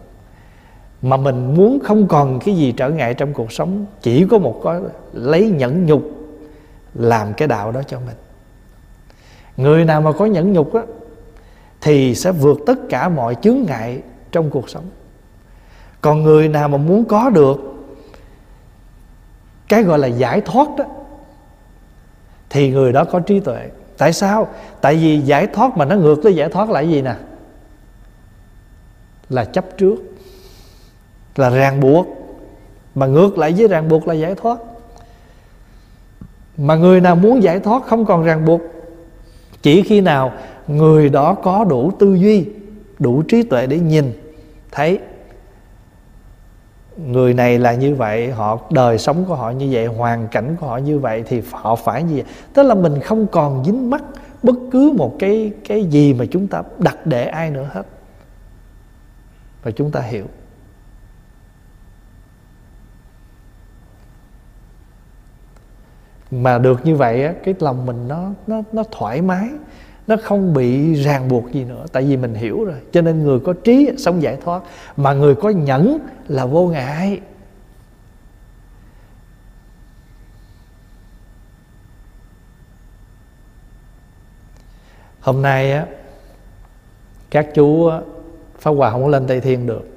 mà 1.03 1.17
mình 1.17 1.55
muốn 1.55 1.79
không 1.85 2.09
còn 2.09 2.41
cái 2.41 2.57
gì 2.57 2.73
trở 2.73 2.91
ngại 2.91 3.15
trong 3.15 3.33
cuộc 3.33 3.53
sống, 3.53 3.87
chỉ 4.03 4.27
có 4.31 4.39
một 4.39 4.61
cái 4.65 4.81
lấy 5.13 5.51
nhẫn 5.51 5.87
nhục 5.87 6.03
làm 6.95 7.33
cái 7.35 7.49
đạo 7.49 7.73
đó 7.73 7.83
cho 7.83 8.01
mình. 8.01 8.17
Người 9.57 9.85
nào 9.85 10.01
mà 10.01 10.13
có 10.13 10.27
nhẫn 10.27 10.53
nhục 10.53 10.75
á, 10.75 10.83
thì 11.81 12.15
sẽ 12.15 12.33
vượt 12.33 12.59
tất 12.67 12.79
cả 12.89 13.09
mọi 13.09 13.37
chướng 13.43 13.59
ngại 13.67 14.03
trong 14.33 14.51
cuộc 14.51 14.71
sống. 14.71 14.85
Còn 16.01 16.23
người 16.23 16.49
nào 16.49 16.69
mà 16.69 16.79
muốn 16.79 17.05
có 17.05 17.31
được 17.31 17.57
cái 19.69 19.83
gọi 19.83 19.99
là 19.99 20.07
giải 20.07 20.41
thoát 20.41 20.69
đó, 20.77 20.85
thì 22.51 22.71
người 22.71 22.93
đó 22.93 23.05
có 23.05 23.21
trí 23.21 23.41
tuệ. 23.41 23.69
Tại 23.99 24.13
sao? 24.13 24.49
Tại 24.81 24.97
vì 24.97 25.21
giải 25.21 25.47
thoát 25.47 25.77
mà 25.77 25.85
nó 25.85 25.97
ngược 25.97 26.21
với 26.23 26.35
giải 26.35 26.49
thoát 26.49 26.71
là 26.71 26.81
cái 26.81 26.89
gì 26.89 27.03
nè? 27.03 27.15
Là 29.29 29.45
chấp 29.45 29.65
trước 29.79 29.97
là 31.37 31.51
ràng 31.51 31.81
buộc. 31.81 32.07
Mà 32.95 33.07
ngược 33.07 33.39
lại 33.39 33.55
với 33.57 33.69
ràng 33.69 33.89
buộc 33.89 34.09
là 34.09 34.15
giải 34.15 34.35
thoát. 34.35 34.59
Mà 36.57 36.77
người 36.77 37.01
nào 37.01 37.17
muốn 37.17 37.43
giải 37.43 37.61
thoát 37.61 37.83
không 37.87 38.05
còn 38.05 38.25
ràng 38.25 38.45
buộc, 38.45 38.61
chỉ 39.63 39.83
khi 39.83 40.01
nào 40.01 40.33
người 40.67 41.09
đó 41.09 41.35
có 41.35 41.65
đủ 41.65 41.93
tư 41.99 42.15
duy, 42.15 42.47
đủ 42.99 43.23
trí 43.23 43.43
tuệ 43.43 43.67
để 43.67 43.79
nhìn, 43.79 44.13
thấy 44.71 44.99
người 46.97 47.35
này 47.35 47.59
là 47.59 47.73
như 47.73 47.95
vậy, 47.95 48.31
họ, 48.31 48.59
đời 48.71 48.99
sống 48.99 49.25
của 49.29 49.35
họ 49.35 49.51
như 49.51 49.69
vậy, 49.71 49.87
hoàn 49.87 50.29
cảnh 50.29 50.57
của 50.61 50.67
họ 50.67 50.77
như 50.77 50.99
vậy, 50.99 51.25
thì 51.27 51.43
họ 51.53 51.77
phải 51.77 52.03
như 52.03 52.15
vậy. 52.15 52.25
Tức 52.55 52.63
là 52.63 52.75
mình 52.75 53.01
không 53.01 53.27
còn 53.27 53.65
dính 53.65 53.91
mắc 53.91 54.03
bất 54.43 54.57
cứ 54.73 54.93
một 54.97 55.17
cái 55.19 55.53
cái 55.69 55.85
gì 55.85 56.15
mà 56.15 56.25
chúng 56.31 56.47
ta 56.47 56.63
đặt 56.79 57.07
để 57.07 57.25
ai 57.25 57.51
nữa 57.51 57.69
hết. 57.73 57.83
Và 59.63 59.71
chúng 59.71 59.91
ta 59.91 60.01
hiểu. 60.01 60.25
Mà 66.33 66.59
được 66.59 66.87
như 66.87 66.97
vậy 66.97 67.25
á, 67.25 67.33
cái 67.45 67.55
lòng 67.61 67.87
mình 67.87 68.09
nó 68.09 68.31
nó 68.47 68.63
nó 68.73 68.83
thoải 68.91 69.23
mái, 69.23 69.49
nó 70.07 70.17
không 70.23 70.55
bị 70.55 70.95
ràng 70.95 71.29
buộc 71.29 71.53
gì 71.53 71.65
nữa. 71.65 71.85
Tại 71.93 72.03
vì 72.03 72.17
mình 72.17 72.35
hiểu 72.35 72.65
rồi, 72.65 72.77
cho 72.93 73.01
nên 73.01 73.25
người 73.25 73.41
có 73.41 73.53
trí 73.65 73.91
sống 73.99 74.23
giải 74.23 74.37
thoát, 74.45 74.63
mà 74.97 75.13
người 75.13 75.35
có 75.35 75.51
nhẫn 75.51 75.99
là 76.29 76.47
vô 76.47 76.67
ngại. 76.67 77.21
Hôm 85.21 85.43
nay 85.43 85.73
á, 85.73 85.87
các 87.31 87.47
chú 87.55 87.91
pháp 88.59 88.71
hòa 88.71 88.91
không 88.91 89.03
có 89.03 89.09
lên 89.09 89.27
tây 89.27 89.41
thiên 89.41 89.67
được. 89.67 89.89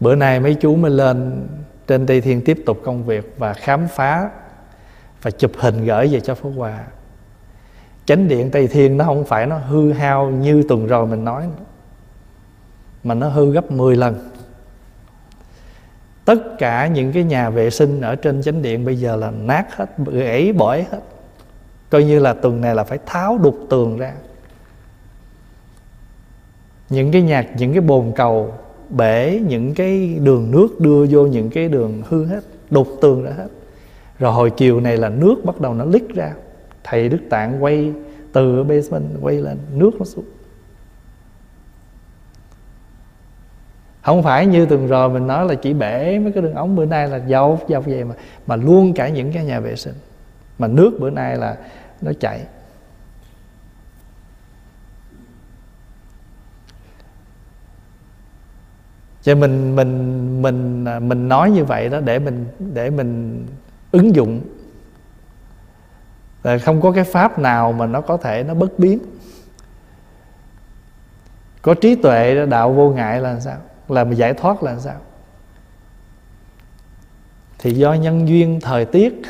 Bữa 0.00 0.14
nay 0.14 0.40
mấy 0.40 0.54
chú 0.54 0.76
mới 0.76 0.90
lên 0.90 1.46
trên 1.86 2.06
tây 2.06 2.20
thiên 2.20 2.42
tiếp 2.44 2.62
tục 2.66 2.80
công 2.84 3.04
việc 3.04 3.34
và 3.38 3.52
khám 3.52 3.88
phá 3.88 4.30
và 5.22 5.30
chụp 5.30 5.52
hình 5.56 5.84
gửi 5.84 6.08
về 6.08 6.20
cho 6.20 6.34
Phú 6.34 6.50
hòa. 6.56 6.84
Chánh 8.06 8.28
điện 8.28 8.50
tây 8.50 8.68
thiên 8.68 8.96
nó 8.96 9.04
không 9.04 9.24
phải 9.24 9.46
nó 9.46 9.58
hư 9.58 9.92
hao 9.92 10.30
như 10.30 10.62
tuần 10.68 10.86
rồi 10.86 11.06
mình 11.06 11.24
nói 11.24 11.48
mà 13.04 13.14
nó 13.14 13.28
hư 13.28 13.52
gấp 13.52 13.70
10 13.70 13.96
lần. 13.96 14.30
Tất 16.24 16.58
cả 16.58 16.86
những 16.86 17.12
cái 17.12 17.24
nhà 17.24 17.50
vệ 17.50 17.70
sinh 17.70 18.00
ở 18.00 18.16
trên 18.16 18.42
chánh 18.42 18.62
điện 18.62 18.84
bây 18.84 18.96
giờ 18.96 19.16
là 19.16 19.30
nát 19.30 19.76
hết 19.76 19.86
gãy 20.06 20.52
bỏi 20.52 20.86
hết. 20.90 21.00
Coi 21.90 22.04
như 22.04 22.18
là 22.18 22.32
tuần 22.32 22.60
này 22.60 22.74
là 22.74 22.84
phải 22.84 22.98
tháo 23.06 23.38
đục 23.38 23.58
tường 23.70 23.98
ra. 23.98 24.12
Những 26.90 27.12
cái 27.12 27.22
nhạc, 27.22 27.46
những 27.56 27.72
cái 27.72 27.80
bồn 27.80 28.12
cầu 28.16 28.54
bể, 28.90 29.40
những 29.46 29.74
cái 29.74 30.18
đường 30.22 30.50
nước 30.50 30.80
đưa 30.80 31.06
vô, 31.10 31.26
những 31.26 31.50
cái 31.50 31.68
đường 31.68 32.02
hư 32.08 32.26
hết, 32.26 32.40
đục 32.70 32.88
tường 33.00 33.22
ra 33.22 33.30
hết 33.36 33.48
rồi 34.18 34.32
hồi 34.32 34.50
chiều 34.50 34.80
này 34.80 34.96
là 34.96 35.08
nước 35.08 35.36
bắt 35.44 35.60
đầu 35.60 35.74
nó 35.74 35.84
lít 35.84 36.02
ra. 36.14 36.32
Thầy 36.84 37.08
đức 37.08 37.20
tạng 37.30 37.64
quay 37.64 37.92
từ 38.32 38.64
basement 38.64 39.04
quay 39.20 39.36
lên, 39.36 39.58
nước 39.72 39.90
nó 39.98 40.04
xuống. 40.04 40.24
Không 44.02 44.22
phải 44.22 44.46
như 44.46 44.66
từng 44.66 44.86
rồi 44.86 45.08
mình 45.08 45.26
nói 45.26 45.46
là 45.46 45.54
chỉ 45.54 45.74
bể 45.74 46.18
mấy 46.18 46.32
cái 46.32 46.42
đường 46.42 46.54
ống, 46.54 46.76
bữa 46.76 46.84
nay 46.84 47.08
là 47.08 47.20
dọc 47.28 47.64
dọc 47.68 47.86
vậy 47.86 48.04
mà 48.04 48.14
mà 48.46 48.56
luôn 48.56 48.92
cả 48.94 49.08
những 49.08 49.32
cái 49.32 49.44
nhà 49.44 49.60
vệ 49.60 49.76
sinh. 49.76 49.94
Mà 50.58 50.66
nước 50.66 50.96
bữa 51.00 51.10
nay 51.10 51.36
là 51.36 51.56
nó 52.00 52.12
chảy. 52.20 52.40
Cho 59.22 59.34
mình 59.34 59.76
mình 59.76 60.42
mình 60.42 60.84
à, 60.84 60.98
mình 60.98 61.28
nói 61.28 61.50
như 61.50 61.64
vậy 61.64 61.88
đó 61.88 62.00
để 62.00 62.18
mình 62.18 62.46
để 62.58 62.90
mình 62.90 63.46
ứng 63.90 64.14
dụng. 64.14 64.40
Không 66.64 66.80
có 66.80 66.92
cái 66.92 67.04
pháp 67.04 67.38
nào 67.38 67.72
mà 67.72 67.86
nó 67.86 68.00
có 68.00 68.16
thể 68.16 68.42
nó 68.42 68.54
bất 68.54 68.78
biến. 68.78 68.98
Có 71.62 71.74
trí 71.74 71.94
tuệ, 71.94 72.46
đạo 72.46 72.72
vô 72.72 72.90
ngại 72.90 73.20
là 73.20 73.40
sao? 73.40 73.56
Là 73.88 74.02
giải 74.02 74.34
thoát 74.34 74.62
là 74.62 74.78
sao? 74.78 74.96
Thì 77.58 77.72
do 77.72 77.92
nhân 77.92 78.28
duyên, 78.28 78.60
thời 78.62 78.84
tiết, 78.84 79.22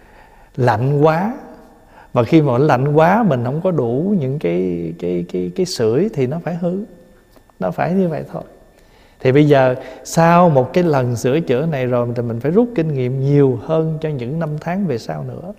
lạnh 0.56 1.00
quá. 1.02 1.34
Và 2.12 2.24
khi 2.24 2.42
mà 2.42 2.58
lạnh 2.58 2.92
quá, 2.92 3.22
mình 3.22 3.44
không 3.44 3.60
có 3.60 3.70
đủ 3.70 4.14
những 4.18 4.38
cái 4.38 4.92
cái 4.98 5.24
cái 5.32 5.52
cái 5.56 5.66
sưởi 5.66 6.08
thì 6.14 6.26
nó 6.26 6.38
phải 6.44 6.54
hư. 6.54 6.84
Nó 7.60 7.70
phải 7.70 7.92
như 7.92 8.08
vậy 8.08 8.24
thôi 8.32 8.42
thì 9.22 9.32
bây 9.32 9.48
giờ 9.48 9.74
sau 10.04 10.48
một 10.48 10.72
cái 10.72 10.84
lần 10.84 11.16
sửa 11.16 11.40
chữa 11.40 11.66
này 11.66 11.86
rồi 11.86 12.08
thì 12.16 12.22
mình 12.22 12.40
phải 12.40 12.50
rút 12.50 12.68
kinh 12.74 12.94
nghiệm 12.94 13.20
nhiều 13.20 13.60
hơn 13.62 13.98
cho 14.00 14.08
những 14.08 14.38
năm 14.38 14.58
tháng 14.60 14.86
về 14.86 14.98
sau 14.98 15.24
nữa. 15.24 15.52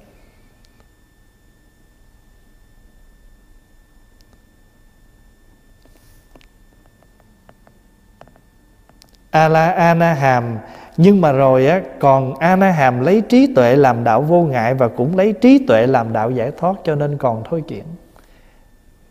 A 9.32 9.48
la 9.48 9.72
ana 9.72 10.14
hàm 10.14 10.58
nhưng 10.98 11.22
mà 11.22 11.32
rồi 11.32 11.68
á, 11.68 11.82
còn 12.00 12.36
Ana 12.36 12.72
hàm 12.72 13.00
lấy 13.00 13.22
trí 13.30 13.54
tuệ 13.56 13.76
làm 13.76 14.04
đạo 14.04 14.22
vô 14.22 14.42
ngại 14.44 14.74
và 14.74 14.88
cũng 14.88 15.18
lấy 15.18 15.34
trí 15.34 15.66
tuệ 15.68 15.88
làm 15.88 16.14
đạo 16.14 16.32
giải 16.32 16.52
thoát 16.58 16.76
cho 16.84 16.96
nên 16.96 17.18
còn 17.18 17.44
thôi 17.50 17.64
chuyển 17.68 17.84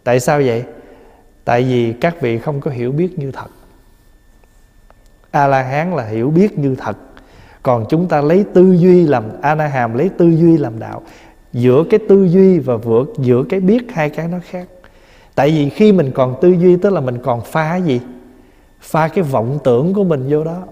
tại 0.05 0.20
sao 0.20 0.43
vậy? 0.47 0.65
Tại 1.45 1.62
vì 1.62 1.93
các 1.93 2.20
vị 2.20 2.39
không 2.39 2.61
có 2.61 2.70
hiểu 2.70 2.93
biết 2.93 3.19
như 3.19 3.33
thật 3.33 3.47
a 5.33 5.47
la 5.47 5.63
hán 5.63 5.97
là 5.97 6.07
hiểu 6.07 6.31
biết 6.31 6.59
như 6.59 6.75
thật. 6.79 6.97
Còn 7.63 7.85
chúng 7.89 8.09
ta 8.09 8.21
lấy 8.21 8.45
tư 8.55 8.73
duy 8.73 9.07
làm 9.07 9.25
a 9.43 9.55
na 9.55 9.67
hàm 9.67 9.95
lấy 9.95 10.09
tư 10.09 10.29
duy 10.29 10.57
làm 10.57 10.79
đạo. 10.79 11.03
Giữa 11.53 11.85
cái 11.91 12.01
tư 12.09 12.25
duy 12.25 12.59
và 12.59 12.77
vượt 12.77 13.13
giữa 13.19 13.45
cái 13.49 13.61
biết 13.61 13.93
hai 13.93 14.11
cái 14.11 14.29
nó 14.29 14.39
khác. 14.51 14.67
Tại 15.35 15.51
vì 15.51 15.69
khi 15.69 15.93
mình 15.93 16.11
còn 16.15 16.35
tư 16.41 16.49
duy, 16.49 16.77
tức 16.77 16.93
là 16.93 17.01
mình 17.01 17.19
còn 17.19 17.41
pha 17.41 17.77
gì? 17.77 18.01
Pha 18.81 19.09
cái 19.09 19.25
vọng 19.25 19.59
tưởng 19.65 19.95
của 19.95 20.05
mình 20.05 20.27
vô 20.31 20.45
đó. 20.45 20.63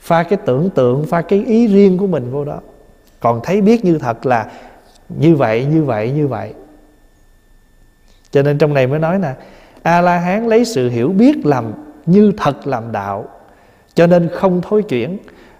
Pha 0.00 0.22
cái 0.22 0.38
tưởng 0.46 0.70
tượng, 0.70 1.06
pha 1.06 1.22
cái 1.22 1.44
ý 1.44 1.66
riêng 1.66 1.98
của 1.98 2.06
mình 2.06 2.30
vô 2.30 2.44
đó. 2.44 2.60
Còn 3.20 3.40
thấy 3.42 3.60
biết 3.60 3.84
như 3.84 3.98
thật 3.98 4.26
là 4.26 4.50
như 5.08 5.36
vậy 5.36 5.64
như 5.64 5.84
vậy 5.84 6.10
như 6.10 6.28
vậy. 6.28 6.54
Cho 8.30 8.42
nên 8.42 8.58
trong 8.58 8.74
này 8.74 8.86
mới 8.86 8.98
nói 8.98 9.18
nè 9.18 9.34
a 9.82 10.00
la 10.00 10.18
hán 10.18 10.46
lấy 10.46 10.64
sự 10.64 10.90
hiểu 10.90 11.08
biết 11.08 11.46
làm 11.46 11.72
như 12.10 12.32
thật 12.36 12.66
làm 12.66 12.92
đạo. 12.92 13.28
Cho 13.94 14.06
nên 14.06 14.28
không 14.34 14.60
thối 14.62 14.82
chuyển. 14.82 15.18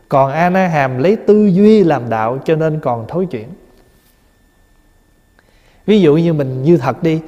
Còn 0.08 0.32
a 0.32 0.50
na 0.50 0.68
hàm 0.68 0.98
lấy 0.98 1.16
tư 1.16 1.46
duy 1.46 1.84
làm 1.84 2.10
đạo 2.10 2.38
cho 2.44 2.56
nên 2.56 2.80
còn 2.80 3.04
thối 3.08 3.26
chuyển. 3.26 3.48
Ví 5.86 6.00
dụ 6.00 6.16
như 6.16 6.32
mình 6.32 6.62
như 6.62 6.76
thật 6.76 7.02
đi. 7.02 7.20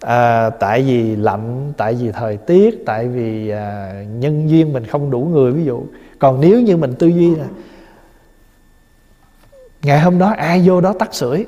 À, 0.00 0.50
tại 0.50 0.82
vì 0.82 1.16
lạnh 1.16 1.72
tại 1.76 1.94
vì 1.94 2.12
thời 2.12 2.36
tiết 2.36 2.82
tại 2.86 3.08
vì 3.08 3.50
à, 3.50 3.92
nhân 4.18 4.50
duyên 4.50 4.72
mình 4.72 4.86
không 4.86 5.10
đủ 5.10 5.20
người 5.20 5.52
ví 5.52 5.64
dụ. 5.64 5.82
Còn 6.18 6.40
nếu 6.40 6.60
như 6.60 6.76
mình 6.76 6.94
tư 6.98 7.06
duy 7.06 7.34
là 7.34 7.46
ngày 9.82 10.00
hôm 10.00 10.18
đó 10.18 10.34
ai 10.36 10.62
vô 10.64 10.80
đó 10.80 10.92
tắt 10.98 11.14
sưởi? 11.14 11.46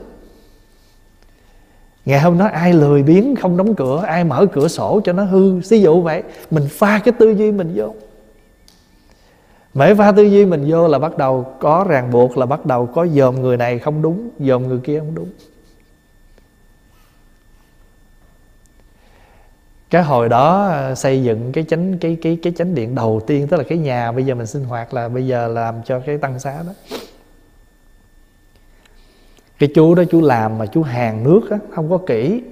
Ngày 2.04 2.20
hôm 2.20 2.38
đó 2.38 2.46
ai 2.46 2.72
lười 2.72 3.02
biếng 3.02 3.36
không 3.36 3.56
đóng 3.56 3.74
cửa, 3.74 4.02
ai 4.06 4.24
mở 4.24 4.46
cửa 4.52 4.68
sổ 4.68 5.00
cho 5.04 5.12
nó 5.12 5.24
hư 5.24 5.60
ví 5.68 5.80
dụ 5.80 6.02
vậy. 6.02 6.22
Mình 6.50 6.68
pha 6.70 7.00
cái 7.04 7.14
tư 7.18 7.30
duy 7.30 7.52
mình 7.52 7.72
vô. 7.74 7.94
Mấy 9.74 9.94
pha 9.94 10.12
tư 10.12 10.22
duy 10.22 10.44
mình 10.44 10.64
vô 10.68 10.88
là 10.88 10.98
bắt 10.98 11.18
đầu 11.18 11.46
có 11.60 11.84
ràng 11.88 12.10
buộc, 12.10 12.38
là 12.38 12.46
bắt 12.46 12.66
đầu 12.66 12.86
có 12.86 13.06
dòm 13.06 13.42
người 13.42 13.56
này 13.56 13.78
không 13.78 14.02
đúng, 14.02 14.30
Dòm 14.38 14.68
người 14.68 14.78
kia 14.84 14.98
không 14.98 15.14
đúng. 15.14 15.28
Cái 19.90 20.02
hồi 20.02 20.28
đó 20.28 20.66
ờ, 20.66 20.94
xây 20.94 21.22
dựng 21.22 21.52
cái 21.52 21.64
chánh, 21.68 21.98
cái 21.98 22.16
cái 22.22 22.38
cái 22.42 22.52
chánh 22.56 22.74
điện 22.74 22.94
đầu 22.94 23.20
tiên, 23.26 23.46
tức 23.46 23.56
là 23.56 23.62
cái 23.62 23.78
nhà 23.78 24.12
bây 24.12 24.26
giờ 24.26 24.34
mình 24.34 24.46
sinh 24.46 24.64
hoạt 24.64 24.94
là 24.94 25.08
bây 25.08 25.26
giờ 25.26 25.48
làm 25.48 25.74
cho 25.84 26.00
cái 26.06 26.18
tăng 26.18 26.38
xá 26.38 26.62
đó 26.66 26.96
cái 29.62 29.70
chú 29.74 29.94
đó 29.94 30.02
chú 30.10 30.20
làm 30.20 30.58
mà 30.58 30.66
chú 30.66 30.82
hàng 30.82 31.24
nước 31.24 31.50
á, 31.50 31.58
không 31.70 31.90
có 31.90 31.98
kỹ. 32.06 32.42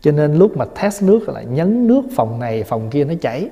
Cho 0.00 0.12
nên 0.12 0.34
lúc 0.34 0.56
mà 0.56 0.64
test 0.64 1.02
nước 1.02 1.28
là 1.28 1.42
nhấn 1.42 1.86
nước 1.86 2.02
phòng 2.16 2.40
này, 2.40 2.64
phòng 2.64 2.90
kia 2.90 3.04
nó 3.04 3.14
chảy. 3.20 3.48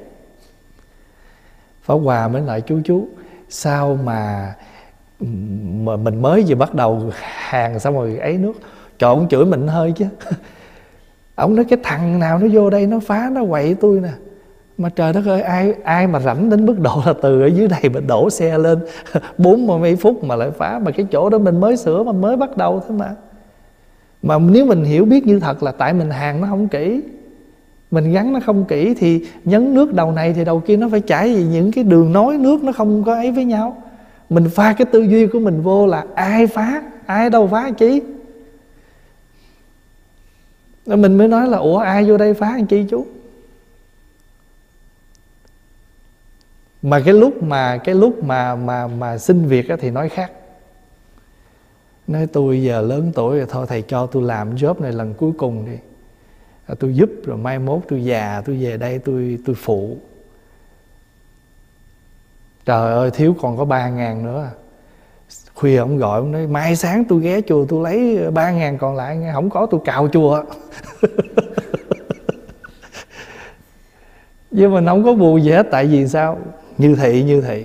Pháp 1.83 1.95
Hòa 1.95 2.29
mới 2.29 2.43
lại 2.43 2.61
chú 2.61 2.81
chú, 2.85 3.09
sao 3.49 3.99
mà 4.05 4.55
mà 5.75 5.97
mình 5.97 6.23
mới 6.23 6.45
vừa 6.49 6.55
bắt 6.55 6.75
đầu 6.75 7.11
hàng 7.21 7.81
xong 7.81 7.95
rồi 7.95 8.17
ấy 8.17 8.39
nước, 8.39 8.53
trộn 8.99 9.29
chửi 9.29 9.45
mình 9.45 9.69
hơi 9.69 9.93
chứ? 9.97 10.07
Ông 11.35 11.57
nói, 11.57 11.65
cái 11.65 11.79
thằng 11.83 12.19
nào 12.19 12.39
nó 12.39 12.47
vô 12.53 12.71
đây 12.71 12.87
nó 12.87 13.01
phá, 13.01 13.31
nó 13.33 13.45
quậy 13.51 13.75
tôi 13.75 14.01
nè 14.01 14.13
mà 14.81 14.89
trời 14.89 15.13
đất 15.13 15.27
ơi, 15.27 15.43
ai 15.43 15.75
ai 15.85 16.07
mà 16.07 16.21
rảnh 16.21 16.51
đến 16.51 16.67
mức 16.67 16.81
độ 16.81 17.03
là 17.07 17.13
từ 17.23 17.43
ở 17.43 17.47
dưới 17.47 17.69
này 17.69 17.85
mình 17.95 18.07
đổ 18.07 18.31
xe 18.31 18.59
lên 18.59 18.79
bốn 19.39 19.67
mươi 19.67 19.97
phút 19.97 20.25
mà 20.25 20.37
lại 20.37 20.51
phá. 20.51 20.79
Mà 20.79 20.91
cái 20.91 21.07
chỗ 21.13 21.31
đó 21.31 21.39
mình 21.39 21.61
mới 21.61 21.77
sửa 21.77 22.03
mà 22.03 22.13
mới 22.13 22.37
bắt 22.37 22.57
đầu 22.57 22.83
thôi 22.89 22.97
mà. 22.99 23.15
Mà 24.23 24.39
nếu 24.39 24.67
mình 24.67 24.85
hiểu 24.85 25.05
biết 25.05 25.27
như 25.27 25.41
thật 25.41 25.63
là 25.63 25.73
tại 25.73 25.93
mình 25.93 26.11
hàng 26.11 26.41
nó 26.41 26.47
không 26.51 26.69
kỹ, 26.69 27.01
mình 27.91 28.13
gắn 28.13 28.33
nó 28.33 28.41
không 28.47 28.65
kỹ 28.65 28.95
thì 28.95 29.27
nhấn 29.45 29.75
nước 29.75 29.95
đầu 29.95 30.13
này 30.13 30.33
thì 30.33 30.45
đầu 30.45 30.61
kia 30.61 30.77
nó 30.77 30.89
phải 30.89 31.01
chảy 31.01 31.35
vì 31.35 31.45
những 31.45 31.73
cái 31.73 31.85
đường 31.85 32.13
nối 32.13 32.39
nước 32.39 32.65
nó 32.65 32.73
không 32.73 33.05
có 33.05 33.15
ấy 33.15 33.31
với 33.31 33.45
nhau. 33.45 33.77
Mình 34.31 34.49
pha 34.49 34.73
cái 34.73 34.85
tư 34.85 35.03
duy 35.03 35.27
của 35.27 35.41
mình 35.41 35.63
vô 35.63 35.87
là 35.87 36.05
ai 36.15 36.47
phá, 36.47 36.83
ai 37.07 37.31
đâu 37.31 37.47
phá 37.47 37.71
chí 37.71 38.03
mình 40.87 41.19
mới 41.19 41.29
nói 41.29 41.49
là, 41.49 41.59
ủa, 41.59 41.79
ai 41.79 42.05
vô 42.05 42.17
đây 42.17 42.35
phá 42.35 42.49
anh 42.49 42.67
chi 42.67 42.85
chú? 42.91 43.07
Mà 46.83 47.01
cái 47.01 47.15
lúc 47.15 47.43
mà 47.43 47.77
cái 47.77 47.95
lúc 47.95 48.25
mà 48.25 48.57
mà 48.57 48.87
mà 48.87 49.19
xin 49.19 49.47
việc 49.47 49.69
á, 49.69 49.77
thì 49.81 49.91
nói 49.91 50.09
khác. 50.09 50.33
Nói 52.07 52.27
tôi 52.33 52.63
giờ 52.63 52.81
lớn 52.81 53.13
tuổi 53.15 53.39
rồi 53.39 53.47
thôi 53.51 53.67
thầy 53.69 53.83
cho 53.83 54.07
tôi 54.07 54.23
làm 54.23 54.55
job 54.55 54.81
này 54.81 54.93
lần 54.93 55.15
cuối 55.15 55.33
cùng 55.39 55.67
đi. 55.67 55.77
À, 56.67 56.75
tôi 56.81 56.95
giúp 56.95 57.11
rồi 57.25 57.37
mai 57.37 57.59
mốt 57.59 57.81
tôi 57.89 58.05
già 58.05 58.43
tôi 58.47 58.57
về 58.57 58.77
đây 58.77 58.99
tôi 58.99 59.39
tôi 59.47 59.57
phụ. 59.59 59.97
Trời 62.65 62.93
ơi 62.93 63.11
thiếu 63.11 63.37
còn 63.41 63.57
có 63.57 63.65
ba 63.65 63.89
ngàn 63.89 64.25
nữa. 64.25 64.51
Khuya 65.55 65.77
ông 65.77 65.99
gọi 65.99 66.19
ông 66.21 66.33
nói 66.33 66.47
mai 66.47 66.77
sáng 66.77 67.05
tôi 67.05 67.21
ghé 67.21 67.41
chùa 67.41 67.67
tôi 67.69 67.85
lấy 67.85 68.31
ba 68.31 68.51
ngàn 68.51 68.79
còn 68.79 68.97
lại 68.97 69.17
nghe 69.17 69.33
không 69.33 69.51
có 69.51 69.67
tôi 69.71 69.81
cào 69.85 70.09
chùa. 70.13 70.45
Nhưng 74.51 74.75
mà 74.75 74.81
nó 74.81 74.93
không 74.93 75.05
có 75.05 75.15
bù 75.15 75.39
gì 75.39 75.51
hết 75.51 75.67
tại 75.71 75.87
vì 75.87 76.09
sao? 76.09 76.39
Như 76.81 76.95
thị 76.95 77.23
như 77.23 77.41
thị. 77.41 77.65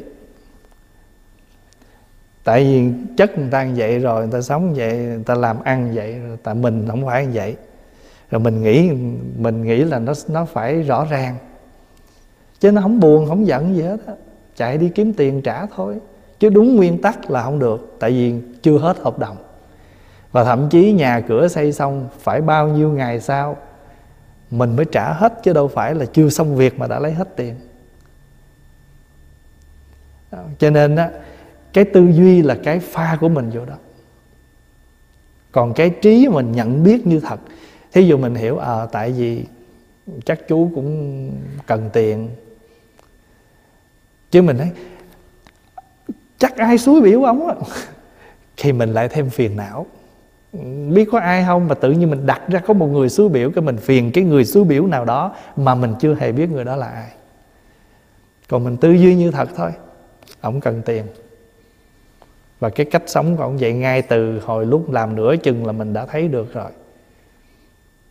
Tại 2.44 2.64
vì 2.64 2.92
chất 3.18 3.38
người 3.38 3.50
ta 3.52 3.66
như 3.66 3.74
vậy 3.78 4.00
rồi, 4.00 4.22
người 4.22 4.34
ta 4.34 4.42
sống 4.42 4.74
vậy, 4.74 4.98
người 4.98 5.24
ta 5.26 5.36
làm 5.36 5.64
ăn 5.64 5.92
vậy 5.96 6.16
tại 6.44 6.56
mình 6.56 6.86
không 6.88 7.06
phải 7.06 7.26
như 7.26 7.32
vậy. 7.34 7.56
Rồi 8.32 8.40
mình 8.40 8.64
nghĩ 8.64 8.92
mình 9.38 9.64
nghĩ 9.64 9.84
là 9.84 10.00
nó 10.00 10.14
nó 10.28 10.46
phải 10.46 10.82
rõ 10.82 11.06
ràng. 11.10 11.36
Chứ 12.60 12.72
nó 12.72 12.82
không 12.82 13.00
buồn, 13.00 13.28
không 13.28 13.48
giận 13.48 13.76
gì 13.76 13.82
hết 13.82 13.98
á. 14.08 14.14
Chạy 14.56 14.78
đi 14.78 14.90
kiếm 14.90 15.14
tiền 15.14 15.42
trả 15.42 15.66
thôi. 15.66 16.00
Chứ 16.40 16.50
đúng 16.50 16.76
nguyên 16.76 17.02
tắc 17.02 17.32
là 17.32 17.44
không 17.44 17.60
được, 17.60 17.96
tại 18.00 18.12
vì 18.12 18.34
chưa 18.62 18.78
hết 18.78 18.98
hợp 18.98 19.20
đồng. 19.20 19.38
Và 20.32 20.44
thậm 20.44 20.70
chí 20.70 20.94
nhà 20.94 21.20
cửa 21.28 21.48
xây 21.48 21.72
xong 21.72 22.08
phải 22.20 22.42
bao 22.42 22.68
nhiêu 22.68 22.90
ngày 22.90 23.22
sau, 23.22 23.58
mình 24.52 24.76
mới 24.76 24.86
trả 24.92 25.14
hết, 25.14 25.34
chứ 25.44 25.54
đâu 25.54 25.68
phải 25.68 25.96
là 25.96 26.06
chưa 26.06 26.30
xong 26.30 26.56
việc 26.56 26.80
mà 26.80 26.88
đã 26.88 27.00
lấy 27.00 27.12
hết 27.12 27.36
tiền 27.36 27.56
cho 30.60 30.70
nên 30.70 30.96
á, 30.96 31.10
cái 31.74 31.86
tư 31.86 32.08
duy 32.12 32.42
là 32.42 32.58
cái 32.64 32.80
pha 32.80 33.18
của 33.22 33.30
mình 33.30 33.50
vô 33.50 33.66
đó. 33.66 33.76
Còn 35.52 35.74
cái 35.74 35.90
trí 35.90 36.28
mình 36.28 36.52
nhận 36.52 36.84
biết 36.84 37.08
như 37.08 37.20
thật, 37.20 37.40
thí 37.92 38.08
dụ 38.08 38.18
mình 38.18 38.36
hiểu 38.36 38.58
à 38.58 38.86
tại 38.92 39.12
vì 39.12 39.46
chắc 40.26 40.48
chú 40.48 40.72
cũng 40.76 41.32
cần 41.66 41.90
tiền. 41.94 42.30
Chứ 44.32 44.42
mình 44.42 44.58
thấy, 44.58 44.70
chắc 46.38 46.58
ai 46.58 46.78
suối 46.78 47.02
biểu 47.02 47.24
ông 47.24 47.48
á. 47.48 47.56
Thì 48.58 48.72
mình 48.72 48.94
lại 48.94 49.10
thêm 49.10 49.30
phiền 49.30 49.56
não. 49.56 49.86
Biết 50.90 51.08
có 51.12 51.20
ai 51.20 51.44
không 51.48 51.68
mà 51.68 51.76
tự 51.76 51.92
nhiên 51.92 52.10
mình 52.10 52.26
đặt 52.26 52.42
ra 52.48 52.60
có 52.60 52.74
một 52.74 52.88
người 52.88 53.10
suối 53.10 53.30
biểu 53.30 53.52
cái 53.52 53.62
mình 53.62 53.78
phiền 53.78 54.12
cái 54.12 54.24
người 54.24 54.46
suối 54.46 54.64
biểu 54.64 54.88
nào 54.88 55.06
đó 55.06 55.36
mà 55.56 55.76
mình 55.76 55.94
chưa 56.00 56.16
hề 56.16 56.32
biết 56.32 56.50
người 56.50 56.64
đó 56.64 56.76
là 56.76 56.88
ai. 56.88 57.10
Còn 58.50 58.64
mình 58.64 58.78
tư 58.78 58.92
duy 58.92 59.16
như 59.16 59.32
thật 59.32 59.50
thôi 59.56 59.72
ổng 60.46 60.62
cần 60.62 60.82
tiền. 60.86 61.06
Và 62.60 62.70
cái 62.70 62.86
cách 62.86 63.04
sống 63.08 63.38
của 63.38 63.44
ổng 63.44 63.58
vậy 63.58 63.74
ngay 63.74 64.02
từ 64.02 64.40
hồi 64.40 64.66
lúc 64.66 64.92
làm 64.92 65.16
nửa 65.16 65.36
chừng 65.36 65.66
là 65.66 65.72
mình 65.72 65.94
đã 65.94 66.06
thấy 66.06 66.28
được 66.28 66.54
rồi. 66.54 66.72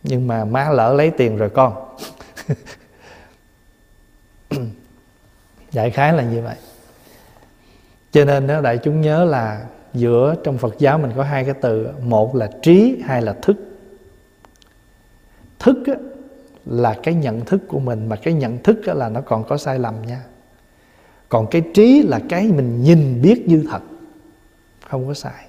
Nhưng 0.03 0.27
mà 0.27 0.45
má 0.45 0.69
lỡ 0.69 0.93
lấy 0.93 1.11
tiền 1.11 1.37
rồi 1.37 1.49
con. 1.49 1.95
Đại 5.73 5.91
khái 5.91 6.13
là 6.13 6.23
như 6.23 6.41
vậy. 6.41 6.55
Cho 8.11 8.25
nên 8.25 8.47
đó 8.47 8.61
đại 8.61 8.77
chúng 8.77 9.01
nhớ 9.01 9.25
là 9.25 9.65
giữa 9.93 10.35
trong 10.43 10.57
phật 10.57 10.75
giáo 10.79 10.97
mình 10.97 11.11
có 11.15 11.23
hai 11.23 11.45
cái 11.45 11.53
từ 11.61 11.87
một 12.01 12.35
là 12.35 12.49
trí 12.61 13.01
hai 13.05 13.21
là 13.21 13.33
thức. 13.41 13.57
Thức 15.59 15.83
á, 15.87 15.93
là 16.65 16.95
cái 17.03 17.13
nhận 17.13 17.45
thức 17.45 17.61
của 17.67 17.79
mình 17.79 18.09
mà 18.09 18.15
cái 18.15 18.33
nhận 18.33 18.63
thức 18.63 18.85
á, 18.87 18.93
là 18.93 19.09
nó 19.09 19.21
còn 19.21 19.43
có 19.43 19.57
sai 19.57 19.79
lầm 19.79 20.01
nha 20.01 20.21
còn 21.29 21.47
cái 21.47 21.61
trí 21.73 22.01
là 22.01 22.19
cái 22.29 22.47
mình 22.47 22.83
nhìn 22.83 23.21
biết 23.21 23.47
như 23.47 23.65
thật. 23.69 23.81
Không 24.89 25.07
có 25.07 25.13
sai. 25.13 25.45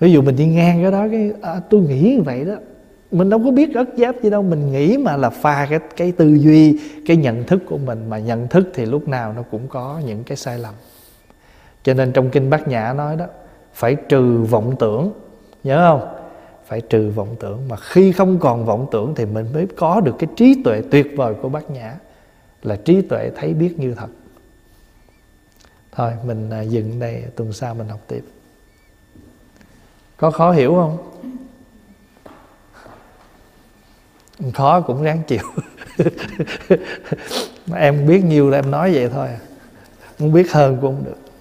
Ví 0.00 0.12
dụ 0.12 0.22
mình 0.22 0.36
đi 0.36 0.46
ngang 0.46 0.82
cái 0.82 0.92
đó 0.92 1.06
cái 1.10 1.32
à, 1.42 1.60
tôi 1.70 1.80
nghĩ 1.80 2.14
như 2.16 2.22
vậy 2.22 2.44
đó. 2.44 2.54
Mình 3.10 3.30
đâu 3.30 3.40
có 3.44 3.50
biết 3.50 3.74
ất 3.74 3.88
giáp 3.96 4.22
gì 4.22 4.30
đâu. 4.30 4.42
Mình 4.42 4.72
nghĩ 4.72 4.96
mà 4.96 5.16
là 5.16 5.30
pha 5.30 5.66
cái 5.70 5.78
cái 5.96 6.12
tư 6.12 6.34
duy 6.34 6.78
cái 7.06 7.16
nhận 7.16 7.44
thức 7.44 7.62
của 7.68 7.78
mình. 7.78 8.10
Mà 8.10 8.18
nhận 8.18 8.48
thức 8.48 8.70
thì 8.74 8.86
lúc 8.86 9.08
nào 9.08 9.32
nó 9.32 9.42
cũng 9.42 9.68
có 9.68 10.00
những 10.06 10.24
cái 10.24 10.36
sai 10.36 10.58
lầm. 10.58 10.74
Cho 11.82 11.94
nên 11.94 12.12
trong 12.12 12.30
kinh 12.30 12.50
bát 12.50 12.68
nhã 12.68 12.92
nói 12.92 13.16
đó 13.16 13.26
phải 13.74 13.94
trừ 13.94 14.42
vọng 14.42 14.76
tưởng. 14.78 15.12
Nhớ 15.64 15.88
không? 15.90 16.08
Phải 16.66 16.80
trừ 16.80 17.10
vọng 17.10 17.36
tưởng. 17.40 17.68
Mà 17.68 17.76
khi 17.76 18.12
không 18.12 18.38
còn 18.38 18.64
vọng 18.64 18.86
tưởng 18.92 19.14
thì 19.14 19.26
mình 19.26 19.46
mới 19.54 19.66
có 19.76 20.00
được 20.00 20.14
cái 20.18 20.28
trí 20.36 20.62
tuệ 20.64 20.82
tuyệt 20.90 21.06
vời 21.16 21.34
của 21.42 21.48
bát 21.48 21.70
nhã 21.70 21.94
là 22.62 22.76
trí 22.76 23.02
tuệ 23.02 23.30
thấy 23.36 23.54
biết 23.54 23.74
như 23.78 23.94
thật. 23.94 24.08
Thôi, 25.92 26.12
mình 26.24 26.50
à, 26.50 26.60
dừng 26.60 26.98
đây, 26.98 27.24
tuần 27.36 27.52
sau 27.52 27.74
mình 27.74 27.88
học 27.88 28.00
tiếp. 28.08 28.24
Có 30.16 30.30
khó 30.30 30.52
hiểu 30.52 30.74
không? 30.74 30.98
Khó 34.54 34.80
cũng 34.80 35.02
ráng 35.02 35.22
chịu. 35.26 35.44
Em 37.74 38.06
biết 38.06 38.24
nhiêu 38.24 38.50
là 38.50 38.58
em 38.58 38.70
nói 38.70 38.94
vậy 38.94 39.08
thôi 39.08 39.28
à. 39.28 39.40
không 40.18 40.32
biết 40.32 40.52
hơn 40.52 40.78
cũng 40.80 40.94
không 40.94 41.04
được. 41.04 41.31